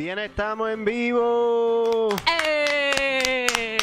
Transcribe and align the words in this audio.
Bien, 0.00 0.18
estamos 0.18 0.70
en 0.70 0.82
vivo. 0.82 2.08
¡Eh! 2.26 3.76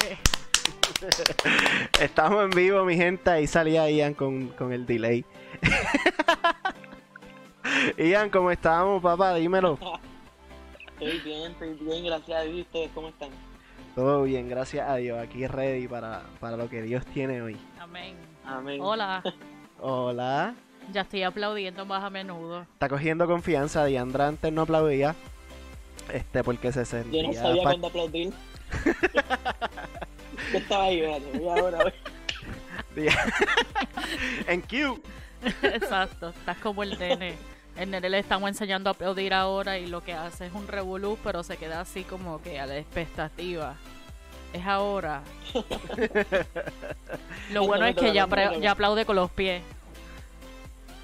Estamos 2.02 2.44
en 2.44 2.50
vivo, 2.50 2.84
mi 2.86 2.96
gente. 2.96 3.30
Ahí 3.30 3.46
salía 3.46 3.88
Ian 3.88 4.16
con, 4.16 4.48
con 4.48 4.74
el 4.74 4.88
delay. 4.88 5.24
Ian, 8.00 8.32
¿cómo 8.32 8.50
estamos, 8.50 9.00
papá? 9.00 9.36
Dímelo. 9.36 9.78
Estoy 11.00 11.20
bien, 11.20 11.52
estoy 11.52 11.74
bien, 11.76 12.06
gracias 12.06 12.40
a 12.40 12.42
Dios. 12.46 12.62
¿Ustedes 12.62 12.90
cómo 12.96 13.10
están? 13.10 13.30
Todo 13.94 14.24
bien, 14.24 14.50
gracias 14.50 14.90
a 14.90 14.96
Dios. 14.96 15.20
Aquí 15.20 15.46
ready 15.46 15.88
para, 15.88 16.24
para 16.40 16.58
lo 16.58 16.68
que 16.68 16.82
Dios 16.82 17.06
tiene 17.06 17.44
hoy. 17.44 17.58
Amén. 17.80 18.16
Amén. 18.44 18.82
Hola, 18.82 19.22
Hola. 19.80 20.56
ya 20.92 21.02
estoy 21.02 21.22
aplaudiendo 21.22 21.86
más 21.86 22.04
a 22.04 22.10
menudo. 22.10 22.64
Está 22.74 22.90
cogiendo 22.90 23.28
confianza. 23.28 23.86
Diandra 23.86 24.30
antes 24.30 24.52
no 24.52 24.64
aplaudía. 24.64 25.16
Este, 26.18 26.44
porque 26.44 26.72
se 26.72 26.80
Yo 26.80 26.86
sentía. 26.86 27.24
no 27.28 27.34
sabía 27.34 27.64
fa- 27.64 27.70
cuándo 27.70 27.88
aplaudir. 27.88 28.34
Yo 30.52 30.58
estaba 30.60 30.84
ahí, 30.86 31.00
espérate, 31.02 31.38
voy 31.40 31.60
ahora. 31.60 31.78
voy. 31.84 31.94
en 34.48 34.62
Q. 34.62 35.02
Exacto, 35.64 36.30
estás 36.30 36.58
como 36.58 36.84
el 36.84 36.98
nene. 36.98 37.36
El 37.76 37.92
nene 37.92 38.10
le 38.10 38.18
estamos 38.20 38.50
enseñando 38.50 38.90
a 38.90 38.94
aplaudir 38.94 39.34
ahora 39.34 39.78
y 39.78 39.86
lo 39.86 40.04
que 40.04 40.14
hace 40.14 40.48
es 40.48 40.54
un 40.54 40.68
revolú, 40.68 41.18
pero 41.24 41.44
se 41.44 41.58
queda 41.58 41.82
así 41.82 42.04
como 42.04 42.42
que 42.42 42.60
a 42.60 42.66
la 42.66 42.78
expectativa. 42.78 43.76
Es 44.54 44.66
ahora. 44.66 45.22
Lo 47.52 47.66
bueno 47.68 47.86
es 47.86 47.96
que 47.96 48.14
ya, 48.14 48.28
ya 48.60 48.72
aplaude 48.72 49.06
con 49.06 49.16
los 49.18 49.30
pies. 49.30 49.62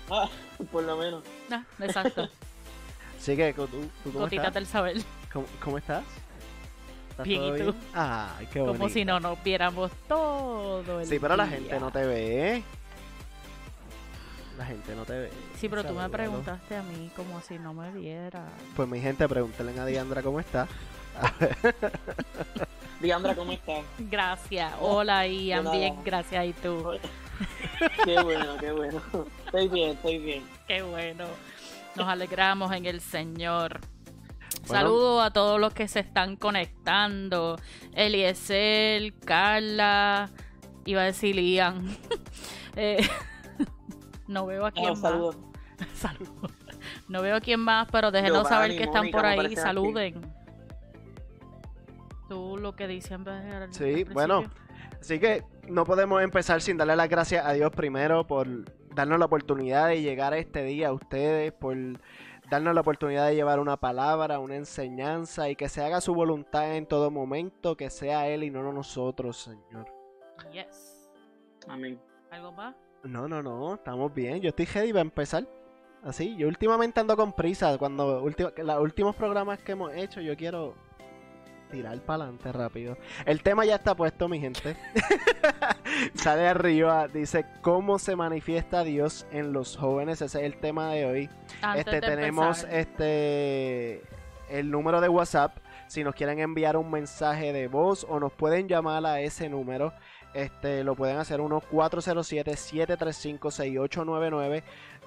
Ah, 0.09 0.29
por 0.71 0.83
lo 0.83 0.95
menos. 0.97 1.23
Ah, 1.51 1.63
exacto, 1.81 2.29
Así 3.23 3.37
que, 3.37 3.53
¿tú, 3.53 3.67
tú 3.67 3.79
cómo, 4.03 4.19
gotitas 4.19 4.47
estás? 4.47 4.53
del 4.53 4.67
saber. 4.67 4.97
¿Cómo, 5.31 5.45
cómo 5.63 5.77
estás? 5.77 6.03
¿Estás 7.11 7.25
Bien, 7.25 7.39
todo 7.39 7.57
¿y 7.57 7.61
tú? 7.61 7.75
Ay, 7.93 8.47
qué 8.51 8.59
bonito. 8.59 8.77
Como 8.77 8.89
si 8.89 9.05
no 9.05 9.21
nos 9.21 9.41
viéramos 9.41 9.91
todo 10.09 10.99
el 10.99 11.07
Sí, 11.07 11.19
pero 11.19 11.37
la 11.37 11.47
gente 11.47 11.79
no 11.79 11.89
te 11.89 12.05
ve. 12.05 12.63
La 14.57 14.65
gente 14.65 14.93
no 14.93 15.05
te 15.05 15.13
ve. 15.13 15.29
Sí, 15.57 15.69
pero 15.69 15.85
tú 15.85 15.93
me 15.93 16.09
preguntaste 16.09 16.75
a 16.75 16.83
mí 16.83 17.09
como 17.15 17.39
si 17.39 17.57
no 17.59 17.73
me 17.73 17.91
viera. 17.91 18.43
Pues 18.75 18.89
mi 18.89 18.99
gente, 18.99 19.25
pregúntenle 19.29 19.79
a 19.79 19.85
Diandra 19.85 20.21
cómo 20.21 20.41
está. 20.41 20.67
Diandra, 22.99 23.35
¿cómo 23.35 23.53
estás? 23.53 23.85
Gracias. 23.99 24.73
Hola, 24.81 25.25
Ian. 25.27 25.71
Bien, 25.71 25.95
gracias. 26.03 26.45
¿Y 26.45 26.51
tú? 26.51 26.91
Qué 28.03 28.21
bueno, 28.21 28.57
qué 28.59 28.71
bueno. 28.73 29.01
Estoy 29.45 29.67
bien, 29.69 29.91
estoy 29.91 30.17
bien. 30.17 30.43
Qué 30.67 30.81
bueno. 30.81 31.25
Nos 31.95 32.07
alegramos 32.07 32.71
en 32.73 32.85
el 32.85 33.01
Señor. 33.01 33.79
Bueno. 34.67 34.81
Saludos 34.81 35.25
a 35.25 35.31
todos 35.31 35.59
los 35.59 35.73
que 35.73 35.87
se 35.87 35.99
están 35.99 36.35
conectando. 36.37 37.57
Eliezer, 37.93 39.13
Carla, 39.25 40.29
iba 40.85 41.01
a 41.01 41.05
decir 41.05 41.35
Ian. 41.39 41.85
Eh, 42.75 43.07
no 44.27 44.47
veo 44.47 44.65
a 44.65 44.71
quién 44.71 44.87
Ah, 44.87 44.89
más. 44.93 44.99
saludos. 45.01 45.35
Saludos. 45.93 46.51
No 47.07 47.21
veo 47.21 47.35
a 47.35 47.39
quién 47.39 47.59
más, 47.59 47.87
pero 47.91 48.09
déjenos 48.09 48.47
saber 48.47 48.75
que 48.75 48.85
están 48.85 49.01
Mónica, 49.11 49.17
por 49.17 49.25
ahí. 49.27 49.45
aquí. 49.45 49.55
Saluden. 49.55 50.21
Tú 52.27 52.57
lo 52.57 52.75
que 52.75 52.87
dices 52.87 53.11
en 53.11 53.23
vez 53.25 53.43
de 53.43 53.51
al- 53.55 53.71
Sí, 53.73 54.03
bueno. 54.05 54.45
Así 54.99 55.19
que 55.19 55.43
no 55.67 55.85
podemos 55.85 56.23
empezar 56.23 56.61
sin 56.61 56.77
darle 56.77 56.95
las 56.95 57.09
gracias 57.09 57.45
a 57.45 57.53
Dios 57.53 57.69
primero 57.69 58.25
por 58.25 58.47
darnos 58.95 59.19
la 59.19 59.25
oportunidad 59.25 59.87
de 59.87 60.01
llegar 60.01 60.33
a 60.33 60.37
este 60.37 60.63
día 60.63 60.89
a 60.89 60.93
ustedes, 60.93 61.51
por 61.53 61.75
darnos 62.49 62.75
la 62.75 62.81
oportunidad 62.81 63.27
de 63.27 63.35
llevar 63.35 63.59
una 63.59 63.77
palabra, 63.77 64.39
una 64.39 64.55
enseñanza 64.55 65.49
y 65.49 65.55
que 65.55 65.69
se 65.69 65.83
haga 65.83 66.01
su 66.01 66.13
voluntad 66.13 66.75
en 66.75 66.85
todo 66.85 67.09
momento, 67.11 67.75
que 67.77 67.89
sea 67.89 68.27
Él 68.27 68.43
y 68.43 68.49
no 68.51 68.71
nosotros, 68.71 69.37
Señor. 69.37 69.87
Yes. 70.51 71.09
Amén. 71.67 71.99
¿Algo 72.31 72.51
más? 72.51 72.75
No, 73.03 73.27
no, 73.27 73.41
no, 73.41 73.75
estamos 73.75 74.13
bien. 74.13 74.41
Yo 74.41 74.49
estoy 74.49 74.65
ready 74.65 74.91
para 74.91 75.01
empezar. 75.01 75.47
Así, 76.03 76.35
yo 76.35 76.47
últimamente 76.47 76.99
ando 76.99 77.15
con 77.15 77.31
prisa. 77.33 77.77
Cuando 77.77 78.23
ulti- 78.23 78.61
los 78.61 78.81
últimos 78.81 79.15
programas 79.15 79.59
que 79.59 79.71
hemos 79.71 79.93
hecho, 79.93 80.19
yo 80.19 80.35
quiero 80.35 80.75
tirar 81.73 81.99
para 82.01 82.25
adelante 82.25 82.51
rápido. 82.51 82.97
El 83.25 83.41
tema 83.41 83.65
ya 83.65 83.73
está 83.75 83.95
puesto, 83.95 84.27
mi 84.29 84.39
gente. 84.39 84.75
Sale 86.13 86.47
arriba, 86.47 87.07
dice 87.07 87.45
cómo 87.61 87.97
se 87.97 88.15
manifiesta 88.15 88.83
Dios 88.83 89.25
en 89.31 89.53
los 89.53 89.75
jóvenes. 89.75 90.21
Ese 90.21 90.37
es 90.39 90.43
el 90.45 90.57
tema 90.59 90.91
de 90.91 91.05
hoy. 91.05 91.29
Antes 91.63 91.87
Este 91.87 91.99
de 91.99 92.01
tenemos 92.01 92.59
empezar. 92.63 92.79
este 92.79 94.03
el 94.49 94.69
número 94.69 95.01
de 95.01 95.09
WhatsApp. 95.09 95.57
Si 95.87 96.03
nos 96.03 96.13
quieren 96.13 96.37
enviar 96.39 96.77
un 96.77 96.91
mensaje 96.91 97.51
de 97.53 97.67
voz 97.67 98.05
o 98.07 98.19
nos 98.19 98.31
pueden 98.33 98.67
llamar 98.67 99.03
a 99.05 99.19
ese 99.19 99.49
número, 99.49 99.93
este 100.35 100.83
lo 100.83 100.93
pueden 100.95 101.17
hacer 101.17 101.41
unos 101.41 101.63
407-735-6899. 101.71 104.61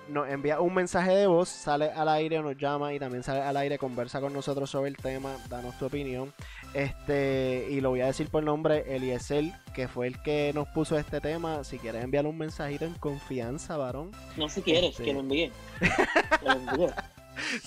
Nos 0.09 0.29
envía 0.29 0.61
un 0.61 0.73
mensaje 0.73 1.11
de 1.13 1.27
voz, 1.27 1.49
sale 1.49 1.91
al 1.91 2.09
aire, 2.09 2.41
nos 2.41 2.57
llama 2.57 2.93
y 2.95 2.99
también 3.01 3.23
sale 3.25 3.41
al 3.41 3.57
aire, 3.57 3.77
conversa 3.77 4.21
con 4.21 4.33
nosotros 4.33 4.71
sobre 4.71 4.89
el 4.89 4.97
tema, 4.97 5.37
danos 5.49 5.77
tu 5.79 5.87
opinión. 5.87 6.33
Este, 6.75 7.67
y 7.71 7.81
lo 7.81 7.91
voy 7.91 8.03
a 8.03 8.07
decir 8.07 8.29
por 8.31 8.43
nombre, 8.45 8.95
Eliezer, 8.95 9.45
que 9.75 9.89
fue 9.89 10.07
el 10.07 10.23
que 10.23 10.53
nos 10.55 10.69
puso 10.69 10.97
este 10.97 11.21
tema. 11.21 11.65
Si 11.65 11.79
quieres 11.79 12.05
enviar 12.05 12.25
un 12.27 12.39
mensajito 12.39 12.85
en 12.85 12.95
confianza, 12.95 13.77
varón, 13.77 14.13
No 14.37 14.49
si 14.49 14.63
quieres, 14.63 14.91
Este. 14.93 15.05
que 15.05 15.13
lo 15.13 15.21
envíe. 15.21 15.51
Que 15.81 16.45
lo 16.47 16.53
envíe. 16.53 16.89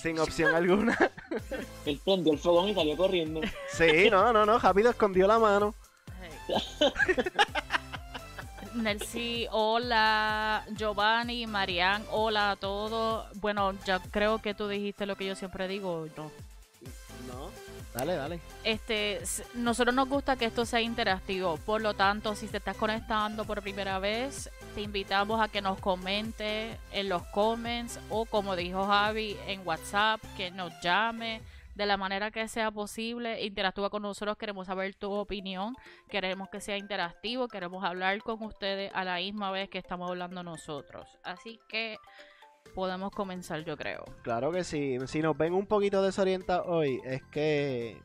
sin 0.00 0.18
opción 0.18 0.54
alguna. 0.54 0.96
Él 1.86 2.00
prendió 2.04 2.32
el 2.32 2.38
fogón 2.38 2.68
y 2.70 2.74
salió 2.74 2.96
corriendo. 2.96 3.40
Sí, 3.72 4.08
no, 4.10 4.32
no, 4.32 4.46
no, 4.46 4.58
rápido 4.58 4.90
escondió 4.90 5.26
la 5.26 5.38
mano. 5.38 5.74
Nelsi, 8.74 9.46
hola. 9.50 10.64
Giovanni, 10.76 11.46
Marian, 11.46 12.04
hola 12.10 12.52
a 12.52 12.56
todos. 12.56 13.26
Bueno, 13.40 13.72
ya 13.84 13.98
creo 13.98 14.40
que 14.40 14.54
tú 14.54 14.68
dijiste 14.68 15.06
lo 15.06 15.16
que 15.16 15.26
yo 15.26 15.34
siempre 15.34 15.68
digo, 15.68 16.06
¿no? 16.16 16.30
No, 17.26 17.50
dale, 17.94 18.16
dale. 18.16 18.40
Este, 18.64 19.20
nosotros 19.54 19.94
nos 19.94 20.08
gusta 20.08 20.36
que 20.36 20.46
esto 20.46 20.64
sea 20.64 20.80
interactivo, 20.80 21.58
por 21.58 21.80
lo 21.80 21.94
tanto, 21.94 22.34
si 22.34 22.46
te 22.46 22.56
estás 22.58 22.76
conectando 22.76 23.44
por 23.44 23.62
primera 23.62 23.98
vez, 23.98 24.50
te 24.74 24.80
invitamos 24.80 25.40
a 25.40 25.48
que 25.48 25.60
nos 25.60 25.78
comente 25.78 26.78
en 26.92 27.08
los 27.08 27.22
comments 27.26 27.98
o 28.08 28.24
como 28.24 28.56
dijo 28.56 28.86
Javi 28.86 29.36
en 29.46 29.66
WhatsApp, 29.66 30.20
que 30.36 30.50
nos 30.50 30.72
llame 30.82 31.42
de 31.80 31.86
la 31.86 31.96
manera 31.96 32.30
que 32.30 32.46
sea 32.46 32.70
posible, 32.70 33.42
interactúa 33.42 33.88
con 33.88 34.02
nosotros, 34.02 34.36
queremos 34.36 34.66
saber 34.66 34.94
tu 34.96 35.10
opinión, 35.12 35.74
queremos 36.10 36.50
que 36.50 36.60
sea 36.60 36.76
interactivo, 36.76 37.48
queremos 37.48 37.82
hablar 37.82 38.22
con 38.22 38.42
ustedes 38.42 38.92
a 38.94 39.02
la 39.02 39.16
misma 39.16 39.50
vez 39.50 39.70
que 39.70 39.78
estamos 39.78 40.10
hablando 40.10 40.42
nosotros. 40.42 41.08
Así 41.24 41.58
que 41.70 41.96
podemos 42.74 43.12
comenzar, 43.12 43.64
yo 43.64 43.78
creo. 43.78 44.04
Claro 44.22 44.52
que 44.52 44.62
sí. 44.62 44.98
Si 45.06 45.22
nos 45.22 45.38
ven 45.38 45.54
un 45.54 45.66
poquito 45.66 46.02
desorientados 46.02 46.66
hoy, 46.68 47.00
es 47.02 47.22
que, 47.32 47.98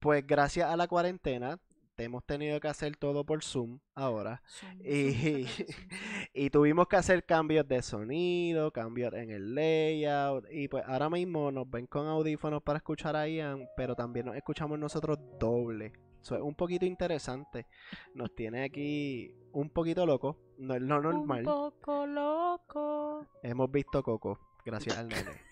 pues 0.00 0.26
gracias 0.26 0.70
a 0.70 0.76
la 0.78 0.88
cuarentena, 0.88 1.58
te 1.94 2.04
hemos 2.04 2.24
tenido 2.24 2.60
que 2.60 2.68
hacer 2.68 2.96
todo 2.96 3.24
por 3.24 3.42
Zoom 3.42 3.78
ahora. 3.94 4.42
Y, 4.80 5.46
y 6.34 6.50
tuvimos 6.50 6.88
que 6.88 6.96
hacer 6.96 7.24
cambios 7.24 7.66
de 7.68 7.82
sonido, 7.82 8.72
cambios 8.72 9.14
en 9.14 9.30
el 9.30 9.54
layout. 9.54 10.46
Y 10.50 10.68
pues 10.68 10.84
ahora 10.86 11.08
mismo 11.10 11.50
nos 11.52 11.70
ven 11.70 11.86
con 11.86 12.06
audífonos 12.06 12.62
para 12.62 12.78
escuchar 12.78 13.16
a 13.16 13.28
Ian, 13.28 13.68
pero 13.76 13.94
también 13.94 14.26
nos 14.26 14.36
escuchamos 14.36 14.78
nosotros 14.78 15.18
doble. 15.38 15.92
Eso 16.20 16.36
es 16.36 16.42
un 16.42 16.54
poquito 16.54 16.86
interesante. 16.86 17.66
Nos 18.14 18.34
tiene 18.34 18.64
aquí 18.64 19.34
un 19.52 19.68
poquito 19.70 20.06
loco. 20.06 20.38
No 20.58 20.74
es 20.74 20.82
lo 20.82 21.00
normal. 21.00 21.40
Un 21.40 21.44
poco 21.44 22.06
loco. 22.06 23.26
Hemos 23.42 23.70
visto 23.70 24.02
Coco, 24.02 24.40
gracias 24.64 24.96
al 24.96 25.08
nene, 25.08 25.42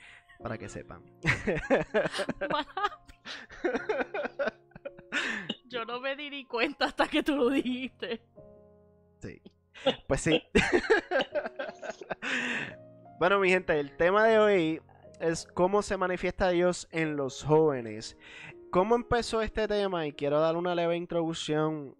para 0.42 0.56
que 0.56 0.68
sepan. 0.68 1.02
Yo 5.72 5.86
no 5.86 6.00
me 6.00 6.14
di 6.14 6.28
ni 6.28 6.44
cuenta 6.44 6.84
hasta 6.84 7.08
que 7.08 7.22
tú 7.22 7.34
lo 7.34 7.48
dijiste. 7.48 8.20
Sí. 9.20 9.40
Pues 10.06 10.20
sí. 10.20 10.42
bueno, 13.19 13.40
mi 13.40 13.48
gente, 13.48 13.80
el 13.80 13.96
tema 13.96 14.26
de 14.26 14.38
hoy 14.38 14.82
es 15.19 15.46
cómo 15.46 15.80
se 15.80 15.96
manifiesta 15.96 16.50
Dios 16.50 16.88
en 16.90 17.16
los 17.16 17.42
jóvenes. 17.42 18.19
¿Cómo 18.70 18.96
empezó 18.96 19.40
este 19.40 19.66
tema? 19.66 20.06
Y 20.06 20.12
quiero 20.12 20.40
dar 20.40 20.56
una 20.56 20.74
leve 20.74 20.96
introducción 20.96 21.96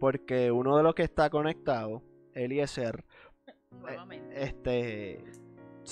porque 0.00 0.50
uno 0.50 0.76
de 0.76 0.82
los 0.82 0.94
que 0.94 1.04
está 1.04 1.30
conectado, 1.30 2.02
Eliezer, 2.34 3.04
Nuevamente. 3.70 4.42
este... 4.42 5.24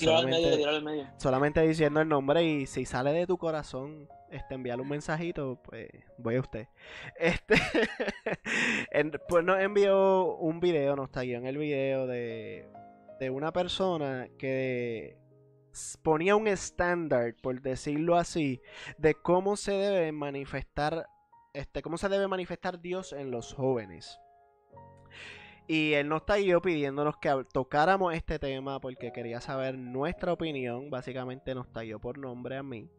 Al 0.07 0.27
medio, 0.27 0.69
al 0.69 0.83
medio. 0.83 1.07
solamente 1.17 1.61
diciendo 1.61 1.99
el 1.99 2.07
nombre 2.07 2.43
y 2.43 2.65
si 2.67 2.85
sale 2.85 3.11
de 3.11 3.27
tu 3.27 3.37
corazón 3.37 4.07
este 4.31 4.55
enviarle 4.55 4.83
un 4.83 4.89
mensajito 4.89 5.59
pues 5.63 5.89
voy 6.17 6.35
a 6.35 6.41
usted 6.41 6.67
este 7.17 7.55
pues 9.27 9.43
nos 9.43 9.59
envió 9.59 10.35
un 10.35 10.59
video 10.59 10.95
nos 10.95 11.11
taguió 11.11 11.37
en 11.37 11.45
el 11.45 11.57
video 11.57 12.07
de 12.07 12.67
de 13.19 13.29
una 13.29 13.51
persona 13.51 14.29
que 14.37 15.17
ponía 16.01 16.35
un 16.35 16.47
estándar, 16.47 17.35
por 17.41 17.61
decirlo 17.61 18.17
así, 18.17 18.61
de 18.97 19.15
cómo 19.15 19.55
se 19.55 19.73
debe 19.73 20.11
manifestar, 20.11 21.07
este, 21.53 21.81
cómo 21.81 21.97
se 21.97 22.09
debe 22.09 22.27
manifestar 22.27 22.81
Dios 22.81 23.13
en 23.13 23.31
los 23.31 23.53
jóvenes. 23.53 24.19
Y 25.67 25.93
él 25.93 26.09
nos 26.09 26.23
yo 26.43 26.61
pidiéndonos 26.61 27.17
que 27.17 27.45
tocáramos 27.53 28.15
este 28.15 28.39
tema 28.39 28.79
porque 28.79 29.11
quería 29.11 29.39
saber 29.39 29.77
nuestra 29.77 30.33
opinión. 30.33 30.89
Básicamente 30.89 31.53
nos 31.53 31.71
talló 31.71 31.99
por 31.99 32.17
nombre 32.17 32.57
a 32.57 32.63
mí, 32.63 32.89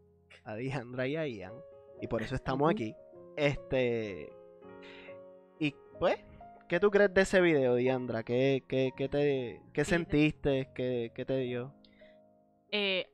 a 0.44 0.54
Dijandra 0.54 1.06
y 1.06 1.16
a 1.16 1.26
Ian. 1.26 1.54
Y 2.00 2.06
por 2.06 2.22
eso 2.22 2.34
estamos 2.34 2.70
aquí. 2.70 2.94
Este. 3.37 4.32
Y 5.58 5.75
pues, 5.98 6.19
¿qué 6.69 6.81
tú 6.81 6.90
crees 6.90 7.12
de 7.12 7.22
ese 7.22 7.40
video, 7.40 7.75
Diandra? 7.75 8.22
¿Qué, 8.22 8.64
qué, 8.69 8.92
qué 8.96 9.08
te, 9.08 9.62
qué 9.72 9.84
sentiste? 9.84 10.70
¿Qué, 10.75 11.12
¿Qué, 11.14 11.25
te 11.25 11.38
dio? 11.38 11.75
Eh, 12.70 13.06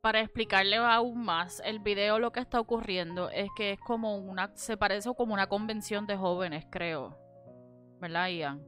para 0.00 0.20
explicarle 0.20 0.76
aún 0.76 1.24
más, 1.24 1.62
el 1.64 1.78
video 1.78 2.18
lo 2.18 2.30
que 2.30 2.40
está 2.40 2.60
ocurriendo 2.60 3.30
es 3.30 3.48
que 3.56 3.72
es 3.72 3.80
como 3.80 4.18
una, 4.18 4.54
se 4.54 4.76
parece 4.76 5.10
como 5.14 5.32
una 5.32 5.46
convención 5.46 6.06
de 6.06 6.16
jóvenes, 6.16 6.66
creo. 6.70 7.16
¿Verdad, 8.00 8.28
Ian? 8.28 8.62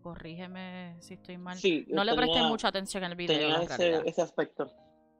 Corrígeme 0.00 0.96
si 1.00 1.14
estoy 1.14 1.36
mal. 1.36 1.58
no 1.88 2.04
le 2.04 2.14
presté 2.14 2.40
mucha 2.44 2.68
atención 2.68 3.04
al 3.04 3.16
video. 3.16 3.66
Tenía 3.66 4.00
ese, 4.06 4.22
aspecto. 4.22 4.72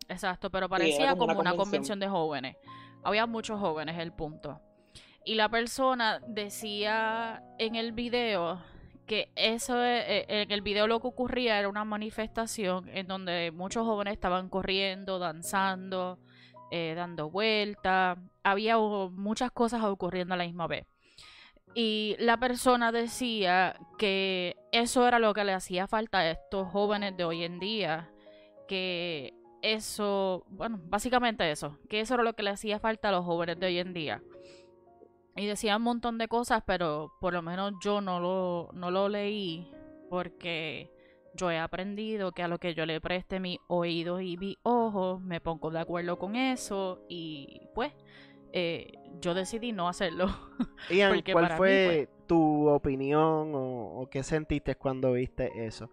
Exacto, 0.08 0.50
pero 0.50 0.68
parecía 0.68 1.14
como, 1.16 1.38
una, 1.38 1.54
convención. 1.54 2.00
de 2.00 2.08
jóvenes. 2.08 2.56
Había 3.04 3.26
muchos 3.26 3.60
jóvenes, 3.60 3.98
el 3.98 4.12
punto. 4.12 4.60
Y 5.24 5.34
la 5.34 5.48
persona 5.48 6.20
decía 6.26 7.42
en 7.58 7.74
el 7.76 7.92
video 7.92 8.62
que 9.06 9.30
eso 9.36 9.82
eh, 9.84 10.24
en 10.28 10.50
el 10.50 10.62
video 10.62 10.86
lo 10.86 11.00
que 11.00 11.08
ocurría 11.08 11.58
era 11.58 11.68
una 11.68 11.84
manifestación 11.84 12.88
en 12.88 13.06
donde 13.06 13.50
muchos 13.52 13.84
jóvenes 13.84 14.14
estaban 14.14 14.48
corriendo, 14.48 15.18
danzando, 15.18 16.18
eh, 16.70 16.94
dando 16.96 17.30
vueltas. 17.30 18.18
Había 18.42 18.78
muchas 18.78 19.50
cosas 19.50 19.82
ocurriendo 19.84 20.34
a 20.34 20.36
la 20.36 20.44
misma 20.44 20.66
vez. 20.66 20.86
Y 21.74 22.16
la 22.18 22.38
persona 22.38 22.92
decía 22.92 23.76
que 23.98 24.56
eso 24.72 25.06
era 25.06 25.18
lo 25.18 25.34
que 25.34 25.44
le 25.44 25.52
hacía 25.52 25.86
falta 25.86 26.18
a 26.20 26.30
estos 26.30 26.68
jóvenes 26.68 27.16
de 27.16 27.24
hoy 27.24 27.44
en 27.44 27.58
día. 27.58 28.10
Que 28.66 29.37
eso, 29.62 30.44
bueno, 30.48 30.80
básicamente 30.84 31.50
eso, 31.50 31.78
que 31.88 32.00
eso 32.00 32.14
era 32.14 32.22
lo 32.22 32.34
que 32.34 32.42
le 32.42 32.50
hacía 32.50 32.78
falta 32.78 33.08
a 33.08 33.12
los 33.12 33.24
jóvenes 33.24 33.58
de 33.58 33.66
hoy 33.66 33.78
en 33.78 33.92
día. 33.92 34.22
Y 35.36 35.46
decía 35.46 35.76
un 35.76 35.82
montón 35.82 36.18
de 36.18 36.26
cosas, 36.26 36.62
pero 36.66 37.12
por 37.20 37.32
lo 37.32 37.42
menos 37.42 37.72
yo 37.82 38.00
no 38.00 38.18
lo, 38.18 38.70
no 38.72 38.90
lo 38.90 39.08
leí 39.08 39.70
porque 40.10 40.90
yo 41.34 41.50
he 41.50 41.58
aprendido 41.58 42.32
que 42.32 42.42
a 42.42 42.48
lo 42.48 42.58
que 42.58 42.74
yo 42.74 42.86
le 42.86 43.00
preste 43.00 43.38
mi 43.38 43.60
oído 43.68 44.20
y 44.20 44.36
mi 44.36 44.58
ojo, 44.62 45.20
me 45.20 45.40
pongo 45.40 45.70
de 45.70 45.78
acuerdo 45.78 46.18
con 46.18 46.34
eso 46.34 47.04
y 47.08 47.60
pues 47.74 47.92
eh, 48.52 48.92
yo 49.20 49.34
decidí 49.34 49.72
no 49.72 49.88
hacerlo. 49.88 50.26
Ian, 50.90 51.22
¿cuál 51.32 51.56
fue 51.56 52.08
pues 52.08 52.26
tu 52.26 52.68
opinión 52.68 53.52
o, 53.54 54.08
qué 54.10 54.22
sentiste 54.22 54.74
cuando 54.74 55.12
viste 55.12 55.66
eso? 55.66 55.90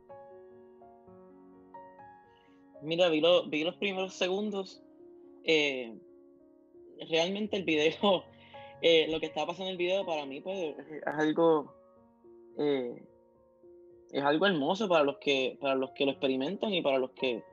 Mira, 2.82 3.10
vi, 3.10 3.22
los 3.22 3.76
primeros 3.78 4.14
segundos. 4.14 4.82
Eh, 5.44 5.96
realmente 7.10 7.58
el 7.58 7.64
video, 7.64 8.24
eh, 8.82 9.08
lo 9.10 9.20
que 9.20 9.28
estaba 9.28 9.48
pasando 9.48 9.68
en 9.68 9.72
el 9.72 9.78
video 9.78 10.06
para 10.06 10.26
mí, 10.26 10.42
pues 10.42 10.76
es 10.80 11.06
algo, 11.06 11.74
es 12.58 14.24
algo 14.24 14.48
hermoso 14.48 14.88
para 14.88 15.04
los 15.04 15.18
que, 15.18 15.58
para 15.60 15.76
los 15.76 15.92
que 15.92 16.06
lo 16.06 16.12
experimentan 16.12 16.74
y 16.74 16.82
para 16.82 17.00
los 17.00 17.12
que 17.12 17.44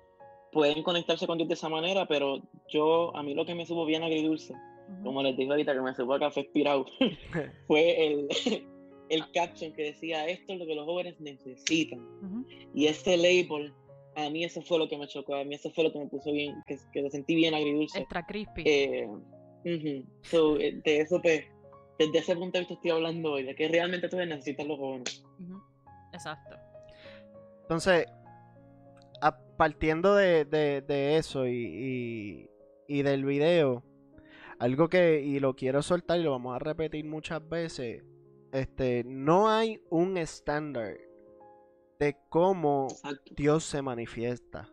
pueden 0.53 0.83
conectarse 0.83 1.27
con 1.27 1.39
Dios 1.39 1.49
de 1.49 1.55
esa 1.55 1.69
manera. 1.69 2.07
Pero 2.07 2.43
yo, 2.69 3.15
a 3.17 3.23
mí 3.23 3.35
lo 3.35 3.45
que 3.45 3.55
me 3.55 3.67
supo 3.67 3.85
bien 3.85 4.03
agridulce 4.03 4.55
como 5.03 5.23
les 5.23 5.37
dije 5.37 5.51
ahorita 5.51 5.75
que 5.75 5.81
me 5.81 5.95
supo 5.95 6.15
a 6.15 6.19
café 6.19 6.41
expirado, 6.41 6.87
fue 7.67 8.07
el, 8.07 8.29
el 9.09 9.33
caption 9.33 9.73
que 9.73 9.85
decía, 9.85 10.27
esto 10.27 10.53
es 10.53 10.59
lo 10.59 10.67
que 10.67 10.75
los 10.75 10.85
jóvenes 10.85 11.19
necesitan. 11.21 12.01
Y 12.75 12.87
este 12.87 13.17
label, 13.17 13.73
a 14.15 14.31
mí 14.31 14.45
eso 14.45 14.63
fue 14.63 14.79
lo 14.79 14.89
que 14.89 14.99
me 14.99 15.07
chocó, 15.07 15.35
a 15.35 15.45
mí 15.45 15.55
eso 15.55 15.71
fue 15.71 15.85
lo 15.85 15.93
que 15.93 15.99
me 15.99 16.07
puso 16.07 16.33
bien, 16.33 16.63
que, 16.67 16.77
que 16.93 17.11
sentí 17.11 17.35
bien 17.35 17.55
agridulce. 17.55 18.01
Extra 18.01 18.25
crispy. 18.27 18.63
Eh, 18.67 19.09
so, 20.23 20.59
eh, 20.59 20.81
de 20.85 21.01
eso, 21.01 21.21
pues, 21.23 21.45
desde 21.99 22.19
ese 22.19 22.37
punto 22.37 22.53
de 22.53 22.61
vista 22.61 22.75
estoy 22.75 22.91
hablando 22.91 23.33
hoy, 23.33 23.45
de 23.45 23.55
que 23.55 23.69
realmente 23.69 24.09
todos 24.09 24.27
necesitan 24.27 24.69
los 24.69 24.79
jóvenes. 24.79 25.25
Exacto. 26.13 26.57
Entonces, 27.63 28.07
partiendo 29.57 30.15
de, 30.15 30.45
de, 30.45 30.83
de 30.83 31.17
eso 31.17 31.47
y, 31.47 31.55
y, 31.55 32.51
y, 32.89 33.03
del 33.03 33.25
video, 33.25 33.85
algo 34.59 34.89
que, 34.89 35.21
y 35.21 35.39
lo 35.41 35.55
quiero 35.55 35.83
soltar 35.83 36.19
y 36.19 36.25
lo 36.25 36.33
vamos 36.33 36.57
a 36.57 36.59
repetir 36.59 37.05
muchas 37.05 37.49
veces, 37.49 38.03
este, 38.53 39.05
no 39.05 39.49
hay 39.49 39.81
un 39.89 40.17
estándar 40.17 40.97
de 42.03 42.17
cómo 42.29 42.89
Dios 43.37 43.63
se 43.63 43.81
manifiesta. 43.81 44.69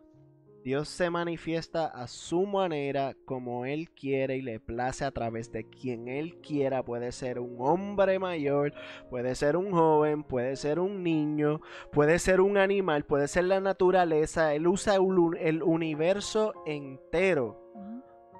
Dios 0.64 0.88
se 0.88 1.10
manifiesta 1.10 1.86
a 1.86 2.08
su 2.08 2.44
manera, 2.44 3.14
como 3.24 3.66
Él 3.66 3.88
quiere 3.92 4.36
y 4.36 4.42
le 4.42 4.58
place 4.58 5.04
a 5.04 5.12
través 5.12 5.52
de 5.52 5.64
quien 5.68 6.08
Él 6.08 6.40
quiera. 6.40 6.84
Puede 6.84 7.12
ser 7.12 7.38
un 7.38 7.54
hombre 7.60 8.18
mayor, 8.18 8.74
puede 9.10 9.36
ser 9.36 9.56
un 9.56 9.70
joven, 9.70 10.24
puede 10.24 10.56
ser 10.56 10.80
un 10.80 11.04
niño, 11.04 11.60
puede 11.92 12.18
ser 12.18 12.40
un 12.40 12.58
animal, 12.58 13.04
puede 13.04 13.28
ser 13.28 13.44
la 13.44 13.60
naturaleza. 13.60 14.52
Él 14.52 14.66
usa 14.66 14.96
el 14.96 15.62
universo 15.62 16.52
entero 16.66 17.62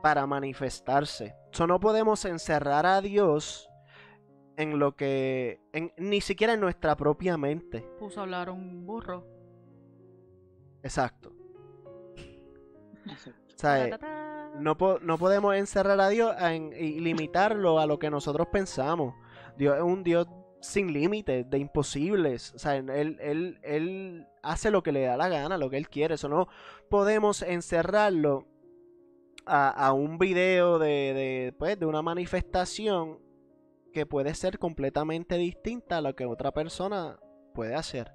para 0.02 0.26
manifestarse. 0.26 1.36
So, 1.52 1.68
no 1.68 1.78
podemos 1.78 2.24
encerrar 2.24 2.86
a 2.86 3.00
Dios 3.00 3.69
en 4.56 4.78
lo 4.78 4.96
que. 4.96 5.60
ni 5.96 6.20
siquiera 6.20 6.54
en 6.54 6.60
nuestra 6.60 6.96
propia 6.96 7.36
mente. 7.36 7.80
Puso 7.98 8.20
a 8.20 8.22
hablar 8.24 8.50
un 8.50 8.86
burro. 8.86 9.26
Exacto. 10.82 11.32
no, 14.58 14.76
no, 15.02 15.18
podemos 15.18 15.54
encerrar 15.54 16.00
a 16.00 16.08
Dios 16.08 16.34
y 16.78 17.00
limitarlo 17.00 17.78
a 17.78 17.86
lo 17.86 17.98
que 17.98 18.10
nosotros 18.10 18.48
pensamos. 18.48 19.14
Dios 19.56 19.76
es 19.76 19.82
un 19.82 20.02
Dios 20.02 20.26
sin 20.60 20.92
límites, 20.92 21.48
de 21.48 21.58
imposibles. 21.58 22.54
O 22.54 22.58
sea, 22.58 22.76
él, 22.76 23.18
él, 23.20 23.58
él 23.62 24.26
hace 24.42 24.70
lo 24.70 24.82
que 24.82 24.92
le 24.92 25.02
da 25.02 25.16
la 25.16 25.28
gana, 25.28 25.58
lo 25.58 25.70
que 25.70 25.76
él 25.76 25.88
quiere. 25.88 26.14
Eso 26.14 26.28
no 26.28 26.48
podemos 26.88 27.42
encerrarlo 27.42 28.46
a, 29.46 29.92
un 29.92 30.18
video 30.18 30.78
de, 30.78 31.54
pues, 31.58 31.78
de 31.78 31.86
una 31.86 32.02
manifestación 32.02 33.18
que 33.92 34.06
puede 34.06 34.34
ser 34.34 34.58
completamente 34.58 35.36
distinta 35.36 35.98
a 35.98 36.00
lo 36.00 36.14
que 36.14 36.26
otra 36.26 36.52
persona 36.52 37.18
puede 37.54 37.74
hacer. 37.74 38.12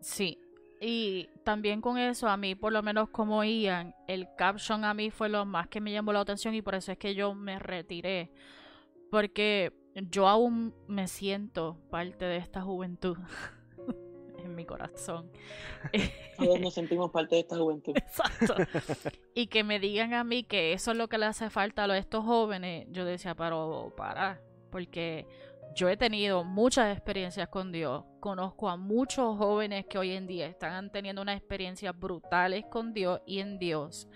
Sí, 0.00 0.38
y 0.80 1.28
también 1.44 1.80
con 1.80 1.96
eso, 1.96 2.28
a 2.28 2.36
mí, 2.36 2.56
por 2.56 2.72
lo 2.72 2.82
menos 2.82 3.08
como 3.10 3.44
Ian, 3.44 3.94
el 4.08 4.26
caption 4.36 4.84
a 4.84 4.94
mí 4.94 5.10
fue 5.12 5.28
lo 5.28 5.44
más 5.44 5.68
que 5.68 5.80
me 5.80 5.92
llamó 5.92 6.12
la 6.12 6.20
atención 6.20 6.54
y 6.56 6.62
por 6.62 6.74
eso 6.74 6.90
es 6.90 6.98
que 6.98 7.14
yo 7.14 7.34
me 7.34 7.60
retiré. 7.60 8.32
Porque 9.08 9.72
yo 9.94 10.26
aún 10.26 10.74
me 10.88 11.06
siento 11.06 11.78
parte 11.88 12.24
de 12.24 12.38
esta 12.38 12.62
juventud. 12.62 13.16
en 14.44 14.54
mi 14.56 14.64
corazón. 14.64 15.30
Todos 16.36 16.60
nos 16.60 16.74
sentimos 16.74 17.10
parte 17.10 17.36
de 17.36 17.40
esta 17.42 17.56
juventud. 17.56 17.94
Exacto. 17.96 18.56
Y 19.34 19.46
que 19.46 19.64
me 19.64 19.80
digan 19.80 20.12
a 20.12 20.24
mí 20.24 20.42
que 20.42 20.74
eso 20.74 20.90
es 20.90 20.96
lo 20.96 21.08
que 21.08 21.16
le 21.16 21.24
hace 21.24 21.48
falta 21.48 21.84
a 21.84 21.96
estos 21.96 22.24
jóvenes, 22.24 22.86
yo 22.90 23.04
decía, 23.06 23.34
pero 23.34 23.94
para, 23.96 24.42
porque 24.72 25.26
yo 25.76 25.88
he 25.88 25.96
tenido 25.96 26.42
muchas 26.42 26.92
experiencias 26.92 27.48
con 27.48 27.70
Dios. 27.70 28.04
Conozco 28.18 28.68
a 28.68 28.76
muchos 28.76 29.38
jóvenes 29.38 29.86
que 29.86 29.98
hoy 29.98 30.10
en 30.10 30.26
día 30.26 30.46
están 30.48 30.90
teniendo 30.90 31.22
unas 31.22 31.36
experiencias 31.36 31.96
brutales 31.96 32.64
con 32.68 32.92
Dios 32.92 33.20
y 33.26 33.38
en 33.38 33.58
Dios. 33.60 34.08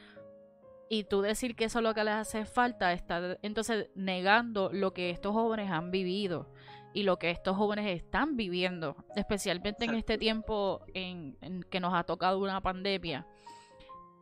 Y 0.88 1.04
tú 1.04 1.20
decir 1.20 1.54
que 1.56 1.64
eso 1.64 1.78
es 1.78 1.84
lo 1.84 1.94
que 1.94 2.04
les 2.04 2.14
hace 2.14 2.44
falta, 2.44 2.92
está 2.92 3.38
entonces 3.42 3.90
negando 3.94 4.70
lo 4.72 4.92
que 4.92 5.10
estos 5.10 5.32
jóvenes 5.32 5.70
han 5.70 5.90
vivido 5.90 6.52
y 6.94 7.02
lo 7.02 7.18
que 7.18 7.30
estos 7.30 7.56
jóvenes 7.56 7.86
están 7.94 8.36
viviendo, 8.36 8.96
especialmente 9.16 9.84
en 9.84 9.94
este 9.94 10.16
tiempo 10.16 10.82
en, 10.94 11.36
que 11.70 11.80
nos 11.80 11.92
ha 11.92 12.04
tocado 12.04 12.38
una 12.38 12.60
pandemia. 12.60 13.26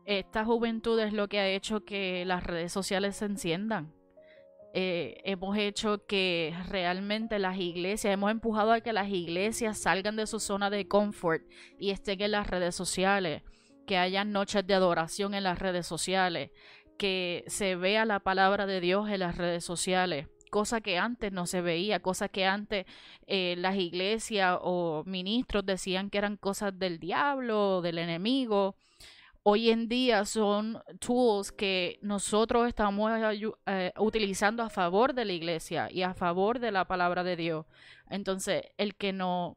Esta 0.07 0.45
juventud 0.45 0.99
es 1.01 1.13
lo 1.13 1.29
que 1.29 1.39
ha 1.39 1.49
hecho 1.49 1.85
que 1.85 2.25
las 2.25 2.43
redes 2.43 2.73
sociales 2.73 3.17
se 3.17 3.27
enciendan. 3.27 3.93
Eh, 4.77 5.21
hemos 5.23 5.57
hecho 5.57 6.05
que 6.05 6.53
realmente 6.69 7.39
las 7.39 7.59
iglesias, 7.59 8.13
hemos 8.13 8.33
empujado 8.33 8.73
a 8.73 8.81
que 8.81 8.93
las 8.93 9.09
iglesias 9.09 9.79
salgan 9.79 10.17
de 10.17 10.27
su 10.27 10.41
zona 10.41 10.69
de 10.69 10.89
confort 10.89 11.45
y 11.79 11.91
estén 11.91 12.21
en 12.21 12.33
las 12.33 12.49
redes 12.49 12.75
sociales, 12.75 13.43
que 13.87 13.99
haya 13.99 14.25
noches 14.25 14.67
de 14.67 14.75
adoración 14.75 15.35
en 15.35 15.45
las 15.45 15.61
redes 15.61 15.87
sociales, 15.87 16.51
que 16.99 17.45
se 17.47 17.77
vea 17.77 18.05
la 18.05 18.19
palabra 18.19 18.67
de 18.67 18.81
Dios 18.81 19.09
en 19.09 19.21
las 19.21 19.37
redes 19.37 19.65
sociales 19.65 20.27
cosa 20.51 20.81
que 20.81 20.99
antes 20.99 21.33
no 21.33 21.49
se 21.49 21.61
veía, 21.63 21.99
cosa 21.99 22.29
que 22.29 22.47
antes 22.47 22.87
eh, 23.27 23.57
las 23.59 23.75
iglesias 23.75 24.57
o 24.63 25.03
ministros 25.05 25.67
decían 25.67 26.11
que 26.11 26.19
eran 26.19 26.37
cosas 26.37 26.79
del 26.79 27.01
diablo, 27.01 27.83
del 27.83 27.99
enemigo. 27.99 28.77
Hoy 29.45 29.71
en 29.71 29.89
día 29.89 30.25
son 30.25 30.83
tools 30.99 31.53
que 31.53 31.99
nosotros 32.03 32.67
estamos 32.67 33.13
eh, 33.67 33.93
utilizando 33.99 34.63
a 34.63 34.71
favor 34.71 35.13
de 35.13 35.27
la 35.27 35.33
iglesia 35.33 35.89
y 35.91 36.03
a 36.03 36.15
favor 36.15 36.59
de 36.59 36.73
la 36.73 36.87
palabra 36.87 37.23
de 37.23 37.37
Dios. 37.37 37.67
Entonces, 38.09 38.63
el 38.79 38.97
que 38.97 39.13
nos 39.13 39.57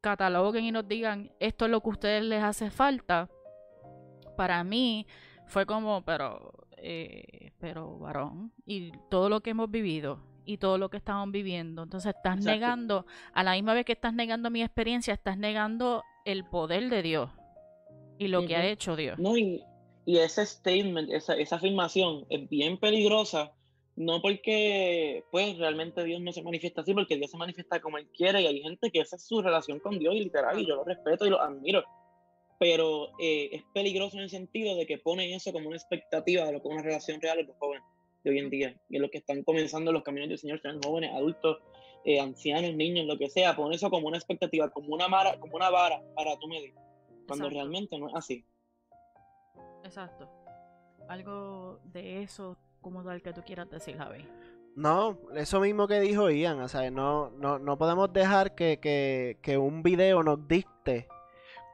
cataloguen 0.00 0.64
y 0.64 0.72
nos 0.72 0.86
digan 0.86 1.32
esto 1.38 1.64
es 1.64 1.70
lo 1.70 1.80
que 1.80 1.88
a 1.88 1.92
ustedes 1.92 2.24
les 2.24 2.42
hace 2.42 2.70
falta, 2.70 3.30
para 4.36 4.64
mí 4.64 5.06
fue 5.46 5.64
como, 5.64 6.04
pero, 6.04 6.66
eh, 6.76 7.52
pero 7.58 7.98
varón, 7.98 8.52
y 8.66 8.90
todo 9.10 9.28
lo 9.28 9.42
que 9.42 9.50
hemos 9.50 9.70
vivido 9.70 10.18
y 10.44 10.58
todo 10.58 10.76
lo 10.76 10.90
que 10.90 10.96
estamos 10.96 11.30
viviendo. 11.30 11.84
Entonces 11.84 12.14
estás 12.16 12.44
negando, 12.44 13.06
a 13.32 13.44
la 13.44 13.52
misma 13.52 13.74
vez 13.74 13.84
que 13.84 13.92
estás 13.92 14.12
negando 14.12 14.50
mi 14.50 14.62
experiencia, 14.62 15.14
estás 15.14 15.38
negando 15.38 16.02
el 16.24 16.44
poder 16.44 16.90
de 16.90 17.02
Dios 17.02 17.30
y 18.18 18.28
lo 18.28 18.46
que 18.46 18.56
ha 18.56 18.66
hecho 18.66 18.96
Dios. 18.96 19.18
No, 19.18 19.36
y, 19.36 19.62
ese 20.06 20.44
statement, 20.44 21.10
esa, 21.10 21.34
esa 21.34 21.56
afirmación 21.56 22.26
es 22.28 22.48
bien 22.48 22.78
peligrosa, 22.78 23.52
no 23.96 24.20
porque 24.20 25.24
pues 25.30 25.56
realmente 25.56 26.04
Dios 26.04 26.20
no 26.20 26.32
se 26.32 26.42
manifiesta 26.42 26.82
así, 26.82 26.92
porque 26.92 27.16
Dios 27.16 27.30
se 27.30 27.38
manifiesta 27.38 27.80
como 27.80 27.96
Él 27.96 28.08
quiere 28.14 28.42
y 28.42 28.46
hay 28.46 28.60
gente 28.60 28.90
que 28.90 29.00
esa 29.00 29.16
es 29.16 29.26
su 29.26 29.40
relación 29.40 29.78
con 29.80 29.98
Dios 29.98 30.14
y 30.14 30.20
literal, 30.20 30.58
y 30.60 30.66
yo 30.66 30.76
lo 30.76 30.84
respeto 30.84 31.24
y 31.24 31.30
lo 31.30 31.40
admiro, 31.40 31.84
pero 32.58 33.10
eh, 33.18 33.50
es 33.52 33.62
peligroso 33.72 34.16
en 34.16 34.24
el 34.24 34.30
sentido 34.30 34.76
de 34.76 34.86
que 34.86 34.98
ponen 34.98 35.32
eso 35.32 35.52
como 35.52 35.68
una 35.68 35.76
expectativa 35.76 36.44
de 36.44 36.52
lo 36.52 36.60
que 36.60 36.68
es 36.68 36.74
una 36.74 36.82
relación 36.82 37.20
real 37.20 37.38
de 37.38 37.44
los 37.44 37.56
jóvenes 37.56 37.84
de 38.24 38.30
hoy 38.30 38.38
en 38.38 38.50
día, 38.50 38.76
y 38.90 38.96
en 38.96 39.02
los 39.02 39.10
que 39.10 39.18
están 39.18 39.42
comenzando 39.42 39.90
los 39.90 40.02
caminos 40.02 40.28
del 40.28 40.38
Señor, 40.38 40.60
sean 40.60 40.82
jóvenes, 40.82 41.12
adultos, 41.14 41.58
eh, 42.04 42.20
ancianos, 42.20 42.74
niños, 42.74 43.06
lo 43.06 43.16
que 43.16 43.30
sea, 43.30 43.56
ponen 43.56 43.74
eso 43.74 43.88
como 43.88 44.08
una 44.08 44.18
expectativa, 44.18 44.70
como 44.70 44.94
una, 44.94 45.08
vara, 45.08 45.38
como 45.40 45.56
una 45.56 45.70
vara 45.70 46.02
para 46.14 46.38
tu 46.38 46.46
medir 46.46 46.74
cuando 47.26 47.48
realmente 47.48 47.98
no 47.98 48.08
es 48.08 48.14
así. 48.14 48.44
Exacto. 49.82 50.28
Algo 51.08 51.80
de 51.84 52.22
eso 52.22 52.56
como 52.80 53.02
tal 53.02 53.22
que 53.22 53.32
tú 53.32 53.42
quieras 53.42 53.70
decir, 53.70 53.96
Javi. 53.96 54.26
No, 54.76 55.18
eso 55.34 55.60
mismo 55.60 55.86
que 55.86 56.00
dijo 56.00 56.30
Ian, 56.30 56.60
o 56.60 56.68
sea, 56.68 56.90
no, 56.90 57.30
no, 57.30 57.58
no 57.58 57.78
podemos 57.78 58.12
dejar 58.12 58.54
que, 58.54 58.80
que, 58.80 59.38
que 59.40 59.56
un 59.56 59.82
video 59.82 60.22
nos 60.22 60.48
dicte 60.48 61.06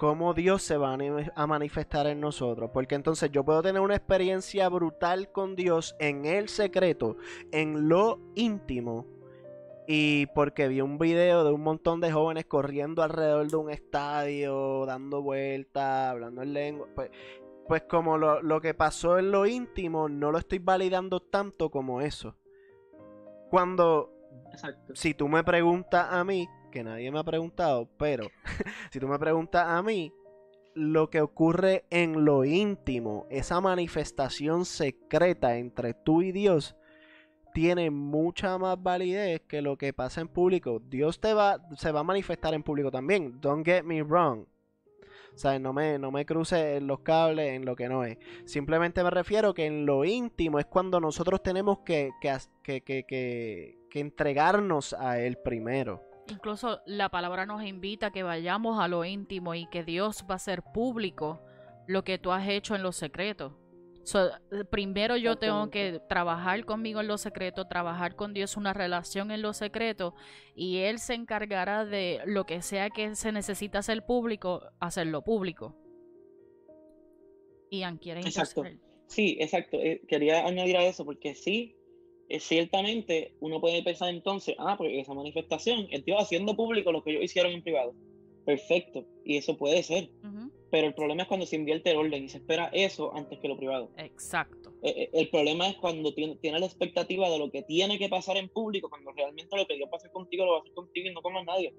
cómo 0.00 0.32
Dios 0.32 0.62
se 0.62 0.78
va 0.78 0.96
a 1.34 1.46
manifestar 1.46 2.06
en 2.06 2.20
nosotros. 2.20 2.70
Porque 2.72 2.94
entonces 2.94 3.30
yo 3.30 3.44
puedo 3.44 3.62
tener 3.62 3.82
una 3.82 3.96
experiencia 3.96 4.66
brutal 4.70 5.30
con 5.30 5.56
Dios 5.56 5.94
en 5.98 6.24
el 6.24 6.48
secreto, 6.48 7.16
en 7.52 7.88
lo 7.88 8.18
íntimo, 8.34 9.06
y 9.92 10.26
porque 10.26 10.68
vi 10.68 10.80
un 10.82 10.98
video 10.98 11.42
de 11.42 11.50
un 11.50 11.62
montón 11.62 12.00
de 12.00 12.12
jóvenes 12.12 12.46
corriendo 12.46 13.02
alrededor 13.02 13.50
de 13.50 13.56
un 13.56 13.70
estadio, 13.70 14.86
dando 14.86 15.20
vueltas, 15.20 16.12
hablando 16.12 16.42
en 16.42 16.52
lengua. 16.52 16.86
Pues, 16.94 17.10
pues 17.66 17.82
como 17.90 18.16
lo, 18.16 18.60
que 18.60 18.72
pasó 18.72 19.18
en 19.18 19.32
lo 19.32 19.46
íntimo, 19.46 20.08
no 20.08 20.30
lo 20.30 20.38
estoy 20.38 20.60
validando 20.60 21.18
tanto 21.18 21.72
como 21.72 22.02
eso. 22.02 22.36
Cuando, 23.50 24.12
si 24.94 25.12
tú 25.12 25.26
me 25.26 25.42
preguntas 25.42 26.06
a 26.08 26.22
mí, 26.22 26.48
que 26.70 26.84
nadie 26.84 27.10
me 27.10 27.18
ha 27.18 27.24
preguntado, 27.24 27.88
pero 27.98 28.28
si 28.92 29.00
tú 29.00 29.08
me 29.08 29.18
preguntas 29.18 29.66
a 29.66 29.82
mí, 29.82 30.14
lo 30.72 31.10
que 31.10 31.20
ocurre 31.20 31.84
en 31.90 32.24
lo 32.24 32.44
íntimo, 32.44 33.26
esa 33.28 33.60
manifestación 33.60 34.66
secreta 34.66 35.56
entre 35.56 35.94
tú 35.94 36.22
y 36.22 36.30
Dios, 36.30 36.76
tiene 37.52 37.90
mucha 37.90 38.58
más 38.58 38.82
validez 38.82 39.42
que 39.48 39.62
lo 39.62 39.76
que 39.76 39.92
pasa 39.92 40.20
en 40.20 40.28
público. 40.28 40.80
Dios 40.88 41.20
te 41.20 41.34
va, 41.34 41.58
se 41.76 41.92
va 41.92 42.00
a 42.00 42.04
manifestar 42.04 42.54
en 42.54 42.62
público 42.62 42.90
también. 42.90 43.40
Don't 43.40 43.64
get 43.64 43.82
me 43.82 44.02
wrong. 44.02 44.46
O 45.32 45.38
sea, 45.38 45.58
no 45.58 45.72
me, 45.72 45.98
no 45.98 46.10
me 46.10 46.26
cruce 46.26 46.80
los 46.80 47.00
cables 47.00 47.54
en 47.54 47.64
lo 47.64 47.76
que 47.76 47.88
no 47.88 48.04
es. 48.04 48.18
Simplemente 48.44 49.02
me 49.02 49.10
refiero 49.10 49.54
que 49.54 49.66
en 49.66 49.86
lo 49.86 50.04
íntimo 50.04 50.58
es 50.58 50.66
cuando 50.66 51.00
nosotros 51.00 51.42
tenemos 51.42 51.78
que, 51.78 52.10
que, 52.20 52.82
que, 52.82 53.04
que 53.90 54.00
entregarnos 54.00 54.92
a 54.94 55.20
Él 55.20 55.38
primero. 55.38 56.02
Incluso 56.28 56.80
la 56.86 57.08
palabra 57.08 57.46
nos 57.46 57.64
invita 57.64 58.06
a 58.06 58.10
que 58.10 58.22
vayamos 58.22 58.78
a 58.80 58.88
lo 58.88 59.04
íntimo 59.04 59.54
y 59.54 59.66
que 59.66 59.82
Dios 59.82 60.24
va 60.28 60.34
a 60.34 60.36
hacer 60.36 60.62
público 60.62 61.40
lo 61.86 62.04
que 62.04 62.18
tú 62.18 62.30
has 62.32 62.46
hecho 62.48 62.74
en 62.74 62.82
lo 62.82 62.92
secreto. 62.92 63.56
Eh, 64.14 64.64
primero 64.70 65.16
yo 65.16 65.36
tengo 65.36 65.70
que 65.70 66.00
trabajar 66.08 66.64
conmigo 66.64 67.00
en 67.00 67.08
lo 67.08 67.18
secreto, 67.18 67.66
trabajar 67.66 68.16
con 68.16 68.32
Dios 68.32 68.56
una 68.56 68.72
relación 68.72 69.30
en 69.30 69.42
lo 69.42 69.52
secreto 69.52 70.14
y 70.54 70.78
Él 70.78 70.98
se 70.98 71.14
encargará 71.14 71.84
de 71.84 72.20
lo 72.26 72.44
que 72.44 72.62
sea 72.62 72.90
que 72.90 73.14
se 73.14 73.32
necesita 73.32 73.80
hacer 73.80 74.04
público, 74.04 74.62
hacerlo 74.80 75.22
público. 75.22 75.76
Ian, 77.70 77.98
¿quieres 77.98 78.26
Exacto. 78.26 78.64
Sí, 79.06 79.36
exacto. 79.40 79.76
Eh, 79.80 80.02
quería 80.08 80.46
añadir 80.46 80.76
a 80.76 80.86
eso 80.86 81.04
porque 81.04 81.34
sí, 81.34 81.76
eh, 82.28 82.40
ciertamente 82.40 83.34
uno 83.40 83.60
puede 83.60 83.82
pensar 83.82 84.08
entonces, 84.10 84.54
ah, 84.58 84.76
porque 84.76 85.00
esa 85.00 85.14
manifestación, 85.14 85.86
el 85.90 86.04
Dios 86.04 86.20
haciendo 86.20 86.56
público 86.56 86.92
lo 86.92 87.02
que 87.02 87.10
ellos 87.10 87.24
hicieron 87.24 87.52
en 87.52 87.62
privado. 87.62 87.94
Perfecto. 88.50 89.06
Y 89.24 89.36
eso 89.36 89.56
puede 89.56 89.82
ser. 89.82 90.10
Pero 90.70 90.86
el 90.86 90.94
problema 90.94 91.22
es 91.22 91.28
cuando 91.28 91.46
se 91.46 91.56
invierte 91.56 91.90
el 91.90 91.96
orden 91.96 92.24
y 92.24 92.28
se 92.28 92.38
espera 92.38 92.70
eso 92.72 93.14
antes 93.14 93.38
que 93.40 93.48
lo 93.48 93.56
privado. 93.56 93.90
Exacto. 93.96 94.72
Eh, 94.82 94.94
eh, 94.96 95.10
el 95.12 95.28
problema 95.28 95.68
es 95.68 95.76
cuando 95.76 96.14
tiene, 96.14 96.36
tiene, 96.36 96.60
la 96.60 96.66
expectativa 96.66 97.28
de 97.28 97.38
lo 97.38 97.50
que 97.50 97.62
tiene 97.62 97.98
que 97.98 98.08
pasar 98.08 98.36
en 98.36 98.48
público, 98.48 98.88
cuando 98.88 99.10
realmente 99.12 99.56
lo 99.56 99.66
que 99.66 99.74
Dios 99.74 99.88
va 99.88 99.94
a 99.94 99.96
hacer 99.96 100.12
contigo 100.12 100.44
lo 100.44 100.52
va 100.52 100.58
a 100.58 100.60
hacer 100.60 100.72
contigo 100.72 101.08
y 101.08 101.12
no 101.12 101.22
con 101.22 101.32
más 101.32 101.44
nadie. 101.44 101.74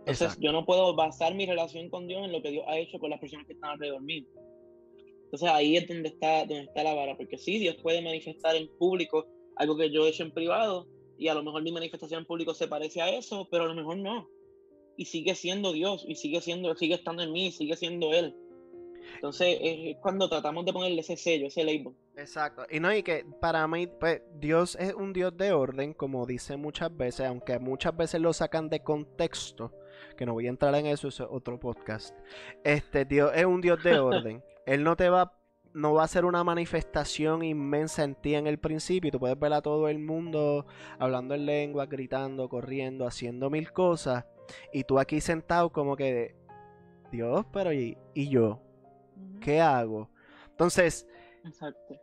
Entonces 0.00 0.38
yo 0.40 0.52
no 0.52 0.64
puedo 0.64 0.94
basar 0.94 1.34
mi 1.34 1.44
relación 1.44 1.90
con 1.90 2.06
Dios 2.06 2.24
en 2.24 2.32
lo 2.32 2.42
que 2.42 2.50
Dios 2.50 2.64
ha 2.66 2.78
hecho 2.78 2.98
con 2.98 3.10
las 3.10 3.20
personas 3.20 3.46
que 3.46 3.52
están 3.52 3.70
alrededor 3.70 4.02
mío. 4.02 4.24
Entonces 5.24 5.48
ahí 5.48 5.76
es 5.76 5.86
donde 5.86 6.08
está, 6.08 6.40
donde 6.40 6.64
está 6.64 6.82
la 6.82 6.94
vara, 6.94 7.16
porque 7.16 7.36
sí, 7.36 7.58
Dios 7.58 7.76
puede 7.76 8.00
manifestar 8.00 8.56
en 8.56 8.68
público 8.78 9.26
algo 9.56 9.76
que 9.76 9.90
yo 9.90 10.06
he 10.06 10.10
hecho 10.10 10.22
en 10.22 10.32
privado 10.32 10.88
y 11.18 11.28
a 11.28 11.34
lo 11.34 11.42
mejor 11.42 11.62
mi 11.62 11.72
manifestación 11.72 12.20
en 12.20 12.26
público 12.26 12.54
se 12.54 12.68
parece 12.68 13.02
a 13.02 13.10
eso, 13.10 13.46
pero 13.50 13.64
a 13.64 13.68
lo 13.68 13.74
mejor 13.74 13.98
no 13.98 14.39
y 15.00 15.06
sigue 15.06 15.34
siendo 15.34 15.72
Dios 15.72 16.04
y 16.06 16.14
sigue 16.14 16.42
siendo, 16.42 16.74
sigue 16.74 16.96
estando 16.96 17.22
en 17.22 17.32
mí, 17.32 17.50
sigue 17.52 17.74
siendo 17.74 18.12
Él. 18.12 18.36
Entonces 19.14 19.56
es 19.62 19.96
cuando 20.02 20.28
tratamos 20.28 20.66
de 20.66 20.74
ponerle 20.74 21.00
ese 21.00 21.16
sello, 21.16 21.46
ese 21.46 21.64
label. 21.64 21.94
Exacto. 22.18 22.66
Y 22.70 22.80
no, 22.80 22.94
y 22.94 23.02
que 23.02 23.24
para 23.40 23.66
mí, 23.66 23.86
pues, 23.86 24.20
Dios 24.34 24.76
es 24.78 24.92
un 24.92 25.14
Dios 25.14 25.34
de 25.38 25.52
orden, 25.52 25.94
como 25.94 26.26
dice 26.26 26.58
muchas 26.58 26.94
veces, 26.94 27.24
aunque 27.26 27.58
muchas 27.58 27.96
veces 27.96 28.20
lo 28.20 28.34
sacan 28.34 28.68
de 28.68 28.82
contexto, 28.82 29.72
que 30.18 30.26
no 30.26 30.34
voy 30.34 30.48
a 30.48 30.50
entrar 30.50 30.74
en 30.74 30.84
eso, 30.84 31.08
eso 31.08 31.24
es 31.24 31.30
otro 31.32 31.58
podcast. 31.58 32.14
Este 32.62 33.06
Dios 33.06 33.32
es 33.34 33.46
un 33.46 33.62
Dios 33.62 33.82
de 33.82 33.98
orden. 33.98 34.44
Él 34.66 34.84
no 34.84 34.96
te 34.96 35.08
va 35.08 35.32
no 35.72 35.94
va 35.94 36.04
a 36.04 36.08
ser 36.08 36.24
una 36.24 36.44
manifestación 36.44 37.42
inmensa 37.44 38.04
en 38.04 38.16
ti 38.16 38.34
en 38.34 38.46
el 38.46 38.58
principio. 38.58 39.10
Tú 39.10 39.20
puedes 39.20 39.38
ver 39.38 39.52
a 39.52 39.62
todo 39.62 39.88
el 39.88 39.98
mundo 39.98 40.66
hablando 40.98 41.34
en 41.34 41.46
lengua, 41.46 41.86
gritando, 41.86 42.48
corriendo, 42.48 43.06
haciendo 43.06 43.50
mil 43.50 43.72
cosas. 43.72 44.24
Y 44.72 44.84
tú 44.84 44.98
aquí 44.98 45.20
sentado 45.20 45.70
como 45.70 45.96
que, 45.96 46.34
Dios, 47.10 47.44
pero 47.52 47.72
¿y, 47.72 47.96
yo? 48.14 48.60
¿Qué 49.40 49.60
hago? 49.60 50.10
Entonces, 50.50 51.06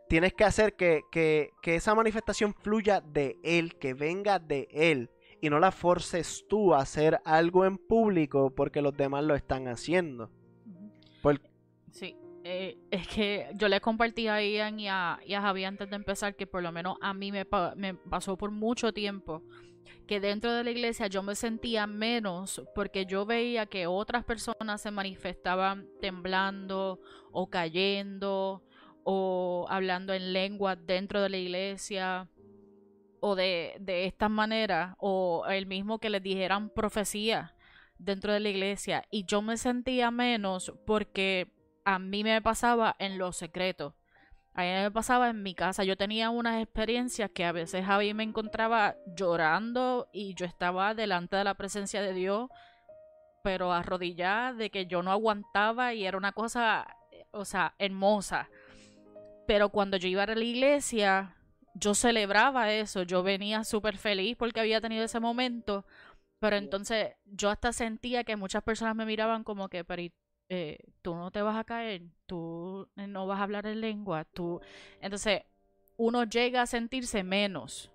tienes 0.08 0.34
que 0.34 0.44
hacer 0.44 0.74
que, 0.74 1.02
que, 1.10 1.50
que, 1.62 1.76
esa 1.76 1.94
manifestación 1.94 2.54
fluya 2.54 3.00
de 3.00 3.38
Él, 3.42 3.76
que 3.76 3.94
venga 3.94 4.38
de 4.38 4.68
Él. 4.70 5.10
Y 5.40 5.50
no 5.50 5.60
la 5.60 5.70
forces 5.70 6.44
tú 6.48 6.74
a 6.74 6.80
hacer 6.80 7.20
algo 7.24 7.64
en 7.64 7.78
público 7.78 8.52
porque 8.54 8.82
los 8.82 8.96
demás 8.96 9.22
lo 9.24 9.36
están 9.36 9.68
haciendo. 9.68 10.30
Sí, 11.92 12.16
eh, 12.44 12.78
es 12.90 13.08
que 13.08 13.48
yo 13.54 13.68
le 13.68 13.80
compartí 13.80 14.28
a 14.28 14.42
Ian 14.42 14.78
y 14.78 14.88
a, 14.88 15.18
y 15.24 15.34
a 15.34 15.40
Javi 15.40 15.64
antes 15.64 15.88
de 15.90 15.96
empezar 15.96 16.36
que 16.36 16.46
por 16.46 16.62
lo 16.62 16.72
menos 16.72 16.96
a 17.00 17.14
mí 17.14 17.32
me, 17.32 17.46
me 17.76 17.94
pasó 17.94 18.36
por 18.36 18.50
mucho 18.50 18.92
tiempo 18.92 19.42
que 20.06 20.20
dentro 20.20 20.52
de 20.52 20.64
la 20.64 20.70
iglesia 20.70 21.06
yo 21.06 21.22
me 21.22 21.34
sentía 21.34 21.86
menos 21.86 22.62
porque 22.74 23.06
yo 23.06 23.26
veía 23.26 23.66
que 23.66 23.86
otras 23.86 24.24
personas 24.24 24.80
se 24.80 24.90
manifestaban 24.90 25.86
temblando 26.00 27.00
o 27.32 27.50
cayendo 27.50 28.62
o 29.04 29.66
hablando 29.68 30.12
en 30.14 30.32
lengua 30.32 30.76
dentro 30.76 31.22
de 31.22 31.28
la 31.28 31.36
iglesia 31.36 32.28
o 33.20 33.34
de, 33.34 33.76
de 33.80 34.06
esta 34.06 34.28
manera 34.28 34.96
o 34.98 35.44
el 35.48 35.66
mismo 35.66 35.98
que 35.98 36.10
les 36.10 36.22
dijeran 36.22 36.70
profecía 36.70 37.54
dentro 37.98 38.32
de 38.32 38.40
la 38.40 38.48
iglesia. 38.48 39.04
Y 39.10 39.24
yo 39.24 39.42
me 39.42 39.56
sentía 39.56 40.10
menos 40.10 40.72
porque 40.86 41.52
a 41.84 41.98
mí 41.98 42.22
me 42.22 42.40
pasaba 42.42 42.96
en 42.98 43.18
lo 43.18 43.32
secreto 43.32 43.97
a 44.58 44.62
mí 44.62 44.70
me 44.70 44.90
pasaba 44.90 45.30
en 45.30 45.44
mi 45.44 45.54
casa. 45.54 45.84
Yo 45.84 45.96
tenía 45.96 46.30
unas 46.30 46.60
experiencias 46.60 47.30
que 47.30 47.44
a 47.44 47.52
veces 47.52 47.86
Javi 47.86 48.12
me 48.12 48.24
encontraba 48.24 48.96
llorando 49.14 50.08
y 50.12 50.34
yo 50.34 50.46
estaba 50.46 50.94
delante 50.94 51.36
de 51.36 51.44
la 51.44 51.54
presencia 51.54 52.02
de 52.02 52.12
Dios, 52.12 52.50
pero 53.44 53.72
arrodillada 53.72 54.54
de 54.54 54.70
que 54.70 54.86
yo 54.86 55.04
no 55.04 55.12
aguantaba 55.12 55.94
y 55.94 56.04
era 56.04 56.18
una 56.18 56.32
cosa, 56.32 56.88
o 57.30 57.44
sea, 57.44 57.76
hermosa. 57.78 58.48
Pero 59.46 59.68
cuando 59.68 59.96
yo 59.96 60.08
iba 60.08 60.24
a 60.24 60.26
la 60.26 60.42
iglesia, 60.42 61.36
yo 61.74 61.94
celebraba 61.94 62.72
eso. 62.72 63.04
Yo 63.04 63.22
venía 63.22 63.62
súper 63.62 63.96
feliz 63.96 64.36
porque 64.36 64.58
había 64.58 64.80
tenido 64.80 65.04
ese 65.04 65.20
momento. 65.20 65.86
Pero 66.40 66.56
entonces 66.56 67.14
yo 67.26 67.50
hasta 67.50 67.72
sentía 67.72 68.24
que 68.24 68.34
muchas 68.34 68.64
personas 68.64 68.96
me 68.96 69.06
miraban 69.06 69.44
como 69.44 69.68
que, 69.68 69.84
pero 69.84 70.02
eh, 70.48 70.78
tú 71.02 71.14
no 71.14 71.30
te 71.30 71.42
vas 71.42 71.56
a 71.56 71.64
caer, 71.64 72.02
tú 72.26 72.88
no 72.96 73.26
vas 73.26 73.40
a 73.40 73.42
hablar 73.42 73.66
en 73.66 73.80
lengua, 73.80 74.24
tú... 74.24 74.60
Entonces, 75.00 75.42
uno 75.96 76.24
llega 76.24 76.62
a 76.62 76.66
sentirse 76.66 77.22
menos, 77.22 77.90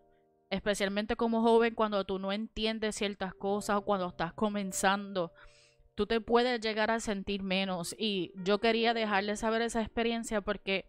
especialmente 0.50 1.16
como 1.16 1.42
joven 1.42 1.74
cuando 1.74 2.04
tú 2.06 2.20
no 2.20 2.32
entiendes 2.32 2.96
ciertas 2.96 3.34
cosas 3.34 3.78
o 3.78 3.82
cuando 3.82 4.10
estás 4.10 4.34
comenzando, 4.34 5.32
tú 5.96 6.06
te 6.06 6.22
puedes 6.22 6.60
llegar 6.62 6.92
a 6.92 7.00
sentir 7.00 7.44
menos. 7.44 7.96
Y 7.98 8.34
yo 8.44 8.60
quería 8.60 8.94
dejarle 8.94 9.36
saber 9.36 9.62
esa 9.62 9.82
experiencia 9.82 10.42
porque 10.42 10.86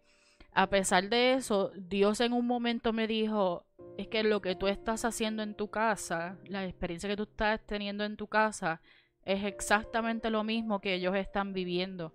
a 0.51 0.69
pesar 0.69 1.09
de 1.09 1.33
eso, 1.33 1.71
Dios 1.75 2.21
en 2.21 2.33
un 2.33 2.47
momento 2.47 2.93
me 2.93 3.07
dijo, 3.07 3.65
es 3.97 4.07
que 4.07 4.23
lo 4.23 4.41
que 4.41 4.55
tú 4.55 4.67
estás 4.67 5.05
haciendo 5.05 5.43
en 5.43 5.55
tu 5.55 5.69
casa, 5.69 6.37
la 6.47 6.65
experiencia 6.65 7.09
que 7.09 7.17
tú 7.17 7.23
estás 7.23 7.65
teniendo 7.65 8.03
en 8.03 8.17
tu 8.17 8.27
casa, 8.27 8.81
es 9.25 9.43
exactamente 9.43 10.29
lo 10.29 10.43
mismo 10.43 10.79
que 10.79 10.93
ellos 10.93 11.15
están 11.15 11.53
viviendo. 11.53 12.13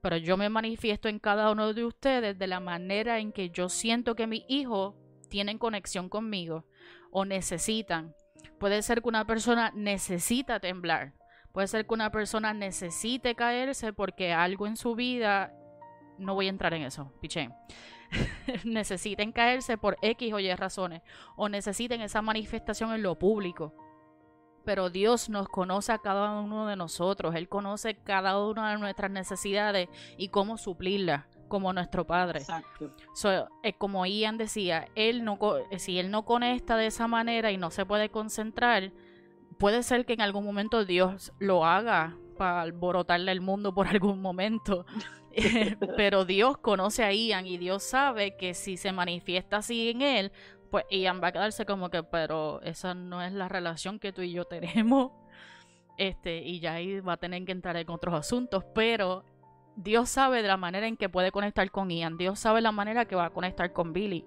Pero 0.00 0.16
yo 0.16 0.36
me 0.36 0.48
manifiesto 0.48 1.08
en 1.08 1.18
cada 1.18 1.50
uno 1.50 1.72
de 1.72 1.84
ustedes 1.84 2.38
de 2.38 2.46
la 2.46 2.60
manera 2.60 3.18
en 3.18 3.32
que 3.32 3.50
yo 3.50 3.68
siento 3.68 4.14
que 4.14 4.26
mis 4.26 4.44
hijos 4.48 4.94
tienen 5.28 5.58
conexión 5.58 6.08
conmigo 6.08 6.66
o 7.10 7.24
necesitan. 7.24 8.14
Puede 8.58 8.82
ser 8.82 9.02
que 9.02 9.08
una 9.08 9.26
persona 9.26 9.72
necesita 9.74 10.60
temblar. 10.60 11.14
Puede 11.52 11.68
ser 11.68 11.86
que 11.86 11.94
una 11.94 12.10
persona 12.10 12.54
necesite 12.54 13.34
caerse 13.34 13.92
porque 13.92 14.32
algo 14.32 14.66
en 14.66 14.76
su 14.76 14.94
vida, 14.94 15.52
no 16.18 16.34
voy 16.34 16.46
a 16.46 16.50
entrar 16.50 16.72
en 16.74 16.82
eso, 16.82 17.12
piché, 17.20 17.50
necesiten 18.64 19.32
caerse 19.32 19.76
por 19.76 19.96
X 20.00 20.32
o 20.32 20.38
Y 20.38 20.52
razones 20.54 21.02
o 21.36 21.48
necesiten 21.48 22.00
esa 22.00 22.22
manifestación 22.22 22.92
en 22.94 23.02
lo 23.02 23.18
público 23.18 23.74
pero 24.64 24.90
Dios 24.90 25.28
nos 25.28 25.48
conoce 25.48 25.92
a 25.92 25.98
cada 25.98 26.40
uno 26.40 26.66
de 26.66 26.76
nosotros, 26.76 27.34
Él 27.34 27.48
conoce 27.48 27.94
cada 27.94 28.38
una 28.38 28.72
de 28.72 28.78
nuestras 28.78 29.10
necesidades 29.10 29.88
y 30.16 30.28
cómo 30.28 30.58
suplirlas 30.58 31.24
como 31.48 31.72
nuestro 31.72 32.06
Padre. 32.06 32.40
Exacto. 32.40 32.94
Eh, 33.62 33.74
como 33.74 34.06
Ian 34.06 34.38
decía, 34.38 34.88
él 34.94 35.24
no, 35.24 35.38
eh, 35.70 35.78
si 35.78 35.98
Él 35.98 36.10
no 36.10 36.24
conecta 36.24 36.76
de 36.76 36.86
esa 36.86 37.08
manera 37.08 37.50
y 37.52 37.58
no 37.58 37.70
se 37.70 37.84
puede 37.84 38.08
concentrar, 38.08 38.92
puede 39.58 39.82
ser 39.82 40.06
que 40.06 40.14
en 40.14 40.22
algún 40.22 40.44
momento 40.44 40.84
Dios 40.86 41.32
lo 41.38 41.66
haga 41.66 42.16
para 42.38 42.62
alborotarle 42.62 43.32
el 43.32 43.42
mundo 43.42 43.74
por 43.74 43.86
algún 43.88 44.22
momento. 44.22 44.86
pero 45.96 46.24
Dios 46.24 46.58
conoce 46.58 47.04
a 47.04 47.12
Ian 47.12 47.46
y 47.46 47.58
Dios 47.58 47.82
sabe 47.82 48.36
que 48.36 48.54
si 48.54 48.76
se 48.76 48.92
manifiesta 48.92 49.58
así 49.58 49.90
en 49.90 50.02
él, 50.02 50.32
pues 50.72 50.86
Ian 50.90 51.22
va 51.22 51.28
a 51.28 51.32
quedarse 51.32 51.66
como 51.66 51.90
que, 51.90 52.02
pero 52.02 52.62
esa 52.62 52.94
no 52.94 53.20
es 53.22 53.34
la 53.34 53.46
relación 53.46 53.98
que 53.98 54.12
tú 54.12 54.22
y 54.22 54.32
yo 54.32 54.46
tenemos. 54.46 55.12
Este, 55.98 56.38
y 56.38 56.58
ya 56.58 56.72
ahí 56.72 57.00
va 57.00 57.12
a 57.12 57.16
tener 57.18 57.44
que 57.44 57.52
entrar 57.52 57.76
en 57.76 57.90
otros 57.90 58.14
asuntos, 58.14 58.64
pero 58.74 59.26
Dios 59.76 60.08
sabe 60.08 60.40
de 60.40 60.48
la 60.48 60.56
manera 60.56 60.86
en 60.86 60.96
que 60.96 61.10
puede 61.10 61.30
conectar 61.30 61.70
con 61.70 61.90
Ian, 61.90 62.16
Dios 62.16 62.38
sabe 62.38 62.62
la 62.62 62.72
manera 62.72 63.04
que 63.04 63.14
va 63.14 63.26
a 63.26 63.30
conectar 63.30 63.74
con 63.74 63.92
Billy. 63.92 64.24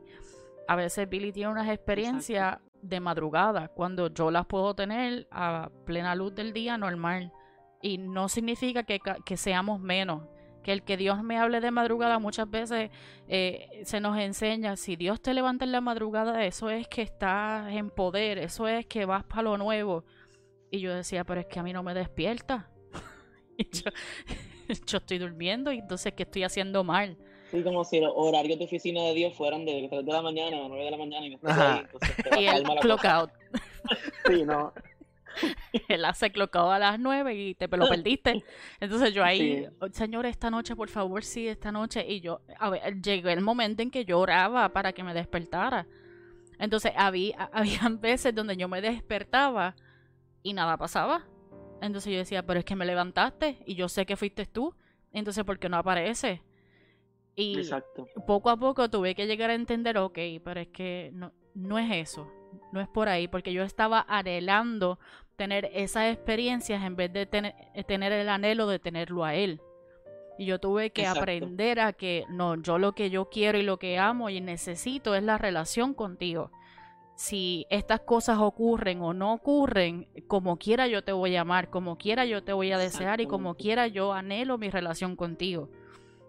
A 0.67 0.75
veces 0.75 1.09
Billy 1.09 1.31
tiene 1.31 1.51
unas 1.51 1.67
experiencias 1.67 2.59
de 2.83 2.99
madrugada, 2.99 3.69
cuando 3.69 4.13
yo 4.13 4.29
las 4.29 4.45
puedo 4.45 4.75
tener 4.75 5.27
a 5.31 5.71
plena 5.85 6.13
luz 6.13 6.35
del 6.35 6.53
día 6.53 6.77
normal. 6.77 7.33
Y 7.81 7.97
no 7.97 8.29
significa 8.29 8.83
que, 8.83 8.99
que 9.25 9.35
seamos 9.35 9.81
menos, 9.81 10.21
que 10.65 10.71
el 10.71 10.81
que 10.81 10.97
Dios 10.97 11.21
me 11.21 11.37
hable 11.37 11.61
de 11.61 11.69
madrugada 11.69 12.17
muchas 12.17 12.49
veces 12.49 12.89
eh, 13.27 13.83
se 13.83 13.99
nos 13.99 14.17
enseña, 14.17 14.75
si 14.77 14.95
Dios 14.95 15.21
te 15.21 15.35
levanta 15.35 15.63
en 15.63 15.71
la 15.71 15.79
madrugada, 15.79 16.43
eso 16.43 16.71
es 16.71 16.87
que 16.87 17.03
estás 17.03 17.71
en 17.71 17.91
poder, 17.91 18.39
eso 18.39 18.67
es 18.67 18.87
que 18.87 19.05
vas 19.05 19.23
para 19.25 19.43
lo 19.43 19.59
nuevo. 19.59 20.05
Y 20.71 20.79
yo 20.79 20.91
decía, 20.91 21.23
pero 21.23 21.41
es 21.41 21.45
que 21.45 21.59
a 21.59 21.63
mí 21.63 21.71
no 21.71 21.83
me 21.83 21.93
despierta. 21.93 22.67
yo, 24.87 24.97
estoy 24.97 25.19
durmiendo 25.19 25.71
y 25.71 25.77
entonces, 25.77 26.13
¿qué 26.13 26.23
estoy 26.23 26.41
haciendo 26.41 26.83
mal? 26.83 27.15
Sí, 27.51 27.61
como 27.61 27.83
si 27.83 27.99
los 27.99 28.11
horarios 28.15 28.57
de 28.57 28.65
oficina 28.65 29.03
de 29.03 29.13
Dios 29.13 29.35
fueran 29.35 29.65
de 29.65 29.87
3 29.87 30.03
de 30.03 30.11
la 30.11 30.23
mañana 30.23 30.65
a 30.65 30.67
9 30.67 30.83
de 30.83 30.91
la 30.91 30.97
mañana 30.97 31.27
y 31.27 31.29
me 31.29 31.37
ahí, 31.43 31.85
y 32.39 32.45
el 32.47 32.63
clock 32.79 33.05
out. 33.05 33.29
sí, 34.25 34.43
no. 34.43 34.73
Él 35.87 36.05
hace 36.05 36.31
clocado 36.31 36.71
a 36.71 36.79
las 36.79 36.99
nueve 36.99 37.35
y 37.35 37.55
te 37.55 37.67
lo 37.67 37.87
perdiste. 37.87 38.43
Entonces 38.79 39.13
yo 39.13 39.23
ahí, 39.23 39.67
señor, 39.91 40.25
esta 40.25 40.49
noche, 40.49 40.75
por 40.75 40.89
favor, 40.89 41.23
sí, 41.23 41.47
esta 41.47 41.71
noche. 41.71 42.05
Y 42.07 42.21
yo, 42.21 42.41
a 42.59 42.69
ver, 42.69 43.01
llegó 43.01 43.29
el 43.29 43.41
momento 43.41 43.81
en 43.81 43.91
que 43.91 44.05
yo 44.05 44.19
oraba 44.19 44.69
para 44.69 44.93
que 44.93 45.03
me 45.03 45.13
despertara. 45.13 45.87
Entonces 46.59 46.91
había, 46.95 47.49
habían 47.53 47.99
veces 47.99 48.33
donde 48.33 48.57
yo 48.57 48.67
me 48.67 48.81
despertaba 48.81 49.75
y 50.43 50.53
nada 50.53 50.77
pasaba. 50.77 51.25
Entonces 51.81 52.11
yo 52.11 52.19
decía, 52.19 52.45
pero 52.45 52.59
es 52.59 52.65
que 52.65 52.75
me 52.75 52.85
levantaste 52.85 53.59
y 53.65 53.75
yo 53.75 53.89
sé 53.89 54.05
que 54.05 54.15
fuiste 54.15 54.45
tú. 54.45 54.73
Entonces, 55.11 55.43
¿por 55.43 55.59
qué 55.59 55.69
no 55.69 55.77
aparece? 55.77 56.41
Y 57.35 57.57
poco 58.25 58.49
a 58.49 58.57
poco 58.57 58.89
tuve 58.89 59.13
que 59.13 59.27
llegar 59.27 59.49
a 59.49 59.55
entender, 59.55 59.97
ok, 59.97 60.17
pero 60.43 60.61
es 60.61 60.69
que 60.69 61.11
no, 61.13 61.33
no 61.53 61.77
es 61.77 61.91
eso, 61.91 62.31
no 62.71 62.79
es 62.79 62.87
por 62.87 63.09
ahí, 63.09 63.27
porque 63.27 63.51
yo 63.51 63.63
estaba 63.63 64.05
anhelando 64.07 64.99
tener 65.35 65.69
esas 65.73 66.13
experiencias 66.13 66.83
en 66.83 66.95
vez 66.95 67.11
de 67.13 67.25
tener, 67.25 67.53
eh, 67.73 67.83
tener 67.83 68.11
el 68.11 68.29
anhelo 68.29 68.67
de 68.67 68.79
tenerlo 68.79 69.23
a 69.23 69.35
él. 69.35 69.61
Y 70.37 70.45
yo 70.45 70.59
tuve 70.59 70.89
que 70.89 71.07
aprender 71.07 71.79
a 71.79 71.93
que 71.93 72.25
no, 72.29 72.61
yo 72.61 72.77
lo 72.77 72.93
que 72.93 73.09
yo 73.09 73.29
quiero 73.29 73.57
y 73.57 73.63
lo 73.63 73.77
que 73.77 73.97
amo 73.97 74.29
y 74.29 74.41
necesito 74.41 75.15
es 75.15 75.23
la 75.23 75.37
relación 75.37 75.93
contigo. 75.93 76.51
Si 77.15 77.65
estas 77.69 78.01
cosas 78.01 78.39
ocurren 78.39 79.01
o 79.01 79.13
no 79.13 79.33
ocurren, 79.33 80.09
como 80.27 80.57
quiera 80.57 80.87
yo 80.87 81.03
te 81.03 81.13
voy 81.13 81.37
a 81.37 81.41
amar, 81.41 81.69
como 81.69 81.97
quiera 81.97 82.25
yo 82.25 82.43
te 82.43 82.51
voy 82.51 82.73
a 82.73 82.77
desear 82.77 83.21
y 83.21 83.27
como 83.27 83.55
quiera 83.55 83.87
yo 83.87 84.11
anhelo 84.11 84.57
mi 84.57 84.69
relación 84.69 85.15
contigo. 85.15 85.69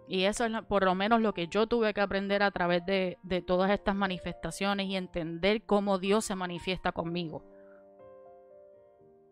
Y 0.09 0.23
eso 0.23 0.45
es 0.45 0.53
por 0.69 0.85
lo 0.85 0.95
menos 0.95 1.21
lo 1.21 1.35
que 1.35 1.49
yo 1.49 1.67
tuve 1.67 1.93
que 1.93 2.01
aprender 2.01 2.45
a 2.45 2.53
través 2.53 2.87
de, 2.87 3.19
de 3.25 3.43
todas 3.43 3.73
estas 3.73 3.97
manifestaciones 3.97 4.87
y 4.87 4.95
entender 4.95 5.65
cómo 5.65 5.99
Dios 5.99 6.25
se 6.25 6.37
manifiesta 6.37 6.93
conmigo. 6.93 7.43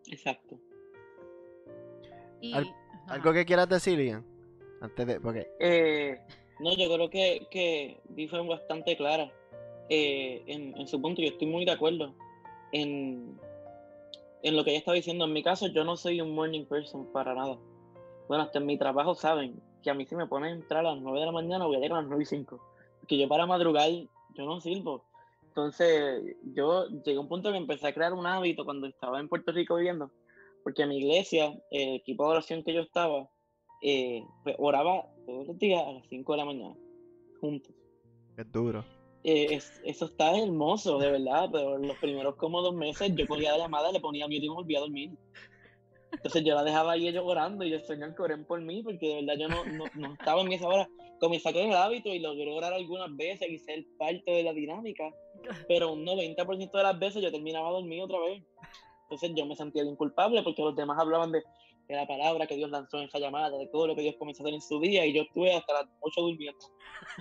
Exacto. 0.07 0.59
¿Algo 3.07 3.33
que 3.33 3.45
quieras 3.45 3.69
decir, 3.69 3.99
Ian? 3.99 4.25
Antes 4.81 5.07
de. 5.07 5.19
Porque... 5.19 5.47
Eh, 5.59 6.19
no, 6.59 6.75
yo 6.75 6.93
creo 6.93 7.09
que, 7.09 7.47
que 7.51 8.27
fue 8.29 8.45
bastante 8.47 8.95
clara 8.95 9.31
eh, 9.89 10.43
en, 10.47 10.87
su 10.87 11.01
punto. 11.01 11.21
Yo 11.21 11.29
estoy 11.29 11.47
muy 11.47 11.65
de 11.65 11.71
acuerdo 11.71 12.13
en, 12.71 13.39
en 14.43 14.55
lo 14.55 14.63
que 14.63 14.71
ella 14.71 14.79
estaba 14.79 14.95
diciendo. 14.95 15.25
En 15.25 15.33
mi 15.33 15.43
caso, 15.43 15.67
yo 15.67 15.83
no 15.83 15.97
soy 15.97 16.21
un 16.21 16.33
morning 16.33 16.65
person 16.65 17.11
para 17.11 17.33
nada. 17.33 17.57
Bueno, 18.27 18.43
hasta 18.43 18.59
en 18.59 18.65
mi 18.65 18.77
trabajo 18.77 19.15
saben 19.15 19.61
que 19.83 19.89
a 19.89 19.93
mí 19.93 20.05
si 20.05 20.15
me 20.15 20.27
ponen 20.27 20.51
a 20.51 20.55
entrar 20.55 20.85
a 20.85 20.93
las 20.93 21.01
9 21.01 21.19
de 21.19 21.25
la 21.25 21.31
mañana 21.31 21.65
voy 21.65 21.75
a 21.75 21.79
llegar 21.79 21.99
a 21.99 22.01
las 22.01 22.09
9 22.09 22.23
y 22.23 22.25
5. 22.25 22.59
Que 23.07 23.17
yo 23.17 23.27
para 23.27 23.45
madrugar, 23.45 23.89
yo 23.91 24.45
no 24.45 24.59
sirvo. 24.61 25.03
Entonces, 25.55 26.35
yo 26.53 26.85
llegué 27.05 27.15
a 27.15 27.21
un 27.21 27.29
punto 27.29 27.49
que 27.49 27.57
empecé 27.57 27.87
a 27.87 27.93
crear 27.93 28.11
un 28.11 28.27
hábito 28.27 28.65
cuando 28.65 28.87
estaba 28.87 29.21
en 29.21 29.29
Puerto 29.29 29.53
Rico 29.53 29.77
viviendo, 29.77 30.11
porque 30.65 30.81
en 30.81 30.89
mi 30.89 30.97
iglesia, 30.97 31.57
el 31.71 31.95
equipo 31.95 32.25
de 32.25 32.31
oración 32.31 32.61
que 32.61 32.73
yo 32.73 32.81
estaba, 32.81 33.29
eh, 33.81 34.21
pues, 34.43 34.53
oraba 34.59 35.05
todos 35.25 35.47
los 35.47 35.57
días 35.57 35.81
a 35.81 35.93
las 35.93 36.05
5 36.09 36.33
de 36.33 36.37
la 36.37 36.45
mañana, 36.45 36.75
juntos. 37.39 37.73
Es 38.35 38.51
duro. 38.51 38.83
Eh, 39.23 39.57
eso 39.85 40.05
está 40.05 40.37
hermoso, 40.37 40.99
de 40.99 41.11
verdad, 41.11 41.47
pero 41.49 41.77
los 41.77 41.97
primeros 41.99 42.35
como 42.35 42.61
dos 42.61 42.75
meses 42.75 43.15
yo 43.15 43.25
cogía 43.25 43.53
la 43.53 43.59
llamada, 43.59 43.93
le 43.93 44.01
ponía 44.01 44.27
miedo 44.27 44.43
y 44.43 44.49
me 44.49 44.55
volvía 44.55 44.79
a 44.79 44.81
dormir. 44.81 45.11
Entonces 46.11 46.43
yo 46.43 46.53
la 46.53 46.65
dejaba 46.65 46.91
ahí 46.91 47.07
ellos 47.07 47.23
orando 47.25 47.63
y 47.63 47.71
el 47.71 47.81
Señor 47.85 48.13
que 48.13 48.21
oren 48.21 48.43
por 48.43 48.59
mí, 48.59 48.83
porque 48.83 49.07
de 49.07 49.15
verdad 49.23 49.35
yo 49.39 49.47
no, 49.47 49.63
no, 49.63 49.85
no 49.95 50.13
estaba 50.15 50.41
en 50.41 50.51
esa 50.51 50.67
hora. 50.67 50.89
Comencé 51.21 51.53
con 51.53 51.61
el 51.61 51.73
hábito 51.73 52.09
y 52.09 52.19
logré 52.19 52.51
orar 52.51 52.73
algunas 52.73 53.15
veces 53.15 53.49
y 53.49 53.57
ser 53.57 53.85
parte 53.97 54.29
de 54.29 54.43
la 54.43 54.51
dinámica, 54.51 55.13
pero 55.67 55.93
un 55.93 56.05
90% 56.05 56.71
de 56.71 56.83
las 56.83 56.99
veces 56.99 57.21
yo 57.21 57.31
terminaba 57.31 57.69
dormido 57.69 58.05
otra 58.05 58.19
vez. 58.19 58.43
Entonces 59.03 59.31
yo 59.35 59.45
me 59.45 59.55
sentía 59.55 59.83
bien 59.83 59.95
culpable 59.95 60.41
porque 60.43 60.63
los 60.63 60.75
demás 60.75 60.97
hablaban 60.99 61.31
de, 61.31 61.43
de, 61.87 61.95
la 61.95 62.07
palabra 62.07 62.47
que 62.47 62.55
Dios 62.55 62.71
lanzó 62.71 62.97
en 62.97 63.03
esa 63.03 63.19
llamada, 63.19 63.55
de 63.57 63.67
todo 63.67 63.87
lo 63.87 63.95
que 63.95 64.01
Dios 64.01 64.15
comenzó 64.17 64.41
a 64.41 64.45
hacer 64.45 64.55
en 64.55 64.61
su 64.61 64.79
día 64.79 65.05
y 65.05 65.13
yo 65.13 65.23
estuve 65.23 65.53
hasta 65.53 65.73
las 65.73 65.85
8 65.99 66.21
durmiendo. 66.21 66.65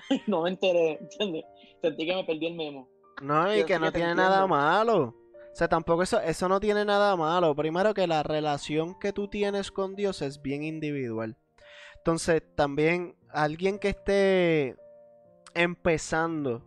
no 0.27 0.43
me 0.43 0.51
enteré, 0.51 0.99
¿entiendes? 1.01 1.45
Sentí 1.83 2.07
que 2.07 2.15
me 2.15 2.25
perdí 2.25 2.47
el 2.47 2.55
memo. 2.55 2.89
No, 3.23 3.55
y 3.55 3.65
que 3.65 3.79
no 3.79 3.93
tiene 3.93 4.15
nada 4.15 4.47
malo. 4.47 5.15
O 5.55 5.57
sea, 5.57 5.69
tampoco 5.69 6.03
eso, 6.03 6.21
eso 6.21 6.49
no 6.49 6.59
tiene 6.59 6.85
nada 6.85 7.15
malo. 7.15 7.55
Primero 7.55 7.95
que 7.95 8.09
la 8.09 8.25
relación 8.25 8.99
que 8.99 9.13
tú 9.13 9.29
tienes 9.29 9.71
con 9.71 9.95
Dios 9.95 10.21
es 10.21 10.43
bien 10.43 10.65
individual. 10.65 11.37
Entonces, 11.99 12.43
también 12.57 13.17
alguien 13.31 13.79
que 13.79 13.91
esté 13.91 14.77
empezando, 15.55 16.63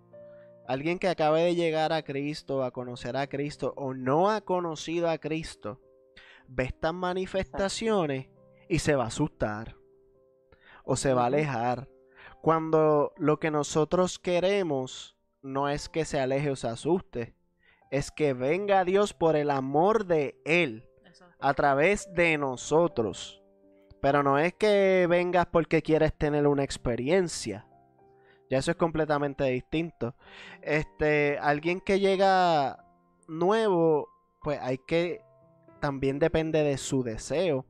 alguien 0.68 1.00
que 1.00 1.08
acabe 1.08 1.44
de 1.44 1.56
llegar 1.56 1.94
a 1.94 2.04
Cristo, 2.04 2.64
a 2.64 2.72
conocer 2.72 3.16
a 3.18 3.28
Cristo 3.28 3.74
o 3.78 3.94
no 3.94 4.30
ha 4.30 4.42
conocido 4.42 5.10
a 5.10 5.18
Cristo, 5.18 5.80
ve 6.48 6.66
estas 6.66 6.94
manifestaciones 6.94 8.28
y 8.70 8.80
se 8.80 8.96
va 8.96 9.06
a 9.06 9.08
asustar 9.08 9.76
o 10.84 10.96
se 10.96 11.14
va 11.14 11.24
a 11.24 11.28
alejar. 11.28 11.90
Cuando 12.42 13.14
lo 13.18 13.40
que 13.40 13.52
nosotros 13.52 14.20
queremos 14.20 15.18
no 15.42 15.70
es 15.70 15.90
que 15.90 16.06
se 16.06 16.20
aleje 16.20 16.52
o 16.52 16.56
se 16.56 16.68
asuste, 16.68 17.36
es 17.90 18.12
que 18.12 18.34
venga 18.34 18.84
Dios 18.84 19.14
por 19.14 19.36
el 19.36 19.50
amor 19.50 20.06
de 20.06 20.40
Él 20.46 20.88
a 21.40 21.54
través 21.54 22.14
de 22.14 22.38
nosotros. 22.38 23.42
Pero 24.02 24.24
no 24.24 24.38
es 24.38 24.54
que 24.54 25.08
vengas 25.10 25.48
porque 25.48 25.82
quieres 25.82 26.14
tener 26.14 26.48
una 26.48 26.64
experiencia. 26.64 27.66
Ya 28.50 28.60
eso 28.60 28.72
es 28.72 28.78
completamente 28.78 29.44
distinto. 29.46 30.16
Este, 30.62 31.38
alguien 31.40 31.82
que 31.82 32.00
llega 32.00 32.86
nuevo, 33.28 34.10
pues 34.42 34.60
hay 34.62 34.78
que 34.78 35.22
también 35.80 36.20
depende 36.20 36.64
de 36.64 36.78
su 36.78 37.04
deseo. 37.04 37.66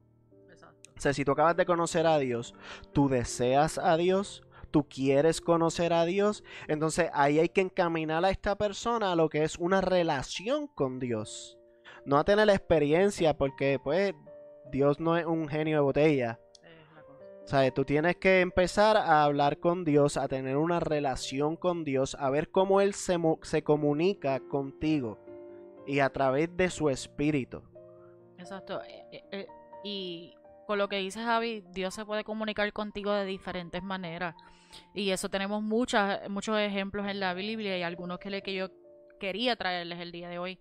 Exacto. 0.50 0.92
O 0.96 1.02
sea, 1.02 1.14
si 1.14 1.26
tú 1.26 1.32
acabas 1.32 1.58
de 1.58 1.66
conocer 1.66 2.06
a 2.06 2.20
Dios, 2.20 2.54
tú 2.94 3.10
deseas 3.10 3.78
a 3.78 3.98
Dios, 3.98 4.44
tú 4.72 4.88
quieres 4.88 5.42
conocer 5.42 5.94
a 5.94 6.06
Dios, 6.06 6.44
entonces 6.68 7.10
ahí 7.14 7.40
hay 7.40 7.50
que 7.50 7.62
encaminar 7.62 8.24
a 8.24 8.30
esta 8.30 8.56
persona 8.56 9.12
a 9.12 9.16
lo 9.16 9.30
que 9.30 9.44
es 9.44 9.58
una 9.58 9.82
relación 9.82 10.68
con 10.68 11.00
Dios. 11.00 11.58
No 12.06 12.18
a 12.18 12.24
tener 12.24 12.48
la 12.48 12.54
experiencia, 12.54 13.36
porque 13.36 13.80
pues 13.84 14.14
Dios 14.72 15.00
no 15.00 15.18
es 15.18 15.26
un 15.26 15.48
genio 15.48 15.78
de 15.78 15.82
botella. 15.82 16.40
Sea, 17.48 17.72
tú 17.72 17.86
tienes 17.86 18.18
que 18.18 18.42
empezar 18.42 18.98
a 18.98 19.24
hablar 19.24 19.60
con 19.60 19.86
Dios, 19.86 20.18
a 20.18 20.28
tener 20.28 20.58
una 20.58 20.82
relación 20.82 21.56
con 21.56 21.86
Dios, 21.86 22.18
a 22.20 22.30
ver 22.30 22.52
cómo 22.52 22.82
Él 22.82 22.94
se, 22.94 23.18
se 23.44 23.64
comunica 23.64 24.42
contigo 24.42 25.18
y 25.88 26.00
a 26.00 26.10
través 26.10 26.50
de 26.58 26.70
su 26.70 26.90
espíritu. 26.90 27.64
Exacto. 28.38 28.82
Eh, 28.84 29.06
eh, 29.14 29.24
eh, 29.32 29.48
y 29.86 30.36
con 30.66 30.78
lo 30.78 30.90
que 30.90 30.98
dice 30.98 31.24
Javi, 31.24 31.64
Dios 31.72 31.94
se 31.94 32.04
puede 32.04 32.26
comunicar 32.26 32.74
contigo 32.74 33.14
de 33.14 33.24
diferentes 33.24 33.82
maneras. 33.82 34.36
Y 34.94 35.12
eso 35.12 35.30
tenemos 35.30 35.64
muchas, 35.64 36.30
muchos 36.30 36.60
ejemplos 36.60 37.08
en 37.08 37.22
la 37.22 37.34
Biblia 37.34 37.78
y 37.78 37.82
algunos 37.82 38.20
que, 38.20 38.30
le, 38.30 38.42
que 38.42 38.56
yo 38.56 38.68
quería 39.22 39.56
traerles 39.56 40.00
el 40.02 40.12
día 40.12 40.28
de 40.28 40.38
hoy. 40.38 40.60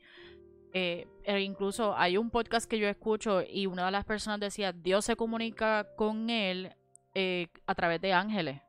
Eh, 0.79 1.07
e 1.25 1.41
incluso 1.41 1.97
hay 1.97 2.19
un 2.19 2.29
podcast 2.29 2.69
que 2.69 2.79
yo 2.79 2.87
escucho 2.87 3.41
y 3.41 3.65
una 3.65 3.87
de 3.87 3.93
las 3.93 4.05
personas 4.05 4.41
decía, 4.41 4.75
Dios 4.75 5.07
se 5.07 5.17
comunica 5.17 5.87
con 5.97 6.29
él 6.29 6.77
a 7.67 7.75
través 7.75 7.99
de 8.03 8.13
ángeles. 8.13 8.61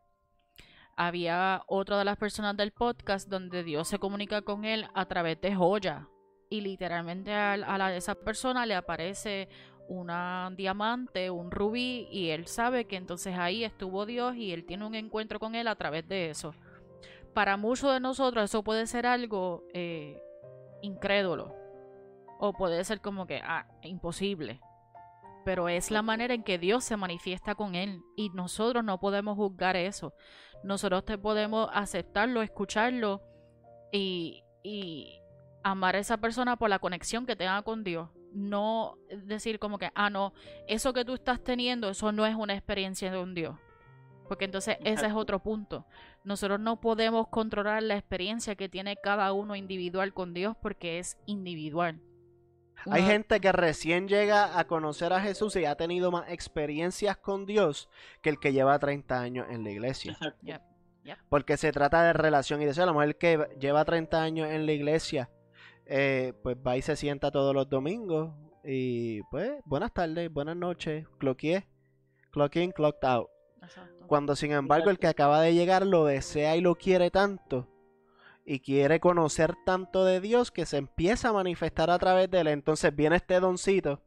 Había 0.96 1.64
otra 1.68 1.98
de 1.98 2.06
las 2.06 2.16
personas 2.16 2.56
del 2.56 2.72
podcast 2.72 3.28
donde 3.28 3.62
Dios 3.62 3.90
se 3.90 4.00
comunica 4.00 4.42
con 4.42 4.64
él 4.64 4.88
a 4.94 5.06
través 5.06 5.42
de 5.42 5.54
joyas 5.54 6.06
y 6.50 6.62
literalmente 6.62 7.34
a, 7.34 7.58
la, 7.58 7.94
esa 7.94 8.16
persona 8.16 8.66
le 8.66 8.76
aparece 8.76 9.50
un 9.90 10.10
diamante, 10.56 11.30
un 11.30 11.52
rubí, 11.52 12.08
y 12.10 12.30
él 12.30 12.48
sabe 12.48 12.86
que 12.86 12.96
entonces 12.96 13.38
ahí 13.38 13.66
estuvo 13.66 14.06
Dios 14.06 14.38
y 14.38 14.54
él 14.54 14.66
tiene 14.66 14.86
un 14.86 14.96
encuentro 14.96 15.42
con 15.42 15.56
él 15.56 15.68
a 15.68 15.76
través 15.76 16.08
de 16.08 16.30
eso. 16.30 16.56
Para 17.34 17.58
muchos 17.58 17.92
de 17.92 18.00
nosotros 18.00 18.46
eso 18.46 18.64
puede 18.64 18.88
ser 18.88 19.06
algo 19.06 19.66
eh, 19.74 20.24
incrédulo, 20.82 21.67
o 22.40 22.54
puede 22.54 22.84
ser 22.84 23.02
como 23.02 23.26
que, 23.28 23.42
ah, 23.44 23.68
imposible. 23.82 24.60
Pero 25.46 25.70
es 25.70 25.92
la 25.92 26.02
manera 26.02 26.34
en 26.34 26.44
que 26.44 26.58
Dios 26.58 26.84
se 26.84 26.98
manifiesta 26.98 27.56
con 27.56 27.76
él 27.76 28.02
y 28.16 28.30
nosotros 28.32 28.84
no 28.84 29.00
podemos 29.00 29.38
juzgar 29.38 29.76
eso. 29.76 30.14
Nosotros 30.64 31.06
te 31.06 31.18
podemos 31.18 31.70
aceptarlo, 31.72 32.42
escucharlo 32.42 33.22
y, 33.92 34.44
y, 34.64 35.22
amar 35.64 35.96
a 35.96 36.00
esa 36.00 36.18
persona 36.18 36.58
por 36.58 36.70
la 36.70 36.80
conexión 36.80 37.26
que 37.26 37.36
tenga 37.36 37.62
con 37.62 37.84
Dios. 37.84 38.10
No 38.34 38.98
decir 39.10 39.60
como 39.60 39.78
que, 39.78 39.92
ah, 39.96 40.10
no, 40.10 40.34
eso 40.68 40.94
que 40.94 41.06
tú 41.06 41.14
estás 41.14 41.44
teniendo, 41.44 41.90
eso 41.90 42.12
no 42.12 42.26
es 42.26 42.36
una 42.36 42.54
experiencia 42.54 43.12
de 43.12 43.20
un 43.20 43.34
Dios. 43.34 43.56
Porque 44.28 44.46
entonces 44.46 44.78
ese 44.84 45.06
es 45.06 45.14
otro 45.14 45.40
punto. 45.40 45.86
Nosotros 46.24 46.60
no 46.60 46.82
podemos 46.82 47.30
controlar 47.30 47.82
la 47.84 47.96
experiencia 47.96 48.56
que 48.56 48.68
tiene 48.68 48.98
cada 48.98 49.32
uno 49.32 49.56
individual 49.56 50.14
con 50.14 50.34
Dios 50.34 50.56
porque 50.62 51.00
es 51.00 51.18
individual. 51.26 52.02
Hay 52.86 53.04
gente 53.04 53.40
que 53.40 53.52
recién 53.52 54.08
llega 54.08 54.58
a 54.58 54.66
conocer 54.66 55.14
a 55.14 55.20
Jesús 55.20 55.56
y 55.56 55.66
ha 55.66 55.76
tenido 55.76 56.12
más 56.12 56.30
experiencias 56.30 57.18
con 57.18 57.46
Dios 57.46 57.90
que 58.22 58.30
el 58.30 58.40
que 58.40 58.54
lleva 58.54 58.78
30 58.80 59.20
años 59.20 59.48
en 59.50 59.64
la 59.64 59.72
iglesia. 59.72 60.18
Porque 61.30 61.58
se 61.58 61.72
trata 61.72 62.04
de 62.04 62.14
relación 62.14 62.62
y 62.62 62.66
deseo. 62.66 62.86
La 62.86 62.94
mujer 62.94 63.18
que 63.18 63.48
lleva 63.60 63.86
30 63.86 64.22
años 64.22 64.50
en 64.50 64.66
la 64.66 64.72
iglesia 64.74 65.30
eh, 65.86 66.34
pues 66.44 66.58
va 66.58 66.78
y 66.78 66.82
se 66.82 66.96
sienta 66.96 67.32
todos 67.32 67.54
los 67.54 67.70
domingos. 67.70 68.34
Y 68.64 69.22
pues, 69.24 69.54
buenas 69.66 69.94
tardes, 69.94 70.32
buenas 70.32 70.58
noches, 70.58 71.08
clock 71.18 71.44
in, 71.44 72.72
clocked 72.72 73.08
out. 73.08 73.30
Cuando 74.08 74.36
sin 74.36 74.52
embargo 74.52 74.90
el 74.90 75.00
que 75.00 75.08
acaba 75.08 75.42
de 75.42 75.54
llegar 75.54 75.86
lo 75.86 76.06
desea 76.06 76.56
y 76.56 76.62
lo 76.62 76.76
quiere 76.76 77.12
tanto 77.12 77.68
y 78.50 78.62
quiere 78.62 79.02
conocer 79.02 79.56
tanto 79.66 80.06
de 80.06 80.22
Dios 80.22 80.52
que 80.52 80.66
se 80.66 80.78
empieza 80.78 81.30
a 81.30 81.34
manifestar 81.34 81.90
a 81.90 82.00
través 82.00 82.32
de 82.32 82.40
él. 82.40 82.48
Entonces 82.48 82.96
viene 82.96 83.18
este 83.18 83.42
doncito 83.42 84.02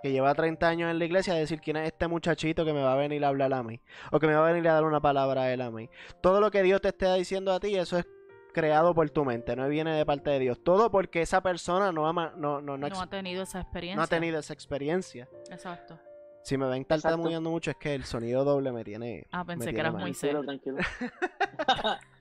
que 0.00 0.12
lleva 0.12 0.32
30 0.34 0.68
años 0.68 0.90
en 0.90 1.00
la 1.00 1.04
iglesia 1.04 1.34
a 1.34 1.36
decir 1.36 1.60
quién 1.60 1.76
es 1.76 1.88
este 1.88 2.06
muchachito 2.06 2.64
que 2.64 2.72
me 2.72 2.80
va 2.80 2.92
a 2.92 2.96
venir 2.96 3.24
a 3.24 3.28
hablar 3.28 3.52
a 3.52 3.64
mí 3.64 3.80
o 4.12 4.20
que 4.20 4.28
me 4.28 4.34
va 4.34 4.48
a 4.48 4.52
venir 4.52 4.68
a 4.68 4.74
dar 4.74 4.84
una 4.84 5.00
palabra 5.00 5.42
a 5.42 5.52
él 5.52 5.60
a 5.60 5.72
mí. 5.72 5.90
Todo 6.20 6.40
lo 6.40 6.52
que 6.52 6.62
Dios 6.62 6.80
te 6.80 6.88
esté 6.88 7.12
diciendo 7.14 7.52
a 7.52 7.58
ti, 7.58 7.74
eso 7.74 7.98
es 7.98 8.06
creado 8.54 8.94
por 8.94 9.10
tu 9.10 9.24
mente, 9.24 9.56
no 9.56 9.68
viene 9.68 9.96
de 9.96 10.06
parte 10.06 10.30
de 10.30 10.38
Dios. 10.38 10.62
Todo 10.62 10.88
porque 10.88 11.22
esa 11.22 11.42
persona 11.42 11.90
no, 11.90 12.06
ama, 12.06 12.34
no, 12.36 12.60
no, 12.60 12.78
no, 12.78 12.86
ha 12.86 13.06
tenido 13.08 13.42
esa 13.42 13.62
experiencia. 13.62 13.96
No 13.96 14.02
ha 14.02 14.06
tenido 14.06 14.38
esa 14.38 14.52
experiencia. 14.52 15.28
Exacto. 15.50 15.98
Si 16.44 16.56
me 16.56 16.68
ven 16.68 16.84
tartamudeando 16.84 17.50
mucho 17.50 17.72
es 17.72 17.76
que 17.76 17.96
el 17.96 18.04
sonido 18.04 18.44
doble 18.44 18.70
me 18.70 18.84
tiene. 18.84 19.26
Ah, 19.32 19.44
pensé 19.44 19.74
que 19.74 19.80
eras 19.80 19.94
Moisés. 19.94 20.36
Tranquilo, 20.40 20.78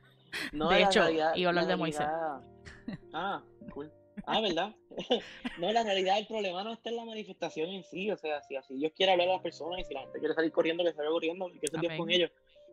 no, 0.52 0.70
de 0.70 0.84
hecho, 0.84 1.10
iba 1.10 1.30
a 1.30 1.50
hablar 1.50 1.68
de 1.68 1.76
Moisés. 1.76 2.08
Ah, 3.14 3.42
cool. 3.74 3.92
Ah, 4.26 4.42
¿verdad? 4.42 4.74
no, 5.60 5.72
la 5.72 5.84
realidad, 5.84 6.18
el 6.18 6.28
problema 6.28 6.64
no 6.64 6.74
está 6.74 6.90
en 6.90 6.96
la 6.96 7.06
manifestación 7.06 7.70
en 7.70 7.84
sí. 7.84 8.10
O 8.12 8.18
sea, 8.18 8.42
si 8.44 8.56
así 8.56 8.76
Dios 8.76 8.92
quiere 8.96 9.12
hablar 9.12 9.30
a 9.30 9.34
las 9.34 9.42
personas 9.42 9.80
y 9.80 9.84
si 9.84 9.94
la 9.94 10.02
gente 10.02 10.20
quiere 10.20 10.34
salir 10.34 10.52
corriendo, 10.52 10.84
que 10.84 10.94
salga 10.94 11.12
corriendo 11.12 11.50
y 11.50 11.60
que 11.60 11.68
se 11.68 11.78
Dios 11.80 11.94
con 11.98 12.10
ellos 12.10 12.32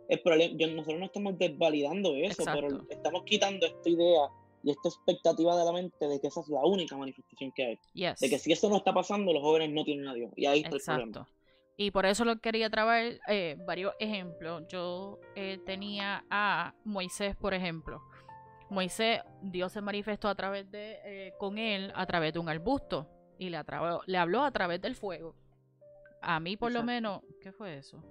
el 0.09 0.21
problema, 0.21 0.55
yo, 0.57 0.67
nosotros 0.69 1.01
no 1.01 1.07
estamos 1.07 1.39
desvalidando 1.39 2.15
eso, 2.17 2.45
pero 2.45 2.83
estamos 2.91 3.23
quitando 3.25 3.67
esta 3.67 3.89
idea 3.89 4.29
y 4.63 4.71
esta 4.71 4.89
expectativa 4.89 5.57
de 5.57 5.65
la 5.65 5.73
mente 5.73 6.09
de 6.09 6.21
que 6.21 6.29
esa 6.29 6.41
es 6.41 6.49
la 6.49 6.65
única 6.65 6.97
manifestación 6.97 7.53
que 7.53 7.65
hay. 7.65 7.79
De 7.95 8.29
que 8.29 8.39
si 8.39 8.53
eso 8.53 8.69
no 8.69 8.77
está 8.77 8.93
pasando, 8.93 9.33
los 9.33 9.43
jóvenes 9.43 9.71
no 9.71 9.85
tienen 9.85 10.07
a 10.09 10.15
Dios. 10.15 10.33
Y 10.37 10.47
ahí 10.47 10.61
está 10.61 10.77
el 10.77 10.83
problema. 10.83 11.29
Y 11.77 11.91
por 11.91 12.07
eso 12.07 12.25
lo 12.25 12.39
quería 12.39 12.71
traer 12.71 13.21
eh, 13.29 13.57
varios 13.67 13.95
ejemplos. 13.99 14.65
Yo 14.69 15.19
eh, 15.35 15.59
tenía 15.65 16.25
a 16.31 16.75
Moisés, 16.85 17.35
por 17.37 17.55
ejemplo. 17.55 18.03
Moisés, 18.71 19.21
Dios 19.43 19.73
se 19.73 19.81
manifestó 19.81 20.29
a 20.29 20.35
través 20.35 20.71
de, 20.71 20.99
eh, 21.05 21.35
con 21.39 21.59
él, 21.59 21.93
a 21.95 22.07
través 22.07 22.33
de 22.33 22.39
un 22.39 22.49
arbusto. 22.49 23.09
Y 23.39 23.51
le, 23.51 23.61
le 24.07 24.19
habló 24.19 24.45
a 24.45 24.51
través 24.51 24.81
del 24.81 24.95
fuego. 24.95 25.35
A 26.21 26.39
mí, 26.41 26.57
por 26.57 26.71
lo 26.71 26.83
menos, 26.85 27.23
¿qué 27.41 27.53
fue 27.53 27.79
eso? 27.79 28.03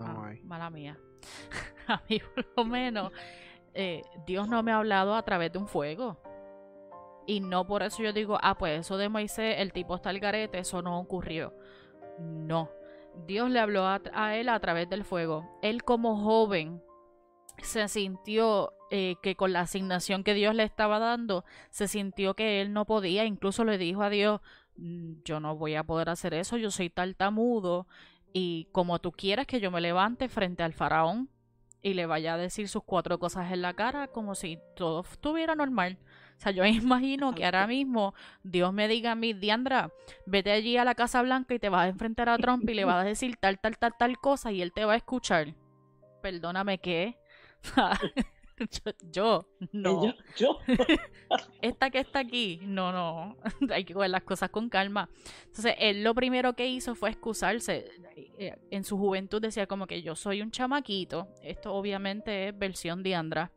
Ah, 0.00 0.32
mala 0.44 0.70
mía. 0.70 0.98
a 1.88 2.02
mí 2.08 2.18
por 2.18 2.46
lo 2.56 2.64
menos 2.64 3.12
eh, 3.74 4.02
Dios 4.26 4.48
no 4.48 4.62
me 4.62 4.72
ha 4.72 4.78
hablado 4.78 5.14
a 5.14 5.22
través 5.22 5.52
de 5.52 5.58
un 5.58 5.68
fuego. 5.68 6.18
Y 7.26 7.40
no 7.40 7.66
por 7.66 7.82
eso 7.82 8.02
yo 8.02 8.12
digo, 8.12 8.38
ah, 8.42 8.58
pues 8.58 8.80
eso 8.80 8.96
de 8.96 9.08
Moisés, 9.08 9.56
el 9.58 9.72
tipo 9.72 9.94
está 9.94 10.10
al 10.10 10.18
garete, 10.18 10.58
eso 10.58 10.82
no 10.82 10.98
ocurrió. 10.98 11.54
No. 12.18 12.70
Dios 13.26 13.50
le 13.50 13.60
habló 13.60 13.86
a, 13.86 14.36
él 14.36 14.48
a 14.48 14.60
través 14.60 14.88
del 14.88 15.04
fuego. 15.04 15.58
Él 15.62 15.84
como 15.84 16.16
joven 16.16 16.82
se 17.62 17.86
sintió 17.88 18.72
eh, 18.90 19.16
que 19.22 19.36
con 19.36 19.52
la 19.52 19.60
asignación 19.60 20.24
que 20.24 20.34
Dios 20.34 20.54
le 20.54 20.64
estaba 20.64 20.98
dando, 20.98 21.44
se 21.70 21.88
sintió 21.88 22.34
que 22.34 22.60
él 22.60 22.72
no 22.72 22.86
podía. 22.86 23.24
Incluso 23.24 23.64
le 23.64 23.78
dijo 23.78 24.02
a 24.02 24.10
Dios, 24.10 24.40
mm, 24.76 25.22
yo 25.24 25.40
no 25.40 25.56
voy 25.56 25.74
a 25.74 25.84
poder 25.84 26.08
hacer 26.08 26.34
eso, 26.34 26.56
yo 26.56 26.70
soy 26.70 26.90
tartamudo 26.90 27.86
y 28.32 28.68
como 28.72 28.98
tú 28.98 29.12
quieras 29.12 29.46
que 29.46 29.60
yo 29.60 29.70
me 29.70 29.80
levante 29.80 30.28
frente 30.28 30.62
al 30.62 30.72
faraón 30.72 31.28
y 31.82 31.94
le 31.94 32.06
vaya 32.06 32.34
a 32.34 32.38
decir 32.38 32.68
sus 32.68 32.84
cuatro 32.84 33.18
cosas 33.18 33.52
en 33.52 33.60
la 33.60 33.74
cara 33.74 34.08
como 34.08 34.34
si 34.34 34.58
todo 34.74 35.00
estuviera 35.00 35.54
normal. 35.54 35.98
O 36.42 36.44
sea, 36.44 36.50
yo 36.50 36.64
me 36.64 36.70
imagino 36.70 37.32
que 37.36 37.44
ahora 37.44 37.68
mismo 37.68 38.14
Dios 38.42 38.72
me 38.72 38.88
diga 38.88 39.12
a 39.12 39.14
mí, 39.14 39.32
Diandra, 39.32 39.92
vete 40.26 40.50
allí 40.50 40.76
a 40.76 40.84
la 40.84 40.96
Casa 40.96 41.22
Blanca 41.22 41.54
y 41.54 41.60
te 41.60 41.68
vas 41.68 41.84
a 41.84 41.88
enfrentar 41.88 42.28
a 42.28 42.36
Trump 42.36 42.68
y 42.68 42.74
le 42.74 42.84
vas 42.84 43.04
a 43.04 43.06
decir 43.06 43.36
tal, 43.36 43.60
tal, 43.60 43.78
tal, 43.78 43.92
tal 43.96 44.18
cosa 44.18 44.50
y 44.50 44.60
él 44.60 44.72
te 44.72 44.84
va 44.84 44.94
a 44.94 44.96
escuchar. 44.96 45.54
Perdóname, 46.20 46.78
¿qué? 46.78 47.16
yo, 49.12 49.46
no. 49.70 50.14
Yo, 50.36 50.58
Esta 51.62 51.90
que 51.90 52.00
está 52.00 52.18
aquí, 52.18 52.58
no, 52.64 52.90
no. 52.90 53.36
Hay 53.70 53.84
que 53.84 53.94
coger 53.94 54.10
las 54.10 54.24
cosas 54.24 54.50
con 54.50 54.68
calma. 54.68 55.08
Entonces, 55.46 55.76
él 55.78 56.02
lo 56.02 56.12
primero 56.12 56.54
que 56.54 56.66
hizo 56.66 56.96
fue 56.96 57.10
excusarse. 57.10 57.88
Eh, 58.16 58.56
en 58.72 58.82
su 58.82 58.98
juventud 58.98 59.40
decía 59.40 59.68
como 59.68 59.86
que 59.86 60.02
yo 60.02 60.16
soy 60.16 60.42
un 60.42 60.50
chamaquito. 60.50 61.28
Esto 61.40 61.72
obviamente 61.72 62.48
es 62.48 62.58
versión 62.58 63.04
de 63.04 63.14
Andra. 63.14 63.52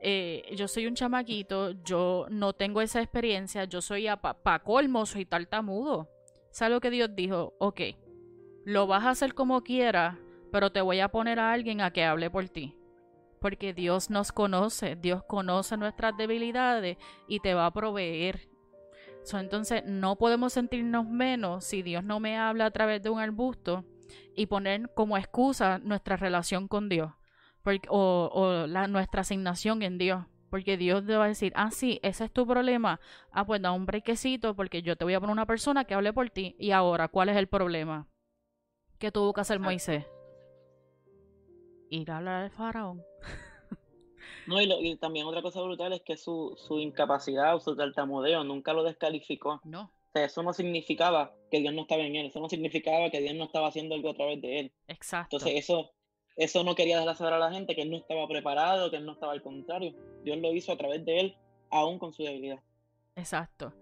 Eh, 0.00 0.54
yo 0.54 0.68
soy 0.68 0.86
un 0.86 0.94
chamaquito, 0.94 1.72
yo 1.82 2.26
no 2.30 2.52
tengo 2.52 2.80
esa 2.80 3.00
experiencia, 3.00 3.64
yo 3.64 3.80
soy 3.80 4.06
a 4.06 4.16
pa, 4.16 4.58
colmo, 4.60 5.06
soy 5.06 5.24
tartamudo. 5.24 6.08
¿Sabes 6.50 6.74
lo 6.74 6.80
que 6.80 6.90
Dios 6.90 7.10
dijo? 7.14 7.54
Ok, 7.58 7.80
lo 8.64 8.86
vas 8.86 9.04
a 9.04 9.10
hacer 9.10 9.34
como 9.34 9.62
quieras, 9.62 10.16
pero 10.52 10.70
te 10.70 10.80
voy 10.80 11.00
a 11.00 11.08
poner 11.08 11.38
a 11.38 11.52
alguien 11.52 11.80
a 11.80 11.90
que 11.90 12.04
hable 12.04 12.30
por 12.30 12.48
ti 12.48 12.76
porque 13.40 13.74
Dios 13.74 14.10
nos 14.10 14.32
conoce, 14.32 14.96
Dios 14.96 15.22
conoce 15.24 15.76
nuestras 15.76 16.16
debilidades 16.16 16.96
y 17.28 17.40
te 17.40 17.54
va 17.54 17.66
a 17.66 17.72
proveer. 17.72 18.48
O 19.32 19.38
entonces 19.38 19.84
no 19.84 20.16
podemos 20.16 20.52
sentirnos 20.52 21.06
menos 21.06 21.64
si 21.64 21.82
Dios 21.82 22.04
no 22.04 22.20
me 22.20 22.36
habla 22.38 22.66
a 22.66 22.70
través 22.70 23.02
de 23.02 23.10
un 23.10 23.20
arbusto 23.20 23.84
y 24.34 24.46
poner 24.46 24.92
como 24.94 25.16
excusa 25.16 25.78
nuestra 25.78 26.16
relación 26.16 26.68
con 26.68 26.88
Dios 26.88 27.12
o, 27.88 28.66
la, 28.68 28.88
nuestra 28.88 29.22
asignación 29.22 29.82
en 29.82 29.98
Dios. 29.98 30.24
Porque 30.50 30.76
Dios 30.76 31.04
te 31.04 31.16
va 31.16 31.24
a 31.24 31.28
decir, 31.28 31.52
ah, 31.56 31.70
sí, 31.70 31.98
ese 32.02 32.24
es 32.24 32.32
tu 32.32 32.46
problema. 32.46 33.00
Ah, 33.32 33.44
pues 33.44 33.60
da 33.60 33.72
un 33.72 33.84
brequecito 33.84 34.54
porque 34.54 34.80
yo 34.80 34.96
te 34.96 35.04
voy 35.04 35.14
a 35.14 35.20
poner 35.20 35.32
una 35.32 35.46
persona 35.46 35.84
que 35.84 35.94
hable 35.94 36.12
por 36.12 36.30
ti. 36.30 36.54
Y 36.58 36.70
ahora, 36.70 37.08
¿cuál 37.08 37.28
es 37.28 37.36
el 37.36 37.48
problema? 37.48 38.08
¿Qué 38.98 39.10
tuvo 39.10 39.32
que 39.32 39.40
hacer 39.40 39.58
Moisés? 39.58 40.06
Ir 41.90 42.10
a 42.10 42.18
hablar 42.18 42.44
al 42.44 42.50
faraón. 42.50 43.02
No, 44.46 44.60
y, 44.60 44.96
también 44.96 45.26
otra 45.26 45.42
cosa 45.42 45.60
brutal 45.60 45.92
es 45.92 46.02
que 46.02 46.16
su, 46.16 46.54
su 46.56 46.78
incapacidad 46.78 47.56
o 47.56 47.60
su 47.60 47.74
tartamudeo 47.74 48.44
nunca 48.44 48.72
lo 48.72 48.84
descalificó. 48.84 49.60
No. 49.64 49.90
eso 50.14 50.42
no 50.42 50.52
significaba 50.52 51.34
que 51.50 51.60
Dios 51.60 51.74
no 51.74 51.82
estaba 51.82 52.02
en 52.02 52.14
él, 52.16 52.26
eso 52.26 52.40
no 52.40 52.48
significaba 52.48 53.10
que 53.10 53.20
Dios 53.20 53.34
no 53.34 53.44
estaba 53.44 53.68
haciendo 53.68 53.94
algo 53.94 54.10
a 54.10 54.14
través 54.14 54.40
de 54.40 54.60
él. 54.60 54.72
Exacto. 54.86 55.36
Entonces 55.36 55.58
eso, 55.58 55.90
eso 56.36 56.64
no 56.64 56.74
quería 56.74 56.98
dejar 56.98 57.16
saber 57.16 57.34
a 57.34 57.38
la 57.38 57.52
gente 57.52 57.74
que 57.74 57.82
él 57.82 57.90
no 57.90 57.96
estaba 57.96 58.26
preparado, 58.28 58.90
que 58.90 58.96
él 58.96 59.06
no 59.06 59.12
estaba 59.12 59.32
al 59.32 59.42
contrario. 59.42 59.94
Dios 60.22 60.38
lo 60.38 60.52
hizo 60.52 60.72
a 60.72 60.76
través 60.76 61.04
de 61.04 61.20
él, 61.20 61.36
aún 61.70 61.98
con 61.98 62.12
su 62.12 62.22
debilidad. 62.22 62.60
Exacto. 63.14 63.72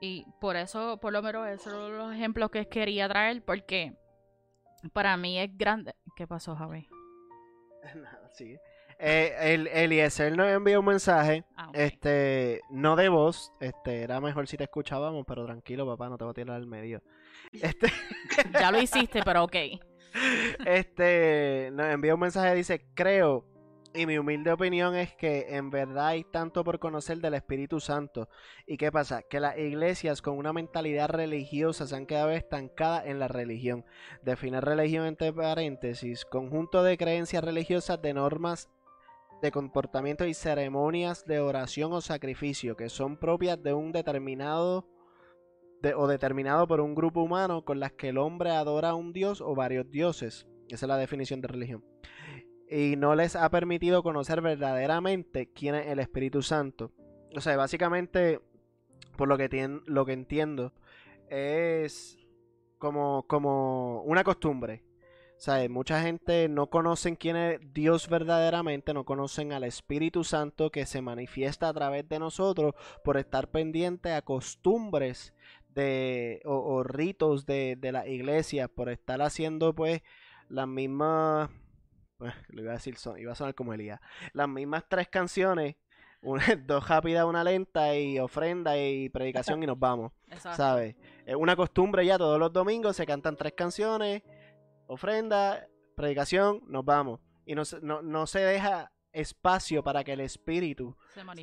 Y 0.00 0.26
por 0.40 0.56
eso, 0.56 0.98
por 0.98 1.12
lo 1.12 1.22
menos, 1.22 1.46
esos 1.48 1.72
son 1.72 1.96
los 1.96 2.12
ejemplos 2.12 2.50
que 2.50 2.66
quería 2.66 3.08
traer, 3.08 3.42
porque 3.44 3.94
para 4.92 5.16
mí 5.16 5.38
es 5.38 5.56
grande. 5.56 5.94
¿Qué 6.16 6.26
pasó, 6.26 6.56
Javi? 6.56 6.88
Nada, 7.94 8.28
sí. 8.30 8.56
Eh, 8.98 9.54
el, 9.54 9.66
Eliezer 9.68 10.36
nos 10.36 10.48
envió 10.48 10.80
un 10.80 10.86
mensaje, 10.86 11.44
ah, 11.56 11.70
este, 11.72 12.60
no 12.68 12.96
de 12.96 13.08
voz, 13.08 13.50
este, 13.58 14.02
era 14.02 14.20
mejor 14.20 14.46
si 14.46 14.58
te 14.58 14.64
escuchábamos, 14.64 15.24
pero 15.26 15.46
tranquilo, 15.46 15.86
papá, 15.86 16.10
no 16.10 16.18
te 16.18 16.24
voy 16.24 16.32
a 16.32 16.34
tirar 16.34 16.56
al 16.56 16.66
medio. 16.66 17.02
Este... 17.52 17.88
ya 18.52 18.70
lo 18.70 18.80
hiciste, 18.80 19.22
pero 19.24 19.44
ok. 19.44 19.56
Este, 20.66 21.70
nos 21.72 21.86
envió 21.86 22.14
un 22.14 22.20
mensaje, 22.20 22.54
dice, 22.54 22.86
creo, 22.94 23.44
y 23.92 24.06
mi 24.06 24.18
humilde 24.18 24.52
opinión 24.52 24.94
es 24.94 25.14
que 25.16 25.56
en 25.56 25.70
verdad 25.70 26.08
hay 26.08 26.22
tanto 26.24 26.62
por 26.62 26.78
conocer 26.78 27.18
del 27.18 27.34
Espíritu 27.34 27.80
Santo. 27.80 28.28
¿Y 28.66 28.76
qué 28.76 28.92
pasa? 28.92 29.22
Que 29.22 29.40
las 29.40 29.58
iglesias 29.58 30.22
con 30.22 30.38
una 30.38 30.52
mentalidad 30.52 31.08
religiosa 31.08 31.86
se 31.86 31.96
han 31.96 32.06
quedado 32.06 32.30
estancadas 32.30 33.06
en 33.06 33.18
la 33.18 33.26
religión. 33.26 33.84
Define 34.22 34.60
religión 34.60 35.06
entre 35.06 35.32
paréntesis, 35.32 36.24
conjunto 36.24 36.84
de 36.84 36.96
creencias 36.96 37.42
religiosas 37.42 38.00
de 38.00 38.14
normas 38.14 38.68
de 39.42 39.50
comportamiento 39.50 40.26
y 40.26 40.34
ceremonias 40.34 41.24
de 41.24 41.40
oración 41.40 41.92
o 41.92 42.00
sacrificio 42.00 42.76
que 42.76 42.90
son 42.90 43.16
propias 43.16 43.62
de 43.62 43.72
un 43.72 43.90
determinado 43.90 44.86
o 45.96 46.06
determinado 46.06 46.66
por 46.66 46.80
un 46.80 46.94
grupo 46.94 47.22
humano 47.22 47.64
con 47.64 47.80
las 47.80 47.92
que 47.92 48.08
el 48.08 48.18
hombre 48.18 48.50
adora 48.50 48.90
a 48.90 48.94
un 48.94 49.12
dios 49.12 49.40
o 49.40 49.54
varios 49.54 49.90
dioses. 49.90 50.46
Esa 50.68 50.86
es 50.86 50.88
la 50.88 50.98
definición 50.98 51.40
de 51.40 51.48
religión. 51.48 51.84
Y 52.68 52.96
no 52.96 53.14
les 53.14 53.34
ha 53.34 53.50
permitido 53.50 54.02
conocer 54.02 54.40
verdaderamente 54.40 55.50
quién 55.52 55.74
es 55.74 55.88
el 55.88 55.98
Espíritu 55.98 56.42
Santo. 56.42 56.92
O 57.34 57.40
sea, 57.40 57.56
básicamente, 57.56 58.40
por 59.16 59.28
lo 59.28 59.36
que, 59.36 59.80
lo 59.86 60.06
que 60.06 60.12
entiendo, 60.12 60.72
es 61.28 62.18
como, 62.78 63.24
como 63.26 64.02
una 64.02 64.22
costumbre. 64.22 64.84
O 65.48 65.68
mucha 65.70 66.02
gente 66.02 66.50
no 66.50 66.68
conocen 66.68 67.16
quién 67.16 67.34
es 67.34 67.60
Dios 67.72 68.10
verdaderamente, 68.10 68.92
no 68.92 69.04
conocen 69.04 69.54
al 69.54 69.64
Espíritu 69.64 70.22
Santo 70.22 70.70
que 70.70 70.84
se 70.84 71.00
manifiesta 71.00 71.68
a 71.68 71.72
través 71.72 72.06
de 72.10 72.18
nosotros 72.18 72.74
por 73.02 73.16
estar 73.16 73.48
pendiente 73.48 74.12
a 74.12 74.20
costumbres 74.20 75.32
de, 75.74 76.40
o, 76.44 76.82
ritos 76.82 77.46
de, 77.46 77.76
de 77.76 77.92
la 77.92 78.06
iglesia, 78.06 78.68
por 78.68 78.88
estar 78.88 79.22
haciendo 79.22 79.74
pues 79.74 80.02
las 80.48 80.66
mismas, 80.66 81.50
pues, 82.18 82.34
lo 82.48 82.62
iba 82.62 82.72
a 82.72 82.74
decir, 82.74 82.96
iba 83.18 83.32
a 83.32 83.36
sonar 83.36 83.54
como 83.54 83.72
Elías, 83.72 84.00
las 84.32 84.48
mismas 84.48 84.84
tres 84.88 85.08
canciones 85.08 85.76
una, 86.22 86.44
dos 86.66 86.86
rápidas, 86.88 87.24
una 87.24 87.44
lenta 87.44 87.96
y 87.96 88.18
ofrenda 88.18 88.76
y 88.78 89.08
predicación 89.08 89.62
y 89.62 89.66
nos 89.66 89.78
vamos. 89.78 90.12
¿Sabes? 90.54 90.96
Es 91.24 91.34
una 91.34 91.56
costumbre 91.56 92.04
ya 92.04 92.18
todos 92.18 92.38
los 92.38 92.52
domingos 92.52 92.96
se 92.96 93.06
cantan 93.06 93.36
tres 93.36 93.54
canciones 93.54 94.22
ofrenda, 94.90 95.68
predicación, 95.94 96.62
nos 96.66 96.84
vamos. 96.84 97.20
Y 97.46 97.54
no, 97.54 97.62
no, 97.80 98.02
no 98.02 98.26
se 98.26 98.40
deja 98.40 98.92
espacio 99.12 99.82
para 99.82 100.04
que 100.04 100.12
el 100.12 100.20
Espíritu 100.20 100.96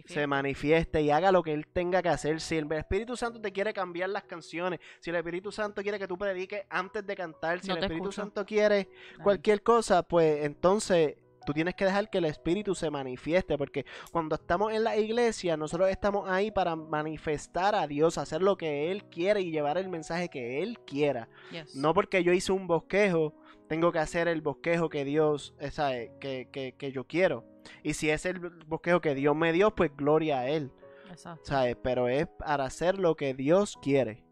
se 0.05 0.27
manifieste. 0.27 1.01
y 1.01 1.11
haga 1.11 1.31
lo 1.31 1.43
que 1.43 1.53
Él 1.53 1.67
tenga 1.67 2.01
que 2.01 2.09
hacer. 2.09 2.39
Si 2.41 2.57
el 2.57 2.71
Espíritu 2.71 3.15
Santo 3.15 3.41
te 3.41 3.51
quiere 3.51 3.73
cambiar 3.73 4.09
las 4.09 4.23
canciones, 4.23 4.79
si 4.99 5.09
el 5.09 5.17
Espíritu 5.17 5.51
Santo 5.51 5.81
quiere 5.81 5.99
que 5.99 6.07
tú 6.07 6.17
prediques 6.17 6.65
antes 6.69 7.05
de 7.05 7.15
cantar, 7.15 7.59
si 7.61 7.71
el 7.71 7.77
Espíritu 7.77 8.11
Santo 8.11 8.45
quiere 8.45 8.89
cualquier 9.23 9.61
cosa, 9.63 10.03
pues 10.03 10.45
entonces 10.45 11.15
tú 11.47 11.53
tienes 11.53 11.75
que 11.75 11.85
dejar 11.85 12.09
que 12.09 12.17
el 12.17 12.25
Espíritu 12.25 12.75
se 12.75 12.89
manifieste, 12.89 13.57
porque 13.57 13.85
cuando 14.11 14.35
estamos 14.35 14.73
en 14.73 14.83
la 14.83 14.97
iglesia, 14.97 15.55
nosotros 15.55 15.89
estamos 15.89 16.29
ahí 16.29 16.51
para 16.51 16.75
manifestar 16.75 17.73
a 17.73 17.87
Dios, 17.87 18.17
hacer 18.17 18.41
lo 18.41 18.57
que 18.57 18.91
Él 18.91 19.05
quiere 19.05 19.39
y 19.41 19.51
llevar 19.51 19.77
el 19.77 19.87
mensaje 19.87 20.27
que 20.27 20.61
Él 20.61 20.77
quiera. 20.85 21.29
No 21.73 21.93
porque 21.93 22.21
yo 22.21 22.33
hice 22.33 22.51
un 22.51 22.67
bosquejo, 22.67 23.33
tengo 23.69 23.93
que 23.93 23.99
hacer 23.99 24.27
el 24.27 24.41
bosquejo 24.41 24.89
que 24.89 25.05
Dios, 25.05 25.55
sabe, 25.71 26.11
que, 26.19 26.49
que, 26.51 26.75
que 26.77 26.91
yo 26.91 27.05
quiero. 27.05 27.45
Y 27.83 27.93
si 27.93 28.09
es 28.09 28.25
el 28.25 28.39
bosquejo 28.39 29.01
que 29.01 29.15
Dios 29.15 29.35
me 29.35 29.53
dio, 29.53 29.73
pues 29.73 29.95
gloria 29.95 30.39
a 30.39 30.49
Él. 30.49 30.71
Exacto. 31.09 31.51
Pero 31.83 32.09
es 32.09 32.27
para 32.27 32.65
hacer 32.65 32.99
lo 32.99 33.15
que 33.15 33.33
Dios 33.33 33.77
quiere. 33.81 34.23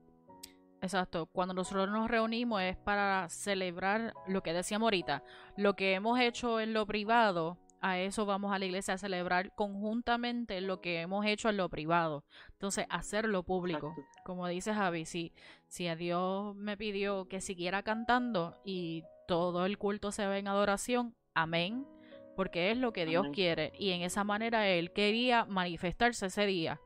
Exacto, 0.81 1.25
cuando 1.25 1.55
nosotros 1.55 1.89
nos 1.89 2.09
reunimos 2.09 2.61
es 2.61 2.77
para 2.77 3.27
celebrar 3.29 4.13
lo 4.27 4.43
que 4.43 4.53
decíamos 4.53 4.85
ahorita, 4.85 5.23
lo 5.57 5.75
que 5.75 5.95
hemos 5.95 6.19
hecho 6.19 6.59
en 6.59 6.73
lo 6.73 6.85
privado, 6.85 7.57
a 7.81 7.99
eso 7.99 8.25
vamos 8.25 8.53
a 8.53 8.59
la 8.59 8.65
iglesia 8.65 8.95
a 8.95 8.97
celebrar 8.97 9.53
conjuntamente 9.55 10.61
lo 10.61 10.81
que 10.81 11.01
hemos 11.01 11.25
hecho 11.25 11.49
en 11.49 11.57
lo 11.57 11.69
privado. 11.69 12.23
Entonces, 12.53 12.85
hacerlo 12.89 13.43
público. 13.43 13.95
Como 14.23 14.47
dice 14.47 14.73
Javi, 14.73 15.05
si, 15.05 15.33
si 15.67 15.87
a 15.87 15.95
Dios 15.95 16.55
me 16.55 16.77
pidió 16.77 17.27
que 17.27 17.41
siguiera 17.41 17.83
cantando 17.83 18.55
y 18.63 19.03
todo 19.27 19.65
el 19.65 19.77
culto 19.77 20.11
se 20.11 20.25
ve 20.27 20.39
en 20.39 20.47
adoración, 20.47 21.15
amén, 21.33 21.87
porque 22.35 22.71
es 22.71 22.77
lo 22.77 22.93
que 22.93 23.05
Dios 23.05 23.27
quiere. 23.33 23.71
Y 23.77 23.91
en 23.91 24.01
esa 24.01 24.23
manera 24.23 24.67
Él 24.67 24.91
quería 24.91 25.45
manifestarse 25.45 26.27
ese 26.27 26.45
día 26.45 26.79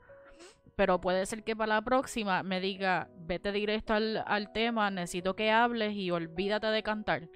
pero 0.75 1.01
puede 1.01 1.25
ser 1.25 1.43
que 1.43 1.57
para 1.57 1.75
la 1.75 1.81
próxima 1.81 2.41
me 2.41 2.61
diga, 2.61 3.09
vete 3.17 3.51
directo 3.51 3.93
al, 3.93 4.23
al, 4.25 4.53
tema, 4.53 4.89
necesito 4.89 5.35
que 5.35 5.51
hables 5.51 5.93
y 5.93 6.09
olvídate 6.09 6.67
de 6.67 6.83
cantar. 6.83 7.29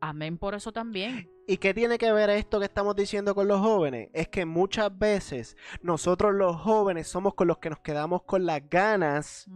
Amén 0.00 0.38
por 0.38 0.54
eso 0.54 0.70
también. 0.70 1.28
¿Y 1.48 1.56
qué 1.56 1.74
tiene 1.74 1.98
que 1.98 2.12
ver 2.12 2.30
esto 2.30 2.60
que 2.60 2.66
estamos 2.66 2.94
diciendo 2.94 3.34
con 3.34 3.48
los 3.48 3.60
jóvenes? 3.60 4.10
Es 4.12 4.28
que 4.28 4.44
muchas 4.44 4.96
veces 4.96 5.56
nosotros 5.82 6.34
los 6.34 6.54
jóvenes 6.54 7.08
somos 7.08 7.34
con 7.34 7.48
los 7.48 7.58
que 7.58 7.70
nos 7.70 7.80
quedamos 7.80 8.22
con 8.22 8.46
las 8.46 8.60
ganas 8.70 9.48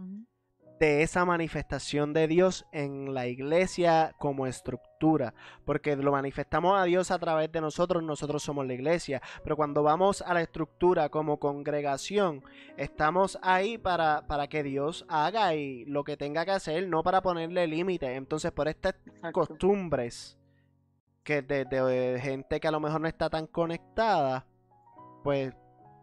de 0.79 1.01
esa 1.03 1.25
manifestación 1.25 2.13
de 2.13 2.27
Dios 2.27 2.65
en 2.71 3.13
la 3.13 3.27
iglesia 3.27 4.13
como 4.17 4.47
estructura, 4.47 5.33
porque 5.65 5.95
lo 5.95 6.11
manifestamos 6.11 6.79
a 6.79 6.83
Dios 6.83 7.11
a 7.11 7.19
través 7.19 7.51
de 7.51 7.61
nosotros, 7.61 8.03
nosotros 8.03 8.43
somos 8.43 8.65
la 8.65 8.73
iglesia, 8.73 9.21
pero 9.43 9.55
cuando 9.55 9.83
vamos 9.83 10.21
a 10.21 10.33
la 10.33 10.41
estructura 10.41 11.09
como 11.09 11.39
congregación, 11.39 12.43
estamos 12.77 13.37
ahí 13.41 13.77
para, 13.77 14.25
para 14.27 14.47
que 14.47 14.63
Dios 14.63 15.05
haga 15.07 15.55
y 15.55 15.85
lo 15.85 16.03
que 16.03 16.17
tenga 16.17 16.45
que 16.45 16.51
hacer, 16.51 16.87
no 16.87 17.03
para 17.03 17.21
ponerle 17.21 17.67
límites. 17.67 18.09
Entonces, 18.09 18.51
por 18.51 18.67
estas 18.67 18.95
costumbres 19.31 20.37
que 21.23 21.41
de, 21.41 21.65
de 21.65 22.19
gente 22.21 22.59
que 22.59 22.67
a 22.67 22.71
lo 22.71 22.79
mejor 22.79 22.99
no 22.99 23.07
está 23.07 23.29
tan 23.29 23.47
conectada, 23.47 24.45
pues 25.23 25.53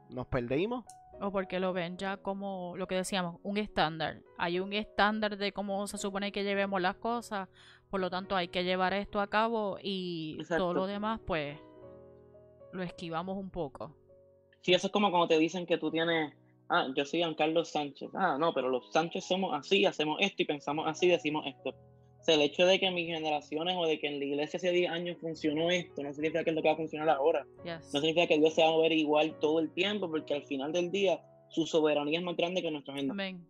nos 0.08 0.26
perdimos 0.26 0.84
o 1.20 1.30
porque 1.30 1.60
lo 1.60 1.72
ven 1.72 1.96
ya 1.96 2.16
como 2.16 2.74
lo 2.76 2.86
que 2.86 2.94
decíamos, 2.94 3.40
un 3.42 3.58
estándar. 3.58 4.22
Hay 4.38 4.60
un 4.60 4.72
estándar 4.72 5.36
de 5.36 5.52
cómo 5.52 5.86
se 5.86 5.98
supone 5.98 6.32
que 6.32 6.44
llevemos 6.44 6.80
las 6.80 6.96
cosas, 6.96 7.48
por 7.90 8.00
lo 8.00 8.10
tanto 8.10 8.36
hay 8.36 8.48
que 8.48 8.64
llevar 8.64 8.94
esto 8.94 9.20
a 9.20 9.28
cabo 9.28 9.78
y 9.82 10.38
todo 10.48 10.74
lo 10.74 10.86
demás 10.86 11.20
pues 11.26 11.58
lo 12.72 12.82
esquivamos 12.82 13.36
un 13.36 13.50
poco. 13.50 13.94
Sí, 14.62 14.72
eso 14.74 14.86
es 14.86 14.92
como 14.92 15.10
cuando 15.10 15.28
te 15.28 15.38
dicen 15.38 15.66
que 15.66 15.78
tú 15.78 15.90
tienes, 15.90 16.34
ah, 16.68 16.88
yo 16.94 17.04
soy 17.04 17.22
Carlos 17.34 17.70
Sánchez, 17.70 18.10
ah, 18.14 18.36
no, 18.38 18.52
pero 18.52 18.68
los 18.68 18.92
Sánchez 18.92 19.24
somos 19.24 19.54
así, 19.58 19.86
hacemos 19.86 20.18
esto 20.20 20.42
y 20.42 20.46
pensamos 20.46 20.86
así, 20.86 21.08
decimos 21.08 21.46
esto. 21.46 21.74
O 22.20 22.22
sea, 22.22 22.34
el 22.34 22.42
hecho 22.42 22.66
de 22.66 22.78
que 22.78 22.86
en 22.86 22.94
mis 22.94 23.06
generaciones 23.06 23.76
o 23.78 23.86
de 23.86 23.98
que 23.98 24.06
en 24.08 24.18
la 24.18 24.24
iglesia 24.26 24.58
hace 24.58 24.70
10 24.70 24.90
años 24.90 25.16
funcionó 25.20 25.70
esto, 25.70 26.02
no 26.02 26.12
significa 26.12 26.44
que 26.44 26.50
es 26.50 26.56
lo 26.56 26.62
que 26.62 26.68
va 26.68 26.74
a 26.74 26.76
funcionar 26.76 27.08
ahora. 27.08 27.46
No 27.64 28.00
significa 28.00 28.26
que 28.26 28.38
Dios 28.38 28.54
se 28.54 28.62
va 28.62 28.68
a 28.68 28.72
mover 28.72 28.92
igual 28.92 29.38
todo 29.40 29.58
el 29.58 29.72
tiempo, 29.72 30.10
porque 30.10 30.34
al 30.34 30.44
final 30.44 30.72
del 30.72 30.90
día 30.90 31.20
su 31.48 31.66
soberanía 31.66 32.18
es 32.18 32.24
más 32.24 32.36
grande 32.36 32.60
que 32.60 32.70
nuestra 32.70 32.92
agenda. 32.92 33.12
Amén. 33.12 33.46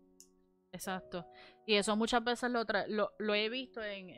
Exacto. 0.73 1.27
Y 1.67 1.75
eso 1.75 1.97
muchas 1.97 2.23
veces 2.23 2.49
lo, 2.51 2.65
lo, 3.19 3.35
he 3.35 3.49
visto 3.49 3.83
en, 3.83 4.11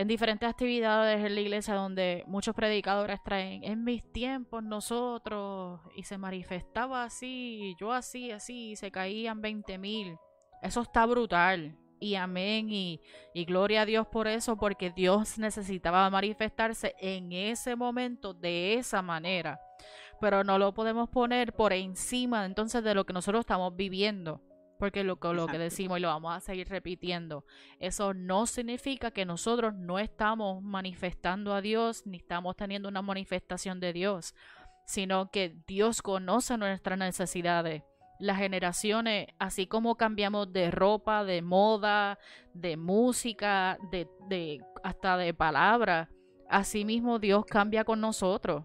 en 0.00 0.08
diferentes 0.08 0.48
actividades 0.48 1.22
en 1.22 1.34
la 1.34 1.40
iglesia 1.42 1.74
donde 1.74 2.24
muchos 2.26 2.54
predicadores 2.54 3.20
traen, 3.22 3.62
en 3.64 3.84
mis 3.84 4.02
tiempos 4.12 4.62
nosotros, 4.62 5.80
y 5.94 6.04
se 6.04 6.16
manifestaba 6.16 7.04
así, 7.04 7.74
yo 7.78 7.92
así, 7.92 8.30
así, 8.30 8.70
y 8.70 8.76
se 8.76 8.90
caían 8.90 9.42
20 9.42 9.76
mil. 9.76 10.16
Eso 10.62 10.80
está 10.80 11.04
brutal. 11.04 11.76
Y 12.00 12.14
amén, 12.14 12.70
y, 12.70 13.02
y 13.34 13.44
gloria 13.44 13.82
a 13.82 13.86
Dios 13.86 14.06
por 14.06 14.26
eso, 14.26 14.56
porque 14.56 14.90
Dios 14.90 15.38
necesitaba 15.38 16.08
manifestarse 16.08 16.94
en 16.98 17.30
ese 17.32 17.76
momento 17.76 18.32
de 18.32 18.74
esa 18.74 19.02
manera. 19.02 19.60
Pero 20.18 20.42
no 20.42 20.58
lo 20.58 20.72
podemos 20.72 21.10
poner 21.10 21.52
por 21.52 21.74
encima 21.74 22.46
entonces 22.46 22.82
de 22.82 22.94
lo 22.94 23.04
que 23.04 23.12
nosotros 23.12 23.40
estamos 23.40 23.76
viviendo 23.76 24.42
porque 24.80 25.04
lo, 25.04 25.18
lo 25.34 25.46
que 25.46 25.58
decimos 25.58 25.98
y 25.98 26.00
lo 26.00 26.08
vamos 26.08 26.34
a 26.34 26.40
seguir 26.40 26.66
repitiendo, 26.70 27.44
eso 27.78 28.14
no 28.14 28.46
significa 28.46 29.10
que 29.10 29.26
nosotros 29.26 29.74
no 29.74 29.98
estamos 29.98 30.62
manifestando 30.62 31.52
a 31.52 31.60
Dios 31.60 32.06
ni 32.06 32.16
estamos 32.16 32.56
teniendo 32.56 32.88
una 32.88 33.02
manifestación 33.02 33.78
de 33.78 33.92
Dios, 33.92 34.34
sino 34.86 35.30
que 35.30 35.54
Dios 35.66 36.00
conoce 36.00 36.56
nuestras 36.56 36.98
necesidades. 36.98 37.82
Las 38.20 38.38
generaciones, 38.38 39.28
así 39.38 39.66
como 39.66 39.96
cambiamos 39.96 40.52
de 40.52 40.70
ropa, 40.70 41.24
de 41.24 41.42
moda, 41.42 42.18
de 42.54 42.76
música, 42.76 43.78
de, 43.90 44.08
de 44.28 44.60
hasta 44.84 45.16
de 45.16 45.34
palabra, 45.34 46.10
así 46.48 46.84
mismo 46.84 47.18
Dios 47.18 47.44
cambia 47.46 47.84
con 47.84 48.00
nosotros. 48.00 48.64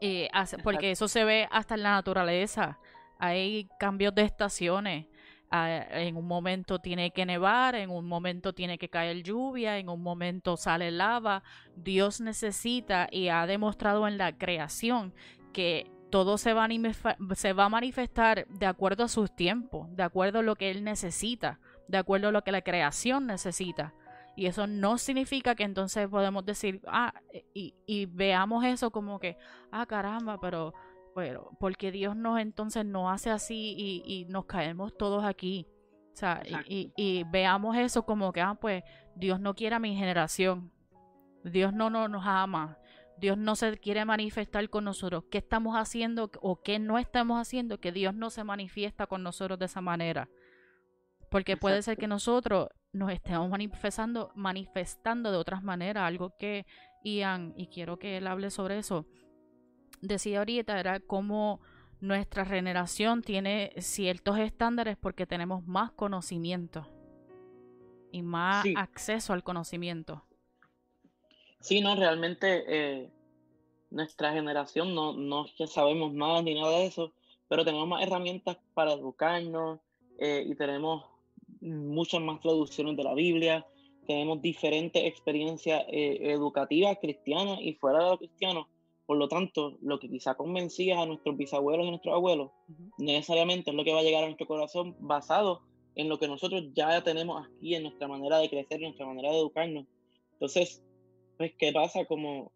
Eh, 0.00 0.28
porque 0.62 0.92
eso 0.92 1.08
se 1.08 1.24
ve 1.24 1.48
hasta 1.50 1.74
en 1.74 1.82
la 1.82 1.92
naturaleza 1.92 2.78
hay 3.18 3.68
cambios 3.78 4.14
de 4.14 4.22
estaciones. 4.22 5.06
Ah, 5.50 5.86
en 5.90 6.16
un 6.16 6.26
momento 6.26 6.80
tiene 6.80 7.12
que 7.12 7.24
nevar, 7.24 7.76
en 7.76 7.90
un 7.90 8.06
momento 8.06 8.54
tiene 8.54 8.76
que 8.76 8.88
caer 8.88 9.22
lluvia, 9.22 9.78
en 9.78 9.88
un 9.88 10.02
momento 10.02 10.56
sale 10.56 10.90
lava. 10.90 11.42
Dios 11.76 12.20
necesita 12.20 13.08
y 13.10 13.28
ha 13.28 13.46
demostrado 13.46 14.08
en 14.08 14.18
la 14.18 14.36
creación 14.36 15.14
que 15.52 15.90
todo 16.14 16.38
se 16.38 16.52
va, 16.52 16.66
a 16.66 17.34
se 17.34 17.52
va 17.54 17.64
a 17.64 17.68
manifestar 17.68 18.46
de 18.46 18.66
acuerdo 18.66 19.02
a 19.02 19.08
sus 19.08 19.34
tiempos, 19.34 19.88
de 19.96 20.04
acuerdo 20.04 20.38
a 20.38 20.42
lo 20.42 20.54
que 20.54 20.70
Él 20.70 20.84
necesita, 20.84 21.58
de 21.88 21.98
acuerdo 21.98 22.28
a 22.28 22.30
lo 22.30 22.44
que 22.44 22.52
la 22.52 22.62
creación 22.62 23.26
necesita. 23.26 23.94
Y 24.36 24.46
eso 24.46 24.68
no 24.68 24.96
significa 24.96 25.56
que 25.56 25.64
entonces 25.64 26.06
podemos 26.06 26.44
decir, 26.44 26.80
ah, 26.86 27.12
y, 27.52 27.74
y 27.84 28.06
veamos 28.06 28.64
eso 28.64 28.92
como 28.92 29.18
que, 29.18 29.36
ah, 29.72 29.86
caramba, 29.86 30.38
pero 30.40 30.72
pero 31.16 31.50
porque 31.58 31.90
Dios 31.90 32.14
nos 32.14 32.38
entonces 32.38 32.86
no 32.86 33.10
hace 33.10 33.30
así 33.30 33.74
y, 34.06 34.24
nos 34.28 34.44
caemos 34.44 34.96
todos 34.96 35.24
aquí. 35.24 35.66
O 36.12 36.16
sea, 36.16 36.44
y, 36.46 37.24
veamos 37.32 37.76
eso 37.76 38.06
como 38.06 38.32
que, 38.32 38.40
ah, 38.40 38.54
pues 38.54 38.84
Dios 39.16 39.40
no 39.40 39.56
quiere 39.56 39.74
a 39.74 39.80
mi 39.80 39.96
generación. 39.96 40.70
Dios 41.42 41.72
no, 41.72 41.90
no 41.90 42.06
nos 42.06 42.24
ama. 42.24 42.78
Dios 43.18 43.38
no 43.38 43.56
se 43.56 43.76
quiere 43.78 44.04
manifestar 44.04 44.68
con 44.68 44.84
nosotros. 44.84 45.24
¿Qué 45.30 45.38
estamos 45.38 45.76
haciendo 45.76 46.30
o 46.40 46.62
qué 46.62 46.78
no 46.78 46.98
estamos 46.98 47.40
haciendo 47.40 47.78
que 47.78 47.92
Dios 47.92 48.14
no 48.14 48.30
se 48.30 48.44
manifiesta 48.44 49.06
con 49.06 49.22
nosotros 49.22 49.58
de 49.58 49.66
esa 49.66 49.80
manera? 49.80 50.28
Porque 51.30 51.56
puede 51.56 51.82
ser 51.82 51.96
que 51.96 52.06
nosotros 52.06 52.68
nos 52.92 53.10
estemos 53.10 53.50
manifestando, 53.50 54.30
manifestando 54.34 55.32
de 55.32 55.36
otras 55.36 55.62
maneras, 55.62 56.04
algo 56.04 56.34
que 56.38 56.66
Ian, 57.02 57.52
y 57.56 57.66
quiero 57.66 57.98
que 57.98 58.16
él 58.16 58.26
hable 58.26 58.50
sobre 58.50 58.78
eso, 58.78 59.06
decía 60.00 60.38
ahorita 60.38 60.78
era 60.78 61.00
cómo 61.00 61.60
nuestra 62.00 62.44
generación 62.44 63.22
tiene 63.22 63.72
ciertos 63.78 64.38
estándares 64.38 64.96
porque 64.96 65.26
tenemos 65.26 65.66
más 65.66 65.90
conocimiento 65.92 66.86
y 68.12 68.22
más 68.22 68.64
acceso 68.76 69.32
al 69.32 69.42
conocimiento. 69.42 70.24
Sí, 71.64 71.80
no, 71.80 71.96
realmente 71.96 72.64
eh, 72.68 73.10
nuestra 73.90 74.34
generación 74.34 74.94
no, 74.94 75.14
no 75.14 75.46
que 75.56 75.66
sabemos 75.66 76.12
nada 76.12 76.42
ni 76.42 76.54
nada 76.54 76.78
de 76.78 76.84
eso, 76.84 77.14
pero 77.48 77.64
tenemos 77.64 77.88
más 77.88 78.02
herramientas 78.02 78.58
para 78.74 78.92
educarnos 78.92 79.80
eh, 80.18 80.44
y 80.46 80.54
tenemos 80.56 81.06
muchas 81.62 82.20
más 82.20 82.40
traducciones 82.40 82.98
de 82.98 83.04
la 83.04 83.14
Biblia, 83.14 83.66
tenemos 84.06 84.42
diferentes 84.42 85.02
experiencias 85.04 85.84
eh, 85.88 86.18
educativas 86.32 86.98
cristianas 87.00 87.58
y 87.62 87.72
fuera 87.72 88.04
de 88.04 88.10
lo 88.10 88.18
cristiano 88.18 88.68
por 89.06 89.16
lo 89.16 89.28
tanto, 89.28 89.78
lo 89.80 89.98
que 89.98 90.10
quizá 90.10 90.34
convencía 90.34 91.00
a 91.00 91.06
nuestros 91.06 91.34
bisabuelos 91.36 91.84
y 91.84 91.88
a 91.88 91.90
nuestros 91.92 92.14
abuelos, 92.14 92.50
necesariamente 92.98 93.70
es 93.70 93.76
lo 93.76 93.84
que 93.84 93.92
va 93.92 94.00
a 94.00 94.02
llegar 94.02 94.22
a 94.24 94.26
nuestro 94.26 94.46
corazón 94.46 94.96
basado 94.98 95.62
en 95.94 96.08
lo 96.08 96.18
que 96.18 96.28
nosotros 96.28 96.64
ya 96.74 97.02
tenemos 97.02 97.46
aquí, 97.46 97.74
en 97.74 97.84
nuestra 97.84 98.08
manera 98.08 98.38
de 98.38 98.48
crecer, 98.48 98.78
en 98.78 98.88
nuestra 98.88 99.06
manera 99.06 99.30
de 99.30 99.38
educarnos. 99.38 99.86
Entonces, 100.32 100.82
pues, 101.36 101.52
¿qué 101.58 101.72
pasa? 101.72 102.04
Como, 102.04 102.52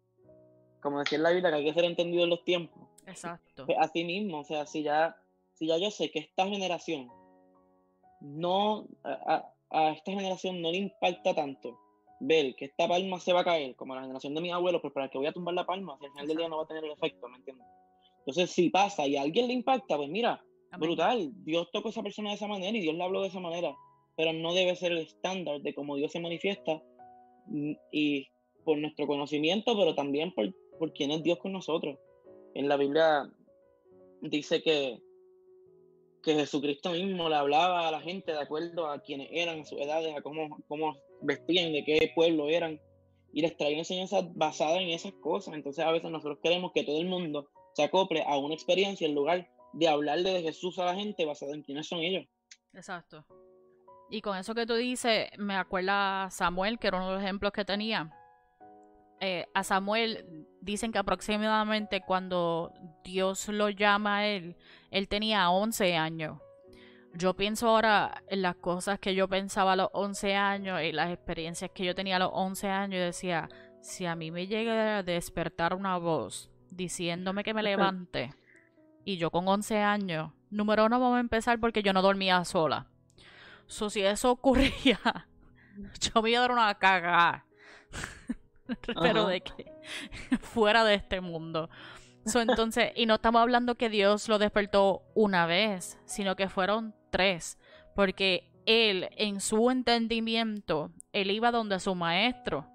como 0.81 0.99
decía 0.99 1.17
en 1.17 1.23
la 1.23 1.31
Biblia, 1.31 1.49
que 1.51 1.57
hay 1.57 1.65
que 1.65 1.73
ser 1.73 1.85
entendido 1.85 2.23
en 2.23 2.29
los 2.29 2.43
tiempos. 2.43 2.87
Exacto. 3.05 3.65
Pues, 3.65 3.77
así 3.79 4.03
mismo, 4.03 4.39
o 4.39 4.43
sea, 4.43 4.65
si 4.65 4.83
ya, 4.83 5.17
si 5.53 5.67
ya 5.67 5.77
yo 5.77 5.91
sé 5.91 6.11
que 6.11 6.19
esta 6.19 6.47
generación 6.47 7.09
no, 8.21 8.87
a, 9.03 9.53
a 9.69 9.91
esta 9.91 10.11
generación 10.11 10.61
no 10.61 10.71
le 10.71 10.77
impacta 10.77 11.33
tanto 11.33 11.79
ver 12.19 12.55
que 12.55 12.65
esta 12.65 12.87
palma 12.87 13.19
se 13.19 13.33
va 13.33 13.41
a 13.41 13.45
caer, 13.45 13.75
como 13.75 13.95
la 13.95 14.01
generación 14.01 14.35
de 14.35 14.41
mis 14.41 14.51
abuelos, 14.51 14.81
pues 14.81 14.93
para 14.93 15.09
que 15.09 15.17
voy 15.17 15.27
a 15.27 15.31
tumbar 15.31 15.53
la 15.53 15.65
palma, 15.65 15.97
si 15.99 16.05
al 16.05 16.11
final 16.11 16.27
del 16.27 16.37
día 16.37 16.49
no 16.49 16.57
va 16.57 16.63
a 16.63 16.67
tener 16.67 16.83
el 16.83 16.91
efecto, 16.91 17.27
¿me 17.29 17.37
entiendes? 17.37 17.65
Entonces, 18.19 18.51
si 18.51 18.69
pasa 18.69 19.07
y 19.07 19.15
a 19.15 19.21
alguien 19.21 19.47
le 19.47 19.53
impacta, 19.53 19.95
pues 19.95 20.09
mira, 20.09 20.43
brutal, 20.77 21.31
Dios 21.45 21.69
tocó 21.71 21.87
a 21.87 21.91
esa 21.91 22.03
persona 22.03 22.29
de 22.29 22.35
esa 22.35 22.47
manera 22.47 22.77
y 22.77 22.81
Dios 22.81 22.95
le 22.95 23.03
habló 23.03 23.21
de 23.21 23.29
esa 23.29 23.39
manera, 23.39 23.73
pero 24.15 24.33
no 24.33 24.53
debe 24.53 24.75
ser 24.75 24.91
el 24.91 24.99
estándar 24.99 25.61
de 25.61 25.73
cómo 25.73 25.95
Dios 25.95 26.11
se 26.11 26.19
manifiesta 26.19 26.81
mm, 27.47 27.71
y 27.91 28.27
por 28.69 28.77
nuestro 28.77 29.07
conocimiento, 29.07 29.75
pero 29.75 29.95
también 29.95 30.31
por, 30.31 30.53
por 30.77 30.93
quién 30.93 31.09
es 31.09 31.23
Dios 31.23 31.39
con 31.39 31.53
nosotros. 31.53 31.97
En 32.53 32.69
la 32.69 32.77
Biblia 32.77 33.27
dice 34.21 34.61
que, 34.61 35.01
que 36.21 36.35
Jesucristo 36.35 36.91
mismo 36.91 37.29
le 37.29 37.35
hablaba 37.35 37.87
a 37.87 37.91
la 37.91 37.99
gente 37.99 38.31
de 38.31 38.37
acuerdo 38.37 38.85
a 38.87 39.01
quienes 39.01 39.27
eran, 39.31 39.65
sus 39.65 39.81
edades, 39.81 40.15
a 40.15 40.21
cómo, 40.21 40.63
cómo 40.67 40.95
vestían, 41.23 41.73
de 41.73 41.83
qué 41.83 42.11
pueblo 42.13 42.47
eran, 42.47 42.79
y 43.33 43.41
les 43.41 43.57
traía 43.57 43.79
enseñanzas 43.79 44.31
basadas 44.35 44.81
en 44.81 44.89
esas 44.89 45.13
cosas. 45.13 45.55
Entonces 45.55 45.83
a 45.83 45.91
veces 45.91 46.11
nosotros 46.11 46.37
queremos 46.43 46.71
que 46.71 46.83
todo 46.83 46.99
el 46.99 47.07
mundo 47.07 47.49
se 47.73 47.81
acople 47.81 48.23
a 48.23 48.37
una 48.37 48.53
experiencia 48.53 49.07
en 49.07 49.15
lugar 49.15 49.49
de 49.73 49.87
hablarle 49.87 50.31
de 50.31 50.43
Jesús 50.43 50.77
a 50.77 50.85
la 50.85 50.93
gente 50.93 51.25
basada 51.25 51.55
en 51.55 51.63
quiénes 51.63 51.87
son 51.87 52.01
ellos. 52.01 52.23
Exacto. 52.71 53.25
Y 54.11 54.21
con 54.21 54.37
eso 54.37 54.53
que 54.53 54.67
tú 54.67 54.75
dices, 54.75 55.27
me 55.39 55.55
acuerda 55.55 56.29
Samuel, 56.29 56.77
que 56.77 56.85
era 56.85 56.97
uno 56.97 57.07
de 57.07 57.13
los 57.15 57.23
ejemplos 57.23 57.51
que 57.51 57.65
tenía. 57.65 58.15
Eh, 59.21 59.47
a 59.53 59.63
Samuel 59.63 60.47
dicen 60.61 60.91
que 60.91 60.97
aproximadamente 60.97 62.01
cuando 62.01 62.73
Dios 63.03 63.47
lo 63.49 63.69
llama 63.69 64.17
a 64.17 64.27
él, 64.27 64.55
él 64.91 65.07
tenía 65.07 65.49
11 65.49 65.95
años 65.97 66.37
yo 67.13 67.35
pienso 67.35 67.69
ahora 67.69 68.23
en 68.27 68.41
las 68.41 68.55
cosas 68.55 68.99
que 68.99 69.15
yo 69.15 69.27
pensaba 69.27 69.73
a 69.73 69.75
los 69.75 69.89
11 69.93 70.35
años 70.35 70.81
y 70.81 70.91
las 70.91 71.11
experiencias 71.11 71.71
que 71.73 71.85
yo 71.85 71.95
tenía 71.95 72.17
a 72.17 72.19
los 72.19 72.31
11 72.33 72.67
años 72.67 72.95
y 72.95 73.03
decía, 73.03 73.49
si 73.81 74.05
a 74.05 74.15
mí 74.15 74.31
me 74.31 74.47
llega 74.47 74.97
a 74.97 75.03
despertar 75.03 75.73
una 75.73 75.97
voz 75.97 76.51
diciéndome 76.69 77.43
que 77.43 77.53
me 77.53 77.63
levante 77.63 78.33
y 79.05 79.17
yo 79.17 79.31
con 79.31 79.47
11 79.47 79.79
años, 79.79 80.31
número 80.49 80.85
uno 80.85 80.99
vamos 80.99 81.17
a 81.17 81.21
empezar 81.21 81.59
porque 81.59 81.81
yo 81.81 81.93
no 81.93 82.01
dormía 82.01 82.43
sola. 82.45 82.87
So, 83.65 83.89
si 83.89 84.01
eso 84.01 84.31
ocurría, 84.31 85.27
yo 85.99 86.21
me 86.21 86.31
iba 86.31 86.39
a 86.39 86.41
dar 86.41 86.51
una 86.51 86.73
cagada. 86.75 87.45
Pero 89.01 89.27
de 89.27 89.41
que 89.41 89.71
fuera 90.41 90.83
de 90.83 90.95
este 90.95 91.21
mundo 91.21 91.69
entonces, 92.35 92.91
y 92.95 93.05
no 93.05 93.15
estamos 93.15 93.41
hablando 93.41 93.75
que 93.75 93.89
Dios 93.89 94.29
lo 94.29 94.37
despertó 94.37 95.03
una 95.15 95.45
vez, 95.45 95.99
sino 96.05 96.35
que 96.35 96.49
fueron 96.49 96.93
tres, 97.09 97.57
porque 97.95 98.51
él, 98.65 99.09
en 99.17 99.41
su 99.41 99.71
entendimiento, 99.71 100.91
él 101.13 101.31
iba 101.31 101.51
donde 101.51 101.79
su 101.79 101.95
maestro 101.95 102.67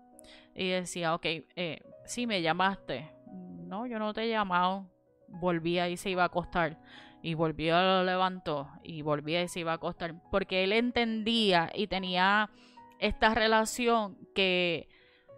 y 0.54 0.68
decía, 0.70 1.14
ok, 1.14 1.24
eh, 1.24 1.82
sí 2.04 2.26
me 2.26 2.42
llamaste. 2.42 3.10
No, 3.26 3.86
yo 3.86 3.98
no 3.98 4.12
te 4.12 4.24
he 4.24 4.28
llamado. 4.28 4.90
Volvía 5.28 5.88
y 5.88 5.96
se 5.96 6.10
iba 6.10 6.22
a 6.22 6.26
acostar. 6.26 6.80
Y 7.22 7.34
volvió, 7.34 7.80
lo 7.80 8.04
levantó. 8.04 8.68
Y 8.82 9.02
volvía 9.02 9.42
y 9.42 9.48
se 9.48 9.60
iba 9.60 9.72
a 9.72 9.76
acostar. 9.76 10.14
Porque 10.30 10.62
él 10.62 10.72
entendía 10.72 11.70
y 11.74 11.86
tenía 11.86 12.50
esta 12.98 13.34
relación 13.34 14.16
que 14.34 14.88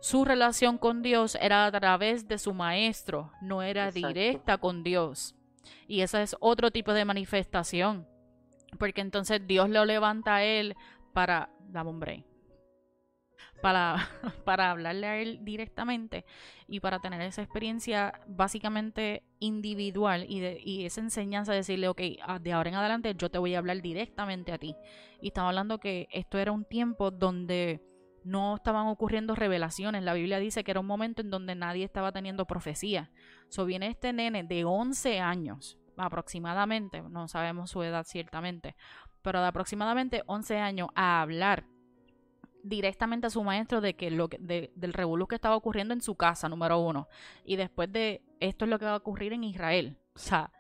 su 0.01 0.25
relación 0.25 0.79
con 0.79 1.03
Dios 1.03 1.37
era 1.41 1.67
a 1.67 1.73
través 1.73 2.29
de 2.29 2.39
su 2.39 2.55
maestro, 2.55 3.33
no 3.41 3.63
era 3.63 3.91
directa 3.91 4.59
con 4.59 4.83
Dios. 4.83 5.35
Y 5.89 6.01
esa 6.03 6.23
es 6.23 6.37
otro 6.41 6.71
tipo 6.71 6.93
de 6.93 7.05
manifestación. 7.05 8.07
Porque 8.79 9.01
entonces 9.01 9.47
Dios 9.47 9.71
lo 9.71 9.85
levanta 9.85 10.37
a 10.37 10.45
él 10.45 10.77
para, 11.13 11.51
dame 11.69 11.91
hombre, 11.91 12.25
para, 13.63 14.09
para 14.45 14.71
hablarle 14.71 15.07
a 15.07 15.19
él 15.19 15.39
directamente 15.43 16.25
y 16.69 16.81
para 16.81 17.01
tener 17.01 17.21
esa 17.23 17.43
experiencia 17.43 18.21
básicamente 18.27 19.23
individual 19.39 20.27
y, 20.29 20.41
de, 20.41 20.61
y 20.63 20.85
esa 20.85 21.01
enseñanza 21.01 21.53
de 21.53 21.59
decirle, 21.59 21.89
ok, 21.89 22.03
ah, 22.23 22.39
de 22.39 22.53
ahora 22.53 22.69
en 22.69 22.75
adelante 22.75 23.15
yo 23.17 23.31
te 23.31 23.39
voy 23.39 23.55
a 23.55 23.59
hablar 23.59 23.81
directamente 23.81 24.53
a 24.53 24.59
ti. 24.59 24.77
Y 25.21 25.29
estamos 25.29 25.49
hablando 25.49 25.79
que 25.79 26.09
esto 26.13 26.39
era 26.39 26.53
un 26.53 26.65
tiempo 26.65 27.11
donde 27.11 27.81
no 28.27 28.57
estaban 28.57 28.89
ocurriendo 28.89 29.37
revelaciones. 29.37 30.03
La 30.03 30.13
Biblia 30.13 30.39
dice 30.41 30.65
que 30.65 30.73
era 30.73 30.81
un 30.81 30.87
momento 30.87 31.23
en 31.23 31.31
donde 31.31 31.55
nadie 31.55 31.85
estaba 31.85 32.11
teniendo 32.11 32.45
profecía. 32.45 33.11
So 33.49 33.65
viene 33.65 33.87
este 33.87 34.13
nene 34.13 34.43
de 34.43 34.65
11 34.65 35.21
años, 35.21 35.79
aproximadamente, 35.97 37.03
no 37.03 37.29
sabemos 37.29 37.71
su 37.71 37.83
edad 37.85 38.05
ciertamente, 38.05 38.77
pero 39.23 39.41
de 39.41 39.47
aproximadamente 39.47 40.25
11 40.27 40.59
años 40.59 40.89
a 40.97 41.23
hablar 41.23 41.67
directamente 42.65 43.29
a 43.29 43.31
su 43.31 43.45
maestro 43.45 43.81
de 43.81 43.95
que 43.95 44.11
lo 44.11 44.29
del 44.29 44.93
revolú 44.93 45.29
que 45.29 45.37
estaba 45.37 45.55
ocurriendo 45.55 45.95
en 45.95 46.01
su 46.01 46.17
casa, 46.17 46.49
número 46.49 46.81
uno. 46.81 47.07
Y 47.45 47.55
después 47.55 47.93
de 47.93 48.25
esto 48.41 48.65
es 48.65 48.71
lo 48.71 48.81
que 48.81 48.87
va 48.87 48.95
a 48.95 48.97
ocurrir 48.97 49.33
en 49.33 49.45
Israel. 49.45 50.01
O 50.17 50.19
sea, 50.19 50.51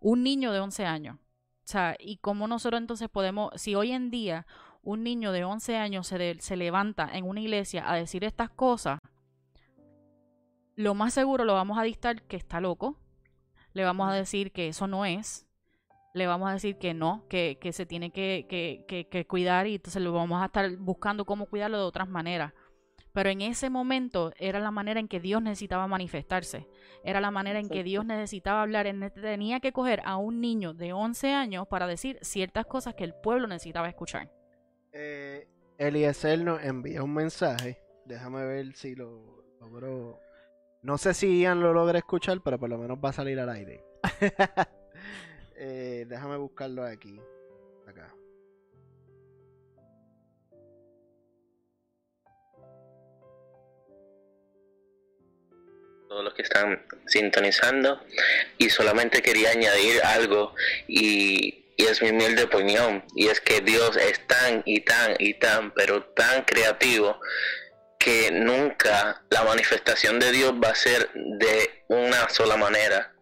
un 0.00 0.22
niño 0.22 0.52
de 0.52 0.60
11 0.60 0.84
años. 0.84 1.16
O 1.16 1.68
sea, 1.68 1.96
y 1.98 2.18
cómo 2.18 2.46
nosotros 2.46 2.78
entonces 2.78 3.08
podemos, 3.08 3.50
si 3.56 3.74
hoy 3.74 3.92
en 3.92 4.10
día 4.10 4.46
un 4.86 5.02
niño 5.02 5.32
de 5.32 5.44
11 5.44 5.76
años 5.76 6.06
se, 6.06 6.40
se 6.40 6.56
levanta 6.56 7.10
en 7.12 7.24
una 7.24 7.40
iglesia 7.40 7.90
a 7.90 7.96
decir 7.96 8.22
estas 8.22 8.50
cosas, 8.50 9.00
lo 10.76 10.94
más 10.94 11.12
seguro 11.12 11.44
lo 11.44 11.54
vamos 11.54 11.76
a 11.76 11.82
dictar 11.82 12.22
que 12.22 12.36
está 12.36 12.60
loco, 12.60 12.96
le 13.72 13.84
vamos 13.84 14.08
a 14.08 14.14
decir 14.14 14.52
que 14.52 14.68
eso 14.68 14.86
no 14.86 15.04
es, 15.04 15.44
le 16.14 16.28
vamos 16.28 16.48
a 16.48 16.52
decir 16.52 16.78
que 16.78 16.94
no, 16.94 17.26
que, 17.28 17.58
que 17.60 17.72
se 17.72 17.84
tiene 17.84 18.12
que, 18.12 18.46
que, 18.48 19.08
que, 19.10 19.26
cuidar 19.26 19.66
y 19.66 19.74
entonces 19.74 20.00
lo 20.00 20.12
vamos 20.12 20.40
a 20.40 20.46
estar 20.46 20.76
buscando 20.76 21.24
cómo 21.24 21.46
cuidarlo 21.46 21.78
de 21.78 21.84
otras 21.84 22.08
maneras. 22.08 22.52
Pero 23.12 23.28
en 23.30 23.40
ese 23.40 23.70
momento 23.70 24.32
era 24.38 24.60
la 24.60 24.70
manera 24.70 25.00
en 25.00 25.08
que 25.08 25.20
Dios 25.20 25.42
necesitaba 25.42 25.88
manifestarse. 25.88 26.68
Era 27.02 27.20
la 27.20 27.30
manera 27.30 27.58
en 27.58 27.68
que 27.68 27.82
Dios 27.82 28.04
necesitaba 28.04 28.62
hablar. 28.62 28.86
tenía 29.14 29.58
que 29.60 29.72
coger 29.72 30.02
a 30.04 30.16
un 30.16 30.40
niño 30.40 30.74
de 30.74 30.92
11 30.92 31.32
años 31.32 31.66
para 31.66 31.86
decir 31.86 32.18
ciertas 32.20 32.66
cosas 32.66 32.94
que 32.94 33.04
el 33.04 33.14
pueblo 33.14 33.46
necesitaba 33.48 33.88
escuchar. 33.88 34.30
Eh, 34.98 35.46
Eliezer 35.76 36.38
nos 36.38 36.64
envía 36.64 37.02
un 37.02 37.12
mensaje. 37.12 37.78
Déjame 38.06 38.46
ver 38.46 38.74
si 38.74 38.94
lo 38.94 39.44
logro. 39.60 40.18
No 40.80 40.96
sé 40.96 41.12
si 41.12 41.40
Ian 41.40 41.60
lo 41.60 41.74
logra 41.74 41.98
escuchar, 41.98 42.40
pero 42.42 42.58
por 42.58 42.70
lo 42.70 42.78
menos 42.78 42.96
va 43.04 43.10
a 43.10 43.12
salir 43.12 43.38
al 43.38 43.50
aire. 43.50 43.84
eh, 45.56 46.06
déjame 46.08 46.38
buscarlo 46.38 46.82
aquí. 46.82 47.20
Acá. 47.86 48.10
todos 56.08 56.24
los 56.24 56.34
que 56.34 56.42
están 56.42 56.82
sintonizando 57.06 58.00
y 58.56 58.70
solamente 58.70 59.20
quería 59.20 59.50
añadir 59.50 60.00
algo 60.02 60.54
y, 60.88 61.65
es 61.84 62.00
mi 62.02 62.12
miel 62.12 62.36
de 62.36 62.44
opinión 62.44 63.04
y 63.14 63.28
es 63.28 63.40
que 63.40 63.60
Dios 63.60 63.96
es 63.96 64.26
tan 64.26 64.62
y 64.64 64.80
tan 64.80 65.14
y 65.18 65.34
tan 65.34 65.72
pero 65.72 66.02
tan 66.04 66.44
creativo 66.44 67.20
que 67.98 68.30
nunca 68.30 69.22
la 69.30 69.42
manifestación 69.42 70.18
de 70.18 70.32
Dios 70.32 70.52
va 70.52 70.70
a 70.70 70.74
ser 70.74 71.10
de 71.14 71.84
una 71.88 72.28
sola 72.28 72.56
manera. 72.56 73.12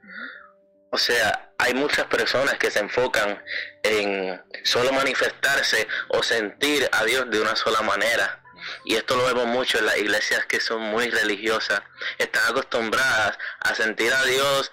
O 0.91 0.99
sea, 0.99 1.53
hay 1.59 1.75
muchas 1.75 2.07
personas 2.07 2.55
que 2.59 2.71
se 2.71 2.79
enfocan 2.79 3.43
en 3.83 4.41
solo 4.63 4.93
manifestarse 4.93 5.89
o 6.09 6.23
sentir 6.23 6.89
a 6.93 7.05
Dios 7.05 7.31
de 7.31 7.41
una 7.41 7.57
sola 7.57 7.83
manera 7.83 8.45
y 8.85 8.97
esto 8.97 9.17
lo 9.17 9.25
vemos 9.27 9.47
mucho 9.47 9.79
en 9.79 9.87
las 9.87 9.97
iglesias 9.99 10.47
que 10.47 10.61
son 10.61 10.83
muy 10.83 11.09
religiosas, 11.11 11.83
están 12.19 12.43
acostumbradas 12.49 13.39
a 13.61 13.75
sentir 13.75 14.13
a 14.13 14.23
Dios 14.25 14.73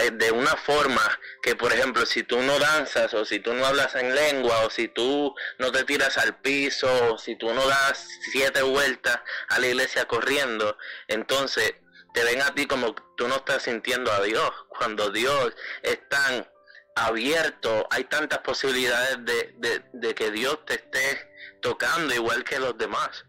eh, 0.00 0.10
de 0.10 0.30
una 0.32 0.56
forma 0.56 1.02
que, 1.42 1.56
por 1.56 1.72
ejemplo, 1.72 2.06
si 2.06 2.22
tú 2.22 2.40
no 2.42 2.58
danzas 2.58 3.12
o 3.14 3.24
si 3.24 3.40
tú 3.40 3.52
no 3.54 3.64
hablas 3.64 3.94
en 3.94 4.14
lengua 4.14 4.64
o 4.66 4.70
si 4.70 4.88
tú 4.88 5.34
no 5.58 5.72
te 5.72 5.84
tiras 5.84 6.18
al 6.18 6.40
piso 6.40 7.12
o 7.12 7.18
si 7.18 7.36
tú 7.36 7.52
no 7.52 7.66
das 7.66 8.08
siete 8.32 8.62
vueltas 8.62 9.20
a 9.48 9.58
la 9.58 9.66
iglesia 9.66 10.06
corriendo, 10.06 10.76
entonces 11.08 11.74
te 12.12 12.24
ven 12.24 12.42
a 12.42 12.54
ti 12.54 12.66
como 12.66 12.94
tú 13.16 13.28
no 13.28 13.36
estás 13.36 13.62
sintiendo 13.62 14.10
a 14.12 14.22
Dios, 14.22 14.50
cuando 14.68 15.10
Dios 15.10 15.54
es 15.82 16.08
tan 16.08 16.46
abierto, 16.96 17.86
hay 17.90 18.04
tantas 18.04 18.38
posibilidades 18.40 19.24
de, 19.24 19.84
de, 19.92 20.14
que 20.14 20.30
Dios 20.30 20.64
te 20.64 20.74
esté 20.74 21.30
tocando 21.60 22.14
igual 22.14 22.44
que 22.44 22.58
los 22.58 22.76
demás. 22.76 23.24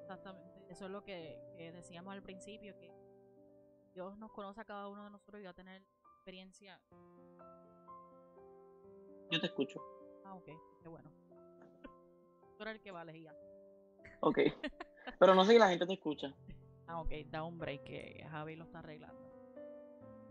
Exactamente. 0.00 0.60
Eso 0.70 0.86
es 0.86 0.90
lo 0.90 1.04
que, 1.04 1.38
decíamos 1.56 2.12
al 2.12 2.22
principio, 2.22 2.76
que 2.78 2.93
Dios 3.94 4.18
nos 4.18 4.32
conoce 4.32 4.60
a 4.60 4.64
cada 4.64 4.88
uno 4.88 5.04
de 5.04 5.10
nosotros 5.10 5.40
y 5.40 5.44
va 5.44 5.50
a 5.50 5.54
tener 5.54 5.80
experiencia. 6.16 6.80
Yo 9.30 9.40
te 9.40 9.46
escucho. 9.46 9.80
Ah, 10.24 10.34
ok, 10.34 10.48
qué 10.82 10.88
bueno. 10.88 11.10
Tú 12.58 12.62
eres 12.62 12.74
el 12.74 12.80
que 12.80 12.90
va 12.90 13.00
a 13.00 13.02
elegir. 13.04 13.30
Ok. 14.20 14.38
Pero 15.18 15.34
no 15.34 15.44
sé 15.44 15.52
si 15.52 15.58
la 15.58 15.68
gente 15.68 15.86
te 15.86 15.92
escucha. 15.92 16.34
Ah, 16.88 17.00
ok, 17.00 17.10
da 17.30 17.44
un 17.44 17.56
break 17.56 17.84
que 17.84 18.26
Javi 18.28 18.56
lo 18.56 18.64
está 18.64 18.80
arreglando. 18.80 19.33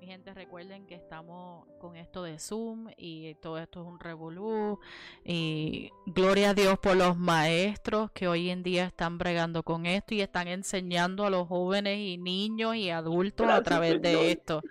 Mi 0.04 0.10
gente, 0.10 0.34
recuerden 0.34 0.86
que 0.86 0.95
estamos 0.95 1.66
con 1.80 1.95
esto 1.95 2.24
de 2.24 2.38
Zoom 2.38 2.89
y 2.97 3.36
todo 3.36 3.58
esto 3.58 3.84
es 3.84 3.88
un 3.88 4.01
revolú. 4.01 4.78
Y 5.24 5.91
gloria 6.06 6.49
a 6.49 6.54
Dios 6.54 6.78
por 6.78 6.97
los 6.97 7.16
maestros 7.16 8.12
que 8.12 8.28
hoy 8.28 8.49
en 8.49 8.64
día 8.64 8.84
están 8.84 9.18
bregando 9.18 9.64
con 9.64 9.86
esto 9.86 10.14
y 10.14 10.20
están 10.20 10.49
enseñando 10.49 11.26
a 11.26 11.30
los 11.30 11.47
jóvenes 11.47 11.99
y 11.99 12.18
niños 12.18 12.76
y 12.76 12.89
adultos 12.89 13.47
a 13.47 13.64
través 13.64 14.01
de 14.01 14.34
esto. 14.34 14.62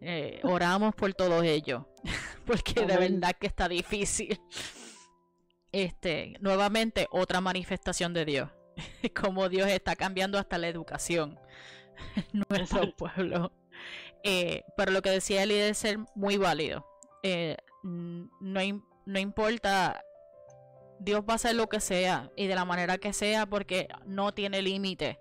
Eh, 0.00 0.40
oramos 0.42 0.96
por 0.96 1.14
todos 1.14 1.44
ellos, 1.44 1.84
porque 2.44 2.84
de 2.84 2.96
verdad 2.96 3.36
que 3.38 3.46
está 3.46 3.68
difícil. 3.68 4.40
Este, 5.70 6.34
nuevamente, 6.40 7.06
otra 7.12 7.40
manifestación 7.40 8.12
de 8.14 8.24
Dios. 8.24 8.50
Como 9.14 9.48
Dios 9.48 9.68
está 9.68 9.94
cambiando 9.94 10.38
hasta 10.38 10.58
la 10.58 10.66
educación 10.66 11.38
en 12.16 12.44
nuestro 12.48 12.90
pueblo. 12.96 13.52
Eh, 14.22 14.62
pero 14.76 14.92
lo 14.92 15.02
que 15.02 15.10
decía 15.10 15.42
Eli 15.42 15.54
debe 15.54 15.74
ser 15.74 15.98
muy 16.14 16.36
válido. 16.36 16.86
Eh, 17.22 17.56
no, 17.82 18.60
no 19.06 19.18
importa, 19.18 20.02
Dios 21.00 21.22
va 21.26 21.32
a 21.32 21.36
hacer 21.36 21.54
lo 21.54 21.68
que 21.68 21.80
sea 21.80 22.30
y 22.36 22.46
de 22.46 22.54
la 22.54 22.64
manera 22.66 22.98
que 22.98 23.12
sea 23.12 23.46
porque 23.46 23.88
no 24.06 24.32
tiene 24.32 24.60
límite. 24.60 25.18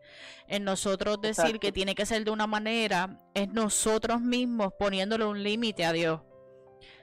En 0.48 0.66
nosotros 0.66 1.22
decir 1.22 1.60
que 1.60 1.72
tiene 1.72 1.96
que 1.96 2.06
ser 2.06 2.26
de 2.26 2.32
una 2.32 2.48
manera, 2.48 3.18
es 3.34 3.48
nosotros 3.50 4.22
mismos 4.22 4.74
poniéndole 4.78 5.26
un 5.26 5.42
límite 5.42 5.86
a 5.86 5.94
Dios. 5.94 6.22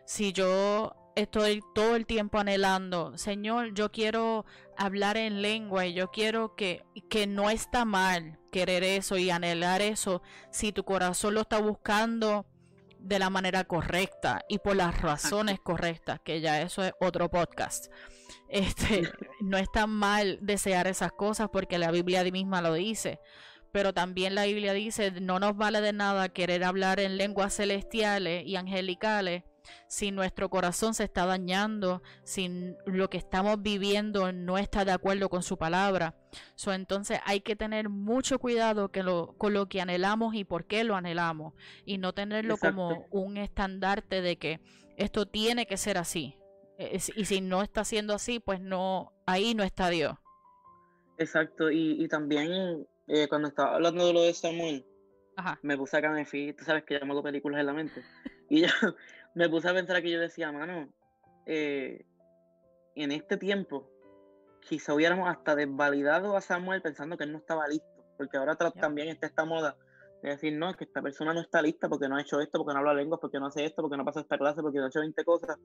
Si 0.04 0.32
yo 0.32 0.92
estoy 1.16 1.62
todo 1.74 1.96
el 1.96 2.06
tiempo 2.06 2.38
anhelando, 2.38 3.16
Señor, 3.18 3.74
yo 3.74 3.90
quiero 3.90 4.44
hablar 4.76 5.16
en 5.16 5.42
lengua 5.42 5.86
y 5.86 5.94
yo 5.94 6.10
quiero 6.10 6.54
que, 6.54 6.84
que 7.08 7.26
no 7.26 7.50
está 7.50 7.84
mal 7.84 8.38
querer 8.52 8.84
eso 8.84 9.16
y 9.16 9.30
anhelar 9.30 9.82
eso 9.82 10.22
si 10.50 10.72
tu 10.72 10.84
corazón 10.84 11.34
lo 11.34 11.40
está 11.40 11.58
buscando 11.58 12.46
de 12.98 13.18
la 13.18 13.30
manera 13.30 13.64
correcta 13.64 14.44
y 14.48 14.58
por 14.58 14.76
las 14.76 15.00
razones 15.00 15.58
correctas, 15.58 16.20
que 16.22 16.40
ya 16.40 16.60
eso 16.60 16.84
es 16.84 16.92
otro 17.00 17.30
podcast. 17.30 17.86
Este, 18.48 19.10
no 19.40 19.56
está 19.56 19.86
mal 19.86 20.38
desear 20.42 20.86
esas 20.86 21.12
cosas 21.12 21.48
porque 21.50 21.78
la 21.78 21.90
Biblia 21.90 22.24
misma 22.24 22.60
lo 22.60 22.74
dice, 22.74 23.20
pero 23.72 23.94
también 23.94 24.34
la 24.34 24.44
Biblia 24.44 24.74
dice, 24.74 25.12
no 25.12 25.38
nos 25.38 25.56
vale 25.56 25.80
de 25.80 25.94
nada 25.94 26.28
querer 26.28 26.62
hablar 26.62 27.00
en 27.00 27.16
lenguas 27.16 27.56
celestiales 27.56 28.44
y 28.44 28.56
angelicales 28.56 29.44
si 29.88 30.10
nuestro 30.10 30.48
corazón 30.48 30.94
se 30.94 31.04
está 31.04 31.26
dañando, 31.26 32.02
si 32.24 32.74
lo 32.86 33.10
que 33.10 33.18
estamos 33.18 33.62
viviendo 33.62 34.32
no 34.32 34.58
está 34.58 34.84
de 34.84 34.92
acuerdo 34.92 35.28
con 35.28 35.42
su 35.42 35.56
palabra. 35.56 36.14
So, 36.54 36.72
entonces 36.72 37.20
hay 37.24 37.40
que 37.40 37.56
tener 37.56 37.88
mucho 37.88 38.38
cuidado 38.38 38.90
que 38.90 39.02
lo, 39.02 39.34
con 39.38 39.54
lo 39.54 39.68
que 39.68 39.80
anhelamos 39.80 40.34
y 40.34 40.44
por 40.44 40.66
qué 40.66 40.84
lo 40.84 40.96
anhelamos 40.96 41.54
y 41.84 41.98
no 41.98 42.12
tenerlo 42.12 42.56
como 42.58 43.06
un 43.10 43.36
estandarte 43.36 44.20
de 44.20 44.36
que 44.36 44.60
esto 44.96 45.26
tiene 45.26 45.66
que 45.66 45.76
ser 45.76 45.98
así. 45.98 46.36
y 46.78 47.24
si 47.24 47.40
no 47.40 47.62
está 47.62 47.84
siendo 47.84 48.14
así, 48.14 48.38
pues 48.38 48.60
no, 48.60 49.12
ahí 49.24 49.54
no 49.54 49.62
está 49.62 49.88
Dios. 49.88 50.16
Exacto, 51.18 51.70
y, 51.70 52.06
también 52.08 52.86
eh, 53.06 53.26
cuando 53.28 53.48
estaba 53.48 53.76
hablando 53.76 54.06
de 54.06 54.12
lo 54.12 54.22
de 54.22 54.34
Samuel, 54.34 54.84
me 55.62 55.76
puse 55.76 55.96
acá, 55.96 56.10
me 56.10 56.24
fui, 56.24 56.52
tú 56.52 56.64
sabes 56.64 56.84
que 56.84 56.98
ya 56.98 57.04
me 57.04 57.12
hago 57.12 57.22
películas 57.22 57.60
en 57.60 57.66
la 57.66 57.72
mente. 57.72 58.02
Y 58.48 58.60
yo, 58.60 58.68
me 59.36 59.50
puse 59.50 59.68
a 59.68 59.74
pensar 59.74 60.00
que 60.00 60.10
yo 60.10 60.18
decía, 60.18 60.50
mano, 60.50 60.88
eh, 61.44 62.06
en 62.94 63.12
este 63.12 63.36
tiempo 63.36 63.86
quizá 64.66 64.94
hubiéramos 64.94 65.28
hasta 65.28 65.54
desvalidado 65.54 66.34
a 66.36 66.40
Samuel 66.40 66.80
pensando 66.80 67.18
que 67.18 67.24
él 67.24 67.32
no 67.32 67.38
estaba 67.38 67.68
listo, 67.68 67.86
porque 68.16 68.38
ahora 68.38 68.56
también 68.56 69.08
está 69.08 69.26
esta 69.26 69.44
moda 69.44 69.76
de 70.22 70.30
decir, 70.30 70.54
no, 70.56 70.70
es 70.70 70.76
que 70.76 70.84
esta 70.84 71.02
persona 71.02 71.34
no 71.34 71.42
está 71.42 71.60
lista 71.60 71.86
porque 71.86 72.08
no 72.08 72.16
ha 72.16 72.22
hecho 72.22 72.40
esto, 72.40 72.58
porque 72.58 72.72
no 72.72 72.78
habla 72.78 72.94
lenguas, 72.94 73.20
porque 73.20 73.38
no 73.38 73.48
hace 73.48 73.66
esto, 73.66 73.82
porque 73.82 73.98
no 73.98 74.06
pasa 74.06 74.20
esta 74.20 74.38
clase, 74.38 74.62
porque 74.62 74.78
no 74.78 74.86
ha 74.86 74.88
hecho 74.88 75.00
20 75.00 75.22
cosas. 75.26 75.58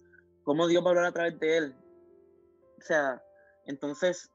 ¿Cómo 0.44 0.68
Dios 0.68 0.84
va 0.84 0.88
a 0.88 0.90
hablar 0.90 1.06
a 1.06 1.14
través 1.14 1.40
de 1.40 1.58
él? 1.58 1.76
O 2.78 2.82
sea, 2.82 3.24
entonces, 3.66 4.30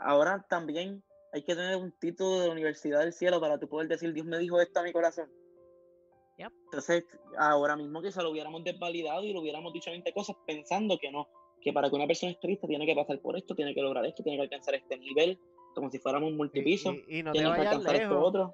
ahora 0.00 0.46
también 0.48 1.02
hay 1.32 1.42
que 1.42 1.56
tener 1.56 1.76
un 1.76 1.90
título 1.90 2.38
de 2.38 2.46
la 2.46 2.52
Universidad 2.52 3.00
del 3.00 3.12
Cielo 3.12 3.40
para 3.40 3.58
tú 3.58 3.68
poder 3.68 3.88
decir, 3.88 4.12
Dios 4.12 4.26
me 4.26 4.38
dijo 4.38 4.60
esto 4.60 4.78
a 4.78 4.84
mi 4.84 4.92
corazón. 4.92 5.28
Entonces, 6.48 7.04
ahora 7.38 7.76
mismo 7.76 8.00
que 8.00 8.12
se 8.12 8.22
lo 8.22 8.30
hubiéramos 8.30 8.64
desvalidado 8.64 9.24
y 9.24 9.32
lo 9.32 9.40
hubiéramos 9.40 9.72
dicho 9.72 9.90
20 9.90 10.12
cosas 10.12 10.36
pensando 10.46 10.98
que 10.98 11.10
no. 11.10 11.28
que 11.60 11.72
para 11.72 11.90
que 11.90 11.96
una 11.96 12.06
persona 12.06 12.32
esté 12.32 12.48
lista 12.48 12.66
tiene 12.66 12.86
que 12.86 12.94
pasar 12.94 13.20
por 13.20 13.36
esto, 13.36 13.54
tiene 13.54 13.74
que 13.74 13.82
lograr 13.82 14.04
esto, 14.06 14.22
tiene 14.22 14.38
que 14.38 14.44
alcanzar 14.44 14.74
este 14.74 14.96
nivel, 14.98 15.38
como 15.74 15.90
si 15.90 15.98
fuéramos 15.98 16.30
un 16.30 16.36
multipiso, 16.36 16.94
y, 17.08 17.22
no 17.22 17.32
tiene 17.32 17.52
que 17.52 17.60
alcanzar 17.60 17.96
esto 17.96 18.20
otro. 18.20 18.52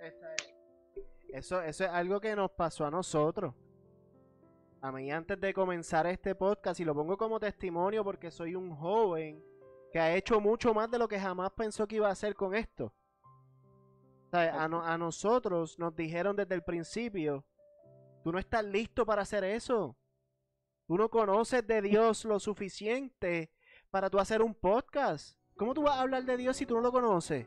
Eso, 1.29 1.61
eso 1.61 1.85
es 1.85 1.91
algo 1.91 2.21
que 2.21 2.35
nos 2.35 2.51
pasó 2.51 2.87
a 2.87 2.91
nosotros. 2.91 3.55
A 4.81 4.93
mí 4.93 5.11
antes 5.11 5.41
de 5.41 5.53
comenzar 5.53 6.07
este 6.07 6.35
podcast, 6.35 6.81
y 6.81 6.85
lo 6.85 6.95
pongo 6.95 7.17
como 7.17 7.41
testimonio 7.41 8.05
porque 8.05 8.31
soy 8.31 8.55
un 8.55 8.75
joven 8.75 9.43
que 9.93 9.99
ha 9.99 10.15
hecho 10.15 10.41
mucho 10.41 10.75
más 10.75 10.91
de 10.91 10.99
lo 10.99 11.09
que 11.09 11.19
jamás 11.19 11.51
pensó 11.53 11.87
que 11.87 11.97
iba 11.97 12.09
a 12.09 12.13
hacer 12.13 12.35
con 12.35 12.55
esto. 12.55 12.93
a, 14.33 14.65
a 14.65 14.99
nosotros 14.99 15.79
nos 15.79 15.95
dijeron 15.97 16.37
desde 16.37 16.55
el 16.55 16.63
principio, 16.63 17.45
tú 18.27 18.33
no 18.33 18.41
estás 18.41 18.65
listo 18.65 19.07
para 19.07 19.23
hacer 19.23 19.45
eso. 19.45 19.97
Tú 20.89 20.99
no 20.99 21.09
conoces 21.09 21.65
de 21.65 21.81
Dios 21.81 22.25
lo 22.25 22.41
suficiente 22.41 23.53
para 23.89 24.11
tú 24.11 24.19
hacer 24.19 24.43
un 24.43 24.53
podcast. 24.53 25.39
¿Cómo 25.57 25.75
tú 25.75 25.83
vas 25.83 25.95
a 25.95 26.01
hablar 26.01 26.25
de 26.25 26.37
Dios 26.37 26.57
si 26.57 26.67
tú 26.67 26.75
no 26.75 26.81
lo 26.81 26.91
conoces? 26.91 27.47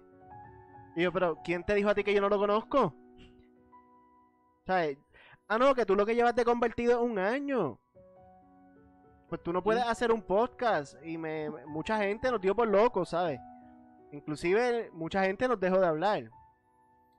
Y 0.95 1.03
yo, 1.03 1.11
pero 1.11 1.37
¿quién 1.43 1.65
te 1.65 1.75
dijo 1.75 1.89
a 1.89 1.95
ti 1.95 2.05
que 2.05 2.13
yo 2.13 2.21
no 2.21 2.29
lo 2.29 2.37
conozco? 2.37 2.95
¿Sabes? 4.65 4.97
Ah, 5.49 5.57
no, 5.57 5.75
que 5.75 5.85
tú 5.85 5.97
lo 5.97 6.05
que 6.05 6.15
llevas 6.15 6.33
de 6.33 6.45
convertido 6.45 6.93
es 6.93 7.11
un 7.11 7.19
año. 7.19 7.77
Pues 9.27 9.43
tú 9.43 9.51
no 9.51 9.61
puedes 9.61 9.83
hacer 9.83 10.13
un 10.13 10.21
podcast. 10.21 10.95
Y 11.03 11.17
me, 11.17 11.49
mucha 11.67 11.97
gente 11.97 12.31
nos 12.31 12.39
dio 12.39 12.55
por 12.55 12.69
locos, 12.69 13.09
¿sabes? 13.09 13.37
Inclusive 14.13 14.91
mucha 14.93 15.25
gente 15.25 15.45
nos 15.45 15.59
dejó 15.59 15.77
de 15.81 15.87
hablar. 15.87 16.31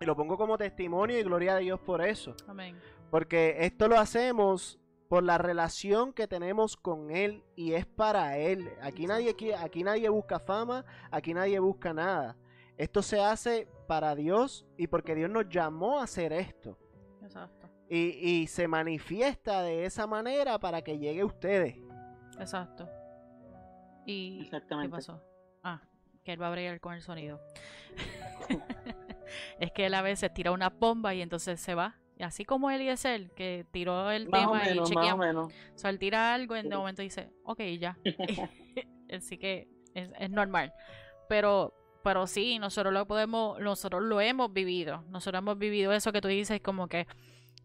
Y 0.01 0.07
lo 0.07 0.17
pongo 0.17 0.39
como 0.39 0.57
testimonio 0.57 1.19
y 1.19 1.23
gloria 1.23 1.57
a 1.57 1.59
Dios 1.59 1.79
por 1.79 2.01
eso. 2.01 2.35
Amén. 2.49 2.75
Porque 3.11 3.57
esto 3.61 3.89
lo 3.89 3.99
hacemos 3.99 4.79
por 5.09 5.25
la 5.25 5.39
relación 5.39 6.13
que 6.13 6.29
tenemos 6.29 6.77
con 6.77 7.11
Él 7.11 7.43
y 7.57 7.73
es 7.73 7.85
para 7.85 8.39
Él. 8.39 8.71
Aquí 8.81 9.07
nadie, 9.07 9.35
aquí 9.59 9.83
nadie 9.83 10.09
busca 10.09 10.39
fama, 10.39 10.85
aquí 11.11 11.35
nadie 11.35 11.59
busca 11.59 11.93
nada. 11.93 12.37
Esto 12.77 13.03
se 13.03 13.21
hace 13.21 13.69
para 13.89 14.15
Dios 14.15 14.65
y 14.77 14.87
porque 14.87 15.17
Dios 15.17 15.29
nos 15.29 15.49
llamó 15.49 15.99
a 15.99 16.05
hacer 16.05 16.33
esto. 16.33 16.79
Exacto. 17.23 17.69
Y, 17.89 17.97
y 17.97 18.47
se 18.47 18.69
manifiesta 18.69 19.63
de 19.63 19.85
esa 19.85 20.07
manera 20.07 20.61
para 20.61 20.81
que 20.83 20.99
llegue 20.99 21.23
a 21.23 21.27
ustedes. 21.27 21.77
Exacto. 22.39 22.89
¿Y 24.07 24.49
qué 24.49 24.89
pasó? 24.89 25.23
Ah, 25.63 25.83
que 26.25 26.33
él 26.33 26.41
va 26.41 26.49
a 26.49 26.51
brillar 26.53 26.81
con 26.81 26.95
el 26.95 27.03
sonido. 27.03 27.41
es 29.59 29.73
que 29.73 29.87
él 29.87 29.95
a 29.95 30.03
veces 30.03 30.33
tira 30.33 30.53
una 30.53 30.71
bomba 30.71 31.15
y 31.15 31.21
entonces 31.21 31.61
se 31.61 31.75
va 31.75 31.97
así 32.23 32.45
como 32.45 32.71
él 32.71 32.83
y 32.83 32.89
es 32.89 33.05
él, 33.05 33.31
que 33.35 33.67
tiró 33.71 34.11
el 34.11 34.29
tema 34.29 34.63
y 34.69 34.83
chequeamos. 34.83 35.53
O 35.75 35.79
sea, 35.79 35.91
él 35.91 35.99
tira 35.99 36.35
algo 36.35 36.57
y 36.57 36.61
en 36.61 36.69
de 36.69 36.77
momento 36.77 37.03
dice, 37.03 37.31
ok, 37.45 37.61
ya. 37.79 37.99
así 39.13 39.39
que 39.39 39.69
es, 39.95 40.11
es, 40.19 40.31
normal. 40.31 40.73
Pero, 41.29 41.75
pero 42.03 42.27
sí, 42.27 42.59
nosotros 42.59 42.93
lo 42.93 43.07
podemos, 43.07 43.61
nosotros 43.61 44.03
lo 44.03 44.21
hemos 44.21 44.53
vivido. 44.53 45.05
Nosotros 45.09 45.41
hemos 45.41 45.59
vivido 45.59 45.93
eso 45.93 46.13
que 46.13 46.21
tú 46.21 46.29
dices, 46.29 46.61
como 46.61 46.89
que, 46.89 47.07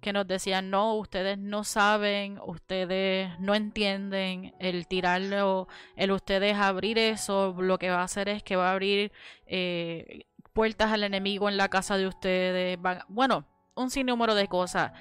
que 0.01 0.14
nos 0.14 0.28
decían, 0.28 0.70
no, 0.70 0.95
ustedes 0.95 1.38
no 1.38 1.64
saben, 1.64 2.39
ustedes 2.45 3.39
no 3.39 3.56
entienden, 3.56 4.53
el 4.60 4.88
tirarlo, 4.88 5.68
el 5.95 6.12
ustedes 6.12 6.56
abrir 6.58 6.97
eso, 6.99 7.56
lo 7.58 7.78
que 7.78 7.89
va 7.89 8.01
a 8.01 8.03
hacer 8.03 8.30
es 8.30 8.43
que 8.43 8.56
va 8.56 8.70
a 8.70 8.74
abrir 8.74 9.12
eh, 9.47 10.26
puertas 10.53 10.91
al 10.91 11.03
enemigo 11.03 11.49
en 11.49 11.58
la 11.58 11.70
casa 11.70 11.97
de 11.97 12.08
ustedes. 12.08 12.80
Van, 12.82 12.99
bueno, 13.08 13.45
un 13.76 13.90
sinnúmero 13.90 14.36
de 14.36 14.48
cosas 14.48 14.92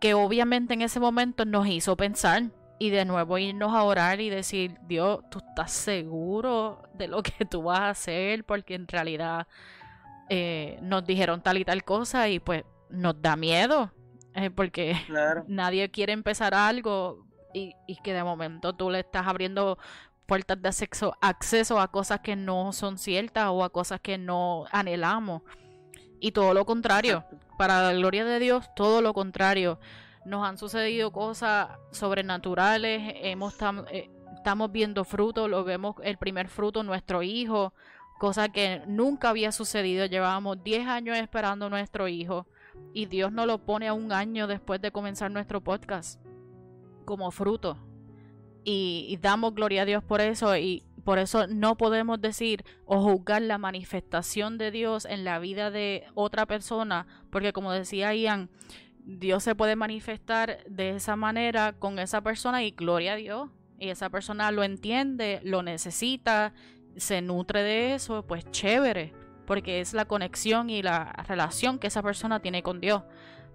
que 0.00 0.14
obviamente 0.14 0.74
en 0.74 0.82
ese 0.82 0.98
momento 0.98 1.44
nos 1.44 1.66
hizo 1.68 1.96
pensar 1.96 2.50
y 2.78 2.90
de 2.90 3.04
nuevo 3.04 3.38
irnos 3.38 3.72
a 3.72 3.84
orar 3.84 4.20
y 4.20 4.30
decir, 4.30 4.76
Dios, 4.88 5.20
¿tú 5.30 5.38
estás 5.38 5.70
seguro 5.70 6.82
de 6.94 7.06
lo 7.06 7.22
que 7.22 7.44
tú 7.44 7.62
vas 7.62 7.78
a 7.78 7.90
hacer? 7.90 8.44
Porque 8.44 8.74
en 8.74 8.88
realidad 8.88 9.46
eh, 10.28 10.78
nos 10.82 11.04
dijeron 11.04 11.42
tal 11.42 11.58
y 11.58 11.64
tal 11.64 11.84
cosa 11.84 12.28
y 12.28 12.40
pues 12.40 12.64
nos 12.90 13.22
da 13.22 13.36
miedo, 13.36 13.92
eh, 14.34 14.50
porque 14.50 14.96
nadie 15.46 15.90
quiere 15.92 16.12
empezar 16.12 16.54
algo 16.54 17.24
y, 17.54 17.76
y, 17.86 17.96
que 18.02 18.12
de 18.14 18.24
momento 18.24 18.72
tú 18.72 18.90
le 18.90 19.00
estás 19.00 19.28
abriendo 19.28 19.78
puertas 20.26 20.60
de 20.60 20.68
acceso, 20.68 21.16
acceso 21.20 21.78
a 21.78 21.92
cosas 21.92 22.20
que 22.20 22.34
no 22.34 22.72
son 22.72 22.98
ciertas 22.98 23.46
o 23.50 23.62
a 23.62 23.70
cosas 23.70 24.00
que 24.00 24.18
no 24.18 24.64
anhelamos. 24.72 25.42
Y 26.22 26.30
todo 26.30 26.54
lo 26.54 26.64
contrario, 26.64 27.24
para 27.58 27.82
la 27.82 27.92
gloria 27.94 28.24
de 28.24 28.38
Dios, 28.38 28.70
todo 28.76 29.02
lo 29.02 29.12
contrario. 29.12 29.80
Nos 30.24 30.46
han 30.46 30.56
sucedido 30.56 31.10
cosas 31.10 31.70
sobrenaturales, 31.90 33.14
hemos 33.22 33.56
eh, 33.90 34.08
estamos 34.36 34.70
viendo 34.70 35.02
frutos, 35.02 35.50
lo 35.50 35.64
vemos 35.64 35.96
el 36.04 36.18
primer 36.18 36.46
fruto, 36.46 36.84
nuestro 36.84 37.24
hijo, 37.24 37.74
cosa 38.20 38.50
que 38.50 38.82
nunca 38.86 39.30
había 39.30 39.50
sucedido. 39.50 40.06
Llevábamos 40.06 40.62
10 40.62 40.86
años 40.86 41.18
esperando 41.18 41.68
nuestro 41.68 42.06
hijo 42.06 42.46
y 42.94 43.06
Dios 43.06 43.32
nos 43.32 43.48
lo 43.48 43.58
pone 43.58 43.88
a 43.88 43.92
un 43.92 44.12
año 44.12 44.46
después 44.46 44.80
de 44.80 44.92
comenzar 44.92 45.28
nuestro 45.32 45.60
podcast 45.60 46.20
como 47.04 47.32
fruto. 47.32 47.76
y 48.64 49.18
damos 49.20 49.56
gloria 49.56 49.82
a 49.82 49.84
Dios 49.86 50.04
por 50.04 50.20
eso 50.20 50.56
y 50.56 50.84
por 51.04 51.18
eso 51.18 51.46
no 51.48 51.76
podemos 51.76 52.20
decir 52.20 52.64
o 52.84 53.00
juzgar 53.00 53.42
la 53.42 53.58
manifestación 53.58 54.58
de 54.58 54.70
Dios 54.70 55.04
en 55.04 55.24
la 55.24 55.38
vida 55.38 55.70
de 55.70 56.04
otra 56.14 56.46
persona, 56.46 57.06
porque 57.30 57.52
como 57.52 57.72
decía 57.72 58.14
Ian, 58.14 58.50
Dios 59.04 59.42
se 59.42 59.54
puede 59.54 59.74
manifestar 59.74 60.62
de 60.68 60.90
esa 60.90 61.16
manera 61.16 61.72
con 61.72 61.98
esa 61.98 62.20
persona 62.20 62.62
y 62.62 62.70
gloria 62.70 63.14
a 63.14 63.16
Dios. 63.16 63.50
Y 63.78 63.88
esa 63.88 64.10
persona 64.10 64.52
lo 64.52 64.62
entiende, 64.62 65.40
lo 65.42 65.64
necesita, 65.64 66.52
se 66.96 67.20
nutre 67.20 67.64
de 67.64 67.94
eso, 67.94 68.24
pues 68.24 68.48
chévere, 68.52 69.12
porque 69.44 69.80
es 69.80 69.92
la 69.92 70.04
conexión 70.04 70.70
y 70.70 70.82
la 70.82 71.12
relación 71.26 71.80
que 71.80 71.88
esa 71.88 72.02
persona 72.02 72.38
tiene 72.38 72.62
con 72.62 72.80
Dios. 72.80 73.02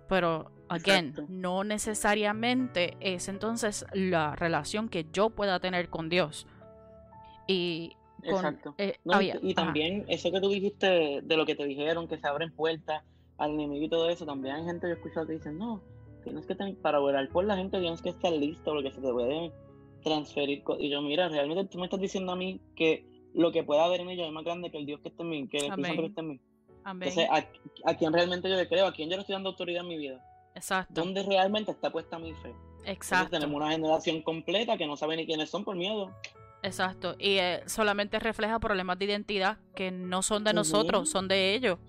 Pero, 0.10 0.52
again, 0.68 1.14
no 1.30 1.64
necesariamente 1.64 2.98
es 3.00 3.30
entonces 3.30 3.86
la 3.94 4.36
relación 4.36 4.90
que 4.90 5.06
yo 5.14 5.30
pueda 5.30 5.62
tener 5.62 5.90
con 5.90 6.10
Dios 6.10 6.46
y 7.48 7.94
Exacto. 8.24 8.76
Eh, 8.78 8.98
y, 9.42 9.54
también 9.54 10.06
eso 10.08 10.32
que 10.32 10.42
tú 10.42 10.50
dijiste 10.50 11.22
de 11.22 11.38
lo 11.38 11.46
que 11.46 11.56
te 11.56 11.66
dijeron, 11.66 12.08
que 12.08 12.18
se 12.18 12.28
abren 12.28 12.52
puertas 12.52 13.04
al 13.38 13.52
enemigo 13.52 13.86
y 13.86 13.90
todo 13.90 14.10
eso, 14.10 14.26
también 14.26 14.56
hay 14.56 14.66
gente 14.66 14.88
que 14.88 14.94
he 14.94 14.96
escuchado 14.96 15.28
que 15.28 15.34
dicen, 15.34 15.58
no, 15.58 15.82
tienes 16.24 16.46
que 16.46 16.56
tener, 16.56 16.76
para 16.78 17.00
orar 17.00 17.30
por 17.30 17.46
la 17.46 17.56
gente 17.56 17.80
tienes 17.80 18.02
que 18.02 18.10
estar 18.10 18.32
listo 18.32 18.72
porque 18.72 18.92
se 18.92 19.02
te 19.02 19.12
puede 19.12 19.52
transferir. 20.04 20.64
Y 20.80 20.90
yo, 20.90 21.02
mira, 21.02 21.30
realmente 21.30 21.66
tú 21.66 21.78
me 21.78 21.86
estás 21.86 22.00
diciendo 22.00 22.32
a 22.32 22.36
mí 22.36 22.60
que 22.76 23.06
lo 23.34 23.52
que 23.52 23.64
pueda 23.64 23.86
haber 23.86 24.02
en 24.02 24.10
ellos 24.10 24.28
es 24.28 24.34
más 24.34 24.44
grande 24.44 24.72
que 24.72 24.78
el 24.78 24.86
Dios 24.86 25.00
que 25.02 25.10
está 25.10 25.24
en 25.24 25.30
mí, 25.30 25.48
que 25.48 25.58
el 25.58 25.66
Espíritu 25.66 26.02
que 26.02 26.08
está 26.08 26.22
en 26.22 26.28
mí. 26.30 26.40
Entonces, 26.86 27.28
¿a, 27.84 27.94
quién 27.96 28.14
realmente 28.14 28.50
yo 28.50 28.56
le 28.56 28.68
creo? 28.68 28.88
¿A 28.88 28.94
quién 28.94 29.10
yo 29.10 29.18
le 29.18 29.22
estoy 29.22 29.34
dando 29.34 29.50
autoridad 29.50 29.84
en 29.84 29.90
mi 29.90 29.98
vida? 29.98 30.24
Exacto. 30.56 30.94
¿Dónde 30.94 31.22
realmente 31.24 31.72
está 31.72 31.92
puesta 31.92 32.18
mi 32.18 32.34
fe? 32.34 32.54
Exacto. 32.86 33.32
tenemos 33.32 33.56
una 33.58 33.72
generación 33.72 34.22
completa 34.22 34.78
que 34.78 34.88
no 34.88 34.96
sabe 34.96 35.18
ni 35.18 35.26
quiénes 35.26 35.50
son 35.50 35.66
por 35.66 35.76
miedo. 35.76 36.14
Exacto, 36.68 37.16
y 37.18 37.38
eh, 37.38 37.64
solamente 37.66 38.20
refleja 38.20 38.60
problemas 38.60 39.00
de 39.00 39.06
identidad 39.06 39.58
que 39.76 39.90
no 39.92 40.22
son 40.22 40.44
de 40.44 40.54
nosotros, 40.54 41.10
son 41.10 41.28
de 41.28 41.56
ellos, 41.56 41.80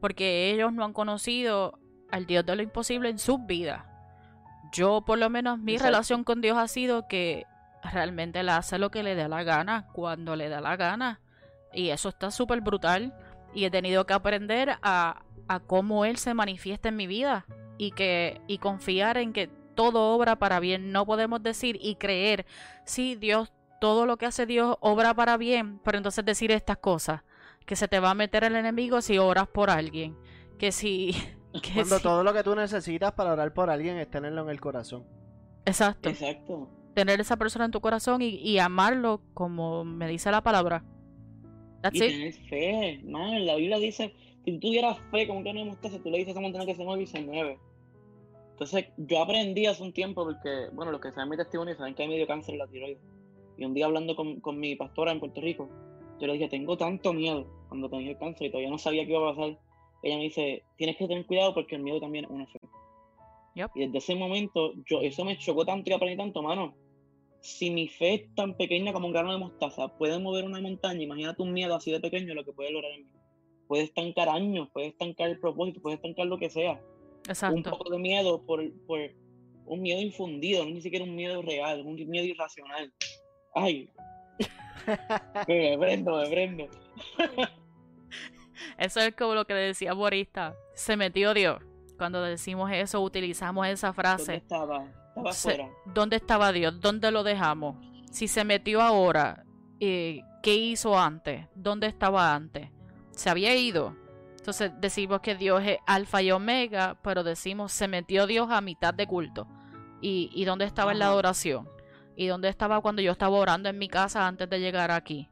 porque 0.00 0.50
ellos 0.52 0.72
no 0.72 0.84
han 0.84 0.92
conocido 0.92 1.78
al 2.10 2.26
Dios 2.26 2.44
de 2.44 2.56
lo 2.56 2.62
imposible 2.62 3.08
en 3.08 3.18
sus 3.18 3.44
vidas. 3.46 3.84
Yo, 4.72 5.02
por 5.02 5.18
lo 5.18 5.30
menos, 5.30 5.58
mi 5.58 5.78
relación 5.78 6.24
con 6.24 6.40
Dios 6.40 6.58
ha 6.58 6.68
sido 6.68 7.06
que 7.08 7.46
realmente 7.82 8.42
le 8.42 8.52
hace 8.52 8.78
lo 8.78 8.90
que 8.90 9.02
le 9.02 9.14
da 9.14 9.28
la 9.28 9.42
gana, 9.42 9.86
cuando 9.92 10.36
le 10.36 10.48
da 10.48 10.60
la 10.60 10.76
gana, 10.76 11.20
y 11.72 11.90
eso 11.90 12.08
está 12.08 12.30
súper 12.30 12.60
brutal, 12.60 13.14
y 13.54 13.64
he 13.64 13.70
tenido 13.70 14.06
que 14.06 14.12
aprender 14.12 14.76
a, 14.82 15.22
a 15.48 15.60
cómo 15.60 16.04
Él 16.04 16.16
se 16.16 16.34
manifiesta 16.34 16.88
en 16.88 16.96
mi 16.96 17.06
vida, 17.06 17.46
y, 17.78 17.92
que, 17.92 18.42
y 18.46 18.58
confiar 18.58 19.16
en 19.16 19.32
que 19.32 19.48
todo 19.74 20.14
obra 20.14 20.36
para 20.36 20.60
bien. 20.60 20.92
No 20.92 21.06
podemos 21.06 21.42
decir 21.42 21.78
y 21.80 21.94
creer, 21.94 22.44
sí, 22.84 23.14
Dios 23.14 23.50
todo 23.80 24.06
lo 24.06 24.16
que 24.16 24.26
hace 24.26 24.46
Dios 24.46 24.76
obra 24.80 25.14
para 25.14 25.36
bien, 25.36 25.80
pero 25.80 25.98
entonces 25.98 26.24
decir 26.24 26.52
estas 26.52 26.78
cosas, 26.78 27.22
que 27.66 27.74
se 27.74 27.88
te 27.88 27.98
va 27.98 28.10
a 28.10 28.14
meter 28.14 28.44
el 28.44 28.54
enemigo 28.54 29.00
si 29.00 29.18
oras 29.18 29.48
por 29.48 29.70
alguien, 29.70 30.16
que 30.58 30.70
si... 30.70 31.12
Cuando 31.74 31.98
todo 31.98 32.22
lo 32.22 32.32
que 32.32 32.44
tú 32.44 32.54
necesitas 32.54 33.10
para 33.12 33.32
orar 33.32 33.52
por 33.52 33.70
alguien 33.70 33.96
es 33.96 34.08
tenerlo 34.08 34.42
en 34.42 34.50
el 34.50 34.60
corazón. 34.60 35.04
Exacto. 35.64 36.08
Exacto. 36.08 36.68
Tener 36.94 37.20
esa 37.20 37.36
persona 37.36 37.64
en 37.64 37.72
tu 37.72 37.80
corazón 37.80 38.22
y, 38.22 38.58
amarlo 38.60 39.20
como 39.34 39.84
me 39.84 40.06
dice 40.06 40.30
la 40.30 40.42
palabra. 40.42 40.84
y 41.92 41.98
tener 41.98 42.32
fe, 42.48 43.00
man, 43.04 43.46
la 43.46 43.56
Biblia 43.56 43.78
dice, 43.78 44.14
si 44.44 44.52
tú 44.52 44.60
tuvieras 44.60 44.98
fe, 45.10 45.26
como 45.26 45.42
que 45.42 45.52
no 45.52 45.64
mostraste, 45.64 45.98
tú 45.98 46.10
le 46.10 46.18
dices 46.18 46.28
a 46.28 46.32
esa 46.32 46.40
montaña 46.40 46.66
que 46.66 46.76
se 46.76 46.84
mueve 46.84 47.02
y 47.02 47.06
se 47.06 47.20
mueve. 47.20 47.58
Entonces, 48.52 48.86
yo 48.96 49.22
aprendí 49.22 49.66
hace 49.66 49.82
un 49.82 49.92
tiempo, 49.92 50.24
porque, 50.24 50.68
bueno, 50.72 50.92
los 50.92 51.00
que 51.00 51.10
saben 51.12 51.30
mi 51.30 51.36
testimonio 51.36 51.74
saben 51.76 51.94
que 51.94 52.02
hay 52.02 52.08
medio 52.08 52.26
cáncer 52.26 52.54
en 52.54 52.58
la 52.58 52.66
tiroides. 52.66 53.00
Y 53.60 53.66
un 53.66 53.74
día 53.74 53.84
hablando 53.84 54.16
con, 54.16 54.40
con, 54.40 54.58
mi 54.58 54.74
pastora 54.74 55.12
en 55.12 55.20
Puerto 55.20 55.38
Rico, 55.42 55.68
yo 56.18 56.26
le 56.26 56.32
dije, 56.32 56.48
tengo 56.48 56.78
tanto 56.78 57.12
miedo 57.12 57.46
cuando 57.68 57.90
tenía 57.90 58.12
el 58.12 58.18
cáncer 58.18 58.46
y 58.46 58.50
todavía 58.50 58.70
no 58.70 58.78
sabía 58.78 59.04
qué 59.04 59.12
iba 59.12 59.30
a 59.30 59.34
pasar. 59.34 59.58
Ella 60.02 60.16
me 60.16 60.22
dice, 60.22 60.64
tienes 60.78 60.96
que 60.96 61.06
tener 61.06 61.26
cuidado 61.26 61.52
porque 61.52 61.76
el 61.76 61.82
miedo 61.82 62.00
también 62.00 62.24
es 62.24 62.30
una 62.30 62.46
fe. 62.46 62.58
Y 63.74 63.84
desde 63.84 63.98
ese 63.98 64.14
momento, 64.14 64.72
yo, 64.88 65.02
eso 65.02 65.26
me 65.26 65.36
chocó 65.36 65.66
tanto 65.66 65.90
y 65.90 65.92
aprendí 65.92 66.16
tanto, 66.16 66.42
mano. 66.42 66.74
si 67.42 67.70
mi 67.70 67.86
fe 67.88 68.14
es 68.14 68.34
tan 68.34 68.56
pequeña 68.56 68.94
como 68.94 69.08
un 69.08 69.12
grano 69.12 69.30
de 69.32 69.38
mostaza 69.38 69.88
puede 69.88 70.18
mover 70.18 70.44
una 70.44 70.60
montaña, 70.62 71.02
imagínate 71.02 71.42
un 71.42 71.52
miedo 71.52 71.74
así 71.74 71.92
de 71.92 72.00
pequeño 72.00 72.32
lo 72.32 72.46
que 72.46 72.52
puede 72.52 72.72
lograr 72.72 72.92
en 72.92 73.04
mí. 73.04 73.12
Puede 73.68 73.84
estancar 73.84 74.30
años, 74.30 74.70
puede 74.72 74.86
estancar 74.86 75.28
el 75.28 75.38
propósito, 75.38 75.82
puede 75.82 75.96
estancar 75.96 76.26
lo 76.26 76.38
que 76.38 76.48
sea. 76.48 76.80
Exacto. 77.28 77.56
Un 77.56 77.62
poco 77.62 77.90
de 77.90 77.98
miedo 77.98 78.42
por, 78.46 78.62
por 78.86 79.00
un 79.66 79.82
miedo 79.82 80.00
infundido, 80.00 80.64
no 80.64 80.70
ni 80.70 80.80
siquiera 80.80 81.04
un 81.04 81.14
miedo 81.14 81.42
real, 81.42 81.86
un 81.86 81.94
miedo 82.08 82.24
irracional. 82.24 82.92
Ay. 83.54 83.90
me 85.48 85.78
prendo, 85.78 86.16
me 86.16 86.28
prendo. 86.28 86.68
Eso 88.78 89.00
es 89.00 89.14
como 89.14 89.34
lo 89.34 89.46
que 89.46 89.54
decía 89.54 89.92
Borista. 89.92 90.54
Se 90.74 90.96
metió 90.96 91.34
Dios. 91.34 91.62
Cuando 91.98 92.22
decimos 92.22 92.70
eso, 92.72 93.00
utilizamos 93.02 93.66
esa 93.66 93.92
frase. 93.92 94.42
¿Dónde 94.48 95.30
estaba? 95.30 95.70
¿Dónde 95.84 96.16
estaba 96.16 96.52
Dios? 96.52 96.80
¿Dónde 96.80 97.10
lo 97.10 97.22
dejamos? 97.22 97.76
Si 98.10 98.26
se 98.26 98.42
metió 98.42 98.80
ahora, 98.80 99.44
eh, 99.80 100.22
¿qué 100.42 100.54
hizo 100.54 100.98
antes? 100.98 101.46
¿Dónde 101.54 101.86
estaba 101.86 102.34
antes? 102.34 102.70
Se 103.10 103.28
había 103.28 103.54
ido. 103.54 103.96
Entonces 104.38 104.72
decimos 104.80 105.20
que 105.20 105.34
Dios 105.34 105.62
es 105.62 105.78
alfa 105.86 106.22
y 106.22 106.30
omega, 106.30 106.96
pero 107.02 107.22
decimos 107.22 107.72
se 107.72 107.86
metió 107.86 108.26
Dios 108.26 108.50
a 108.50 108.62
mitad 108.62 108.94
de 108.94 109.06
culto. 109.06 109.46
¿Y, 110.00 110.30
y 110.32 110.46
dónde 110.46 110.64
estaba 110.64 110.92
en 110.92 111.00
la 111.00 111.08
adoración? 111.08 111.68
¿Y 112.20 112.26
dónde 112.26 112.50
estaba 112.50 112.82
cuando 112.82 113.00
yo 113.00 113.12
estaba 113.12 113.34
orando 113.38 113.70
en 113.70 113.78
mi 113.78 113.88
casa 113.88 114.26
antes 114.26 114.50
de 114.50 114.60
llegar 114.60 114.90
aquí? 114.90 115.30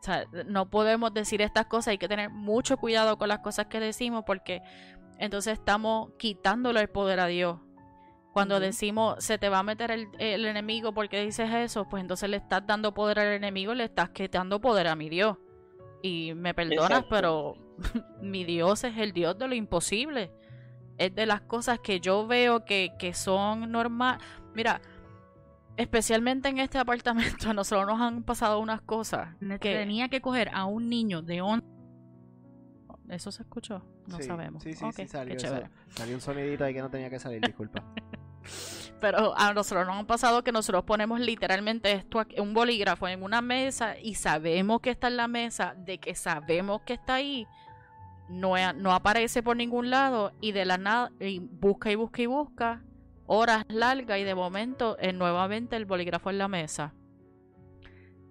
O 0.00 0.02
sea, 0.02 0.26
no 0.46 0.68
podemos 0.68 1.14
decir 1.14 1.42
estas 1.42 1.66
cosas, 1.66 1.92
hay 1.92 1.98
que 1.98 2.08
tener 2.08 2.28
mucho 2.28 2.76
cuidado 2.76 3.16
con 3.18 3.28
las 3.28 3.38
cosas 3.38 3.66
que 3.66 3.78
decimos 3.78 4.24
porque 4.26 4.62
entonces 5.16 5.52
estamos 5.52 6.10
quitándole 6.18 6.80
el 6.80 6.88
poder 6.88 7.20
a 7.20 7.26
Dios. 7.26 7.60
Cuando 8.32 8.58
decimos 8.58 9.22
se 9.22 9.38
te 9.38 9.48
va 9.48 9.60
a 9.60 9.62
meter 9.62 9.92
el, 9.92 10.08
el, 10.18 10.44
enemigo 10.44 10.92
porque 10.92 11.24
dices 11.24 11.48
eso, 11.54 11.88
pues 11.88 12.00
entonces 12.00 12.28
le 12.28 12.38
estás 12.38 12.66
dando 12.66 12.92
poder 12.92 13.20
al 13.20 13.28
enemigo, 13.28 13.74
le 13.74 13.84
estás 13.84 14.10
quitando 14.10 14.60
poder 14.60 14.88
a 14.88 14.96
mi 14.96 15.08
Dios. 15.08 15.36
Y 16.02 16.34
me 16.34 16.52
perdonas, 16.52 16.90
Exacto. 16.90 17.08
pero 17.10 17.54
mi 18.20 18.42
Dios 18.42 18.82
es 18.82 18.98
el 18.98 19.12
Dios 19.12 19.38
de 19.38 19.46
lo 19.46 19.54
imposible. 19.54 20.32
Es 20.98 21.14
de 21.14 21.26
las 21.26 21.42
cosas 21.42 21.78
que 21.78 22.00
yo 22.00 22.26
veo 22.26 22.64
que, 22.64 22.90
que 22.98 23.14
son 23.14 23.70
normal. 23.70 24.18
Mira, 24.52 24.80
especialmente 25.76 26.48
en 26.48 26.58
este 26.58 26.78
apartamento, 26.78 27.50
a 27.50 27.52
nosotros 27.54 27.86
nos 27.86 28.00
han 28.00 28.22
pasado 28.22 28.58
unas 28.60 28.80
cosas 28.82 29.34
que 29.60 29.74
tenía 29.74 30.08
que 30.08 30.20
coger 30.20 30.50
a 30.54 30.64
un 30.66 30.88
niño 30.88 31.22
de 31.22 31.40
11. 31.42 31.64
¿Eso 33.08 33.30
se 33.30 33.42
escuchó? 33.42 33.82
No 34.06 34.16
Sí, 34.16 34.22
sabemos. 34.24 34.62
Sí, 34.62 34.72
sí, 34.74 34.84
sí, 34.96 35.06
salió. 35.06 35.36
eso. 35.36 35.54
Salió 35.90 36.14
un 36.14 36.20
sonidito 36.20 36.64
ahí 36.64 36.72
que 36.74 36.80
no 36.80 36.90
tenía 36.90 37.10
que 37.10 37.18
salir, 37.18 37.40
disculpa. 37.42 37.82
Pero 39.00 39.36
a 39.36 39.52
nosotros 39.52 39.86
nos 39.86 39.96
han 39.96 40.06
pasado 40.06 40.42
que 40.42 40.52
nosotros 40.52 40.84
ponemos 40.84 41.20
literalmente 41.20 41.92
esto, 41.92 42.18
aquí- 42.20 42.40
un 42.40 42.54
bolígrafo 42.54 43.06
en 43.08 43.22
una 43.22 43.42
mesa 43.42 43.98
y 43.98 44.14
sabemos 44.14 44.80
que 44.80 44.90
está 44.90 45.08
en 45.08 45.16
la 45.18 45.28
mesa, 45.28 45.74
de 45.76 45.98
que 45.98 46.14
sabemos 46.14 46.80
que 46.82 46.94
está 46.94 47.14
ahí, 47.14 47.46
no, 48.30 48.54
no 48.74 48.92
aparece 48.92 49.42
por 49.42 49.56
ningún 49.56 49.90
lado 49.90 50.32
y 50.40 50.52
de 50.52 50.64
la 50.64 50.78
nada, 50.78 51.10
y 51.20 51.40
busca 51.40 51.90
y 51.90 51.96
busca 51.96 52.22
y 52.22 52.26
busca, 52.26 52.82
horas 53.26 53.64
largas 53.68 54.18
y 54.18 54.24
de 54.24 54.34
momento 54.34 54.96
eh, 54.98 55.12
nuevamente 55.12 55.76
el 55.76 55.86
bolígrafo 55.86 56.30
en 56.30 56.38
la 56.38 56.48
mesa. 56.48 56.94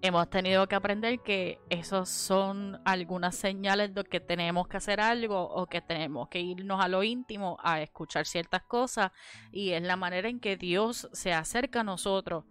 Hemos 0.02 0.28
tenido 0.28 0.66
que 0.68 0.74
aprender 0.74 1.20
que 1.20 1.60
esos 1.70 2.10
son 2.10 2.78
algunas 2.84 3.34
señales 3.34 3.94
de 3.94 4.04
que 4.04 4.20
tenemos 4.20 4.68
que 4.68 4.76
hacer 4.76 5.00
algo 5.00 5.42
o 5.42 5.66
que 5.66 5.80
tenemos 5.80 6.28
que 6.28 6.40
irnos 6.40 6.84
a 6.84 6.88
lo 6.88 7.02
íntimo 7.02 7.56
a 7.62 7.80
escuchar 7.80 8.26
ciertas 8.26 8.62
cosas 8.64 9.12
y 9.50 9.70
es 9.70 9.82
la 9.82 9.96
manera 9.96 10.28
en 10.28 10.40
que 10.40 10.58
Dios 10.58 11.08
se 11.14 11.32
acerca 11.32 11.80
a 11.80 11.84
nosotros 11.84 12.44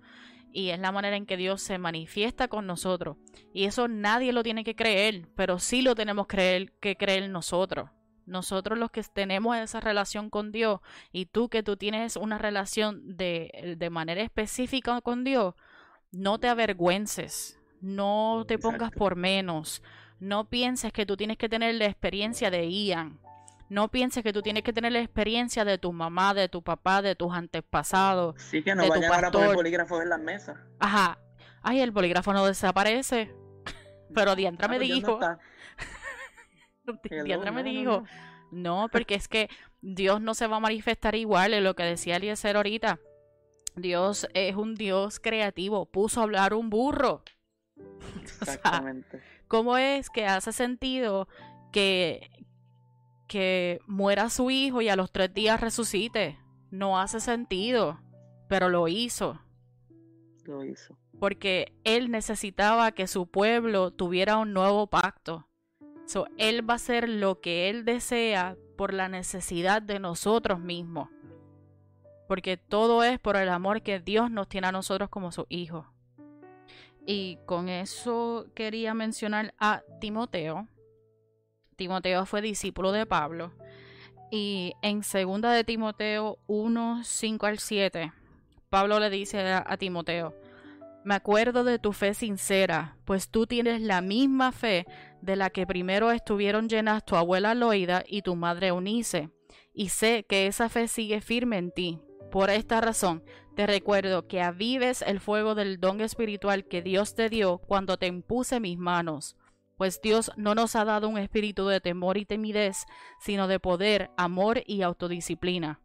y 0.52 0.70
es 0.70 0.80
la 0.80 0.91
manera 0.91 1.16
en 1.16 1.28
que 1.28 1.38
Dios 1.38 1.62
se 1.62 1.78
manifiesta 1.78 2.48
con 2.48 2.66
nosotros 2.66 3.18
y 3.54 3.66
eso 3.66 3.88
nadie 3.88 4.34
lo 4.34 4.41
tiene 4.41 4.64
que 4.64 4.76
creer 4.76 5.28
pero 5.36 5.60
sí 5.60 5.84
lo 5.84 5.94
tenemos 5.94 6.26
creer, 6.26 6.74
que 6.80 6.96
creer 6.96 7.30
nosotros 7.30 7.91
nosotros 8.26 8.78
los 8.78 8.92
que 8.92 9.04
tenemos 9.04 9.58
esa 9.58 9.80
relación 9.80 10.30
con 10.30 10.52
Dios 10.52 10.80
y 11.12 11.26
tú 11.26 11.50
que 11.50 11.64
tú 11.64 11.78
tienes 11.78 12.16
una 12.16 12.38
relación 12.38 13.18
de, 13.18 13.76
de 13.78 13.90
manera 13.90 14.22
específica 14.22 15.02
con 15.02 15.24
Dios 15.24 15.56
no 16.12 16.40
te 16.40 16.48
avergüences 16.48 17.60
no 17.82 18.46
te 18.48 18.58
pongas 18.58 18.90
Exacto. 18.90 19.00
por 19.00 19.16
menos 19.16 19.84
no 20.20 20.50
pienses 20.50 20.94
que 20.94 21.06
tú 21.06 21.18
tienes 21.18 21.38
que 21.38 21.50
tener 21.50 21.76
la 21.76 21.86
experiencia 21.86 22.50
de 22.50 22.70
Ian 22.70 23.20
no 23.70 23.90
pienses 23.90 24.24
que 24.24 24.32
tú 24.32 24.42
tienes 24.42 24.64
que 24.64 24.72
tener 24.72 24.92
la 24.92 25.00
experiencia 25.00 25.66
de 25.66 25.80
tu 25.80 25.92
mamá, 25.94 26.36
de 26.36 26.48
tu 26.48 26.62
papá, 26.62 27.02
de 27.02 27.16
tus 27.16 27.34
antepasados. 27.34 28.36
Sí 28.38 28.62
que 28.62 28.76
no 28.76 28.84
de 28.84 28.88
tu 28.88 28.94
vayan 28.94 29.12
ahora 29.12 29.28
a 29.30 29.32
poner 29.32 29.56
bolígrafos 29.56 30.04
en 30.04 30.10
las 30.10 30.20
mesas. 30.20 30.58
Ajá. 30.80 31.18
Ay, 31.64 31.80
el 31.80 31.90
bolígrafo 31.90 32.34
no 32.34 32.46
desaparece. 32.46 33.34
Pero 34.14 34.36
Diantra 34.36 34.68
me 34.68 34.78
no 34.78 34.84
Diantra 37.26 37.52
me 37.52 37.64
dijo. 37.64 38.04
no. 38.52 38.88
Porque 38.92 39.16
es 39.16 39.28
que 39.28 39.50
Dios 39.82 40.22
no 40.22 40.34
se 40.34 40.48
va 40.48 40.58
a 40.58 40.62
manifestar 40.62 41.16
igual 41.16 41.54
en 41.54 41.64
lo 41.64 41.76
que 41.76 41.84
decía 41.84 42.18
Eliezer 42.18 42.56
ahorita. 42.56 43.00
Dios 43.76 44.28
es 44.34 44.56
un 44.56 44.76
Dios 44.76 45.20
creativo. 45.20 45.86
Puso 45.86 46.20
a 46.20 46.24
hablar 46.24 46.54
un 46.54 46.70
burro. 46.70 47.24
O 48.42 48.46
sea, 48.46 48.54
Exactamente. 48.56 49.22
¿Cómo 49.48 49.78
es 49.78 50.10
que 50.10 50.26
hace 50.26 50.52
sentido 50.52 51.28
que, 51.72 52.30
que 53.28 53.80
muera 53.88 54.30
su 54.30 54.50
hijo 54.52 54.82
y 54.82 54.90
a 54.90 54.96
los 54.96 55.12
tres 55.12 55.34
días 55.34 55.62
resucite? 55.62 56.40
No 56.72 57.00
hace 57.00 57.20
sentido, 57.20 58.00
pero 58.48 58.70
lo 58.70 58.88
hizo. 58.88 59.40
Lo 60.46 60.64
hizo. 60.64 60.98
Porque 61.20 61.74
él 61.84 62.10
necesitaba 62.12 62.92
que 62.94 63.08
su 63.08 63.28
pueblo 63.28 63.92
tuviera 63.92 64.38
un 64.38 64.54
nuevo 64.54 64.88
pacto. 64.88 65.48
So, 66.06 66.28
él 66.38 66.68
va 66.68 66.74
a 66.74 66.76
hacer 66.76 67.08
lo 67.08 67.39
que 67.39 67.70
él 67.70 67.86
desea 67.86 68.58
por 68.78 68.93
la 68.93 69.08
necesidad 69.08 69.82
de 69.82 69.99
nosotros 69.99 70.60
mismos. 70.60 71.10
Porque 72.28 72.58
todo 72.58 73.04
es 73.04 73.20
por 73.20 73.36
el 73.36 73.49
amor 73.49 73.82
que 73.82 73.99
Dios 73.99 74.32
nos 74.32 74.47
tiene 74.47 74.68
a 74.68 74.72
nosotros 74.72 75.10
como 75.10 75.32
sus 75.32 75.45
hijos. 75.49 75.86
Y 77.06 77.38
con 77.45 77.70
eso 77.70 78.47
quería 78.56 78.93
mencionar 78.93 79.54
a 79.60 79.84
Timoteo. 79.99 80.68
Timoteo 81.76 82.26
fue 82.26 82.41
discípulo 82.41 82.91
de 82.91 83.06
Pablo. 83.06 83.51
Y 84.32 84.74
en 84.82 85.04
segunda 85.04 85.51
de 85.51 85.64
Timoteo 85.64 86.39
1, 86.47 87.01
5 87.04 87.45
al 87.45 87.60
7, 87.60 88.14
Pablo 88.70 88.99
le 88.99 89.10
dice 89.10 89.39
a 89.54 89.78
Timoteo, 89.78 90.34
me 91.04 91.16
acuerdo 91.16 91.64
de 91.64 91.80
tu 91.80 91.91
fe 91.91 92.14
sincera, 92.14 92.95
pues 93.06 93.30
tú 93.30 93.45
tienes 93.45 93.82
la 93.82 94.01
misma 94.01 94.51
fe 94.51 94.88
de 95.24 95.38
la 95.38 95.50
que 95.50 95.66
primero 95.66 96.12
estuvieron 96.12 96.68
llenas 96.68 97.06
tu 97.06 97.16
abuela 97.16 97.56
Loida 97.56 98.04
y 98.08 98.22
tu 98.24 98.36
madre 98.36 98.68
Eunice, 98.68 99.30
y 99.74 99.90
sé 99.90 100.26
que 100.28 100.48
esa 100.48 100.68
fe 100.70 100.88
sigue 100.88 101.22
firme 101.22 101.58
en 101.58 101.72
ti. 101.72 102.02
Por 102.30 102.50
esta 102.50 102.82
razón, 102.82 103.24
te 103.56 103.66
recuerdo 103.66 104.28
que 104.28 104.42
avives 104.42 105.02
el 105.02 105.20
fuego 105.20 105.56
del 105.56 105.80
don 105.80 106.02
espiritual 106.02 106.66
que 106.66 106.82
Dios 106.82 107.16
te 107.16 107.30
dio 107.30 107.60
cuando 107.60 107.98
te 107.98 108.08
impuse 108.08 108.60
mis 108.60 108.78
manos. 108.78 109.38
Pues 109.78 110.02
Dios 110.02 110.32
no 110.36 110.56
nos 110.56 110.76
ha 110.76 110.84
dado 110.84 111.08
un 111.08 111.18
espíritu 111.18 111.68
de 111.68 111.80
temor 111.80 112.18
y 112.18 112.26
timidez, 112.26 112.86
sino 113.20 113.48
de 113.48 113.60
poder, 113.60 114.12
amor 114.18 114.62
y 114.66 114.82
autodisciplina. 114.82 115.80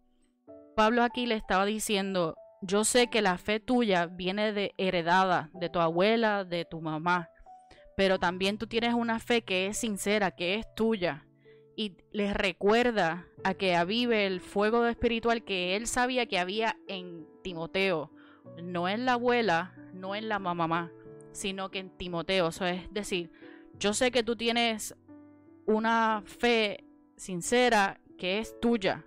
Pablo 0.75 1.03
aquí 1.03 1.27
le 1.27 1.35
estaba 1.35 1.65
diciendo, 1.65 2.37
yo 2.61 2.85
sé 2.85 3.09
que 3.09 3.23
la 3.23 3.39
fe 3.39 3.61
tuya 3.61 4.07
viene 4.07 4.53
de 4.53 4.75
heredada 4.79 5.51
de 5.55 5.69
tu 5.69 5.79
abuela, 5.79 6.45
de 6.45 6.65
tu 6.65 6.81
mamá, 6.81 7.29
pero 7.99 8.21
también 8.21 8.59
tú 8.59 8.69
tienes 8.69 8.95
una 8.95 9.19
fe 9.19 9.43
que 9.43 9.67
es 9.67 9.79
sincera, 9.79 10.31
que 10.31 10.55
es 10.55 10.73
tuya. 10.77 11.27
Y 11.75 11.97
les 12.13 12.33
recuerda 12.33 13.27
a 13.43 13.55
que 13.55 13.75
avive 13.75 14.25
el 14.25 14.41
fuego 14.41 14.87
espiritual 14.87 15.43
que 15.43 15.75
él 15.75 15.89
sabía 15.89 16.27
que 16.27 16.39
había 16.39 16.77
en 16.87 17.27
Timoteo, 17.43 18.13
no 18.63 18.89
en 18.89 19.05
la 19.05 19.15
abuela, 19.15 19.75
no 19.95 20.15
en 20.15 20.29
la 20.29 20.39
mamá, 20.39 20.93
sino 21.33 21.73
que 21.73 21.81
en 21.81 21.91
Timoteo. 21.91 22.51
Eso 22.51 22.67
es 22.67 22.83
decir, 22.93 23.33
yo 23.81 23.93
sé 23.93 24.13
que 24.13 24.23
tú 24.23 24.37
tienes 24.37 24.95
una 25.67 26.23
fe 26.25 26.85
sincera 27.17 28.01
que 28.17 28.39
es 28.39 28.55
tuya, 28.61 29.07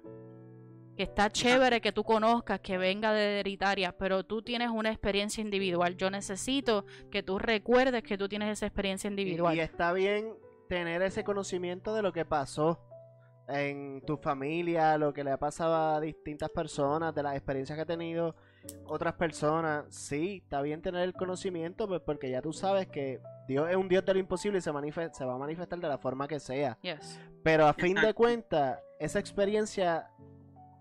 que 1.01 1.05
está 1.05 1.31
chévere 1.31 1.81
que 1.81 1.91
tú 1.91 2.03
conozcas, 2.03 2.59
que 2.59 2.77
venga 2.77 3.11
de 3.11 3.39
hereditaria, 3.39 3.91
pero 3.91 4.23
tú 4.23 4.43
tienes 4.43 4.69
una 4.69 4.91
experiencia 4.91 5.41
individual. 5.41 5.97
Yo 5.97 6.11
necesito 6.11 6.85
que 7.09 7.23
tú 7.23 7.39
recuerdes 7.39 8.03
que 8.03 8.19
tú 8.19 8.29
tienes 8.29 8.49
esa 8.49 8.67
experiencia 8.67 9.07
individual. 9.07 9.55
y 9.55 9.61
está 9.61 9.93
bien 9.93 10.35
tener 10.69 11.01
ese 11.01 11.23
conocimiento 11.23 11.95
de 11.95 12.03
lo 12.03 12.13
que 12.13 12.23
pasó 12.23 12.85
en 13.47 14.03
tu 14.05 14.15
familia, 14.17 14.95
lo 14.99 15.11
que 15.11 15.23
le 15.23 15.31
ha 15.31 15.39
pasado 15.39 15.95
a 15.95 15.99
distintas 15.99 16.51
personas, 16.51 17.15
de 17.15 17.23
las 17.23 17.35
experiencias 17.35 17.75
que 17.75 17.81
ha 17.81 17.85
tenido 17.87 18.35
otras 18.85 19.15
personas. 19.15 19.85
Sí, 19.89 20.43
está 20.43 20.61
bien 20.61 20.83
tener 20.83 21.01
el 21.01 21.13
conocimiento, 21.13 21.87
pues 21.87 22.01
porque 22.05 22.29
ya 22.29 22.43
tú 22.43 22.53
sabes 22.53 22.85
que 22.89 23.19
Dios 23.47 23.67
es 23.71 23.75
un 23.75 23.89
Dios 23.89 24.05
de 24.05 24.13
lo 24.13 24.19
imposible 24.19 24.59
y 24.59 24.61
se, 24.61 24.71
se 24.71 25.25
va 25.25 25.33
a 25.33 25.37
manifestar 25.39 25.79
de 25.79 25.87
la 25.87 25.97
forma 25.97 26.27
que 26.27 26.39
sea. 26.39 26.77
Yes. 26.83 27.19
Pero 27.41 27.65
a 27.65 27.73
fin 27.73 27.95
de 27.95 28.13
cuentas, 28.13 28.79
esa 28.99 29.17
experiencia 29.17 30.11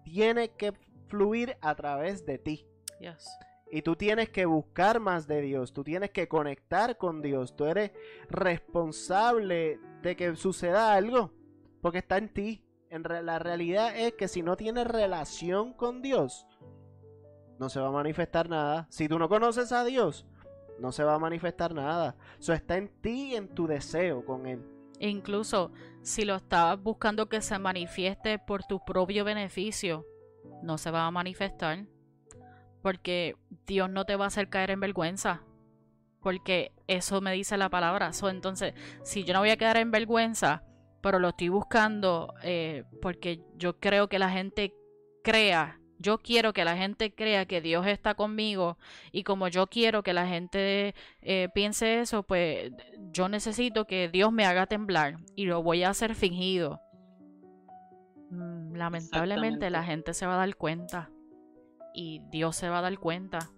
tiene 0.05 0.51
que 0.51 0.73
fluir 1.09 1.57
a 1.61 1.75
través 1.75 2.25
de 2.27 2.39
ti. 2.39 2.67
Yes. 3.01 3.29
Y 3.71 3.83
tú 3.83 3.95
tienes 3.95 4.31
que 4.31 4.47
buscar 4.47 4.99
más 4.99 5.29
de 5.29 5.43
Dios, 5.43 5.73
tú 5.73 5.85
tienes 5.85 6.11
que 6.11 6.29
conectar 6.29 6.99
con 6.99 7.23
Dios, 7.23 7.55
tú 7.55 7.67
eres 7.67 7.93
responsable 8.29 9.79
de 10.03 10.17
que 10.17 10.35
suceda 10.35 10.95
algo, 10.95 11.33
porque 11.81 11.99
está 11.99 12.17
en 12.17 12.33
ti. 12.33 12.65
En 12.89 13.05
la 13.05 13.39
realidad 13.39 13.97
es 13.97 14.15
que 14.15 14.27
si 14.27 14.43
no 14.43 14.57
tienes 14.57 14.87
relación 14.89 15.73
con 15.73 16.03
Dios, 16.03 16.49
no 17.61 17.69
se 17.69 17.79
va 17.79 17.89
a 17.89 17.93
manifestar 17.93 18.49
nada. 18.49 18.89
Si 18.91 19.09
tú 19.09 19.19
no 19.21 19.29
conoces 19.29 19.71
a 19.71 19.85
Dios, 19.85 20.27
no 20.81 20.91
se 20.91 21.05
va 21.05 21.15
a 21.15 21.19
manifestar 21.21 21.73
nada. 21.73 22.17
Eso 22.41 22.53
está 22.53 22.77
en 22.77 22.89
ti, 22.89 23.37
en 23.37 23.55
tu 23.55 23.69
deseo 23.69 24.25
con 24.25 24.47
Él. 24.47 24.65
E 25.01 25.09
incluso 25.09 25.73
si 26.03 26.25
lo 26.25 26.37
estabas 26.37 26.81
buscando 26.81 27.29
que 27.29 27.41
se 27.41 27.59
manifieste 27.59 28.39
por 28.39 28.65
tu 28.65 28.85
propio 28.85 29.25
beneficio, 29.25 30.07
no 30.63 30.79
se 30.79 30.91
va 30.91 31.07
a 31.07 31.11
manifestar. 31.11 31.87
Porque 32.83 33.35
Dios 33.67 33.91
no 33.91 34.05
te 34.05 34.17
va 34.17 34.25
a 34.25 34.29
hacer 34.29 34.49
caer 34.49 34.71
en 34.71 34.81
vergüenza. 34.81 35.43
Porque 36.21 36.73
eso 36.87 37.21
me 37.23 37.33
dice 37.33 37.57
la 37.57 37.71
palabra. 37.71 38.11
entonces, 38.29 38.75
si 39.03 39.25
yo 39.25 39.33
no 39.33 39.41
voy 39.41 39.51
a 39.51 39.57
quedar 39.57 39.79
en 39.79 39.91
vergüenza, 39.91 40.65
pero 41.01 41.19
lo 41.19 41.31
estoy 41.31 41.49
buscando 41.49 42.35
eh, 42.43 42.85
porque 43.01 43.43
yo 43.57 43.81
creo 43.81 44.09
que 44.09 44.19
la 44.19 44.29
gente 44.29 44.75
crea 45.25 45.80
yo 46.01 46.19
quiero 46.19 46.55
que 46.55 46.65
la 46.65 46.77
gente 46.77 47.15
crea 47.15 47.45
que 47.45 47.61
Dios 47.61 47.87
está 47.87 48.15
conmigo 48.15 48.79
y 49.13 49.23
como 49.23 49.49
yo 49.49 49.67
quiero 49.67 50.03
que 50.03 50.15
la 50.15 50.27
gente 50.27 50.95
eh, 51.21 51.49
piense 51.55 52.01
eso, 52.01 52.23
pues 52.23 52.73
yo 53.13 53.29
necesito 53.29 53.85
que 53.85 54.09
Dios 54.09 54.33
me 54.33 54.47
haga 54.47 54.67
temblar 54.67 55.19
y 55.37 55.45
lo 55.45 55.63
voy 55.63 55.83
a 55.83 55.91
hacer 55.91 56.15
fingido. 56.15 56.81
Mm, 58.31 58.77
lamentablemente 58.77 59.69
la 59.69 59.85
gente 59.85 60.15
se 60.15 60.27
va 60.27 60.35
a 60.35 60.39
dar 60.39 60.57
cuenta 60.57 61.11
y 61.93 62.23
Dios 62.31 62.57
se 62.57 62.71
va 62.71 62.79
a 62.79 62.83
dar 62.83 62.99
cuenta. 62.99 63.51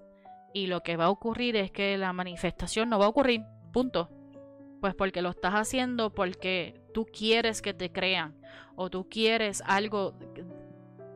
Y 0.52 0.66
lo 0.66 0.82
que 0.82 0.96
va 0.96 1.04
a 1.04 1.10
ocurrir 1.10 1.54
es 1.54 1.70
que 1.70 1.96
la 1.96 2.12
manifestación 2.12 2.90
no 2.90 2.98
va 2.98 3.06
a 3.06 3.10
ocurrir, 3.10 3.44
punto. 3.72 4.10
Pues 4.80 4.96
porque 4.96 5.22
lo 5.22 5.30
estás 5.30 5.54
haciendo 5.54 6.12
porque 6.12 6.82
tú 6.92 7.06
quieres 7.06 7.62
que 7.62 7.72
te 7.72 7.92
crean 7.92 8.34
o 8.74 8.90
tú 8.90 9.08
quieres 9.08 9.62
algo 9.64 10.18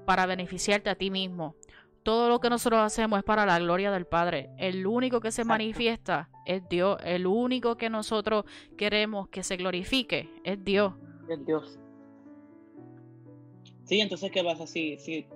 para 0.06 0.26
beneficiarte 0.26 0.88
a 0.88 0.94
ti 0.94 1.10
mismo. 1.10 1.54
Todo 2.02 2.28
lo 2.28 2.38
que 2.38 2.48
nosotros 2.48 2.80
hacemos 2.80 3.18
es 3.18 3.24
para 3.24 3.44
la 3.44 3.58
gloria 3.58 3.90
del 3.90 4.06
Padre. 4.06 4.50
El 4.58 4.86
único 4.86 5.20
que 5.20 5.32
se 5.32 5.44
manifiesta 5.44 6.30
es 6.46 6.66
Dios. 6.68 6.98
El 7.04 7.26
único 7.26 7.76
que 7.76 7.90
nosotros 7.90 8.44
queremos 8.78 9.28
que 9.28 9.42
se 9.42 9.56
glorifique 9.56 10.30
es 10.44 10.64
Dios. 10.64 10.94
Es 11.28 11.44
Dios. 11.44 11.78
Sí, 13.84 14.00
entonces, 14.00 14.30
¿qué 14.30 14.44
pasa? 14.44 14.66
Si, 14.66 14.98
si 14.98 15.26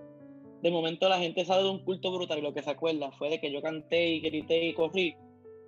de 0.62 0.70
momento 0.70 1.08
la 1.08 1.18
gente 1.18 1.44
sale 1.44 1.64
de 1.64 1.70
un 1.70 1.84
culto 1.84 2.12
brutal 2.12 2.38
y 2.38 2.42
lo 2.42 2.54
que 2.54 2.62
se 2.62 2.70
acuerda 2.70 3.10
fue 3.12 3.30
de 3.30 3.40
que 3.40 3.52
yo 3.52 3.60
canté 3.62 4.08
y 4.08 4.20
grité 4.20 4.64
y 4.64 4.74
corrí, 4.74 5.16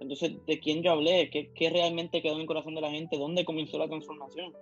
entonces, 0.03 0.45
¿de 0.47 0.61
quién 0.61 0.83
yo 0.83 0.93
hablé? 0.93 1.31
¿Qué, 1.31 1.53
¿Qué, 1.55 1.71
realmente 1.71 2.21
quedó 2.21 2.35
en 2.35 2.43
el 2.43 2.47
corazón 2.47 2.75
de 2.75 2.81
la 2.81 2.91
gente? 2.91 3.17
¿Dónde 3.17 3.45
comenzó 3.45 3.79
la 3.79 3.89
transformación? 3.89 4.53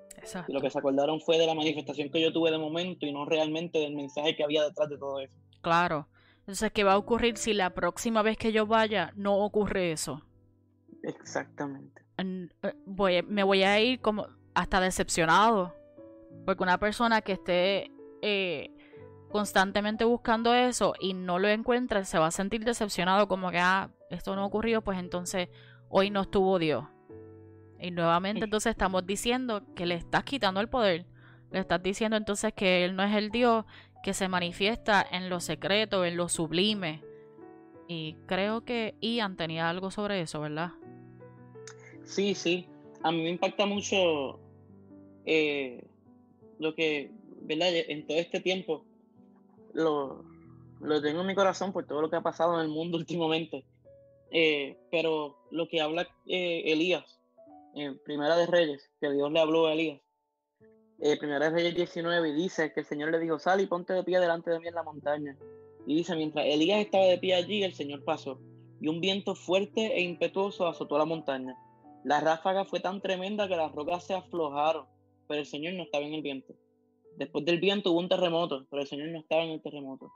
Y 0.46 0.52
lo 0.52 0.60
que 0.60 0.70
se 0.70 0.78
acordaron 0.78 1.20
fue 1.20 1.38
de 1.38 1.46
la 1.46 1.54
manifestación 1.54 2.10
que 2.10 2.20
yo 2.20 2.32
tuve 2.32 2.50
de 2.50 2.58
momento 2.58 3.06
y 3.06 3.12
no 3.12 3.24
realmente 3.24 3.78
del 3.78 3.94
mensaje 3.94 4.36
que 4.36 4.44
había 4.44 4.62
detrás 4.64 4.88
de 4.88 4.98
todo 4.98 5.20
eso. 5.20 5.34
Claro. 5.62 6.08
Entonces, 6.40 6.72
¿qué 6.72 6.84
va 6.84 6.94
a 6.94 6.98
ocurrir 6.98 7.36
si 7.36 7.52
la 7.52 7.70
próxima 7.70 8.22
vez 8.22 8.36
que 8.36 8.52
yo 8.52 8.66
vaya 8.66 9.12
no 9.16 9.38
ocurre 9.38 9.92
eso? 9.92 10.22
Exactamente. 11.02 12.02
Eh, 12.18 12.48
voy, 12.86 13.22
me 13.22 13.42
voy 13.42 13.62
a 13.62 13.80
ir 13.80 14.00
como 14.00 14.26
hasta 14.54 14.80
decepcionado. 14.80 15.74
Porque 16.44 16.62
una 16.62 16.78
persona 16.78 17.22
que 17.22 17.32
esté 17.32 17.90
eh, 18.22 18.70
constantemente 19.30 20.04
buscando 20.04 20.54
eso 20.54 20.94
y 21.00 21.14
no 21.14 21.38
lo 21.38 21.48
encuentra, 21.48 22.04
se 22.04 22.18
va 22.18 22.26
a 22.26 22.30
sentir 22.30 22.64
decepcionado 22.64 23.28
como 23.28 23.50
que, 23.50 23.58
ah, 23.58 23.90
esto 24.10 24.36
no 24.36 24.44
ocurrió, 24.44 24.82
pues 24.82 24.98
entonces 24.98 25.48
hoy 25.88 26.10
no 26.10 26.22
estuvo 26.22 26.58
Dios. 26.58 26.84
Y 27.78 27.90
nuevamente 27.90 28.44
entonces 28.44 28.70
estamos 28.70 29.06
diciendo 29.06 29.62
que 29.74 29.86
le 29.86 29.94
estás 29.94 30.24
quitando 30.24 30.60
el 30.60 30.68
poder. 30.68 31.06
Le 31.50 31.60
estás 31.60 31.82
diciendo 31.82 32.16
entonces 32.16 32.52
que 32.52 32.84
Él 32.84 32.94
no 32.94 33.02
es 33.02 33.14
el 33.14 33.30
Dios 33.30 33.64
que 34.02 34.14
se 34.14 34.28
manifiesta 34.28 35.04
en 35.10 35.30
lo 35.30 35.40
secreto, 35.40 36.04
en 36.04 36.16
lo 36.16 36.28
sublime. 36.28 37.02
Y 37.88 38.16
creo 38.26 38.64
que 38.64 38.94
Ian 39.00 39.36
tenía 39.36 39.68
algo 39.68 39.90
sobre 39.90 40.20
eso, 40.20 40.40
¿verdad? 40.40 40.72
Sí, 42.04 42.34
sí. 42.34 42.68
A 43.02 43.10
mí 43.10 43.22
me 43.22 43.30
impacta 43.30 43.66
mucho 43.66 44.38
eh, 45.24 45.84
lo 46.58 46.74
que, 46.74 47.10
¿verdad? 47.42 47.68
En 47.74 48.06
todo 48.06 48.18
este 48.18 48.40
tiempo 48.40 48.84
lo, 49.72 50.24
lo 50.80 51.00
tengo 51.00 51.20
en 51.22 51.26
mi 51.26 51.34
corazón 51.34 51.72
por 51.72 51.86
todo 51.86 52.02
lo 52.02 52.10
que 52.10 52.16
ha 52.16 52.22
pasado 52.22 52.54
en 52.56 52.66
el 52.66 52.68
mundo 52.68 52.96
últimamente. 52.98 53.64
Eh, 54.30 54.76
pero 54.90 55.36
lo 55.50 55.68
que 55.68 55.80
habla 55.80 56.06
eh, 56.26 56.62
Elías, 56.66 57.18
en 57.74 57.98
Primera 57.98 58.36
de 58.36 58.46
Reyes, 58.46 58.88
que 59.00 59.10
Dios 59.10 59.30
le 59.32 59.40
habló 59.40 59.66
a 59.66 59.72
Elías, 59.72 60.00
eh, 61.00 61.16
Primera 61.18 61.50
de 61.50 61.56
Reyes 61.56 61.74
19, 61.74 62.28
y 62.28 62.32
dice 62.34 62.72
que 62.72 62.80
el 62.80 62.86
Señor 62.86 63.10
le 63.10 63.18
dijo, 63.18 63.38
sal 63.38 63.60
y 63.60 63.66
ponte 63.66 63.92
de 63.92 64.04
pie 64.04 64.20
delante 64.20 64.50
de 64.50 64.60
mí 64.60 64.68
en 64.68 64.74
la 64.74 64.82
montaña. 64.82 65.36
Y 65.86 65.96
dice, 65.96 66.14
mientras 66.14 66.46
Elías 66.46 66.80
estaba 66.80 67.04
de 67.04 67.18
pie 67.18 67.34
allí, 67.34 67.62
el 67.62 67.74
Señor 67.74 68.04
pasó, 68.04 68.40
y 68.80 68.88
un 68.88 69.00
viento 69.00 69.34
fuerte 69.34 69.96
e 69.96 70.02
impetuoso 70.02 70.66
azotó 70.66 70.98
la 70.98 71.04
montaña. 71.04 71.56
La 72.04 72.20
ráfaga 72.20 72.64
fue 72.64 72.80
tan 72.80 73.00
tremenda 73.00 73.48
que 73.48 73.56
las 73.56 73.72
rocas 73.72 74.04
se 74.06 74.14
aflojaron, 74.14 74.86
pero 75.26 75.40
el 75.40 75.46
Señor 75.46 75.74
no 75.74 75.82
estaba 75.82 76.04
en 76.04 76.14
el 76.14 76.22
viento. 76.22 76.54
Después 77.16 77.44
del 77.44 77.60
viento 77.60 77.92
hubo 77.92 77.98
un 77.98 78.08
terremoto, 78.08 78.66
pero 78.70 78.82
el 78.82 78.88
Señor 78.88 79.08
no 79.08 79.18
estaba 79.18 79.42
en 79.42 79.50
el 79.50 79.62
terremoto. 79.62 80.12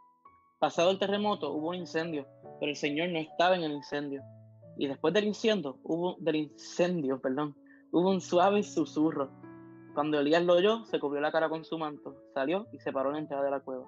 Pasado 0.65 0.93
el 0.93 0.99
terremoto 0.99 1.53
hubo 1.53 1.69
un 1.69 1.75
incendio, 1.75 2.27
pero 2.59 2.71
el 2.71 2.77
Señor 2.77 3.11
no 3.11 3.19
estaba 3.19 3.55
en 3.55 3.65
el 3.65 3.73
incendio. 3.73 4.23
Y 4.79 4.87
después 4.87 5.13
del 5.13 5.25
incendio, 5.25 5.77
hubo, 5.83 6.17
del 6.21 6.37
incendio, 6.37 7.21
perdón, 7.21 7.55
hubo 7.93 8.09
un 8.09 8.23
suave 8.23 8.63
susurro. 8.63 9.29
Cuando 9.93 10.19
Elías 10.19 10.43
lo 10.43 10.55
oyó, 10.55 10.87
se 10.87 10.99
cubrió 10.99 11.21
la 11.21 11.31
cara 11.31 11.51
con 11.51 11.67
su 11.67 11.77
manto, 11.77 12.17
salió 12.33 12.67
y 12.73 12.79
se 12.79 12.93
paró 12.93 13.11
en 13.11 13.17
la 13.17 13.21
entrada 13.21 13.45
de 13.45 13.51
la 13.51 13.61
cueva. 13.61 13.85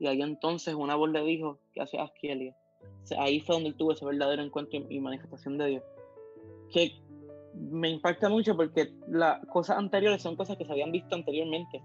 Y 0.00 0.08
ahí 0.08 0.20
entonces 0.20 0.74
una 0.74 0.96
voz 0.96 1.10
le 1.10 1.22
dijo, 1.22 1.60
¿qué 1.72 1.82
hace 1.82 2.00
aquí 2.00 2.26
Elías? 2.28 2.56
ahí 3.20 3.38
fue 3.38 3.54
donde 3.54 3.68
él 3.68 3.76
tuvo 3.76 3.92
ese 3.92 4.04
verdadero 4.04 4.42
encuentro 4.42 4.80
y 4.90 4.98
manifestación 4.98 5.58
de 5.58 5.66
Dios. 5.66 5.84
Que 6.72 6.90
me 7.54 7.88
impacta 7.88 8.28
mucho 8.28 8.56
porque 8.56 8.92
las 9.06 9.46
cosas 9.46 9.78
anteriores 9.78 10.22
son 10.22 10.34
cosas 10.34 10.56
que 10.56 10.64
se 10.64 10.72
habían 10.72 10.90
visto 10.90 11.14
anteriormente. 11.14 11.84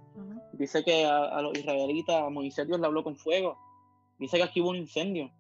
Dice 0.54 0.84
que 0.84 1.06
a, 1.06 1.26
a, 1.26 1.44
los 1.44 1.56
israelitas, 1.56 2.24
a 2.24 2.30
Moisés 2.32 2.66
Dios 2.66 2.80
le 2.80 2.88
habló 2.88 3.04
con 3.04 3.16
fuego. 3.16 3.56
Dice 4.22 4.38
que 4.38 4.44
aquí 4.44 4.62
hubo 4.62 4.70
un 4.70 4.78
incendio. 4.78 5.32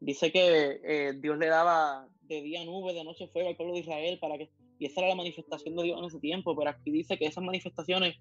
Dice 0.00 0.30
que 0.30 0.80
eh, 0.84 1.12
Dios 1.14 1.38
le 1.38 1.46
daba 1.46 2.08
de 2.22 2.42
día 2.42 2.64
nube, 2.64 2.92
de 2.92 3.04
noche 3.04 3.28
fuego 3.28 3.48
al 3.48 3.56
pueblo 3.56 3.74
de 3.74 3.80
Israel 3.80 4.18
para 4.20 4.36
que 4.36 4.50
y 4.78 4.86
esa 4.86 5.00
era 5.00 5.10
la 5.10 5.14
manifestación 5.14 5.74
de 5.76 5.84
Dios 5.84 5.98
en 5.98 6.04
ese 6.04 6.20
tiempo, 6.20 6.54
pero 6.56 6.70
aquí 6.70 6.90
dice 6.90 7.16
que 7.18 7.26
esas 7.26 7.42
manifestaciones 7.42 8.16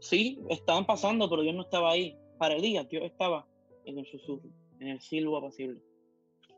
sí 0.00 0.38
estaban 0.48 0.86
pasando, 0.86 1.28
pero 1.28 1.42
Dios 1.42 1.54
no 1.54 1.62
estaba 1.62 1.92
ahí. 1.92 2.16
Para 2.38 2.54
Elías, 2.54 2.88
Dios 2.88 3.04
estaba 3.04 3.46
en 3.84 3.98
el 3.98 4.06
susurro, 4.06 4.48
en 4.80 4.88
el 4.88 5.00
silbo 5.00 5.36
apacible. 5.36 5.80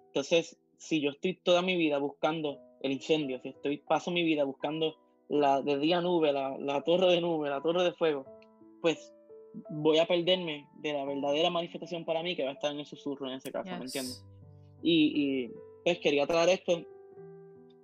Entonces, 0.08 0.58
si 0.76 1.00
yo 1.00 1.10
estoy 1.10 1.34
toda 1.34 1.62
mi 1.62 1.76
vida 1.76 1.98
buscando 1.98 2.58
el 2.82 2.92
incendio, 2.92 3.40
si 3.40 3.50
estoy 3.50 3.78
paso 3.78 4.10
mi 4.10 4.22
vida 4.22 4.44
buscando 4.44 4.96
la 5.28 5.60
de 5.60 5.78
día 5.78 6.00
nube, 6.00 6.32
la, 6.32 6.56
la 6.58 6.82
torre 6.82 7.12
de 7.12 7.20
nube, 7.20 7.50
la 7.50 7.60
torre 7.60 7.82
de 7.84 7.92
fuego, 7.92 8.24
pues 8.80 9.12
voy 9.70 9.98
a 9.98 10.06
perderme 10.06 10.68
de 10.74 10.92
la 10.92 11.04
verdadera 11.04 11.50
manifestación 11.50 12.04
para 12.04 12.22
mí 12.22 12.36
que 12.36 12.44
va 12.44 12.50
a 12.50 12.54
estar 12.54 12.72
en 12.72 12.80
el 12.80 12.86
susurro 12.86 13.28
en 13.28 13.34
ese 13.34 13.52
caso, 13.52 13.70
¿me 13.70 13.84
entiendes? 13.84 14.24
Y, 14.82 15.44
y, 15.44 15.52
pues 15.84 15.98
quería 15.98 16.26
traer 16.26 16.48
esto 16.50 16.82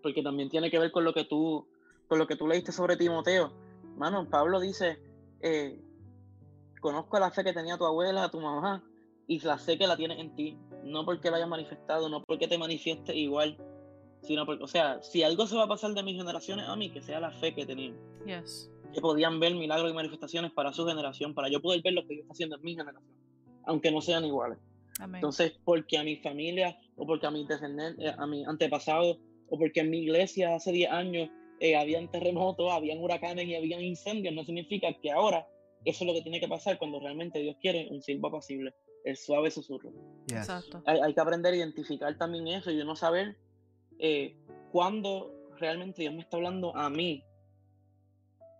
porque 0.03 0.23
también 0.23 0.49
tiene 0.49 0.71
que 0.71 0.79
ver 0.79 0.91
con 0.91 1.05
lo 1.05 1.15
que 1.15 1.25
tú, 1.25 1.67
con 2.09 2.19
lo 2.19 2.27
que 2.27 2.37
tú 2.37 2.47
leíste 2.49 2.73
sobre 2.73 2.97
Timoteo. 2.97 3.53
Mano, 3.97 4.29
Pablo 4.29 4.59
dice, 4.59 4.99
eh, 5.41 5.81
conozco 6.81 7.19
la 7.19 7.31
fe 7.31 7.45
que 7.45 7.53
tenía 7.53 7.79
tu 7.79 7.85
abuela, 7.85 8.31
tu 8.31 8.41
mamá, 8.41 8.83
y 9.29 9.39
la 9.41 9.59
sé 9.59 9.79
que 9.79 9.87
la 9.87 9.97
tienes 9.97 10.19
en 10.19 10.35
ti, 10.35 10.59
no 10.85 11.05
porque 11.05 11.31
la 11.31 11.37
hayas 11.37 11.49
manifestado, 11.49 12.09
no 12.09 12.23
porque 12.25 12.49
te 12.49 12.59
manifieste 12.59 13.15
igual, 13.15 13.57
sino 14.23 14.45
porque, 14.45 14.65
o 14.65 14.69
sea, 14.69 15.01
si 15.03 15.23
algo 15.23 15.47
se 15.47 15.57
va 15.57 15.65
a 15.65 15.69
pasar 15.69 15.93
de 15.93 16.03
mis 16.03 16.17
generaciones 16.17 16.69
a 16.69 16.75
mí, 16.75 16.91
que 16.91 17.03
sea 17.03 17.21
la 17.21 17.31
fe 17.31 17.55
que 17.55 17.65
tenían. 17.65 17.97
Yes 18.27 18.72
que 18.93 19.01
podían 19.01 19.41
ver 19.41 19.55
milagros 19.55 19.91
y 19.91 19.95
manifestaciones 19.95 20.53
para 20.53 20.73
su 20.73 20.87
generación, 20.87 21.35
para 21.35 21.49
yo 21.49 21.61
poder 21.61 21.83
ver 21.83 21.95
lo 21.95 22.03
que 22.03 22.15
Dios 22.15 22.23
está 22.23 22.33
haciendo 22.33 22.57
en 22.57 22.63
mi 22.63 22.75
generación, 22.75 23.15
aunque 23.65 23.91
no 23.91 24.01
sean 24.01 24.25
iguales. 24.25 24.59
Entonces, 25.15 25.55
porque 25.65 25.99
a 25.99 26.05
mi 26.05 26.17
familia 26.17 26.79
o 26.97 27.07
porque 27.07 27.27
a 27.27 27.31
mis 27.31 27.49
descendientes, 27.49 28.05
eh, 28.05 28.15
a 28.17 28.27
mi 28.27 28.45
antepasado 28.45 29.19
o 29.49 29.59
porque 29.59 29.81
en 29.81 29.91
mi 29.91 29.99
iglesia 29.99 30.55
hace 30.55 30.71
10 30.71 30.91
años 30.91 31.31
eh, 31.61 31.77
habían 31.77 32.11
terremotos, 32.11 32.71
habían 32.71 32.99
huracanes 32.99 33.47
y 33.47 33.55
habían 33.55 33.81
incendios, 33.83 34.35
no 34.35 34.45
significa 34.45 34.93
que 35.01 35.11
ahora 35.11 35.47
eso 35.85 36.05
es 36.05 36.09
lo 36.09 36.15
que 36.15 36.23
tiene 36.23 36.41
que 36.41 36.49
pasar 36.49 36.79
cuando 36.79 37.01
realmente 37.01 37.41
Dios 37.41 37.57
quiere 37.61 37.89
un 37.91 38.03
silbo 38.03 38.29
apacible, 38.29 38.75
el 39.05 39.17
suave 39.17 39.51
susurro. 39.51 39.93
Exacto. 40.29 40.83
Hay, 40.87 41.13
que 41.13 41.21
aprender 41.21 41.53
a 41.55 41.57
identificar 41.57 42.17
también 42.19 42.47
eso 42.49 42.71
y 42.71 42.77
no 42.85 42.95
saber 42.95 43.37
eh, 43.99 44.37
cuándo 44.71 45.33
realmente 45.59 46.03
Dios 46.03 46.15
me 46.15 46.21
está 46.21 46.37
hablando 46.37 46.77
a 46.77 46.89
mí 46.91 47.25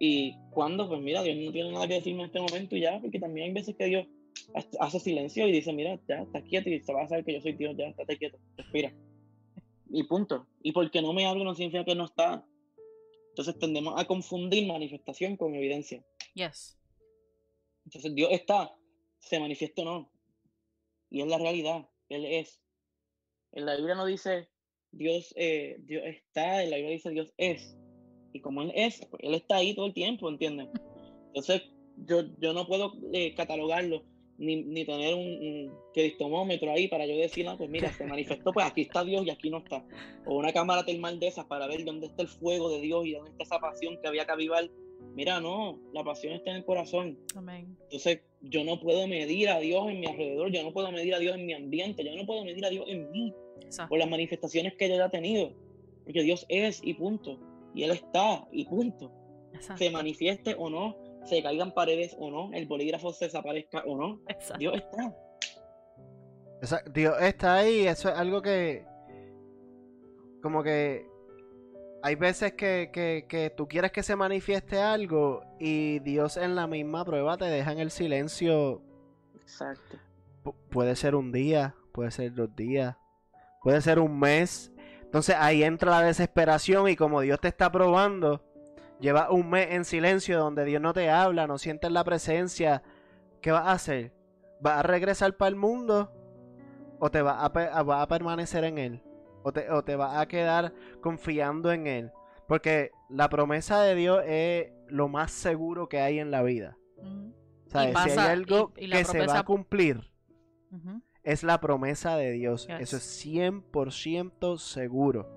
y 0.05 0.35
cuando, 0.51 0.89
pues 0.89 1.01
mira, 1.01 1.23
Dios 1.23 1.37
no 1.37 1.53
tiene 1.53 1.71
nada 1.71 1.87
que 1.87 1.95
decirme 1.95 2.23
en 2.23 2.27
este 2.27 2.41
momento 2.41 2.75
y 2.75 2.81
ya, 2.81 2.99
porque 3.01 3.21
también 3.21 3.47
hay 3.47 3.53
veces 3.53 3.77
que 3.77 3.85
Dios 3.85 4.09
hace 4.81 4.99
silencio 4.99 5.47
y 5.47 5.53
dice, 5.53 5.73
mira, 5.73 5.97
ya, 6.09 6.23
estás 6.23 6.43
quieto 6.43 6.71
y 6.71 6.81
se 6.81 6.93
va 6.93 7.05
a 7.05 7.09
saber 7.09 7.25
que 7.25 7.35
yo 7.35 7.41
soy 7.41 7.53
Dios, 7.53 7.77
ya, 7.77 7.87
estate 7.87 8.19
quieto, 8.19 8.37
respira. 8.57 8.93
Y 9.91 10.03
punto. 10.03 10.49
Y 10.61 10.73
porque 10.73 11.01
no 11.03 11.13
me 11.13 11.25
hablo 11.25 11.45
no 11.45 11.55
significa 11.55 11.85
que 11.85 11.95
no 11.95 12.07
está. 12.07 12.45
Entonces 13.29 13.57
tendemos 13.61 13.95
a 13.97 14.05
confundir 14.05 14.67
manifestación 14.67 15.37
con 15.37 15.55
evidencia. 15.55 16.05
Yes. 16.35 16.77
Entonces 17.85 18.13
Dios 18.13 18.31
está, 18.33 18.75
se 19.21 19.39
manifiesta 19.39 19.83
o 19.83 19.85
no. 19.85 20.13
Y 21.11 21.21
es 21.21 21.29
la 21.29 21.39
realidad, 21.39 21.89
Él 22.09 22.25
es. 22.25 22.61
En 23.53 23.67
la 23.67 23.77
Biblia 23.77 23.95
no 23.95 24.05
dice 24.05 24.49
Dios, 24.91 25.33
eh, 25.37 25.77
Dios 25.79 26.03
está, 26.07 26.65
en 26.65 26.71
la 26.71 26.77
Biblia 26.79 26.95
dice 26.95 27.11
Dios 27.11 27.33
es. 27.37 27.77
Y 28.33 28.41
como 28.41 28.63
Él 28.63 28.73
es, 28.75 29.07
pues, 29.11 29.23
Él 29.23 29.35
está 29.35 29.57
ahí 29.57 29.75
todo 29.75 29.87
el 29.87 29.95
tiempo, 29.95 30.29
¿entienden? 30.29 30.69
Entonces 31.29 31.63
yo, 31.97 32.23
yo 32.41 32.53
no 32.53 32.67
puedo 32.67 32.95
eh, 33.13 33.35
catalogarlo 33.35 34.03
ni, 34.39 34.57
ni 34.63 34.85
tener 34.85 35.15
un, 35.15 35.73
cristomómetro 35.95 36.73
ahí 36.73 36.89
para 36.89 37.07
yo 37.07 37.17
decir, 37.17 37.45
no, 37.45 37.57
pues 37.57 37.69
mira, 37.69 37.93
se 37.93 38.07
manifestó, 38.07 38.53
pues 38.53 38.67
aquí 38.67 38.83
está 38.83 39.05
Dios 39.05 39.27
y 39.27 39.31
aquí 39.31 39.51
no 39.51 39.59
está. 39.59 39.85
O 40.27 40.37
una 40.37 40.53
cámara 40.53 40.85
termal 40.85 41.21
de 41.21 41.29
esas 41.29 41.45
para 41.47 41.67
ver 41.67 41.85
dónde 41.85 42.07
está 42.07 42.23
el 42.23 42.29
fuego 42.29 42.71
de 42.71 42.81
Dios 42.81 43.07
y 43.07 43.13
dónde 43.13 43.31
está 43.31 43.45
esa 43.45 43.59
pasión 43.61 43.99
que 44.01 44.09
había 44.09 44.25
que 44.25 44.33
avivar. 44.33 44.71
Mira, 45.15 45.41
no, 45.41 45.79
la 45.93 46.03
pasión 46.03 46.33
está 46.33 46.51
en 46.51 46.57
el 46.57 46.65
corazón. 46.65 47.19
Amén. 47.37 47.77
Entonces, 47.83 48.21
yo 48.41 48.65
no 48.65 48.81
puedo 48.81 49.07
medir 49.07 49.51
a 49.51 49.61
Dios 49.61 49.89
en 49.89 50.01
mi 50.01 50.07
alrededor, 50.07 50.51
yo 50.51 50.63
no 50.63 50.73
puedo 50.73 50.91
medir 50.91 51.15
a 51.15 51.19
Dios 51.19 51.37
en 51.37 51.47
mi 51.47 51.53
ambiente, 51.53 52.03
yo 52.03 52.17
no 52.17 52.27
puedo 52.27 52.45
medir 52.45 52.65
a 52.65 52.71
Dios 52.71 52.87
en 52.89 53.11
mí 53.11 53.35
por 53.89 53.99
las 53.99 54.09
manifestaciones 54.09 54.75
que 54.75 54.89
yo 54.89 55.05
he 55.05 55.11
tenido. 55.11 55.53
Porque 56.05 56.23
Dios 56.23 56.47
es 56.49 56.81
y 56.83 56.95
punto. 56.95 57.39
Y 57.75 57.85
Él 57.85 57.93
está 57.93 58.47
y 58.53 58.65
punto. 58.67 59.13
Se 59.77 59.91
manifieste 59.91 60.57
o 60.59 60.71
no, 60.71 60.97
se 61.25 61.43
caigan 61.43 61.73
paredes 61.73 62.17
o 62.19 62.31
no, 62.31 62.53
el 62.53 62.67
bolígrafo 62.67 63.13
se 63.13 63.27
desaparezca 63.27 63.83
o 63.87 63.97
no. 63.97 64.21
Dios 64.59 64.75
está. 64.75 65.15
Dios 66.93 67.17
está 67.21 67.57
ahí, 67.57 67.87
eso 67.87 68.09
es 68.09 68.17
algo 68.17 68.41
que 68.41 68.85
como 70.43 70.63
que 70.63 71.07
hay 72.03 72.17
veces 72.17 72.53
que, 72.55 72.91
que, 72.93 73.55
tú 73.57 73.69
quieres 73.69 73.93
que 73.93 74.03
se 74.03 74.17
manifieste 74.17 74.81
algo 74.81 75.45
y 75.61 76.01
Dios 76.01 76.37
en 76.37 76.57
la 76.57 76.67
misma 76.67 77.05
prueba 77.05 77.37
te 77.37 77.45
deja 77.45 77.73
en 77.73 77.79
el 77.79 77.91
silencio. 77.91 78.83
Exacto. 79.41 79.99
puede 80.71 80.97
ser 80.97 81.15
un 81.15 81.31
día, 81.31 81.77
puede 81.93 82.11
ser 82.11 82.35
dos 82.35 82.55
días, 82.57 82.97
puede 83.63 83.81
ser 83.81 84.01
un 84.01 84.19
mes. 84.19 84.72
Entonces 85.13 85.37
ahí 85.39 85.63
entra 85.63 85.91
la 85.91 86.01
desesperación 86.01 86.89
y 86.89 86.97
como 86.97 87.21
Dios 87.21 87.39
te 87.39 87.49
está 87.49 87.71
probando, 87.71 88.43
Lleva 89.03 89.33
un 89.33 89.51
mes 89.51 89.67
en 89.73 89.85
silencio 89.85 90.39
donde 90.39 90.65
Dios 90.65 90.81
no 90.81 90.93
te 90.93 91.11
habla, 91.11 91.49
no 91.49 91.59
sientes 91.59 91.91
la 91.91 92.05
presencia. 92.05 92.85
¿Qué 93.41 93.51
vas 93.51 93.67
a 93.67 93.73
hacer? 93.73 94.13
¿Vas 94.61 94.79
a 94.79 94.83
regresar 94.85 95.37
para 95.37 95.49
el 95.49 95.57
mundo? 95.57 96.13
¿O 97.01 97.11
te 97.11 97.21
vas 97.21 97.37
a, 97.37 98.03
a 98.03 98.07
permanecer 98.07 98.63
en 98.63 98.79
Él? 98.79 99.03
¿O 99.43 99.53
te, 99.53 99.69
¿O 99.73 99.83
te 99.83 99.97
vas 99.97 100.17
a 100.17 100.29
quedar 100.29 100.73
confiando 101.01 101.73
en 101.73 101.89
Él? 101.89 102.13
Porque 102.47 102.93
la 103.11 103.29
promesa 103.29 103.83
de 103.83 103.97
Dios 103.97 104.23
es 104.25 104.71
lo 104.87 105.09
más 105.09 105.33
seguro 105.33 105.89
que 105.89 105.99
hay 105.99 106.21
en 106.21 106.31
la 106.31 106.45
vida. 106.45 106.79
si 107.73 107.77
hay 107.77 108.19
algo 108.19 108.73
que 108.73 109.05
se 109.05 109.27
va 109.27 109.41
a 109.41 109.45
cumplir, 109.45 110.13
es 111.23 111.43
la 111.43 111.61
promesa 111.61 112.17
de 112.17 112.33
Dios. 112.33 112.69
Eso 112.81 112.97
es 112.97 113.27
100% 113.27 114.59
seguro. 114.59 115.29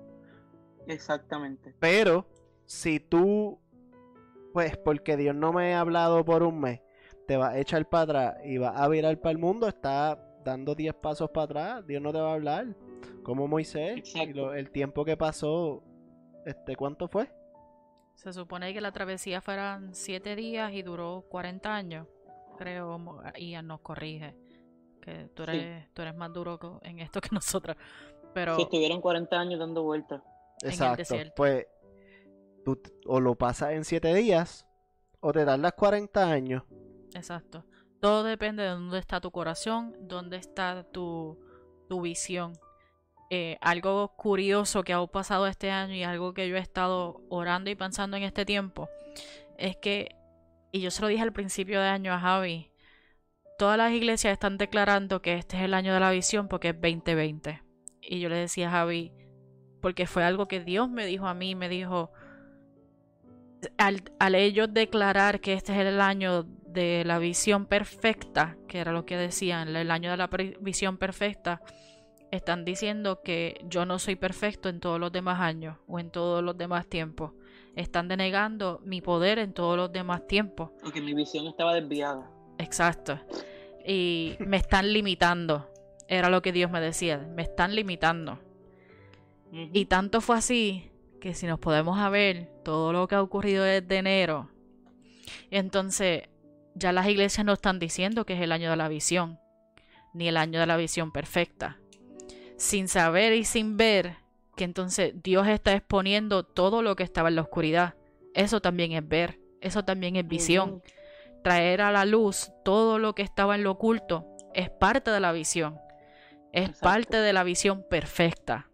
Exactamente. 0.86 1.74
Pero 1.80 2.26
si 2.64 3.00
tú, 3.00 3.60
pues 4.52 4.76
porque 4.76 5.16
Dios 5.16 5.34
no 5.34 5.52
me 5.52 5.74
ha 5.74 5.80
hablado 5.80 6.24
por 6.24 6.42
un 6.42 6.60
mes, 6.60 6.80
te 7.26 7.36
vas 7.36 7.54
a 7.54 7.58
echar 7.58 7.88
para 7.88 8.02
atrás 8.02 8.36
y 8.44 8.58
vas 8.58 8.80
a 8.80 8.88
virar 8.88 9.20
para 9.20 9.32
el 9.32 9.38
mundo, 9.38 9.66
está 9.68 10.22
dando 10.44 10.74
10 10.74 10.94
pasos 10.94 11.30
para 11.30 11.44
atrás, 11.44 11.86
Dios 11.86 12.00
no 12.00 12.12
te 12.12 12.20
va 12.20 12.30
a 12.30 12.34
hablar. 12.34 12.76
Como 13.22 13.48
Moisés, 13.48 14.14
el 14.14 14.70
tiempo 14.70 15.04
que 15.04 15.16
pasó, 15.16 15.82
este, 16.44 16.76
¿cuánto 16.76 17.08
fue? 17.08 17.28
Se 18.14 18.32
supone 18.32 18.72
que 18.72 18.80
la 18.80 18.92
travesía 18.92 19.40
fueran 19.40 19.92
7 19.92 20.36
días 20.36 20.72
y 20.72 20.82
duró 20.82 21.24
40 21.28 21.74
años, 21.74 22.06
creo, 22.56 23.20
Ian 23.36 23.66
nos 23.66 23.80
corrige, 23.80 24.36
que 25.06 25.28
tú 25.34 25.44
eres, 25.44 25.88
tú 25.94 26.02
eres 26.02 26.16
más 26.16 26.32
duro 26.32 26.58
en 26.82 26.98
esto 26.98 27.20
que 27.20 27.28
nosotros. 27.32 27.76
Pero... 28.34 28.56
Si 28.56 28.62
estuvieron 28.62 29.00
40 29.00 29.38
años 29.38 29.58
dando 29.58 29.82
vueltas. 29.82 30.20
Exacto. 30.62 31.14
Pues 31.34 31.66
o 33.06 33.20
lo 33.20 33.36
pasas 33.36 33.72
en 33.72 33.84
7 33.84 34.12
días 34.14 34.66
o 35.20 35.32
te 35.32 35.44
das 35.44 35.58
las 35.58 35.72
40 35.74 36.30
años. 36.30 36.64
Exacto. 37.14 37.64
Todo 38.00 38.24
depende 38.24 38.64
de 38.64 38.70
dónde 38.70 38.98
está 38.98 39.20
tu 39.20 39.30
corazón, 39.30 39.96
dónde 40.00 40.36
está 40.36 40.84
tu, 40.92 41.38
tu 41.88 42.00
visión. 42.00 42.52
Eh, 43.30 43.56
algo 43.60 44.16
curioso 44.16 44.82
que 44.82 44.92
ha 44.92 45.06
pasado 45.06 45.46
este 45.46 45.70
año 45.70 45.94
y 45.94 46.02
algo 46.02 46.34
que 46.34 46.48
yo 46.48 46.56
he 46.56 46.60
estado 46.60 47.22
orando 47.28 47.70
y 47.70 47.74
pensando 47.74 48.16
en 48.16 48.24
este 48.24 48.44
tiempo 48.44 48.88
es 49.56 49.76
que, 49.76 50.14
y 50.72 50.80
yo 50.80 50.90
se 50.90 51.02
lo 51.02 51.08
dije 51.08 51.22
al 51.22 51.32
principio 51.32 51.80
de 51.80 51.88
año 51.88 52.12
a 52.12 52.20
Javi, 52.20 52.70
todas 53.58 53.78
las 53.78 53.92
iglesias 53.92 54.32
están 54.32 54.58
declarando 54.58 55.22
que 55.22 55.34
este 55.34 55.56
es 55.56 55.62
el 55.62 55.74
año 55.74 55.94
de 55.94 56.00
la 56.00 56.10
visión 56.10 56.48
porque 56.48 56.70
es 56.70 56.74
2020. 56.74 57.62
Y 58.02 58.20
yo 58.20 58.28
le 58.28 58.36
decía 58.36 58.68
a 58.68 58.72
Javi, 58.72 59.12
porque 59.80 60.06
fue 60.06 60.24
algo 60.24 60.46
que 60.46 60.60
Dios 60.60 60.88
me 60.88 61.06
dijo 61.06 61.26
a 61.26 61.34
mí, 61.34 61.54
me 61.54 61.68
dijo, 61.68 62.10
al, 63.78 64.34
ellos 64.34 64.72
declarar 64.72 65.40
que 65.40 65.54
este 65.54 65.72
es 65.72 65.78
el 65.78 66.00
año 66.00 66.44
de 66.44 67.04
la 67.04 67.18
visión 67.18 67.66
perfecta, 67.66 68.56
que 68.68 68.78
era 68.78 68.92
lo 68.92 69.06
que 69.06 69.16
decían, 69.16 69.74
el 69.74 69.90
año 69.90 70.10
de 70.10 70.16
la 70.16 70.28
visión 70.60 70.98
perfecta, 70.98 71.62
están 72.30 72.64
diciendo 72.64 73.22
que 73.22 73.64
yo 73.68 73.86
no 73.86 73.98
soy 73.98 74.16
perfecto 74.16 74.68
en 74.68 74.80
todos 74.80 75.00
los 75.00 75.12
demás 75.12 75.40
años 75.40 75.78
o 75.86 75.98
en 75.98 76.10
todos 76.10 76.42
los 76.42 76.56
demás 76.56 76.86
tiempos. 76.86 77.32
Están 77.76 78.08
denegando 78.08 78.80
mi 78.84 79.00
poder 79.00 79.38
en 79.38 79.52
todos 79.52 79.76
los 79.76 79.92
demás 79.92 80.26
tiempos. 80.26 80.70
Porque 80.82 81.00
mi 81.00 81.14
visión 81.14 81.46
estaba 81.46 81.74
desviada. 81.74 82.35
Exacto. 82.58 83.20
Y 83.86 84.36
me 84.40 84.56
están 84.56 84.92
limitando. 84.92 85.70
Era 86.08 86.30
lo 86.30 86.42
que 86.42 86.52
Dios 86.52 86.70
me 86.70 86.80
decía. 86.80 87.18
Me 87.18 87.42
están 87.42 87.74
limitando. 87.74 88.38
Y 89.52 89.86
tanto 89.86 90.20
fue 90.20 90.36
así 90.36 90.90
que 91.20 91.32
si 91.32 91.46
nos 91.46 91.58
podemos 91.58 91.98
ver 92.10 92.50
todo 92.62 92.92
lo 92.92 93.08
que 93.08 93.14
ha 93.14 93.22
ocurrido 93.22 93.64
desde 93.64 93.96
enero, 93.96 94.50
entonces 95.50 96.24
ya 96.74 96.92
las 96.92 97.08
iglesias 97.08 97.44
no 97.46 97.54
están 97.54 97.78
diciendo 97.78 98.26
que 98.26 98.34
es 98.34 98.40
el 98.40 98.52
año 98.52 98.70
de 98.70 98.76
la 98.76 98.88
visión, 98.88 99.38
ni 100.12 100.28
el 100.28 100.36
año 100.36 100.60
de 100.60 100.66
la 100.66 100.76
visión 100.76 101.10
perfecta. 101.10 101.78
Sin 102.58 102.88
saber 102.88 103.32
y 103.32 103.44
sin 103.44 103.76
ver 103.76 104.16
que 104.56 104.64
entonces 104.64 105.14
Dios 105.22 105.46
está 105.48 105.74
exponiendo 105.74 106.42
todo 106.42 106.82
lo 106.82 106.96
que 106.96 107.02
estaba 107.02 107.28
en 107.28 107.36
la 107.36 107.42
oscuridad. 107.42 107.94
Eso 108.34 108.60
también 108.60 108.92
es 108.92 109.06
ver, 109.06 109.38
eso 109.60 109.84
también 109.84 110.16
es 110.16 110.26
visión. 110.26 110.82
Traer 111.46 111.80
a 111.80 111.92
la 111.92 112.04
luz 112.04 112.50
todo 112.64 112.98
lo 112.98 113.14
que 113.14 113.22
estaba 113.22 113.54
en 113.54 113.62
lo 113.62 113.70
oculto 113.70 114.26
es 114.52 114.68
parte 114.68 115.12
de 115.12 115.20
la 115.20 115.30
visión. 115.30 115.78
Es 116.52 116.76
parte 116.80 117.18
de 117.18 117.32
la 117.32 117.44
visión 117.44 117.84
perfecta 117.88 118.66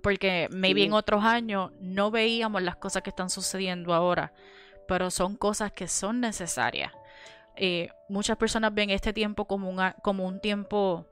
porque 0.00 0.48
maybe 0.52 0.84
en 0.84 0.92
otros 0.92 1.24
años 1.24 1.72
no 1.80 2.12
veíamos 2.12 2.62
las 2.62 2.76
cosas 2.76 3.02
que 3.02 3.10
están 3.10 3.28
sucediendo 3.28 3.92
ahora, 3.92 4.32
pero 4.86 5.10
son 5.10 5.34
cosas 5.34 5.72
que 5.72 5.88
son 5.88 6.20
necesarias. 6.20 6.92
Eh, 7.56 7.88
muchas 8.08 8.36
personas 8.36 8.72
ven 8.72 8.90
este 8.90 9.12
tiempo 9.12 9.46
como 9.46 9.68
un, 9.68 9.80
como 10.00 10.28
un 10.28 10.38
tiempo 10.38 11.08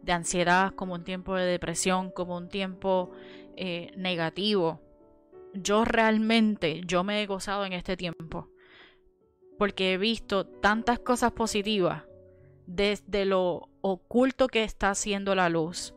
de 0.00 0.12
ansiedad, 0.12 0.74
como 0.76 0.94
un 0.94 1.02
tiempo 1.02 1.34
de 1.34 1.44
depresión, 1.44 2.12
como 2.12 2.36
un 2.36 2.48
tiempo 2.48 3.10
eh, 3.56 3.90
negativo. 3.96 4.80
Yo 5.54 5.84
realmente, 5.84 6.82
yo 6.84 7.02
me 7.02 7.20
he 7.20 7.26
gozado 7.26 7.64
en 7.64 7.72
este 7.72 7.96
tiempo, 7.96 8.48
porque 9.58 9.92
he 9.92 9.98
visto 9.98 10.46
tantas 10.46 10.98
cosas 10.98 11.32
positivas 11.32 12.04
desde 12.66 13.24
lo 13.24 13.68
oculto 13.80 14.48
que 14.48 14.64
está 14.64 14.90
haciendo 14.90 15.34
la 15.34 15.48
luz, 15.48 15.94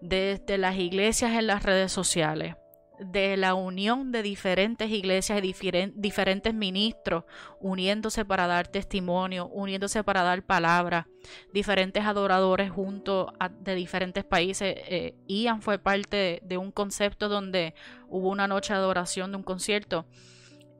desde 0.00 0.58
las 0.58 0.76
iglesias 0.76 1.32
en 1.32 1.46
las 1.46 1.62
redes 1.62 1.92
sociales, 1.92 2.56
de 2.98 3.36
la 3.36 3.54
unión 3.54 4.10
de 4.10 4.22
diferentes 4.22 4.90
iglesias 4.90 5.40
y 5.42 5.54
diferentes 5.94 6.54
ministros 6.54 7.24
uniéndose 7.60 8.24
para 8.24 8.46
dar 8.46 8.66
testimonio, 8.68 9.46
uniéndose 9.46 10.02
para 10.02 10.22
dar 10.22 10.42
palabra, 10.42 11.06
diferentes 11.52 12.04
adoradores 12.04 12.70
junto 12.70 13.32
de 13.60 13.74
diferentes 13.74 14.24
países. 14.24 14.74
Eh, 14.88 15.14
Ian 15.28 15.62
fue 15.62 15.78
parte 15.78 16.40
de, 16.42 16.58
un 16.58 16.72
concepto 16.72 17.28
donde 17.28 17.74
hubo 18.08 18.30
una 18.30 18.48
noche 18.48 18.72
de 18.72 18.80
adoración 18.80 19.30
de 19.30 19.36
un 19.36 19.44
concierto 19.44 20.06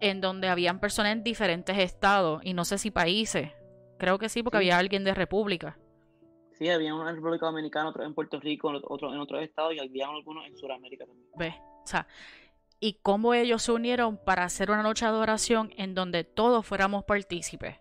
en 0.00 0.20
donde 0.20 0.48
habían 0.48 0.80
personas 0.80 1.12
en 1.12 1.24
diferentes 1.24 1.76
estados 1.78 2.40
y 2.44 2.54
no 2.54 2.64
sé 2.64 2.78
si 2.78 2.90
países. 2.90 3.50
Creo 3.98 4.18
que 4.18 4.28
sí, 4.28 4.42
porque 4.42 4.58
había 4.58 4.78
alguien 4.78 5.04
de 5.04 5.14
República. 5.14 5.78
Sí, 6.58 6.68
había 6.68 6.94
uno 6.94 7.08
en 7.08 7.16
República 7.16 7.46
Dominicana, 7.46 7.90
otro 7.90 8.04
en 8.04 8.14
Puerto 8.14 8.40
Rico, 8.40 8.72
otro 8.84 9.12
en 9.12 9.20
otros 9.20 9.42
estados 9.42 9.74
y 9.74 9.78
había 9.78 10.08
algunos 10.08 10.46
en 10.46 10.56
Sudamérica 10.56 11.06
también. 11.06 11.28
Ve, 11.36 11.54
o 11.84 11.86
sea, 11.86 12.06
y 12.80 12.94
cómo 12.94 13.34
ellos 13.34 13.62
se 13.62 13.72
unieron 13.72 14.16
para 14.16 14.44
hacer 14.44 14.70
una 14.70 14.82
noche 14.82 15.04
de 15.04 15.10
adoración 15.10 15.72
en 15.76 15.94
donde 15.94 16.24
todos 16.24 16.66
fuéramos 16.66 17.04
partícipes. 17.04 17.76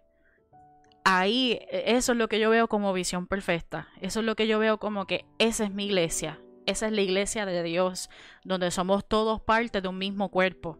ahí, 1.03 1.59
e, 1.71 1.95
eso 1.95 2.11
es 2.11 2.17
lo 2.17 2.27
que 2.27 2.39
yo 2.39 2.49
veo 2.49 2.67
como 2.67 2.93
visión 2.93 3.27
perfecta. 3.27 3.87
Eso 4.01 4.19
es 4.19 4.25
lo 4.25 4.35
que 4.35 4.45
yo 4.45 4.59
veo 4.59 4.77
como 4.77 5.07
que 5.07 5.25
esa 5.39 5.63
es 5.63 5.71
mi 5.71 5.85
iglesia. 5.85 6.39
Esa 6.65 6.87
es 6.87 6.91
la 6.91 7.01
iglesia 7.01 7.45
de 7.45 7.63
Dios, 7.63 8.09
donde 8.43 8.71
somos 8.71 9.07
todos 9.07 9.39
parte 9.41 9.79
de 9.81 9.87
un 9.87 9.97
mismo 9.97 10.29
cuerpo. 10.29 10.79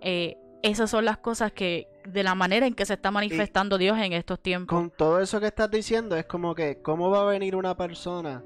Eh, 0.00 0.36
esas 0.62 0.90
son 0.90 1.04
las 1.04 1.18
cosas 1.18 1.52
que, 1.52 1.88
de 2.06 2.22
la 2.22 2.34
manera 2.34 2.66
en 2.66 2.74
que 2.74 2.86
se 2.86 2.94
está 2.94 3.10
manifestando 3.10 3.78
Dios 3.78 3.98
en 3.98 4.12
estos 4.12 4.40
tiempos. 4.40 4.76
Con 4.76 4.90
todo 4.90 5.20
eso 5.20 5.40
que 5.40 5.46
estás 5.46 5.70
diciendo, 5.70 6.16
es 6.16 6.26
como 6.26 6.54
que, 6.54 6.80
¿cómo 6.82 7.10
va 7.10 7.22
a 7.22 7.24
venir 7.24 7.56
una 7.56 7.76
persona 7.76 8.44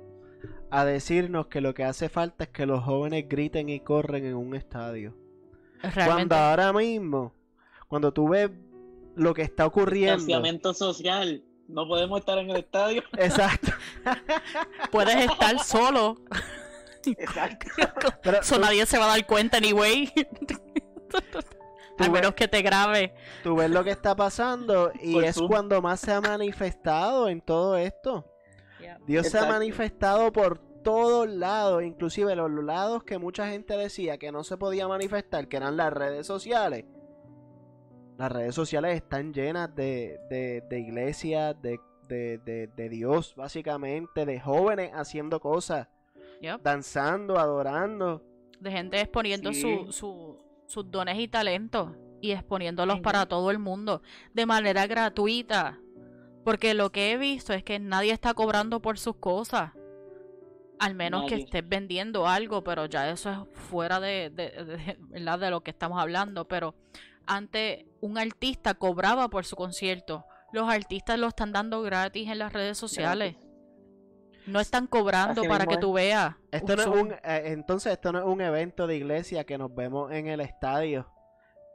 a 0.70 0.84
decirnos 0.84 1.46
que 1.46 1.60
lo 1.60 1.74
que 1.74 1.84
hace 1.84 2.08
falta 2.08 2.44
es 2.44 2.50
que 2.50 2.66
los 2.66 2.82
jóvenes 2.84 3.28
griten 3.28 3.68
y 3.68 3.80
corren 3.80 4.24
en 4.26 4.34
un 4.34 4.54
estadio? 4.54 5.14
Cuando 5.94 6.36
ahora 6.36 6.72
mismo, 6.72 7.34
cuando 7.88 8.12
tú 8.12 8.28
ves 8.28 8.50
lo 9.14 9.34
que 9.34 9.42
está 9.42 9.66
ocurriendo. 9.66 10.16
Distanciamiento 10.16 10.74
social. 10.74 11.42
No 11.68 11.86
podemos 11.86 12.20
estar 12.20 12.38
en 12.38 12.50
el 12.50 12.56
estadio. 12.56 13.02
Exacto. 13.18 13.72
Puedes 14.92 15.16
estar 15.16 15.58
solo. 15.60 16.18
Exacto. 17.04 17.66
Pero 18.22 18.40
nadie 18.60 18.86
se 18.86 18.98
va 18.98 19.06
a 19.06 19.16
dar 19.16 19.26
cuenta, 19.26 19.56
anyway. 19.56 20.12
A 21.98 22.08
menos 22.08 22.34
que 22.34 22.48
te 22.48 22.62
grabe. 22.62 23.14
Tú 23.42 23.56
ves 23.56 23.70
lo 23.70 23.84
que 23.84 23.90
está 23.90 24.16
pasando 24.16 24.92
y 25.00 25.18
es 25.24 25.38
cuando 25.40 25.80
más 25.82 26.00
se 26.00 26.12
ha 26.12 26.20
manifestado 26.20 27.28
en 27.28 27.40
todo 27.40 27.76
esto. 27.76 28.26
Dios 29.06 29.28
se 29.28 29.38
ha 29.38 29.46
manifestado 29.46 30.32
por 30.32 30.58
todos 30.82 31.28
lados, 31.28 31.82
inclusive 31.82 32.34
los 32.34 32.50
lados 32.50 33.04
que 33.04 33.18
mucha 33.18 33.48
gente 33.48 33.76
decía 33.76 34.18
que 34.18 34.32
no 34.32 34.44
se 34.44 34.56
podía 34.56 34.88
manifestar, 34.88 35.48
que 35.48 35.56
eran 35.56 35.76
las 35.76 35.92
redes 35.92 36.26
sociales. 36.26 36.84
Las 38.18 38.30
redes 38.30 38.54
sociales 38.54 38.96
están 38.96 39.32
llenas 39.32 39.74
de, 39.74 40.18
de, 40.28 40.78
iglesias, 40.78 41.56
de, 41.62 41.78
de, 42.08 42.88
Dios, 42.88 43.34
básicamente, 43.36 44.26
de 44.26 44.38
jóvenes 44.38 44.92
haciendo 44.94 45.40
cosas, 45.40 45.88
danzando, 46.62 47.38
adorando. 47.38 48.22
De 48.60 48.70
gente 48.70 49.00
exponiendo 49.00 49.52
su, 49.52 50.38
sus 50.66 50.90
dones 50.90 51.18
y 51.18 51.28
talentos 51.28 51.90
y 52.20 52.30
exponiéndolos 52.30 53.00
para 53.00 53.26
todo 53.26 53.50
el 53.50 53.58
mundo 53.58 54.02
de 54.32 54.46
manera 54.46 54.86
gratuita. 54.86 55.78
Porque 56.44 56.74
lo 56.74 56.90
que 56.90 57.12
he 57.12 57.18
visto 57.18 57.52
es 57.52 57.62
que 57.62 57.78
nadie 57.78 58.12
está 58.12 58.34
cobrando 58.34 58.80
por 58.80 58.98
sus 58.98 59.16
cosas. 59.16 59.72
Al 60.78 60.94
menos 60.94 61.26
que 61.28 61.36
estés 61.36 61.68
vendiendo 61.68 62.26
algo, 62.26 62.64
pero 62.64 62.86
ya 62.86 63.08
eso 63.10 63.30
es 63.30 63.38
fuera 63.52 64.00
de, 64.00 64.30
de, 64.30 64.96
de, 65.10 65.38
de 65.38 65.50
lo 65.50 65.62
que 65.62 65.70
estamos 65.70 66.00
hablando. 66.00 66.48
Pero 66.48 66.74
antes 67.26 67.84
un 68.00 68.18
artista 68.18 68.74
cobraba 68.74 69.28
por 69.28 69.44
su 69.44 69.54
concierto. 69.54 70.24
Los 70.52 70.68
artistas 70.68 71.18
lo 71.18 71.28
están 71.28 71.52
dando 71.52 71.82
gratis 71.82 72.28
en 72.28 72.38
las 72.38 72.52
redes 72.52 72.76
sociales. 72.76 73.36
No 74.46 74.60
están 74.60 74.86
cobrando 74.86 75.42
para 75.44 75.66
que 75.66 75.76
tú 75.76 75.92
veas. 75.92 76.34
Esto 76.50 76.76
no 76.76 76.82
es 76.82 76.88
un, 76.88 77.12
eh, 77.12 77.42
entonces 77.46 77.92
esto 77.92 78.12
no 78.12 78.18
es 78.18 78.24
un 78.24 78.40
evento 78.40 78.86
de 78.86 78.96
iglesia 78.96 79.44
que 79.44 79.58
nos 79.58 79.74
vemos 79.74 80.12
en 80.12 80.26
el 80.26 80.40
estadio. 80.40 81.08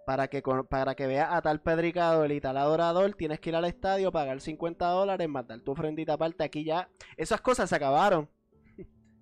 Para 0.06 0.30
que, 0.30 0.42
para 0.70 0.96
que 0.96 1.06
veas 1.06 1.30
a 1.34 1.42
tal 1.42 1.60
predicador 1.60 2.32
y 2.32 2.40
tal 2.40 2.56
adorador, 2.56 3.14
tienes 3.14 3.42
que 3.42 3.50
ir 3.50 3.56
al 3.58 3.66
estadio, 3.66 4.10
pagar 4.10 4.40
50 4.40 4.88
dólares, 4.88 5.28
matar 5.28 5.60
tu 5.60 5.72
ofrendita 5.72 6.14
aparte. 6.14 6.46
Aquí 6.46 6.64
ya, 6.64 6.90
esas 7.18 7.42
cosas 7.42 7.70
se 7.70 7.76
acabaron. 7.76 8.30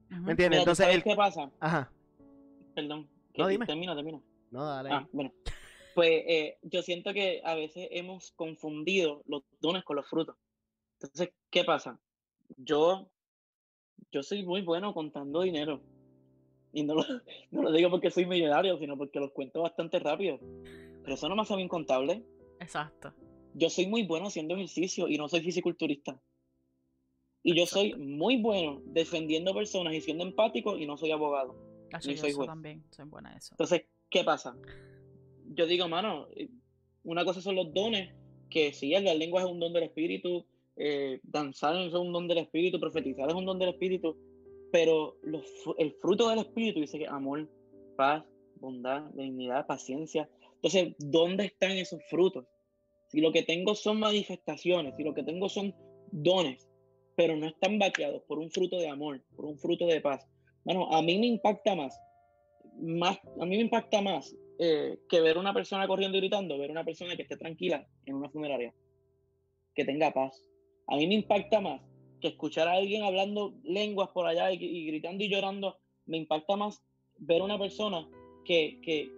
¿Me 0.09 0.31
entiendes? 0.31 0.59
Entonces, 0.59 1.03
¿qué 1.03 1.15
pasa? 1.15 1.49
Ajá. 1.59 1.91
Perdón. 2.75 3.09
No, 3.35 3.47
dime. 3.47 3.65
Termino, 3.65 3.95
termino. 3.95 4.21
No, 4.51 4.63
dale. 4.63 4.89
Ah, 4.91 5.07
bueno. 5.11 5.33
Pues 5.95 6.23
eh, 6.27 6.57
yo 6.61 6.81
siento 6.81 7.13
que 7.13 7.41
a 7.43 7.55
veces 7.55 7.87
hemos 7.91 8.31
confundido 8.33 9.23
los 9.25 9.43
dones 9.61 9.83
con 9.83 9.95
los 9.95 10.07
frutos. 10.07 10.35
Entonces, 10.99 11.33
¿qué 11.49 11.63
pasa? 11.63 11.99
Yo 12.57 13.09
yo 14.11 14.23
soy 14.23 14.43
muy 14.43 14.61
bueno 14.61 14.93
contando 14.93 15.41
dinero. 15.41 15.81
Y 16.73 16.83
no 16.83 16.95
lo, 16.95 17.03
no 17.51 17.63
lo 17.63 17.71
digo 17.71 17.89
porque 17.89 18.11
soy 18.11 18.25
millonario, 18.25 18.77
sino 18.77 18.97
porque 18.97 19.19
los 19.19 19.31
cuento 19.31 19.61
bastante 19.61 19.99
rápido. 19.99 20.39
Pero 21.03 21.13
eso 21.13 21.29
no 21.29 21.35
me 21.35 21.41
hace 21.41 21.55
bien 21.55 21.67
contable. 21.67 22.23
Exacto. 22.59 23.13
Yo 23.53 23.69
soy 23.69 23.87
muy 23.87 24.03
bueno 24.03 24.27
haciendo 24.27 24.55
ejercicio 24.55 25.07
y 25.07 25.17
no 25.17 25.29
soy 25.29 25.41
fisiculturista. 25.41 26.19
Y 27.43 27.55
yo 27.55 27.65
soy 27.65 27.93
muy 27.93 28.37
bueno 28.37 28.81
defendiendo 28.85 29.53
personas 29.53 29.93
y 29.93 30.01
siendo 30.01 30.23
empático 30.23 30.77
y 30.77 30.87
no 30.87 30.97
soy 30.97 31.11
abogado. 31.11 31.55
Así 31.93 32.17
soy 32.17 32.31
yo 32.31 32.45
también 32.45 32.83
soy 32.89 33.05
buena 33.05 33.37
eso. 33.37 33.53
Entonces, 33.53 33.83
¿qué 34.09 34.23
pasa? 34.23 34.57
Yo 35.53 35.67
digo, 35.67 35.87
mano, 35.87 36.27
eh, 36.35 36.49
una 37.03 37.23
cosa 37.23 37.41
son 37.41 37.55
los 37.55 37.71
dones, 37.73 38.13
que 38.49 38.73
sí, 38.73 38.89
la 38.89 39.13
lengua 39.13 39.41
es 39.41 39.47
un 39.47 39.59
don 39.59 39.73
del 39.73 39.83
espíritu, 39.83 40.45
eh, 40.78 41.19
danzar 41.23 41.76
es 41.78 41.93
un 41.93 42.11
don 42.11 42.28
del 42.28 42.39
espíritu, 42.39 42.80
profetizar 42.80 43.30
es 43.30 43.36
un 43.36 43.45
don 43.45 43.59
del 43.59 43.69
espíritu, 43.69 44.17
pero 44.71 45.17
los, 45.23 45.45
el 45.78 45.93
fruto 45.93 46.30
del 46.30 46.39
espíritu 46.39 46.82
dice 46.82 46.99
que 46.99 47.07
amor, 47.07 47.49
paz, 47.95 48.23
bondad, 48.55 49.03
dignidad, 49.13 49.65
paciencia. 49.65 50.30
Entonces, 50.55 50.95
¿dónde 50.99 51.45
están 51.45 51.71
esos 51.71 52.01
frutos? 52.09 52.45
Si 53.07 53.21
lo 53.21 53.32
que 53.32 53.43
tengo 53.43 53.76
son 53.76 53.99
manifestaciones, 53.99 54.95
si 54.97 55.03
lo 55.03 55.13
que 55.13 55.23
tengo 55.23 55.47
son 55.47 55.73
dones, 56.11 56.67
pero 57.15 57.36
no 57.36 57.47
están 57.47 57.80
vaqueados 57.80 58.23
por 58.23 58.39
un 58.39 58.51
fruto 58.51 58.78
de 58.78 58.89
amor, 58.89 59.21
por 59.36 59.45
un 59.45 59.57
fruto 59.57 59.86
de 59.88 60.01
paz. 60.01 60.28
Bueno, 60.63 60.91
a 60.91 61.01
mí 61.01 61.17
me 61.17 61.28
impacta 61.28 61.76
más, 61.76 61.97
más 62.82 63.17
a 63.39 63.45
mí 63.45 63.55
me 63.55 63.63
impacta 63.63 64.01
más 64.01 64.36
eh, 64.59 64.99
que 65.07 65.21
ver 65.21 65.38
una 65.38 65.53
persona 65.53 65.88
corriendo 65.88 66.17
y 66.17 66.21
gritando, 66.21 66.57
ver 66.57 66.71
una 66.71 66.84
persona 66.84 67.15
que 67.15 67.21
esté 67.21 67.38
tranquila 67.38 67.88
en 68.05 68.15
una 68.15 68.30
funeraria, 68.30 68.73
que 69.73 69.86
tenga 69.86 70.11
paz, 70.11 70.41
a 70.88 70.95
mí 70.95 71.07
me 71.07 71.15
impacta 71.15 71.61
más 71.61 71.81
que 72.21 72.29
escuchar 72.29 72.67
a 72.67 72.73
alguien 72.73 73.03
hablando 73.03 73.53
lenguas 73.63 74.09
por 74.09 74.27
allá 74.27 74.51
y, 74.51 74.86
gritando 74.88 75.23
y 75.23 75.29
llorando. 75.29 75.77
Me 76.05 76.17
impacta 76.17 76.55
más 76.55 76.81
ver 77.17 77.41
una 77.41 77.57
persona 77.57 78.07
que, 78.43 78.79
que, 78.81 79.11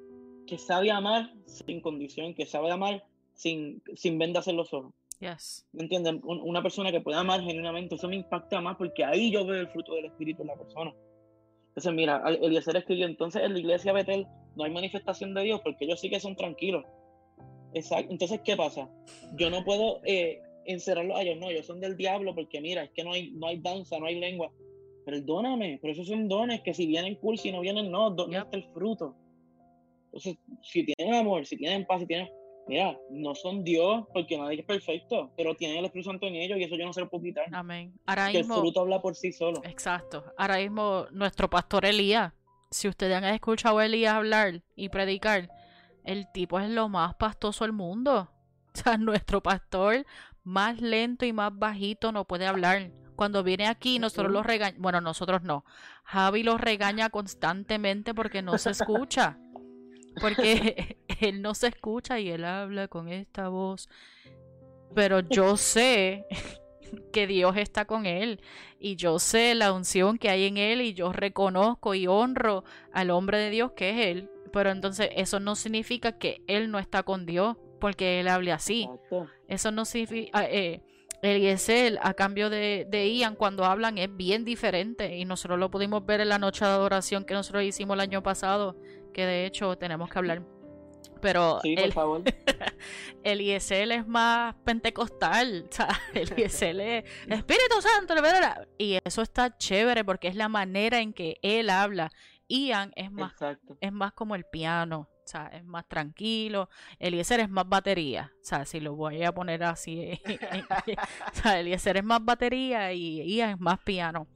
que, 0.45 0.57
sabe 0.57 0.91
amar 0.91 1.33
sin 1.45 1.81
condición, 1.81 2.33
que 2.33 2.45
sabe 2.45 2.71
amar 2.71 3.03
sin, 3.33 3.81
sin 3.95 4.17
vendas 4.17 4.47
en 4.47 4.57
los 4.57 4.73
ojos. 4.73 4.93
Yes. 5.19 5.67
¿Me 5.73 5.83
entienden? 5.83 6.21
Una 6.23 6.61
persona 6.61 6.91
que 6.91 7.01
puede 7.01 7.17
amar 7.17 7.41
genuinamente, 7.41 7.95
eso 7.95 8.07
me 8.07 8.15
impacta 8.15 8.61
más 8.61 8.77
porque 8.77 9.03
ahí 9.03 9.31
yo 9.31 9.45
veo 9.45 9.61
el 9.61 9.67
fruto 9.67 9.95
del 9.95 10.05
Espíritu 10.05 10.43
en 10.43 10.47
la 10.47 10.55
persona. 10.55 10.93
Entonces, 11.69 11.93
mira, 11.93 12.23
Eliezer 12.41 12.75
escribió, 12.75 13.05
entonces 13.05 13.43
en 13.43 13.53
la 13.53 13.59
iglesia 13.59 13.93
Betel 13.93 14.27
no 14.55 14.63
hay 14.63 14.71
manifestación 14.71 15.33
de 15.33 15.43
Dios 15.43 15.61
porque 15.63 15.85
ellos 15.85 15.99
sí 15.99 16.09
que 16.09 16.19
son 16.19 16.35
tranquilos. 16.35 16.85
Exacto. 17.73 18.11
Entonces, 18.11 18.41
¿qué 18.43 18.55
pasa? 18.55 18.89
Yo 19.35 19.49
no 19.49 19.63
puedo 19.63 20.01
eh, 20.03 20.41
encerrarlos 20.67 21.17
a 21.17 21.21
ellos, 21.21 21.37
no, 21.37 21.49
ellos 21.49 21.65
son 21.65 21.79
del 21.79 21.97
diablo 21.97 22.35
porque 22.35 22.61
mira, 22.61 22.83
es 22.83 22.91
que 22.91 23.03
no 23.03 23.13
hay, 23.13 23.31
no 23.31 23.47
hay 23.47 23.57
danza, 23.59 23.97
no 23.99 24.05
hay 24.05 24.19
lengua. 24.19 24.51
Perdóname, 25.05 25.79
pero 25.81 25.93
esos 25.93 26.07
son 26.07 26.27
dones 26.27 26.61
que 26.61 26.73
si 26.73 26.85
vienen 26.85 27.15
cool, 27.15 27.37
si 27.37 27.51
no 27.51 27.61
vienen, 27.61 27.89
no, 27.89 28.11
¿dónde 28.11 28.37
está 28.37 28.57
el 28.57 28.65
fruto? 28.73 29.15
Entonces, 30.05 30.37
si 30.61 30.85
tienen 30.85 31.15
amor, 31.15 31.45
si 31.45 31.57
tienen 31.57 31.85
paz, 31.85 32.01
si 32.01 32.07
tienen. 32.07 32.27
Mira, 32.67 32.99
no 33.09 33.33
son 33.33 33.63
Dios 33.63 34.05
porque 34.13 34.37
nadie 34.37 34.59
es 34.59 34.65
perfecto, 34.65 35.31
pero 35.37 35.55
tienen 35.55 35.77
el 35.77 35.85
Espíritu 35.85 36.09
Santo 36.09 36.27
en 36.27 36.35
ellos 36.35 36.57
y 36.59 36.63
eso 36.63 36.75
yo 36.75 36.85
no 36.85 36.91
se 36.91 36.99
lo 36.99 37.09
puedo 37.09 37.23
quitar. 37.23 37.45
Amén. 37.53 37.93
Ahora 38.05 38.29
que 38.29 38.39
el 38.39 38.45
fruto 38.45 38.81
habla 38.81 39.01
por 39.01 39.15
sí 39.15 39.31
solo. 39.31 39.61
Exacto. 39.63 40.25
Ahora 40.37 40.57
mismo, 40.57 41.07
nuestro 41.11 41.49
pastor 41.49 41.85
Elías, 41.85 42.33
si 42.69 42.89
ustedes 42.89 43.15
han 43.15 43.23
escuchado 43.23 43.79
a 43.79 43.85
Elías 43.85 44.13
hablar 44.13 44.61
y 44.75 44.89
predicar, 44.89 45.49
el 46.03 46.29
tipo 46.31 46.59
es 46.59 46.69
lo 46.69 46.89
más 46.89 47.15
pastoso 47.15 47.63
del 47.63 47.73
mundo. 47.73 48.29
O 48.77 48.79
sea, 48.79 48.95
nuestro 48.95 49.41
pastor 49.41 50.05
más 50.47 50.79
lento 50.79 51.25
y 51.25 51.33
más 51.33 51.51
bajito 51.53 52.13
no 52.13 52.23
puede 52.23 52.47
hablar. 52.47 52.91
Cuando 53.17 53.43
viene 53.43 53.67
aquí, 53.67 53.99
nosotros 53.99 54.31
lo 54.31 54.43
regañamos. 54.43 54.81
Bueno, 54.81 55.01
nosotros 55.01 55.43
no. 55.43 55.65
Javi 56.05 56.41
lo 56.41 56.57
regaña 56.57 57.09
constantemente 57.09 58.13
porque 58.13 58.41
no 58.41 58.57
se 58.57 58.71
escucha. 58.71 59.37
Porque 60.19 60.97
él 61.21 61.43
no 61.43 61.53
se 61.53 61.67
escucha 61.67 62.19
y 62.19 62.29
él 62.29 62.43
habla 62.43 62.87
con 62.87 63.07
esta 63.07 63.49
voz. 63.49 63.87
Pero 64.95 65.19
yo 65.19 65.57
sé 65.57 66.25
que 67.13 67.27
Dios 67.27 67.55
está 67.55 67.85
con 67.85 68.07
él 68.07 68.41
y 68.79 68.95
yo 68.95 69.19
sé 69.19 69.53
la 69.53 69.73
unción 69.73 70.17
que 70.17 70.31
hay 70.31 70.45
en 70.45 70.57
él 70.57 70.81
y 70.81 70.95
yo 70.95 71.13
reconozco 71.13 71.93
y 71.93 72.07
honro 72.07 72.63
al 72.93 73.11
hombre 73.11 73.37
de 73.37 73.51
Dios 73.51 73.73
que 73.73 73.91
es 73.91 74.07
él. 74.07 74.31
Pero 74.51 74.71
entonces 74.71 75.09
eso 75.15 75.39
no 75.39 75.55
significa 75.55 76.13
que 76.13 76.41
él 76.47 76.71
no 76.71 76.79
está 76.79 77.03
con 77.03 77.27
Dios 77.27 77.57
porque 77.79 78.19
él 78.19 78.27
hable 78.27 78.51
así. 78.51 78.89
Eso 79.47 79.71
no 79.71 79.85
significa... 79.85 80.39
Ah, 80.39 80.45
eh, 80.45 80.81
el 81.23 81.37
Eliezer, 81.37 81.97
a 82.03 82.13
cambio 82.13 82.49
de, 82.49 82.85
de, 82.87 83.11
Ian, 83.11 83.35
cuando 83.35 83.65
hablan 83.65 83.97
es 83.97 84.15
bien 84.15 84.45
diferente 84.45 85.17
y 85.17 85.25
nosotros 85.25 85.57
lo 85.57 85.71
pudimos 85.71 86.05
ver 86.05 86.21
en 86.21 86.29
la 86.29 86.37
noche 86.37 86.63
de 86.63 86.69
adoración 86.69 87.25
que 87.25 87.33
nosotros 87.33 87.63
hicimos 87.63 87.95
el 87.95 88.01
año 88.01 88.21
pasado, 88.21 88.75
que 89.13 89.25
de 89.25 89.47
hecho 89.47 89.75
tenemos 89.77 90.11
que 90.11 90.19
hablar. 90.19 90.43
Pero 91.21 91.59
sí, 91.63 91.75
por 91.75 91.91
favor. 91.91 92.23
el 93.23 93.39
Eliezer 93.39 93.91
es 93.91 94.07
más 94.07 94.55
pentecostal, 94.63 95.65
o 95.71 95.73
sea, 95.73 95.89
el 96.13 96.31
Eliezer 96.31 96.79
es 96.79 97.03
Espíritu 97.27 97.81
Santo, 97.81 98.13
¿verdad? 98.15 98.67
y 98.77 98.99
eso 99.03 99.21
está 99.21 99.57
chévere 99.57 100.03
porque 100.05 100.27
es 100.27 100.35
la 100.35 100.49
manera 100.49 100.99
en 100.99 101.13
que 101.13 101.37
él 101.41 101.69
habla. 101.69 102.11
Ian 102.47 102.93
es 102.95 103.11
más, 103.11 103.33
es 103.81 103.91
más 103.91 104.13
como 104.13 104.35
el 104.35 104.45
piano, 104.45 105.09
O 105.27 105.29
sea, 105.29 105.47
es 105.47 105.65
más 105.65 105.85
tranquilo. 105.89 106.69
Eliezer 106.99 107.41
es 107.41 107.49
más 107.49 107.67
batería. 107.67 108.31
O 108.41 108.45
sea, 108.45 108.65
si 108.65 108.79
lo 108.79 108.95
voy 108.95 109.23
a 109.23 109.33
poner 109.33 109.61
así. 109.63 110.21
o 110.25 111.35
sea, 111.35 111.59
Eliezer 111.59 111.97
es 111.97 112.03
más 112.05 112.23
batería 112.23 112.93
y 112.93 113.35
Ian 113.35 113.49
es 113.49 113.59
más 113.59 113.79
piano. 113.79 114.27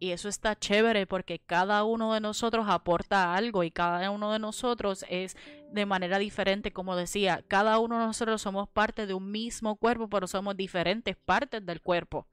Y 0.00 0.10
eso 0.10 0.28
está 0.28 0.58
chévere 0.58 1.06
porque 1.06 1.38
cada 1.38 1.84
uno 1.84 2.14
de 2.14 2.20
nosotros 2.20 2.66
aporta 2.68 3.32
algo 3.34 3.62
y 3.62 3.70
cada 3.70 4.10
uno 4.10 4.32
de 4.32 4.40
nosotros 4.40 5.04
es 5.08 5.36
de 5.70 5.86
manera 5.86 6.18
diferente. 6.18 6.72
Como 6.72 6.96
decía, 6.96 7.44
cada 7.46 7.78
uno 7.78 8.00
de 8.00 8.06
nosotros 8.06 8.42
somos 8.42 8.68
parte 8.68 9.06
de 9.06 9.14
un 9.14 9.30
mismo 9.30 9.76
cuerpo, 9.76 10.08
pero 10.08 10.26
somos 10.26 10.56
diferentes 10.56 11.16
partes 11.16 11.64
del 11.64 11.80
cuerpo. 11.80 12.26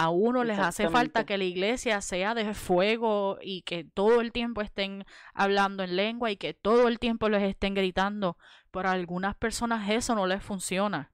A 0.00 0.10
uno 0.10 0.44
les 0.44 0.60
hace 0.60 0.88
falta 0.90 1.26
que 1.26 1.36
la 1.38 1.42
iglesia 1.42 2.00
sea 2.00 2.32
de 2.36 2.54
fuego 2.54 3.36
y 3.42 3.62
que 3.62 3.82
todo 3.82 4.20
el 4.20 4.30
tiempo 4.30 4.60
estén 4.60 5.04
hablando 5.34 5.82
en 5.82 5.96
lengua 5.96 6.30
y 6.30 6.36
que 6.36 6.54
todo 6.54 6.86
el 6.86 7.00
tiempo 7.00 7.28
les 7.28 7.42
estén 7.42 7.74
gritando. 7.74 8.36
Pero 8.70 8.90
a 8.90 8.92
algunas 8.92 9.34
personas 9.34 9.90
eso 9.90 10.14
no 10.14 10.28
les 10.28 10.40
funciona. 10.40 11.12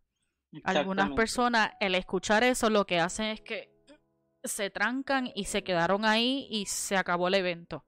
algunas 0.64 1.12
personas, 1.12 1.70
el 1.80 1.94
escuchar 1.94 2.44
eso, 2.44 2.68
lo 2.68 2.84
que 2.84 3.00
hacen 3.00 3.28
es 3.28 3.40
que 3.40 3.72
se 4.42 4.68
trancan 4.68 5.30
y 5.34 5.44
se 5.44 5.64
quedaron 5.64 6.04
ahí 6.04 6.46
y 6.50 6.66
se 6.66 6.98
acabó 6.98 7.28
el 7.28 7.34
evento. 7.36 7.86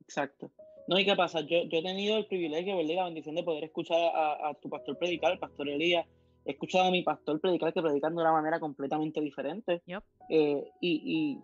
Exacto. 0.00 0.52
No, 0.86 0.96
¿y 0.96 1.04
qué 1.04 1.16
pasa? 1.16 1.40
Yo, 1.40 1.64
yo 1.64 1.78
he 1.78 1.82
tenido 1.82 2.18
el 2.18 2.26
privilegio, 2.26 2.76
¿verdad? 2.76 2.94
la 2.94 3.04
bendición 3.06 3.34
de 3.34 3.42
poder 3.42 3.64
escuchar 3.64 3.98
a, 4.14 4.54
tu 4.62 4.70
pastor 4.70 4.96
predicar, 4.96 5.32
el 5.32 5.40
pastor 5.40 5.68
Elías. 5.68 6.06
He 6.44 6.52
escuchado 6.52 6.88
a 6.88 6.90
mi 6.90 7.02
pastor 7.02 7.40
predicar, 7.40 7.72
que 7.72 7.82
predican 7.82 8.14
de 8.14 8.22
una 8.22 8.32
manera 8.32 8.58
completamente 8.60 9.20
diferente. 9.20 9.82
Eh, 10.28 10.64
y, 10.80 10.90
y, 11.04 11.38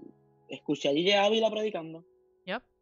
escuché 0.48 0.88
a 0.88 0.92
Gigi 0.92 1.12
Ávila 1.12 1.50
predicando. 1.50 2.04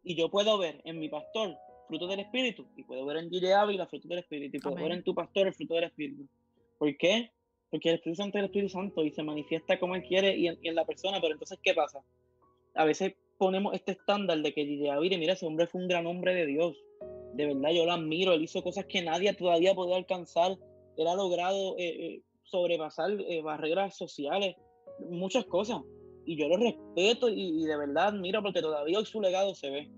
Y 0.03 0.15
yo 0.15 0.29
puedo 0.29 0.57
ver 0.57 0.81
en 0.85 0.99
mi 0.99 1.09
pastor 1.09 1.57
fruto 1.89 2.07
del 2.07 2.21
Espíritu. 2.21 2.65
Y 2.77 2.83
puedo 2.83 3.05
ver 3.05 3.17
en 3.17 3.29
Gigi 3.29 3.51
Ávila 3.51 3.87
fruto 3.87 4.07
del 4.07 4.19
Espíritu. 4.19 4.57
Y 4.57 4.59
puedo 4.59 4.75
ver 4.75 4.93
en 4.93 5.03
tu 5.03 5.13
pastor 5.13 5.47
el 5.47 5.53
fruto 5.53 5.75
del 5.75 5.83
Espíritu. 5.85 6.25
¿Por 6.77 6.95
qué? 6.95 7.31
porque 7.69 7.89
el 7.89 7.95
Espíritu 7.95 8.21
Santo 8.21 8.37
es 8.37 8.41
el 8.41 8.45
Espíritu 8.45 8.69
Santo 8.69 9.03
y 9.03 9.11
se 9.11 9.23
manifiesta 9.23 9.79
como 9.79 9.95
Él 9.95 10.03
quiere 10.03 10.35
y 10.35 10.47
en, 10.47 10.75
la 10.75 10.85
persona, 10.85 11.19
pero 11.19 11.33
entonces, 11.33 11.59
¿qué 11.61 11.73
pasa? 11.73 12.01
A 12.75 12.85
veces 12.85 13.13
ponemos 13.37 13.73
este 13.73 13.93
estándar 13.93 14.41
de 14.41 14.53
que 14.53 14.89
Ávila, 14.89 15.17
mira, 15.17 15.33
ese 15.33 15.45
hombre 15.45 15.67
fue 15.67 15.81
un 15.81 15.87
gran 15.87 16.07
hombre 16.07 16.33
de 16.33 16.45
Dios, 16.45 16.77
de 17.33 17.45
verdad, 17.45 17.69
yo 17.71 17.85
lo 17.85 17.91
admiro, 17.91 18.33
él 18.33 18.43
hizo 18.43 18.63
cosas 18.63 18.85
que 18.85 19.01
nadie 19.01 19.33
todavía 19.33 19.75
puede 19.75 19.95
alcanzar, 19.95 20.57
él 20.97 21.07
ha 21.07 21.15
logrado 21.15 21.75
eh, 21.77 21.87
eh, 21.87 22.21
sobrepasar 22.43 23.11
eh, 23.11 23.41
barreras 23.41 23.97
sociales, 23.97 24.55
muchas 25.09 25.45
cosas, 25.45 25.81
y 26.25 26.37
yo 26.37 26.47
lo 26.47 26.57
respeto 26.57 27.29
y, 27.29 27.63
y 27.63 27.65
de 27.65 27.77
verdad 27.77 28.07
admiro 28.07 28.41
porque 28.41 28.61
todavía 28.61 28.99
hoy 28.99 29.05
su 29.05 29.21
legado 29.21 29.55
se 29.55 29.69
ve 29.69 29.89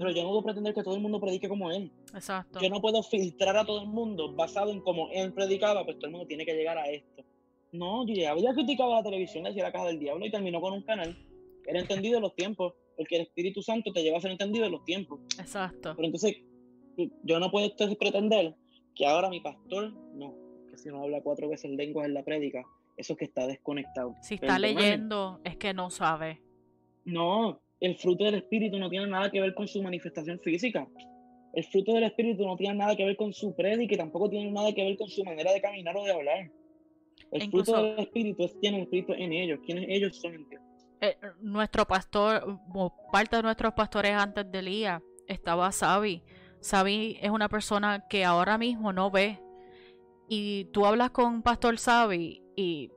pero 0.00 0.12
yo 0.12 0.22
no 0.22 0.30
puedo 0.30 0.42
pretender 0.44 0.72
que 0.72 0.82
todo 0.82 0.94
el 0.94 1.02
mundo 1.02 1.20
predique 1.20 1.46
como 1.46 1.70
él. 1.70 1.92
Exacto. 2.14 2.58
Yo 2.58 2.70
no 2.70 2.80
puedo 2.80 3.02
filtrar 3.02 3.54
a 3.58 3.66
todo 3.66 3.82
el 3.82 3.88
mundo 3.88 4.32
basado 4.32 4.70
en 4.70 4.80
cómo 4.80 5.10
él 5.12 5.30
predicaba, 5.34 5.84
pues 5.84 5.98
todo 5.98 6.06
el 6.06 6.12
mundo 6.12 6.26
tiene 6.26 6.46
que 6.46 6.54
llegar 6.54 6.78
a 6.78 6.88
esto. 6.88 7.22
No, 7.72 8.06
yo 8.06 8.14
ya 8.14 8.30
había 8.30 8.54
criticado 8.54 8.94
la 8.94 9.02
televisión, 9.02 9.44
decía 9.44 9.62
la 9.62 9.72
caja 9.72 9.88
del 9.88 9.98
diablo 9.98 10.24
y 10.24 10.30
terminó 10.30 10.58
con 10.62 10.72
un 10.72 10.82
canal. 10.84 11.14
Era 11.66 11.80
entendido 11.80 12.16
en 12.16 12.22
los 12.22 12.34
tiempos, 12.34 12.72
porque 12.96 13.16
el 13.16 13.22
Espíritu 13.22 13.62
Santo 13.62 13.92
te 13.92 14.02
lleva 14.02 14.16
a 14.16 14.20
ser 14.22 14.30
entendido 14.30 14.64
en 14.64 14.72
los 14.72 14.84
tiempos. 14.86 15.20
Exacto. 15.38 15.92
Pero 15.94 16.06
entonces, 16.06 16.36
yo 17.22 17.38
no 17.38 17.50
puedo 17.50 17.70
pretender 17.98 18.56
que 19.00 19.06
ahora 19.06 19.30
mi 19.30 19.40
pastor, 19.40 19.94
no, 20.14 20.34
que 20.68 20.76
si 20.76 20.90
no 20.90 21.02
habla 21.02 21.22
cuatro 21.22 21.48
veces 21.48 21.70
lenguas 21.70 22.06
en 22.06 22.12
la 22.12 22.22
prédica, 22.22 22.62
eso 22.98 23.14
es 23.14 23.18
que 23.18 23.24
está 23.24 23.46
desconectado. 23.46 24.14
Si 24.20 24.34
está 24.34 24.58
leyendo, 24.58 25.40
es 25.42 25.56
que 25.56 25.72
no 25.72 25.88
sabe. 25.88 26.42
No, 27.06 27.62
el 27.80 27.96
fruto 27.96 28.24
del 28.24 28.34
Espíritu 28.34 28.78
no 28.78 28.90
tiene 28.90 29.06
nada 29.06 29.30
que 29.30 29.40
ver 29.40 29.54
con 29.54 29.66
su 29.66 29.82
manifestación 29.82 30.38
física. 30.40 30.86
El 31.54 31.64
fruto 31.64 31.94
del 31.94 32.04
Espíritu 32.04 32.44
no 32.46 32.56
tiene 32.58 32.74
nada 32.74 32.94
que 32.94 33.06
ver 33.06 33.16
con 33.16 33.32
su 33.32 33.56
prédica 33.56 33.94
y 33.94 33.96
tampoco 33.96 34.28
tiene 34.28 34.50
nada 34.52 34.70
que 34.74 34.84
ver 34.84 34.98
con 34.98 35.08
su 35.08 35.24
manera 35.24 35.50
de 35.50 35.62
caminar 35.62 35.96
o 35.96 36.04
de 36.04 36.12
hablar. 36.12 36.50
El 37.32 37.50
fruto 37.50 37.82
del 37.82 38.00
Espíritu 38.00 38.44
es 38.44 38.60
tiene 38.60 38.76
el 38.76 38.82
Espíritu 38.82 39.14
en 39.14 39.32
ellos. 39.32 39.60
Quienes 39.64 39.86
ellos 39.88 40.14
son 40.16 40.46
eh, 41.00 41.16
nuestro 41.40 41.86
pastor, 41.86 42.60
parte 43.10 43.36
de 43.36 43.42
nuestros 43.42 43.72
pastores 43.72 44.12
antes 44.12 44.52
de 44.52 44.58
Elías, 44.58 45.02
estaba 45.26 45.72
Sabi. 45.72 46.22
Sabi 46.60 47.18
es 47.20 47.30
una 47.30 47.48
persona 47.48 48.06
que 48.08 48.24
ahora 48.24 48.58
mismo 48.58 48.92
no 48.92 49.10
ve. 49.10 49.42
Y 50.28 50.66
tú 50.66 50.86
hablas 50.86 51.10
con 51.10 51.42
Pastor 51.42 51.78
Sabi 51.78 52.42
y 52.54 52.90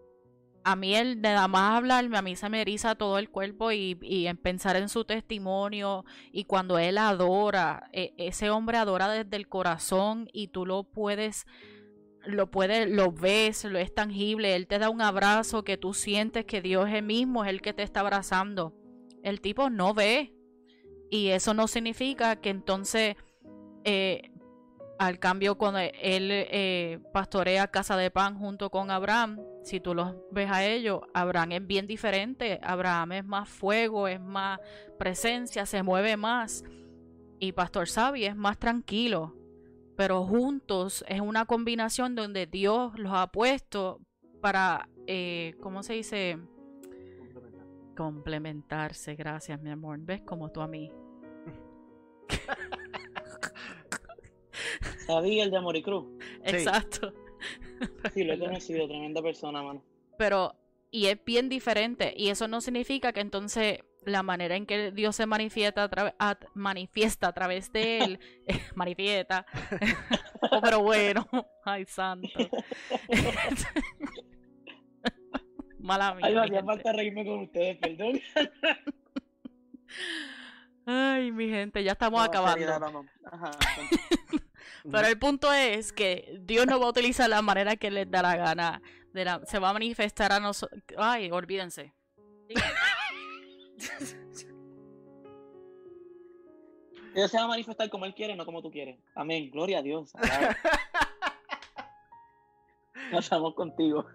a 0.64 0.76
mí 0.76 0.94
de 0.94 1.16
nada 1.16 1.48
más 1.48 1.78
hablarme, 1.78 2.18
a 2.18 2.22
mí 2.22 2.36
se 2.36 2.50
me 2.50 2.62
eriza 2.62 2.96
todo 2.96 3.18
el 3.18 3.30
cuerpo 3.30 3.72
y, 3.72 3.98
en 4.28 4.38
pensar 4.38 4.76
en 4.76 4.90
su 4.90 5.04
testimonio 5.04 6.06
y 6.32 6.46
cuando 6.46 6.78
él 6.80 6.98
adora, 6.98 7.90
e, 7.92 8.14
ese 8.18 8.50
hombre 8.50 8.78
adora 8.78 9.10
desde 9.10 9.36
el 9.36 9.48
corazón 9.48 10.30
y 10.32 10.48
tú 10.48 10.66
lo 10.66 10.84
puedes, 10.84 11.46
lo 12.26 12.50
puedes, 12.50 12.90
lo 12.90 13.12
ves, 13.12 13.66
lo 13.66 13.78
es 13.78 13.94
tangible, 13.94 14.56
él 14.56 14.68
te 14.68 14.80
da 14.80 14.90
un 14.90 15.02
abrazo 15.02 15.64
que 15.64 15.78
tú 15.78 15.94
sientes 15.94 16.46
que 16.46 16.62
Dios 16.62 16.90
es 16.90 17.04
mismo 17.04 17.44
es 17.44 17.50
el 17.50 17.62
que 17.62 17.74
te 17.74 17.84
está 17.84 18.00
abrazando. 18.00 18.74
El 19.22 19.42
tipo 19.42 19.70
no 19.70 19.94
ve 19.94 20.34
y 21.10 21.30
eso 21.30 21.54
no 21.54 21.68
significa 21.68 22.38
que 22.38 22.50
entonces 22.50 23.16
eh, 23.84 24.32
al 25.00 25.20
cambio, 25.20 25.58
cuando 25.58 25.80
él 25.80 26.30
eh, 26.32 27.00
pastorea 27.12 27.68
Casa 27.68 27.98
de 27.98 28.12
Pan 28.12 28.38
junto 28.38 28.70
con 28.70 28.92
Abraham, 28.92 29.42
si 29.64 29.80
tú 29.80 29.94
los 29.94 30.16
ves 30.32 30.50
a 30.52 30.66
ellos, 30.66 31.02
Abraham 31.14 31.54
es 31.54 31.68
bien 31.68 31.88
diferente. 31.88 32.60
Abraham 32.64 33.14
es 33.14 33.26
más 33.26 33.50
fuego, 33.50 34.08
es 34.08 34.22
más 34.22 34.60
presencia, 34.98 35.66
se 35.66 35.84
mueve 35.84 36.16
más. 36.16 36.64
Y 37.40 37.52
Pastor 37.52 37.90
Sabi 37.90 38.26
es 38.26 38.36
más 38.36 38.58
tranquilo. 38.58 39.36
Pero 39.96 40.26
juntos 40.26 41.04
es 41.08 41.22
una 41.22 41.46
combinación 41.46 42.16
donde 42.16 42.48
Dios 42.48 42.98
los 42.98 43.14
ha 43.14 43.28
puesto 43.28 44.00
para, 44.42 44.90
eh, 45.08 45.56
¿cómo 45.62 45.84
se 45.84 45.94
dice? 45.94 46.40
Complementarse. 47.96 49.16
Gracias, 49.16 49.62
mi 49.62 49.70
amor. 49.70 50.00
¿Ves 50.00 50.22
como 50.22 50.50
tú 50.50 50.62
a 50.62 50.68
mí? 50.68 50.92
Sabía 55.06 55.44
el 55.44 55.52
de 55.52 55.62
Moricruz. 55.62 56.06
Exacto. 56.44 57.14
Sí, 58.14 58.24
lo 58.24 58.34
he 58.34 58.40
conocido, 58.40 58.88
tremenda 58.88 59.22
persona, 59.22 59.62
mano. 59.62 59.84
Pero, 60.18 60.56
y 60.92 61.08
es 61.08 61.24
bien 61.24 61.50
diferente, 61.50 62.14
y 62.16 62.30
eso 62.30 62.48
no 62.48 62.62
significa 62.62 63.12
que 63.14 63.22
entonces 63.22 63.80
la 64.06 64.24
manera 64.24 64.56
en 64.56 64.66
que 64.66 64.92
Dios 64.92 65.16
se 65.16 65.26
manifiesta 65.26 65.90
a, 66.20 66.38
manifiesta 66.54 67.28
a 67.28 67.34
través 67.34 67.72
de 67.72 68.00
él, 68.00 68.20
manifiesta, 68.76 69.46
oh, 70.52 70.62
pero 70.62 70.82
bueno, 70.82 71.28
ay 71.66 71.86
santo. 71.86 72.28
Mala 75.80 76.14
mía. 76.16 76.26
Ay, 76.28 76.34
me 76.36 76.42
hacía 76.42 76.64
falta 76.64 76.94
reírme 76.94 77.26
con 77.26 77.40
ustedes, 77.42 77.78
perdón. 77.78 78.22
Ay, 80.86 81.32
mi 81.32 81.50
gente, 81.50 81.84
ya 81.84 81.92
estamos 81.92 82.26
acabando. 82.26 83.06
Ajá, 83.26 83.52
pero 84.92 85.08
el 85.08 85.18
punto 85.18 85.52
es 85.52 85.94
que 85.94 86.40
Dios 86.42 86.68
no 86.68 86.80
va 86.80 86.88
a 86.88 86.90
utilizar 86.90 87.30
la 87.30 87.42
manera 87.42 87.76
que 87.76 87.92
les 87.92 88.10
da 88.10 88.22
la 88.22 88.36
gana. 88.36 88.82
se 89.46 89.60
va 89.60 89.70
a 89.70 89.74
manifestar 89.74 90.32
a 90.32 90.40
nosotros. 90.40 90.82
Ay, 90.98 91.32
olvídense. 91.32 91.94
Dios 97.14 97.30
se 97.30 97.38
va 97.38 97.44
a 97.44 97.48
manifestar 97.48 97.90
como 97.90 98.06
Él 98.06 98.16
quiere, 98.16 98.36
no 98.36 98.46
como 98.46 98.62
tú 98.62 98.72
quieres. 98.72 98.98
Amén. 99.16 99.50
Gloria 99.52 99.80
a 99.80 99.82
Dios. 99.82 100.12
Nos 103.12 103.26
estamos 103.26 103.54
contigo. 103.54 104.06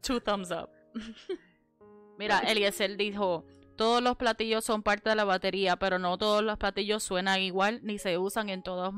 Two 0.00 0.20
thumbs 0.20 0.52
up. 0.52 0.70
Mira, 2.18 2.38
Eliezer 2.40 2.96
dijo, 2.96 3.44
todos 3.76 4.00
los 4.00 4.16
platillos 4.16 4.64
son 4.64 4.84
parte 4.84 5.10
de 5.10 5.16
la 5.16 5.24
batería, 5.24 5.76
pero 5.76 5.98
no 5.98 6.16
todos 6.16 6.44
los 6.44 6.56
platillos 6.58 7.02
suenan 7.02 7.40
igual 7.40 7.80
ni 7.82 7.98
se 7.98 8.18
usan 8.18 8.50
en 8.50 8.62
todos 8.62 8.94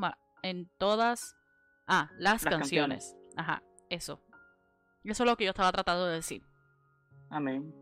en 0.51 0.70
todas 0.78 1.36
ah, 1.86 2.10
las, 2.18 2.44
canciones. 2.44 3.16
Ajá, 3.36 3.62
eso. 3.90 4.20
Eso 5.05 5.23
es 5.23 5.31
lo 5.31 5.36
que 5.36 5.44
yo 5.44 5.51
estaba 5.51 5.73
tratando 5.73 6.06
de 6.06 6.16
decir. 6.16 6.43
Amén. 7.31 7.74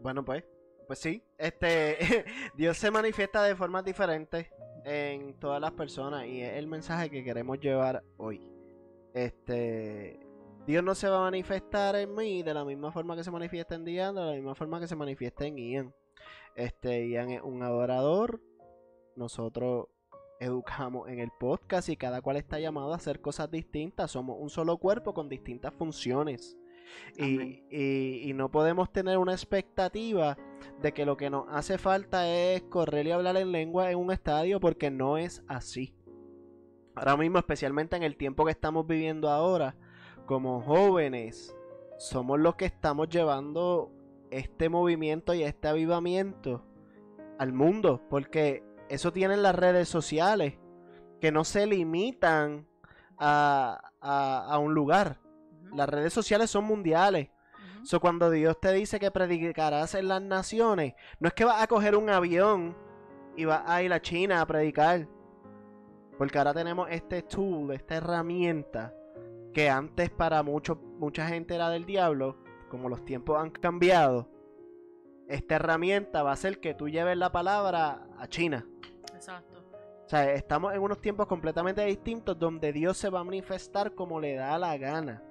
Bueno, 0.00 0.24
pues, 0.24 0.44
pues 0.86 0.98
sí, 0.98 1.22
este 1.38 2.24
Dios 2.56 2.76
se 2.76 2.90
manifiesta 2.90 3.42
de 3.42 3.56
formas 3.56 3.84
diferentes 3.84 4.50
en 4.84 5.38
todas 5.38 5.60
las 5.60 5.72
personas 5.72 6.26
y 6.26 6.42
es 6.42 6.54
el 6.54 6.66
mensaje 6.66 7.10
que 7.10 7.24
queremos 7.24 7.58
llevar 7.60 8.02
hoy. 8.16 8.50
Este 9.14 10.20
Dios 10.66 10.82
no 10.82 10.94
se 10.94 11.08
va 11.08 11.18
a 11.18 11.30
manifestar 11.30 11.94
en 11.96 12.14
mí 12.14 12.42
de 12.42 12.54
la 12.54 12.64
misma 12.64 12.90
forma 12.90 13.16
que 13.16 13.24
se 13.24 13.30
manifiesta 13.30 13.74
en 13.74 13.84
Diana, 13.84 14.22
de 14.22 14.30
la 14.30 14.36
misma 14.36 14.54
forma 14.54 14.80
que 14.80 14.88
se 14.88 14.96
manifiesta 14.96 15.46
en 15.46 15.58
Ian. 15.58 15.94
Este 16.54 17.08
Ian 17.08 17.30
es 17.30 17.42
un 17.42 17.62
adorador. 17.62 18.40
Nosotros 19.16 19.88
educamos 20.44 21.08
en 21.08 21.18
el 21.18 21.30
podcast 21.30 21.88
y 21.88 21.96
cada 21.96 22.22
cual 22.22 22.36
está 22.36 22.58
llamado 22.58 22.92
a 22.92 22.96
hacer 22.96 23.20
cosas 23.20 23.50
distintas. 23.50 24.10
Somos 24.10 24.36
un 24.40 24.50
solo 24.50 24.76
cuerpo 24.78 25.14
con 25.14 25.28
distintas 25.28 25.74
funciones. 25.74 26.56
Y, 27.16 28.32
no 28.34 28.50
podemos 28.50 28.92
tener 28.92 29.18
una 29.18 29.32
expectativa 29.32 30.36
de 30.80 30.92
que 30.92 31.06
lo 31.06 31.16
que 31.16 31.30
nos 31.30 31.46
hace 31.50 31.78
falta 31.78 32.28
es 32.28 32.62
correr 32.62 33.06
y 33.06 33.10
hablar 33.10 33.36
en 33.36 33.52
lengua 33.52 33.90
en 33.90 33.98
un 33.98 34.12
estadio 34.12 34.60
porque 34.60 34.90
no 34.90 35.18
es 35.18 35.42
así. 35.48 35.94
ahora 36.94 37.16
mismo, 37.16 37.38
especialmente 37.38 37.96
en 37.96 38.02
el 38.02 38.16
tiempo 38.16 38.44
que 38.44 38.50
estamos 38.52 38.86
viviendo 38.86 39.28
ahora, 39.28 39.76
como 40.26 40.60
jóvenes, 40.60 41.56
somos 41.98 42.38
los 42.38 42.56
que 42.56 42.66
estamos 42.66 43.08
llevando 43.08 43.92
este 44.30 44.68
movimiento 44.68 45.34
y 45.34 45.42
este 45.42 45.68
avivamiento 45.68 46.64
al 47.38 47.52
mundo, 47.52 48.02
porque 48.08 48.62
eso 48.88 49.12
tienen 49.12 49.42
las 49.42 49.54
redes 49.54 49.88
sociales, 49.88 50.54
que 51.20 51.32
no 51.32 51.44
se 51.44 51.66
limitan 51.66 52.66
a, 53.18 53.92
a, 54.00 54.58
un 54.58 54.74
lugar. 54.74 55.20
Las 55.72 55.88
redes 55.88 56.12
sociales 56.12 56.50
son 56.50 56.64
mundiales. 56.64 57.30
So, 57.82 58.00
cuando 58.00 58.30
Dios 58.30 58.58
te 58.60 58.72
dice 58.72 58.98
que 58.98 59.10
predicarás 59.10 59.94
en 59.94 60.08
las 60.08 60.22
naciones, 60.22 60.94
no 61.18 61.28
es 61.28 61.34
que 61.34 61.44
vas 61.44 61.62
a 61.62 61.66
coger 61.66 61.96
un 61.96 62.08
avión 62.08 62.76
y 63.36 63.44
vas 63.44 63.62
a 63.66 63.82
ir 63.82 63.92
a 63.92 64.00
China 64.00 64.40
a 64.40 64.46
predicar. 64.46 65.06
Porque 66.16 66.38
ahora 66.38 66.54
tenemos 66.54 66.88
este 66.90 67.22
tool, 67.22 67.72
esta 67.72 67.96
herramienta, 67.96 68.94
que 69.52 69.68
antes 69.68 70.10
para 70.10 70.42
mucho, 70.42 70.76
mucha 70.76 71.26
gente 71.26 71.54
era 71.54 71.68
del 71.68 71.84
diablo, 71.84 72.38
como 72.70 72.88
los 72.88 73.04
tiempos 73.04 73.40
han 73.40 73.50
cambiado, 73.50 74.28
esta 75.28 75.56
herramienta 75.56 76.22
va 76.22 76.30
a 76.30 76.34
hacer 76.34 76.60
que 76.60 76.74
tú 76.74 76.88
lleves 76.88 77.16
la 77.16 77.32
palabra 77.32 78.06
a 78.18 78.26
China. 78.28 78.66
Exacto. 79.14 79.64
O 80.04 80.08
sea, 80.08 80.32
estamos 80.34 80.74
en 80.74 80.80
unos 80.80 81.00
tiempos 81.00 81.26
completamente 81.26 81.84
distintos 81.84 82.38
donde 82.38 82.72
Dios 82.72 82.96
se 82.98 83.08
va 83.08 83.20
a 83.20 83.24
manifestar 83.24 83.94
como 83.94 84.20
le 84.20 84.34
da 84.34 84.58
la 84.58 84.76
gana. 84.76 85.22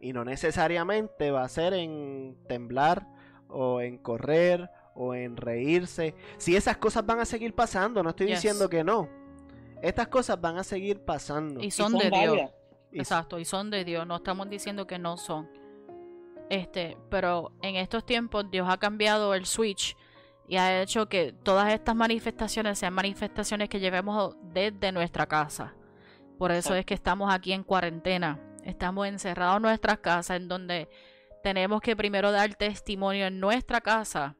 Y 0.00 0.12
no 0.12 0.24
necesariamente 0.24 1.30
va 1.30 1.42
a 1.42 1.48
ser 1.48 1.74
en 1.74 2.36
temblar 2.46 3.06
o 3.48 3.80
en 3.80 3.98
correr 3.98 4.70
o 4.94 5.14
en 5.14 5.36
reírse. 5.36 6.14
Si 6.36 6.54
esas 6.54 6.76
cosas 6.76 7.04
van 7.04 7.20
a 7.20 7.24
seguir 7.24 7.54
pasando, 7.54 8.02
no 8.02 8.10
estoy 8.10 8.26
diciendo 8.26 8.68
que 8.68 8.84
no. 8.84 9.08
Estas 9.80 10.08
cosas 10.08 10.40
van 10.40 10.58
a 10.58 10.64
seguir 10.64 11.00
pasando. 11.00 11.60
Y 11.60 11.72
son, 11.72 11.98
de 11.98 12.10
Dios. 12.10 12.50
Exacto, 12.92 13.38
y 13.38 13.44
son 13.44 13.70
de 13.70 13.84
Dios. 13.84 14.06
No 14.06 14.16
estamos 14.16 14.48
diciendo 14.48 14.86
que 14.86 14.98
no 14.98 15.16
son. 15.16 15.50
Este, 16.48 16.96
pero 17.08 17.52
en 17.62 17.76
estos 17.76 18.04
tiempos 18.04 18.50
Dios 18.50 18.68
ha 18.70 18.76
cambiado 18.76 19.34
el 19.34 19.46
switch 19.46 19.96
y 20.48 20.56
ha 20.56 20.82
hecho 20.82 21.08
que 21.08 21.32
todas 21.32 21.72
estas 21.72 21.94
manifestaciones 21.94 22.78
sean 22.78 22.94
manifestaciones 22.94 23.68
que 23.68 23.80
llevemos 23.80 24.36
desde 24.52 24.92
nuestra 24.92 25.26
casa. 25.26 25.74
Por 26.38 26.50
eso 26.50 26.74
es 26.74 26.84
que 26.84 26.94
estamos 26.94 27.32
aquí 27.32 27.52
en 27.52 27.62
cuarentena. 27.62 28.40
Estamos 28.64 29.06
encerrados 29.06 29.56
en 29.56 29.62
nuestras 29.62 29.98
casas 29.98 30.36
en 30.36 30.48
donde 30.48 30.88
tenemos 31.42 31.80
que 31.80 31.96
primero 31.96 32.32
dar 32.32 32.54
testimonio 32.54 33.26
en 33.26 33.40
nuestra 33.40 33.80
casa, 33.80 34.36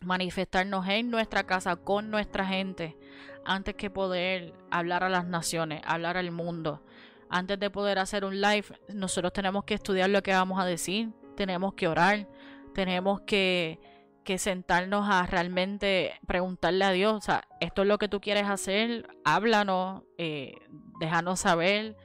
manifestarnos 0.00 0.86
en 0.88 1.10
nuestra 1.10 1.44
casa 1.44 1.76
con 1.76 2.10
nuestra 2.10 2.46
gente, 2.46 2.96
antes 3.44 3.74
que 3.74 3.90
poder 3.90 4.54
hablar 4.70 5.04
a 5.04 5.08
las 5.08 5.26
naciones, 5.26 5.82
hablar 5.84 6.16
al 6.16 6.30
mundo. 6.30 6.82
Antes 7.28 7.58
de 7.58 7.70
poder 7.70 7.98
hacer 7.98 8.24
un 8.24 8.40
live, 8.40 8.66
nosotros 8.88 9.32
tenemos 9.32 9.64
que 9.64 9.74
estudiar 9.74 10.10
lo 10.10 10.22
que 10.22 10.32
vamos 10.32 10.60
a 10.60 10.64
decir, 10.64 11.10
tenemos 11.36 11.74
que 11.74 11.88
orar, 11.88 12.28
tenemos 12.74 13.20
que, 13.22 13.80
que 14.24 14.38
sentarnos 14.38 15.06
a 15.08 15.24
realmente 15.26 16.18
preguntarle 16.26 16.84
a 16.84 16.90
Dios, 16.90 17.14
o 17.14 17.20
sea, 17.20 17.44
esto 17.60 17.82
es 17.82 17.88
lo 17.88 17.98
que 17.98 18.08
tú 18.08 18.20
quieres 18.20 18.48
hacer, 18.48 19.06
háblanos, 19.24 20.02
eh, 20.18 20.54
déjanos 20.98 21.40
saber, 21.40 21.96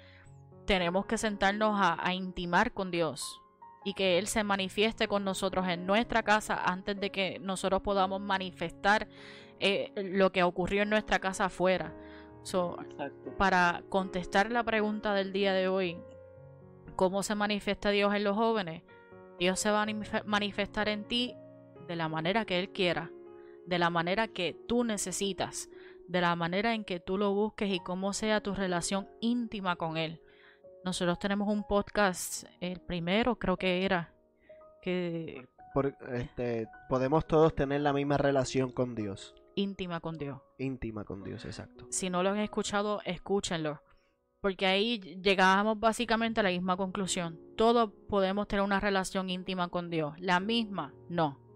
tenemos 0.66 1.06
que 1.06 1.18
sentarnos 1.18 1.80
a, 1.82 2.14
intimar 2.14 2.74
con 2.74 2.92
Dios 2.92 3.42
y 3.84 3.94
que 3.94 4.20
Él 4.20 4.28
se 4.28 4.44
manifieste 4.44 5.08
con 5.08 5.24
nosotros 5.24 5.68
en 5.68 5.88
nuestra 5.88 6.22
casa 6.22 6.62
antes 6.64 7.00
de 7.00 7.12
que 7.12 7.40
nosotros 7.40 7.82
podamos 7.82 8.22
manifestar 8.22 9.08
eh, 9.60 9.92
lo 9.96 10.32
que 10.32 10.44
ocurrió 10.44 10.84
en 10.84 10.90
nuestra 10.90 11.20
casa 11.20 11.46
afuera. 11.46 11.96
para 13.38 13.84
contestar 13.90 14.52
la 14.52 14.64
pregunta 14.64 15.14
del 15.14 15.34
día 15.34 15.54
de 15.54 15.68
hoy, 15.68 15.98
¿cómo 16.96 17.24
se 17.24 17.34
manifiesta 17.34 17.90
Dios 17.90 18.14
en 18.14 18.26
los 18.26 18.36
jóvenes? 18.36 18.84
Dios 19.40 19.60
se 19.60 19.72
va 19.72 19.84
a 19.84 19.88
manifestar 20.26 20.90
en 20.90 21.06
ti 21.06 21.34
de 21.90 21.96
la 21.96 22.08
manera 22.08 22.46
que 22.46 22.60
Él 22.60 22.70
quiera, 22.70 23.12
de 23.66 23.80
la 23.80 23.90
manera 23.90 24.28
que 24.28 24.56
tú 24.68 24.84
necesitas, 24.84 25.70
de 26.08 26.22
la 26.22 26.36
manera 26.36 26.76
en 26.76 26.86
que 26.86 27.00
tú 27.00 27.18
lo 27.18 27.34
busques 27.34 27.74
y 27.74 27.80
cómo 27.80 28.14
sea 28.14 28.42
tu 28.42 28.54
relación 28.54 29.10
íntima 29.22 29.76
con 29.76 29.98
Él. 29.98 30.22
Nosotros 30.86 31.18
tenemos 31.18 31.48
un 31.48 31.64
podcast, 31.64 32.44
el 32.62 32.80
primero 32.80 33.40
creo 33.40 33.58
que 33.58 33.86
era, 33.86 34.14
que... 34.84 35.48
este, 36.12 36.68
podemos 36.88 37.26
todos 37.26 37.56
tener 37.56 37.82
la 37.82 37.92
misma 37.92 38.18
relación 38.18 38.72
con 38.72 38.94
Dios. 38.94 39.34
Íntima 39.56 40.00
con 40.00 40.20
Dios. 40.20 40.40
Íntima 40.60 41.04
con 41.06 41.24
Dios, 41.24 41.44
exacto. 41.44 41.88
Si 41.90 42.12
no 42.12 42.22
lo 42.22 42.30
han 42.30 42.38
escuchado, 42.38 43.02
escúchenlo. 43.04 43.82
Porque 44.42 44.68
ahí 44.68 45.00
llegábamos 45.00 45.80
básicamente 45.80 46.40
a 46.40 46.44
la 46.44 46.50
misma 46.50 46.78
conclusión. 46.78 47.40
Todos 47.58 47.92
podemos 48.08 48.48
tener 48.48 48.64
una 48.64 48.80
relación 48.80 49.32
íntima 49.32 49.70
con 49.70 49.90
Dios. 49.90 50.14
La 50.20 50.40
misma, 50.40 50.94
no 51.10 51.49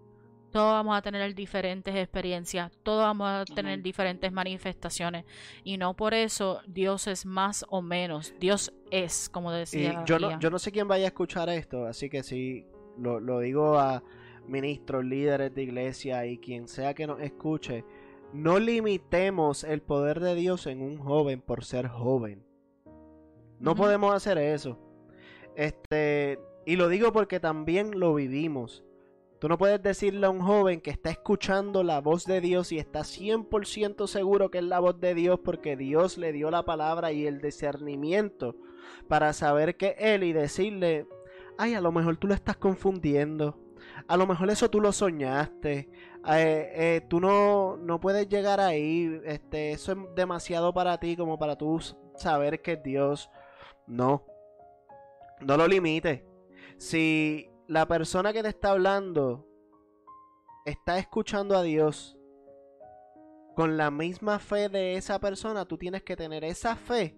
todos 0.54 0.70
vamos 0.70 0.96
a 0.96 1.02
tener 1.02 1.34
diferentes 1.34 1.96
experiencias, 1.96 2.70
todos 2.84 3.02
vamos 3.02 3.26
a 3.28 3.44
tener 3.44 3.82
diferentes 3.82 4.30
manifestaciones 4.30 5.24
y 5.64 5.78
no 5.78 5.94
por 5.94 6.14
eso 6.14 6.60
Dios 6.68 7.08
es 7.08 7.26
más 7.26 7.64
o 7.70 7.82
menos, 7.82 8.32
Dios 8.38 8.72
es, 8.92 9.28
como 9.28 9.50
decía. 9.50 10.04
yo, 10.06 10.20
no, 10.20 10.38
yo 10.38 10.50
no 10.50 10.60
sé 10.60 10.70
quién 10.70 10.86
vaya 10.86 11.06
a 11.06 11.08
escuchar 11.08 11.48
esto, 11.48 11.86
así 11.86 12.08
que 12.08 12.22
sí, 12.22 12.68
lo, 12.96 13.18
lo 13.18 13.40
digo 13.40 13.80
a 13.80 14.04
ministros, 14.46 15.04
líderes 15.04 15.52
de 15.52 15.64
iglesia 15.64 16.24
y 16.24 16.38
quien 16.38 16.68
sea 16.68 16.94
que 16.94 17.08
nos 17.08 17.20
escuche, 17.20 17.84
no 18.32 18.60
limitemos 18.60 19.64
el 19.64 19.82
poder 19.82 20.20
de 20.20 20.36
Dios 20.36 20.68
en 20.68 20.82
un 20.82 20.98
joven 20.98 21.40
por 21.40 21.64
ser 21.64 21.88
joven. 21.88 22.46
No 23.58 23.74
podemos 23.74 24.14
hacer 24.14 24.38
eso. 24.38 24.78
Este, 25.56 26.38
y 26.64 26.76
lo 26.76 26.86
digo 26.86 27.12
porque 27.12 27.40
también 27.40 27.98
lo 27.98 28.14
vivimos. 28.14 28.84
Tú 29.44 29.48
no 29.50 29.58
puedes 29.58 29.82
decirle 29.82 30.26
a 30.26 30.30
un 30.30 30.40
joven 30.40 30.80
que 30.80 30.90
está 30.90 31.10
escuchando 31.10 31.82
la 31.82 32.00
voz 32.00 32.24
de 32.24 32.40
Dios 32.40 32.72
y 32.72 32.78
está 32.78 33.00
100% 33.00 34.06
seguro 34.06 34.50
que 34.50 34.56
es 34.56 34.64
la 34.64 34.80
voz 34.80 34.98
de 34.98 35.14
Dios 35.14 35.38
porque 35.44 35.76
Dios 35.76 36.16
le 36.16 36.32
dio 36.32 36.50
la 36.50 36.62
palabra 36.62 37.12
y 37.12 37.26
el 37.26 37.42
discernimiento 37.42 38.56
para 39.06 39.34
saber 39.34 39.76
que 39.76 39.96
Él 39.98 40.24
y 40.24 40.32
decirle, 40.32 41.06
ay, 41.58 41.74
a 41.74 41.82
lo 41.82 41.92
mejor 41.92 42.16
tú 42.16 42.26
lo 42.26 42.32
estás 42.32 42.56
confundiendo. 42.56 43.58
A 44.08 44.16
lo 44.16 44.26
mejor 44.26 44.48
eso 44.48 44.70
tú 44.70 44.80
lo 44.80 44.92
soñaste. 44.92 45.90
Eh, 46.26 46.72
eh, 46.74 47.00
tú 47.06 47.20
no, 47.20 47.76
no 47.76 48.00
puedes 48.00 48.26
llegar 48.30 48.60
ahí. 48.60 49.20
Este, 49.26 49.72
eso 49.72 49.92
es 49.92 49.98
demasiado 50.16 50.72
para 50.72 50.98
ti 50.98 51.18
como 51.18 51.38
para 51.38 51.58
tú 51.58 51.78
saber 52.16 52.62
que 52.62 52.72
es 52.72 52.82
Dios. 52.82 53.30
No. 53.86 54.24
No 55.42 55.58
lo 55.58 55.68
limites. 55.68 56.22
Si 56.78 57.50
la 57.66 57.86
persona 57.86 58.32
que 58.32 58.42
te 58.42 58.48
está 58.48 58.70
hablando 58.70 59.46
está 60.64 60.98
escuchando 60.98 61.56
a 61.56 61.62
Dios 61.62 62.18
con 63.54 63.76
la 63.76 63.90
misma 63.90 64.38
fe 64.38 64.68
de 64.68 64.96
esa 64.96 65.20
persona, 65.20 65.64
tú 65.64 65.78
tienes 65.78 66.02
que 66.02 66.16
tener 66.16 66.44
esa 66.44 66.76
fe 66.76 67.16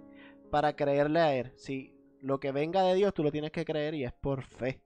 para 0.51 0.77
creerle 0.77 1.21
a 1.21 1.35
Él. 1.35 1.53
Si 1.57 1.95
lo 2.21 2.41
que 2.41 2.53
venga 2.53 2.83
de 2.83 2.95
Dios, 2.95 3.15
tú 3.15 3.23
lo 3.23 3.33
tienes 3.33 3.51
que 3.51 3.65
creer 3.65 3.95
y 3.95 4.05
es 4.05 4.13
por 4.13 4.43
fe. 4.43 4.83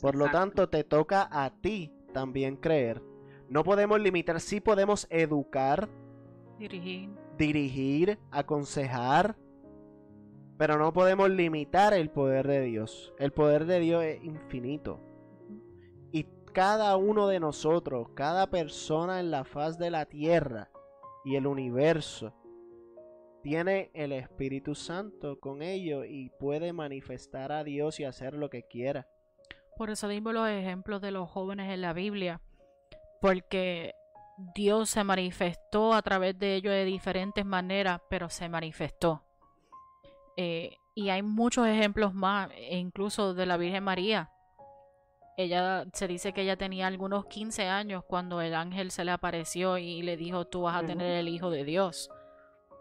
Por 0.00 0.14
lo 0.14 0.30
tanto, 0.30 0.68
te 0.68 0.84
toca 0.84 1.26
a 1.30 1.50
ti 1.60 1.92
también 2.12 2.56
creer. 2.56 3.02
No 3.48 3.64
podemos 3.64 4.00
limitar, 4.00 4.40
sí 4.40 4.60
podemos 4.60 5.06
educar, 5.10 5.88
dirigir, 6.58 7.10
dirigir 7.38 8.18
aconsejar, 8.30 9.36
pero 10.58 10.78
no 10.78 10.92
podemos 10.92 11.30
limitar 11.30 11.92
el 11.92 12.10
poder 12.10 12.46
de 12.46 12.60
Dios. 12.62 13.12
El 13.18 13.32
poder 13.32 13.66
de 13.66 13.80
Dios 13.80 14.04
es 14.04 14.24
infinito. 14.24 15.00
Y 16.12 16.24
cada 16.52 16.96
uno 16.96 17.28
de 17.28 17.40
nosotros, 17.40 18.08
cada 18.14 18.48
persona 18.48 19.20
en 19.20 19.30
la 19.30 19.44
faz 19.44 19.78
de 19.78 19.90
la 19.90 20.06
tierra 20.06 20.70
y 21.24 21.36
el 21.36 21.46
universo, 21.46 22.34
tiene 23.42 23.90
el 23.94 24.12
Espíritu 24.12 24.74
Santo 24.74 25.38
con 25.38 25.62
ellos 25.62 26.04
y 26.08 26.30
puede 26.30 26.72
manifestar 26.72 27.52
a 27.52 27.62
Dios 27.62 28.00
y 28.00 28.04
hacer 28.04 28.34
lo 28.34 28.50
que 28.50 28.64
quiera. 28.64 29.06
Por 29.76 29.90
eso 29.90 30.08
dimos 30.08 30.32
los 30.32 30.48
ejemplos 30.48 31.02
de 31.02 31.10
los 31.10 31.30
jóvenes 31.30 31.70
en 31.70 31.82
la 31.82 31.92
Biblia, 31.92 32.40
porque 33.20 33.94
Dios 34.54 34.88
se 34.88 35.04
manifestó 35.04 35.92
a 35.92 36.02
través 36.02 36.38
de 36.38 36.56
ellos 36.56 36.72
de 36.72 36.84
diferentes 36.86 37.44
maneras, 37.44 38.00
pero 38.08 38.30
se 38.30 38.48
manifestó. 38.48 39.25
Eh, 40.36 40.78
y 40.94 41.08
hay 41.10 41.22
muchos 41.22 41.66
ejemplos 41.66 42.14
más, 42.14 42.50
e 42.54 42.76
incluso 42.78 43.34
de 43.34 43.46
la 43.46 43.56
Virgen 43.56 43.84
María. 43.84 44.30
Ella 45.36 45.84
se 45.92 46.08
dice 46.08 46.32
que 46.32 46.42
ella 46.42 46.56
tenía 46.56 46.86
algunos 46.86 47.26
15 47.26 47.68
años 47.68 48.04
cuando 48.08 48.40
el 48.40 48.54
ángel 48.54 48.90
se 48.90 49.04
le 49.04 49.10
apareció 49.10 49.76
y 49.76 50.02
le 50.02 50.16
dijo, 50.16 50.46
tú 50.46 50.62
vas 50.62 50.82
a 50.82 50.86
tener 50.86 51.12
el 51.12 51.28
Hijo 51.28 51.50
de 51.50 51.64
Dios. 51.64 52.10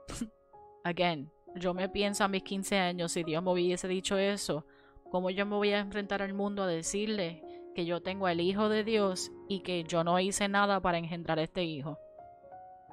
Again, 0.86 1.32
yo 1.56 1.74
me 1.74 1.90
pienso 1.90 2.24
a 2.24 2.30
mis 2.30 2.44
15 2.44 2.78
años, 2.78 3.12
si 3.12 3.24
Dios 3.24 3.44
me 3.44 3.52
hubiese 3.52 3.88
dicho 3.88 4.18
eso, 4.18 4.66
¿cómo 5.12 5.30
yo 5.30 5.46
me 5.46 5.56
voy 5.56 5.72
a 5.72 5.80
enfrentar 5.80 6.22
al 6.22 6.34
mundo 6.34 6.64
a 6.64 6.68
decirle 6.68 7.44
que 7.76 7.86
yo 7.86 8.02
tengo 8.02 8.30
el 8.30 8.40
Hijo 8.40 8.70
de 8.70 8.86
Dios 8.86 9.32
y 9.50 9.60
que 9.60 9.84
yo 9.84 10.06
no 10.06 10.18
hice 10.20 10.48
nada 10.48 10.80
para 10.80 10.98
engendrar 10.98 11.40
este 11.40 11.64
Hijo? 11.64 12.00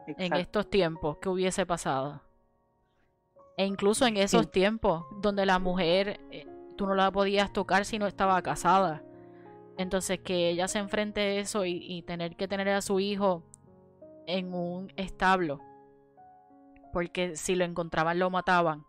en 0.06 0.34
estos 0.34 0.68
tiempos 0.68 1.18
que 1.18 1.28
hubiese 1.28 1.66
pasado. 1.66 2.22
E 3.56 3.66
incluso 3.66 4.06
en 4.06 4.16
esos 4.16 4.50
tiempos 4.50 5.04
donde 5.20 5.46
la 5.46 5.58
mujer, 5.58 6.20
eh, 6.30 6.46
tú 6.76 6.86
no 6.86 6.94
la 6.94 7.10
podías 7.10 7.52
tocar 7.52 7.84
si 7.84 7.98
no 7.98 8.06
estaba 8.06 8.40
casada. 8.42 9.02
Entonces 9.78 10.20
que 10.20 10.48
ella 10.48 10.68
se 10.68 10.78
enfrente 10.78 11.20
a 11.20 11.40
eso 11.40 11.64
y, 11.64 12.02
tener 12.02 12.36
que 12.36 12.48
tener 12.48 12.68
a 12.68 12.82
su 12.82 13.00
hijo 13.00 13.42
en 14.26 14.54
un 14.54 14.92
establo. 14.96 15.60
Porque 16.92 17.36
si 17.36 17.54
lo 17.54 17.64
encontraban 17.64 18.18
lo 18.18 18.30
mataban 18.30 18.84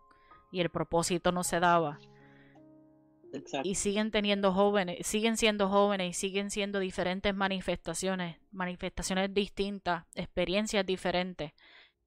y 0.50 0.60
el 0.60 0.70
propósito 0.70 1.32
no 1.32 1.42
se 1.42 1.60
daba. 1.60 1.98
Y 3.64 3.74
siguen 3.74 4.12
teniendo 4.12 4.52
jóvenes, 4.52 5.04
siguen 5.06 5.36
siendo 5.36 5.68
jóvenes 5.68 6.10
y 6.10 6.12
siguen 6.12 6.50
siendo 6.50 6.78
diferentes 6.78 7.34
manifestaciones, 7.34 8.36
manifestaciones 8.52 9.34
distintas, 9.34 10.04
experiencias 10.14 10.86
diferentes. 10.86 11.52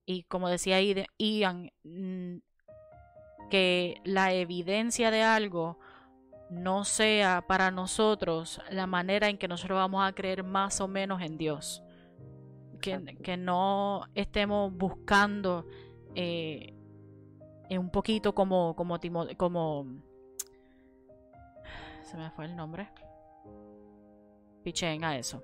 Y 0.06 0.24
como 0.24 0.48
decía 0.48 0.80
Ian, 1.18 1.72
que 3.50 4.02
la 4.04 4.34
evidencia 4.34 5.12
de 5.12 5.24
algo 5.24 5.80
no 6.50 6.86
sea 6.86 7.46
para 7.46 7.72
nosotros 7.72 8.62
la 8.70 8.88
manera 8.88 9.30
en 9.30 9.38
que 9.38 9.48
nosotros 9.48 9.78
vamos 9.78 10.08
a 10.08 10.14
creer 10.14 10.44
más 10.44 10.80
o 10.82 10.88
menos 10.88 11.22
en 11.22 11.38
Dios. 11.38 11.84
Que, 12.82 13.18
que 13.24 13.38
no 13.38 14.08
estemos 14.14 14.72
buscando 14.72 15.66
eh, 16.16 16.76
un 17.70 17.90
poquito 17.90 18.34
como, 18.34 18.76
como, 18.76 19.00
como... 19.36 19.86
Se 22.04 22.16
me 22.16 22.30
fue 22.32 22.46
el 22.46 22.56
nombre. 22.56 22.90
Pichen 24.64 25.04
a 25.04 25.18
eso. 25.18 25.44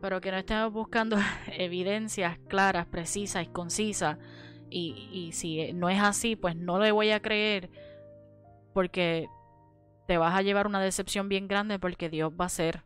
Pero 0.00 0.20
que 0.20 0.30
no 0.30 0.38
estemos 0.38 0.72
buscando 0.72 1.16
evidencias 1.48 2.38
claras, 2.48 2.86
precisas 2.86 3.44
y 3.44 3.48
concisas 3.48 4.18
y, 4.70 5.30
si 5.32 5.72
no 5.72 5.88
es 5.88 6.00
así, 6.00 6.36
pues 6.36 6.56
no 6.56 6.78
le 6.78 6.92
voy 6.92 7.10
a 7.10 7.20
creer 7.20 7.70
porque 8.72 9.28
te 10.06 10.18
vas 10.18 10.34
a 10.34 10.42
llevar 10.42 10.66
una 10.66 10.82
decepción 10.82 11.28
bien 11.28 11.48
grande 11.48 11.78
porque 11.78 12.10
Dios 12.10 12.32
va 12.38 12.46
a 12.46 12.48
ser, 12.48 12.82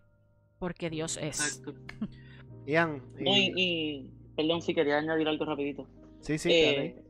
porque 0.58 0.90
Dios 0.90 1.18
es. 1.20 1.62
Ian, 2.66 3.02
y... 3.56 4.10
perdón 4.36 4.62
si 4.62 4.74
quería 4.74 4.98
añadir 4.98 5.28
algo 5.28 5.44
rapidito. 5.44 5.86
Sí, 6.20 6.36
sí, 6.36 6.50
eh, 6.52 7.02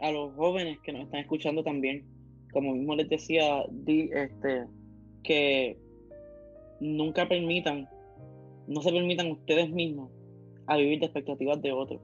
A 0.00 0.10
los 0.10 0.34
jóvenes 0.34 0.78
que 0.80 0.92
nos 0.92 1.04
están 1.04 1.20
escuchando 1.20 1.62
también, 1.62 2.04
como 2.52 2.74
mismo 2.74 2.94
les 2.94 3.08
decía, 3.08 3.64
di, 3.70 4.10
este, 4.12 4.66
que 5.22 5.78
nunca 6.80 7.26
permitan, 7.28 7.88
no 8.66 8.82
se 8.82 8.92
permitan 8.92 9.30
ustedes 9.30 9.70
mismos 9.70 10.10
a 10.66 10.76
vivir 10.76 11.00
de 11.00 11.06
expectativas 11.06 11.60
de 11.62 11.72
otros. 11.72 12.00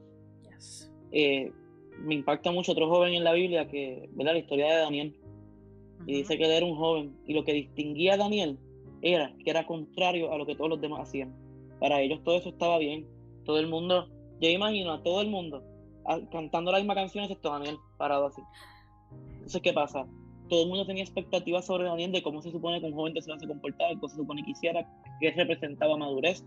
Eh, 1.13 1.53
me 2.01 2.15
impacta 2.15 2.51
mucho 2.51 2.73
otro 2.73 2.89
joven 2.89 3.15
en 3.15 3.25
la 3.25 3.33
Biblia 3.33 3.69
que, 3.69 4.09
¿verdad? 4.13 4.33
La 4.33 4.39
historia 4.39 4.67
de 4.73 4.81
Daniel. 4.81 5.17
Y 6.07 6.15
dice 6.15 6.39
que 6.39 6.45
él 6.45 6.51
era 6.51 6.67
un 6.67 6.77
joven. 6.77 7.17
Y 7.27 7.35
lo 7.35 7.45
que 7.45 7.53
distinguía 7.53 8.15
a 8.15 8.17
Daniel 8.17 8.59
era 9.03 9.35
que 9.45 9.51
era 9.51 9.67
contrario 9.67 10.33
a 10.33 10.39
lo 10.39 10.47
que 10.47 10.55
todos 10.55 10.71
los 10.71 10.81
demás 10.81 11.09
hacían. 11.09 11.35
Para 11.79 12.01
ellos 12.01 12.23
todo 12.25 12.37
eso 12.37 12.51
estaba 12.51 12.79
bien. 12.79 13.07
Todo 13.45 13.59
el 13.59 13.69
mundo, 13.69 14.09
yo 14.41 14.49
imagino 14.49 14.93
a 14.93 15.03
todo 15.03 15.21
el 15.21 15.29
mundo 15.29 15.63
cantando 16.31 16.73
la 16.73 16.79
misma 16.79 16.95
canción 16.95 17.25
excepto 17.25 17.51
Daniel, 17.51 17.79
parado 17.97 18.27
así. 18.27 18.43
Entonces, 19.35 19.63
¿qué 19.63 19.73
pasa? 19.73 20.07
Todo 20.49 20.63
el 20.63 20.69
mundo 20.69 20.87
tenía 20.87 21.05
expectativas 21.05 21.67
sobre 21.67 21.85
Daniel 21.85 22.13
de 22.13 22.23
cómo 22.23 22.43
se 22.43 22.51
supone 22.51 22.81
que 22.81 22.87
un 22.87 22.95
joven 22.95 23.21
se 23.21 23.31
va 23.31 23.37
a 23.37 23.47
comportar, 23.47 23.95
cómo 23.95 24.09
se 24.09 24.17
supone 24.17 24.43
que 24.43 24.51
hiciera, 24.51 24.89
qué 25.21 25.31
representaba 25.31 25.97
madurez. 25.97 26.45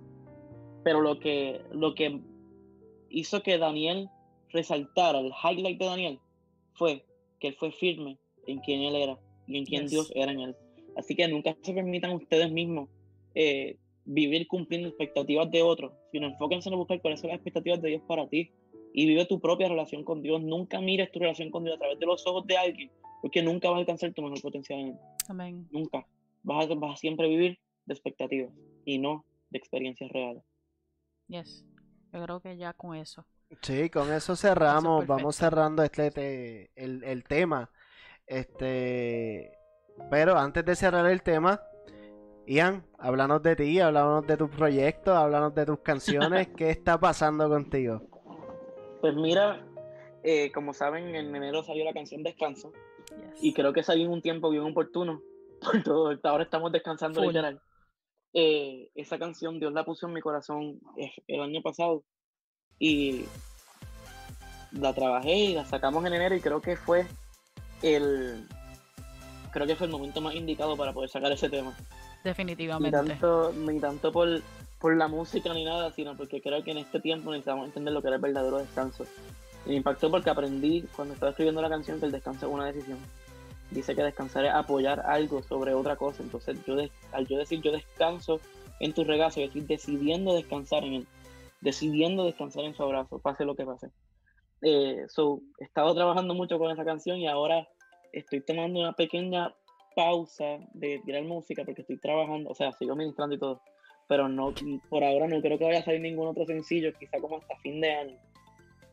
Pero 0.84 1.01
lo 1.01 1.19
que, 1.19 1.61
lo 1.71 1.95
que 1.95 2.19
hizo 3.09 3.41
que 3.43 3.57
Daniel 3.57 4.09
resaltar 4.53 5.15
el 5.15 5.31
highlight 5.43 5.80
de 5.80 5.85
Daniel 5.85 6.19
fue 6.73 7.05
que 7.39 7.49
él 7.49 7.55
fue 7.55 7.71
firme 7.71 8.17
en 8.47 8.59
quien 8.59 8.81
él 8.81 8.95
era 8.95 9.19
y 9.47 9.57
en 9.57 9.65
quien 9.65 9.88
Dios 9.88 10.11
era 10.15 10.31
en 10.31 10.39
él. 10.39 10.55
Así 10.95 11.15
que 11.15 11.27
nunca 11.27 11.57
se 11.61 11.73
permitan 11.73 12.11
ustedes 12.11 12.51
mismos 12.51 12.89
eh, 13.35 13.77
vivir 14.05 14.47
cumpliendo 14.47 14.88
expectativas 14.88 15.49
de 15.49 15.63
otros, 15.63 15.91
sino 16.11 16.27
enfóquense 16.27 16.69
en 16.69 16.75
buscar 16.75 17.01
cuáles 17.01 17.19
son 17.19 17.30
las 17.30 17.38
expectativas 17.38 17.81
de 17.81 17.89
Dios 17.89 18.01
para 18.07 18.27
ti 18.27 18.51
y 18.93 19.07
vive 19.07 19.25
tu 19.25 19.39
propia 19.39 19.67
relación 19.67 20.03
con 20.03 20.21
Dios. 20.21 20.41
Nunca 20.41 20.80
mires 20.80 21.11
tu 21.11 21.19
relación 21.19 21.49
con 21.49 21.63
Dios 21.63 21.75
a 21.75 21.80
través 21.80 21.99
de 21.99 22.05
los 22.05 22.25
ojos 22.27 22.45
de 22.45 22.57
alguien, 22.57 22.91
porque 23.21 23.41
nunca 23.41 23.69
vas 23.69 23.77
a 23.77 23.80
alcanzar 23.80 24.13
tu 24.13 24.21
mejor 24.21 24.41
potencial 24.41 24.80
en 24.80 24.88
él. 24.89 24.97
Amén. 25.27 25.67
Nunca. 25.71 26.07
Vas 26.43 26.69
a, 26.69 26.75
vas 26.75 26.93
a 26.93 26.97
siempre 26.97 27.27
vivir 27.27 27.57
de 27.85 27.93
expectativas 27.93 28.51
y 28.85 28.99
no 28.99 29.25
de 29.49 29.57
experiencias 29.57 30.11
reales. 30.11 30.43
Yes. 31.27 31.65
Yo 32.11 32.23
creo 32.23 32.41
que 32.41 32.57
ya 32.57 32.73
con 32.73 32.95
eso 32.95 33.25
Sí, 33.61 33.90
con 33.90 34.11
eso 34.11 34.36
cerramos, 34.36 35.06
vamos 35.07 35.36
cerrando 35.36 35.84
este, 35.84 36.72
el, 36.76 37.03
el, 37.03 37.24
tema. 37.24 37.70
Este, 38.26 39.57
pero 40.10 40.38
antes 40.38 40.65
de 40.65 40.76
cerrar 40.76 41.06
el 41.06 41.22
tema, 41.22 41.61
Ian, 42.45 42.86
háblanos 42.98 43.41
de 43.41 43.56
ti, 43.56 43.80
háblanos 43.80 44.28
de 44.28 44.38
tus 44.38 44.49
proyectos, 44.49 45.15
háblanos 45.15 45.56
de 45.56 45.65
tus 45.65 45.80
canciones, 45.80 46.48
¿qué 46.57 46.70
está 46.72 46.99
pasando 46.99 47.48
contigo? 47.48 48.02
Pues 49.02 49.15
mira, 49.15 49.65
eh, 50.24 50.52
como 50.52 50.74
saben, 50.74 51.15
en 51.15 51.36
enero 51.36 51.64
salió 51.64 51.86
la 51.86 51.94
canción 51.94 52.24
Descanso 52.24 52.72
y 53.41 53.53
creo 53.53 53.74
que 53.74 53.84
salió 53.84 54.06
en 54.06 54.11
un 54.11 54.22
tiempo 54.22 54.49
bien 54.49 54.64
oportuno, 54.64 55.22
por 55.61 55.84
todo, 55.84 56.20
ahora 56.24 56.44
estamos 56.44 56.72
descansando 56.72 57.22
literal. 57.22 57.61
Eh, 58.36 58.90
esa 58.95 59.20
canción 59.20 59.60
Dios 59.60 59.74
la 59.74 59.86
puso 59.86 60.07
en 60.07 60.14
mi 60.14 60.22
corazón 60.22 60.80
el 61.28 61.41
año 61.41 61.61
pasado 61.61 62.03
y 62.84 63.23
la 64.73 64.93
trabajé 64.93 65.34
y 65.34 65.53
la 65.53 65.64
sacamos 65.64 66.05
en 66.05 66.15
enero 66.15 66.35
y 66.35 66.41
creo 66.41 66.61
que 66.61 66.76
fue 66.76 67.05
el 67.81 68.45
creo 69.51 69.65
que 69.65 69.77
fue 69.77 69.88
el 69.88 69.93
momento 69.93 70.19
más 70.19 70.35
indicado 70.35 70.76
para 70.76 70.91
poder 70.91 71.10
sacar 71.10 71.31
ese 71.31 71.49
tema. 71.49 71.73
Definitivamente. 72.26 73.01
Ni 73.01 73.07
tanto, 73.07 73.53
ni 73.53 73.80
tanto 73.80 74.11
por, 74.11 74.41
por 74.80 74.97
la 74.97 75.07
música 75.07 75.53
ni 75.53 75.64
nada, 75.64 75.93
sino 75.93 76.18
porque 76.18 76.41
creo 76.41 76.61
que 76.61 76.72
en 76.72 76.80
este 76.80 76.99
tiempo 76.99 77.31
necesitamos 77.31 77.68
entender 77.68 77.93
lo 77.93 78.01
que 78.01 78.10
era 78.10 78.18
el 78.18 78.22
verdadero 78.22 78.57
descanso. 78.57 79.05
Y 79.65 79.69
me 79.69 79.76
impactó 79.76 80.11
porque 80.11 80.30
aprendí 80.30 80.81
cuando 80.93 81.14
estaba 81.14 81.30
escribiendo 81.30 81.61
la 81.61 81.69
canción 81.69 82.01
que 82.01 82.07
el 82.07 82.11
descanso 82.11 82.47
es 82.47 82.51
una 82.51 82.65
decisión. 82.65 82.97
Dice 83.72 83.95
que 83.95 84.03
descansar 84.03 84.43
es 84.43 84.53
apoyar 84.53 84.99
algo 84.99 85.41
sobre 85.41 85.73
otra 85.73 85.95
cosa. 85.95 86.22
Entonces, 86.22 86.57
yo 86.65 86.76
al 87.14 87.27
yo 87.27 87.38
decir 87.38 87.61
yo 87.61 87.72
descanso 87.72 88.41
en 88.81 88.91
tu 88.91 89.05
regazo, 89.05 89.39
yo 89.39 89.45
estoy 89.45 89.61
decidiendo 89.61 90.34
descansar 90.34 90.84
en 90.84 90.93
él 90.95 91.07
decidiendo 91.64 92.26
descansar 92.26 92.65
en 92.65 92.76
su 92.76 92.84
abrazo, 92.84 93.19
pase 93.19 93.45
lo 93.45 93.56
que 93.56 93.65
pase. 93.65 93.90
Eh, 94.61 95.06
he 95.60 95.64
estado 95.64 95.95
trabajando 95.95 96.34
mucho 96.34 96.60
con 96.60 96.72
esa 96.72 96.85
canción 96.85 97.18
y 97.18 97.27
ahora 97.27 97.68
estoy 98.11 98.41
tomando 98.41 98.80
una 98.80 98.94
pequeña 98.94 99.53
pausa 99.95 100.60
de 100.73 100.99
tirar 101.06 101.23
música 101.23 101.64
porque 101.64 101.81
estoy 101.81 101.98
trabajando, 101.99 102.49
o 102.49 102.56
sea, 102.56 102.72
sigo 102.73 102.95
ministrando 102.95 103.35
y 103.35 103.40
todo, 103.40 103.61
pero 104.07 104.27
no, 104.27 104.53
por 104.90 105.03
ahora 105.03 105.27
no 105.27 105.41
creo 105.41 105.57
que 105.57 105.65
vaya 105.65 105.80
a 105.80 105.84
salir 105.84 106.02
ningún 106.02 106.27
otro 106.27 106.45
sencillo, 106.45 106.94
quizá 106.99 107.19
como 107.19 107.38
hasta 107.38 107.56
fin 107.57 107.80
de 107.80 107.91
año, 107.91 108.18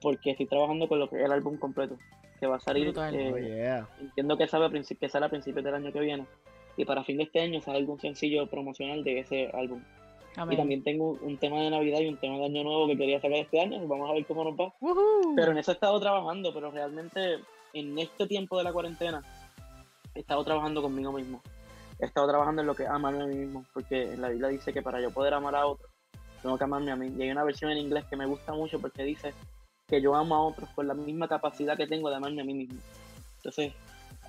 porque 0.00 0.30
estoy 0.30 0.46
trabajando 0.46 0.88
con 0.88 0.98
lo 0.98 1.08
que 1.08 1.16
es 1.16 1.24
el 1.24 1.32
álbum 1.32 1.58
completo, 1.58 1.96
que 2.38 2.46
va 2.46 2.56
a 2.56 2.60
salir, 2.60 2.92
eh, 2.96 3.82
oh, 3.82 4.02
entiendo 4.02 4.36
que 4.36 4.46
sale, 4.46 4.66
a 4.66 4.70
que 4.70 5.08
sale 5.08 5.26
a 5.26 5.30
principios 5.30 5.64
del 5.64 5.74
año 5.74 5.92
que 5.92 6.00
viene, 6.00 6.26
y 6.76 6.84
para 6.84 7.04
fin 7.04 7.16
de 7.16 7.24
este 7.24 7.40
año 7.40 7.60
sale 7.60 7.78
algún 7.78 7.98
sencillo 7.98 8.46
promocional 8.48 9.02
de 9.02 9.20
ese 9.20 9.50
álbum. 9.52 9.82
Y 10.36 10.56
también 10.56 10.82
tengo 10.82 11.18
un 11.20 11.36
tema 11.38 11.60
de 11.60 11.70
Navidad 11.70 12.00
y 12.00 12.08
un 12.08 12.16
tema 12.16 12.38
de 12.38 12.44
Año 12.46 12.62
Nuevo 12.62 12.86
que 12.86 12.96
quería 12.96 13.20
sacar 13.20 13.38
este 13.38 13.60
año. 13.60 13.86
Vamos 13.86 14.08
a 14.10 14.14
ver 14.14 14.24
cómo 14.26 14.44
nos 14.44 14.54
va. 14.54 14.72
Pero 15.34 15.52
en 15.52 15.58
eso 15.58 15.72
he 15.72 15.74
estado 15.74 15.98
trabajando, 16.00 16.54
pero 16.54 16.70
realmente 16.70 17.38
en 17.72 17.98
este 17.98 18.26
tiempo 18.26 18.56
de 18.58 18.64
la 18.64 18.72
cuarentena 18.72 19.22
he 20.14 20.20
estado 20.20 20.44
trabajando 20.44 20.82
conmigo 20.82 21.12
mismo. 21.12 21.42
He 21.98 22.06
estado 22.06 22.28
trabajando 22.28 22.62
en 22.62 22.68
lo 22.68 22.74
que 22.74 22.84
es 22.84 22.88
amarme 22.88 23.24
a 23.24 23.26
mí 23.26 23.34
mismo, 23.34 23.66
porque 23.74 24.16
la 24.16 24.28
Biblia 24.28 24.48
dice 24.48 24.72
que 24.72 24.82
para 24.82 25.00
yo 25.00 25.10
poder 25.10 25.34
amar 25.34 25.54
a 25.54 25.66
otros, 25.66 25.90
tengo 26.42 26.56
que 26.56 26.64
amarme 26.64 26.92
a 26.92 26.96
mí. 26.96 27.12
Y 27.18 27.22
hay 27.22 27.30
una 27.30 27.44
versión 27.44 27.70
en 27.70 27.78
inglés 27.78 28.04
que 28.08 28.16
me 28.16 28.26
gusta 28.26 28.52
mucho 28.52 28.80
porque 28.80 29.02
dice 29.02 29.34
que 29.86 30.00
yo 30.00 30.14
amo 30.14 30.34
a 30.36 30.46
otros 30.46 30.68
con 30.70 30.86
la 30.86 30.94
misma 30.94 31.28
capacidad 31.28 31.76
que 31.76 31.86
tengo 31.86 32.08
de 32.08 32.16
amarme 32.16 32.40
a 32.40 32.44
mí 32.44 32.54
mismo. 32.54 32.80
Entonces, 33.36 33.72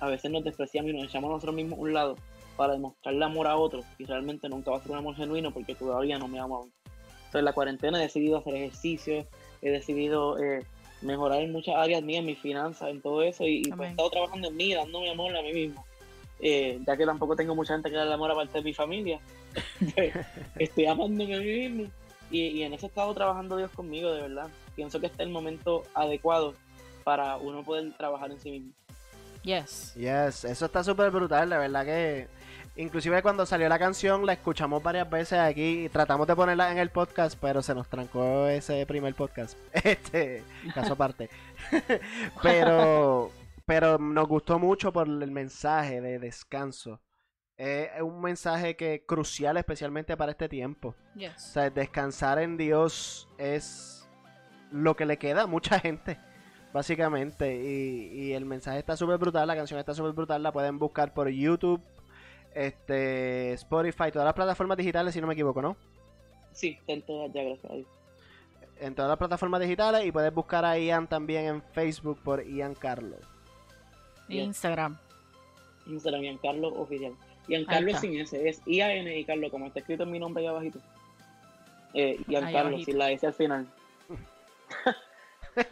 a 0.00 0.08
veces 0.08 0.30
nos 0.30 0.44
despreciamos 0.44 0.90
y 0.90 0.94
nos 0.94 1.04
echamos 1.04 1.28
a 1.30 1.32
nosotros 1.34 1.54
mismos 1.54 1.78
un 1.78 1.92
lado 1.92 2.16
para 2.56 2.74
demostrarle 2.74 3.24
amor 3.24 3.46
a 3.46 3.56
otros 3.56 3.84
y 3.98 4.04
realmente 4.04 4.48
nunca 4.48 4.70
va 4.70 4.78
a 4.78 4.80
ser 4.80 4.92
un 4.92 4.98
amor 4.98 5.16
genuino 5.16 5.52
porque 5.52 5.74
todavía 5.74 6.18
no 6.18 6.28
me 6.28 6.38
amo 6.38 6.56
aún. 6.56 6.72
Entonces, 6.84 7.38
en 7.38 7.44
la 7.44 7.52
cuarentena 7.52 7.98
he 7.98 8.02
decidido 8.02 8.38
hacer 8.38 8.54
ejercicio, 8.54 9.26
he 9.62 9.70
decidido 9.70 10.38
eh, 10.38 10.66
mejorar 11.00 11.40
en 11.40 11.52
muchas 11.52 11.76
áreas 11.76 12.02
mías, 12.02 12.20
en 12.20 12.26
mis 12.26 12.38
finanzas, 12.38 12.90
en 12.90 13.00
todo 13.00 13.22
eso 13.22 13.44
y, 13.44 13.62
pues, 13.62 13.88
he 13.88 13.90
estado 13.92 14.10
trabajando 14.10 14.48
en 14.48 14.56
mí, 14.56 14.74
dándome 14.74 15.10
amor 15.10 15.36
a 15.36 15.42
mí 15.42 15.52
mismo. 15.52 15.84
Eh, 16.40 16.80
ya 16.86 16.96
que 16.96 17.06
tampoco 17.06 17.36
tengo 17.36 17.54
mucha 17.54 17.74
gente 17.74 17.88
que 17.88 17.96
darle 17.96 18.14
amor 18.14 18.32
aparte 18.32 18.58
de 18.58 18.64
mi 18.64 18.74
familia, 18.74 19.20
pues, 19.94 20.12
estoy 20.58 20.86
amándome 20.86 21.34
a 21.34 21.38
mí 21.38 21.68
mismo. 21.68 21.90
Y, 22.30 22.40
y 22.48 22.62
en 22.62 22.72
eso 22.72 22.86
he 22.86 22.88
estado 22.88 23.12
trabajando 23.14 23.56
Dios 23.56 23.70
conmigo, 23.70 24.10
de 24.12 24.22
verdad. 24.22 24.48
Pienso 24.74 25.00
que 25.00 25.06
este 25.06 25.22
es 25.22 25.26
el 25.26 25.32
momento 25.32 25.82
adecuado 25.94 26.54
para 27.04 27.36
uno 27.36 27.62
poder 27.62 27.92
trabajar 27.96 28.30
en 28.30 28.40
sí 28.40 28.50
mismo. 28.50 28.72
Yes. 29.42 29.94
Yes, 29.94 30.44
eso 30.44 30.66
está 30.66 30.84
súper 30.84 31.10
brutal, 31.10 31.50
la 31.50 31.58
verdad 31.58 31.84
que 31.84 32.28
Inclusive 32.76 33.22
cuando 33.22 33.44
salió 33.44 33.68
la 33.68 33.78
canción 33.78 34.24
la 34.24 34.32
escuchamos 34.32 34.82
varias 34.82 35.08
veces 35.10 35.38
aquí 35.38 35.84
y 35.84 35.88
tratamos 35.90 36.26
de 36.26 36.34
ponerla 36.34 36.72
en 36.72 36.78
el 36.78 36.88
podcast, 36.88 37.38
pero 37.38 37.62
se 37.62 37.74
nos 37.74 37.86
trancó 37.88 38.48
ese 38.48 38.86
primer 38.86 39.14
podcast. 39.14 39.58
Este, 39.84 40.42
caso 40.74 40.94
aparte. 40.94 41.28
pero, 42.42 43.30
pero 43.66 43.98
nos 43.98 44.26
gustó 44.26 44.58
mucho 44.58 44.90
por 44.90 45.06
el 45.06 45.30
mensaje 45.30 46.00
de 46.00 46.18
descanso. 46.18 47.00
Es 47.58 48.00
un 48.00 48.22
mensaje 48.22 48.74
que 48.74 49.04
crucial 49.06 49.58
especialmente 49.58 50.16
para 50.16 50.32
este 50.32 50.48
tiempo. 50.48 50.94
O 51.14 51.38
sea, 51.38 51.68
descansar 51.68 52.38
en 52.38 52.56
Dios 52.56 53.28
es 53.36 54.08
lo 54.70 54.96
que 54.96 55.04
le 55.04 55.18
queda 55.18 55.42
a 55.42 55.46
mucha 55.46 55.78
gente 55.78 56.18
básicamente. 56.72 57.54
Y, 57.54 58.06
y 58.14 58.32
el 58.32 58.46
mensaje 58.46 58.78
está 58.78 58.96
súper 58.96 59.18
brutal, 59.18 59.46
la 59.46 59.56
canción 59.56 59.78
está 59.78 59.94
súper 59.94 60.12
brutal, 60.12 60.42
la 60.42 60.52
pueden 60.52 60.78
buscar 60.78 61.12
por 61.12 61.28
YouTube, 61.28 61.82
este 62.54 63.52
Spotify, 63.54 64.10
todas 64.12 64.26
las 64.26 64.34
plataformas 64.34 64.76
digitales, 64.76 65.14
si 65.14 65.20
no 65.20 65.26
me 65.26 65.34
equivoco, 65.34 65.62
¿no? 65.62 65.76
Sí, 66.52 66.78
en 66.86 67.02
todas 67.02 67.32
ya, 67.32 67.42
gracias 67.42 67.86
En 68.80 68.94
todas 68.94 69.08
las 69.08 69.18
plataformas 69.18 69.60
digitales 69.60 70.04
y 70.04 70.12
puedes 70.12 70.32
buscar 70.34 70.64
a 70.64 70.78
Ian 70.78 71.06
también 71.06 71.46
en 71.46 71.62
Facebook 71.62 72.18
por 72.22 72.46
Ian 72.46 72.74
Carlos. 72.74 73.20
Instagram. 74.28 74.98
Instagram, 75.86 76.22
Ian 76.22 76.38
Carlos 76.38 76.72
Oficial. 76.76 77.14
Ian 77.48 77.64
Carlos 77.64 78.00
sin 78.00 78.18
ese, 78.20 78.48
es 78.48 78.62
IAN 78.66 79.08
y 79.08 79.24
Carlos, 79.24 79.50
como 79.50 79.66
está 79.66 79.80
escrito 79.80 80.04
en 80.04 80.12
mi 80.12 80.18
nombre 80.18 80.42
ahí 80.42 80.48
abajito. 80.48 80.78
Eh, 81.94 82.20
Ian 82.28 82.52
Carlos, 82.52 82.84
sin 82.84 82.98
la 82.98 83.10
S 83.10 83.26
al 83.26 83.34
final. 83.34 83.66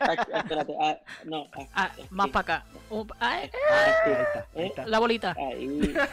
Ah, 0.01 0.15
espérate, 0.15 0.75
ah, 0.81 0.99
no. 1.25 1.47
Ah, 1.55 1.67
ah 1.75 1.91
más 2.11 2.29
para 2.29 2.41
acá. 2.41 2.65
Uh, 2.91 3.07
ahí, 3.19 3.45
está, 3.45 4.47
ahí 4.57 4.67
está. 4.67 4.87
La 4.87 4.99
bolita. 4.99 5.37
Ahí. 5.39 5.95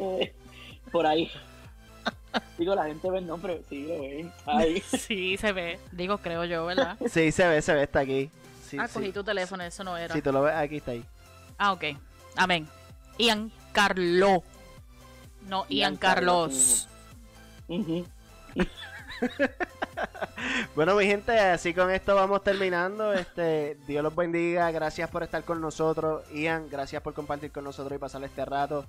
Eh, 0.00 0.32
por 0.92 1.06
ahí. 1.06 1.30
Digo, 2.56 2.74
la 2.74 2.84
gente 2.84 3.10
ve 3.10 3.18
el 3.18 3.26
nombre, 3.26 3.62
sí 3.68 3.84
lo 3.86 4.00
ven. 4.00 4.32
Ahí. 4.46 4.80
Sí, 4.82 5.36
se 5.36 5.52
ve. 5.52 5.78
Digo, 5.92 6.18
creo 6.18 6.44
yo, 6.44 6.66
¿verdad? 6.66 6.96
Sí, 7.08 7.32
se 7.32 7.48
ve, 7.48 7.60
se 7.62 7.74
ve, 7.74 7.82
está 7.82 8.00
aquí. 8.00 8.30
Sí, 8.64 8.76
ah, 8.78 8.86
cogí 8.92 9.12
tu 9.12 9.24
teléfono, 9.24 9.64
eso 9.64 9.82
no 9.82 9.96
era. 9.96 10.14
Si 10.14 10.22
tú 10.22 10.30
lo 10.30 10.42
ves, 10.42 10.54
aquí 10.54 10.76
está 10.76 10.92
ahí. 10.92 11.04
Ah, 11.56 11.72
ok. 11.72 11.84
Amén. 12.36 12.68
Ian 13.18 13.50
Carlo. 13.72 14.44
No, 15.48 15.64
Ian, 15.68 15.96
Carlos. 15.96 16.88
bueno, 20.74 20.94
mi 20.94 21.06
gente, 21.06 21.38
así 21.38 21.74
con 21.74 21.90
esto 21.90 22.14
vamos 22.14 22.42
terminando. 22.42 23.12
Este, 23.12 23.76
Dios 23.86 24.02
los 24.02 24.14
bendiga. 24.14 24.70
Gracias 24.70 25.10
por 25.10 25.22
estar 25.22 25.44
con 25.44 25.60
nosotros. 25.60 26.28
Ian, 26.32 26.68
gracias 26.68 27.02
por 27.02 27.14
compartir 27.14 27.50
con 27.52 27.64
nosotros 27.64 27.96
y 27.96 27.98
pasar 27.98 28.22
este 28.24 28.44
rato. 28.44 28.86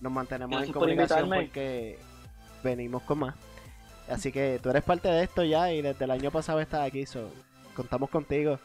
Nos 0.00 0.12
mantenemos 0.12 0.62
en 0.62 0.72
comunicación 0.72 1.28
porque 1.28 1.98
venimos 2.62 3.02
con 3.02 3.20
más. 3.20 3.34
Así 4.08 4.32
que 4.32 4.58
tú 4.62 4.70
eres 4.70 4.82
parte 4.82 5.08
de 5.08 5.22
esto 5.22 5.44
ya 5.44 5.72
y 5.72 5.82
desde 5.82 6.04
el 6.04 6.10
año 6.10 6.30
pasado 6.30 6.60
estás 6.60 6.86
aquí. 6.86 7.04
So, 7.04 7.30
contamos 7.74 8.08
contigo 8.10 8.58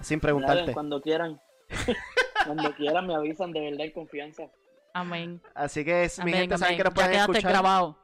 sin 0.00 0.20
preguntarte. 0.20 0.72
cuando 0.72 1.00
quieran. 1.00 1.40
cuando 2.46 2.74
quieran 2.74 3.06
me 3.06 3.14
avisan 3.14 3.52
de 3.52 3.60
verdad 3.60 3.84
y 3.84 3.92
confianza. 3.92 4.44
Amén. 4.92 5.40
Así 5.54 5.84
que 5.84 6.10
mi 6.24 6.32
gente 6.32 6.58
saben 6.58 6.76
que 6.76 6.84
nos 6.84 6.94
pueden 6.94 7.12
escuchar. 7.12 7.50
grabado. 7.50 7.96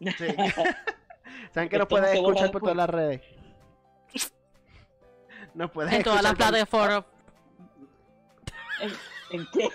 Sí. 0.00 0.26
Saben 1.52 1.68
que 1.68 1.78
nos 1.78 1.88
pueden 1.88 2.16
escuchar 2.16 2.50
por 2.50 2.62
todas 2.62 2.76
las 2.76 2.90
redes. 2.90 3.20
Nos 5.54 5.70
pueden 5.70 5.92
En 5.92 6.02
todas 6.02 6.22
las 6.22 6.34
plataformas. 6.34 7.04
¿En, 9.30 9.46
qué? 9.52 9.68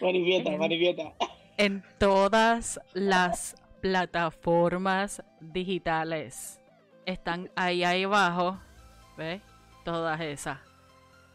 Manifiesta, 0.00 0.56
manifiesta. 0.56 1.12
En 1.56 1.84
todas 1.98 2.80
las 2.92 3.54
plataformas 3.80 5.22
digitales. 5.40 6.60
Están 7.06 7.50
ahí, 7.56 7.84
ahí 7.84 8.04
abajo. 8.04 8.58
¿Ves? 9.16 9.40
Todas 9.84 10.20
esas. 10.20 10.58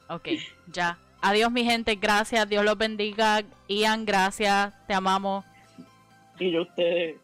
Ok, 0.09 0.29
ya. 0.67 0.97
Adiós 1.21 1.51
mi 1.51 1.63
gente, 1.63 1.95
gracias, 1.95 2.47
Dios 2.49 2.65
los 2.65 2.77
bendiga. 2.77 3.43
Ian, 3.69 4.05
gracias, 4.05 4.73
te 4.87 4.93
amamos. 4.93 5.45
Y 6.39 6.51
yo 6.51 6.63
ustedes. 6.63 7.22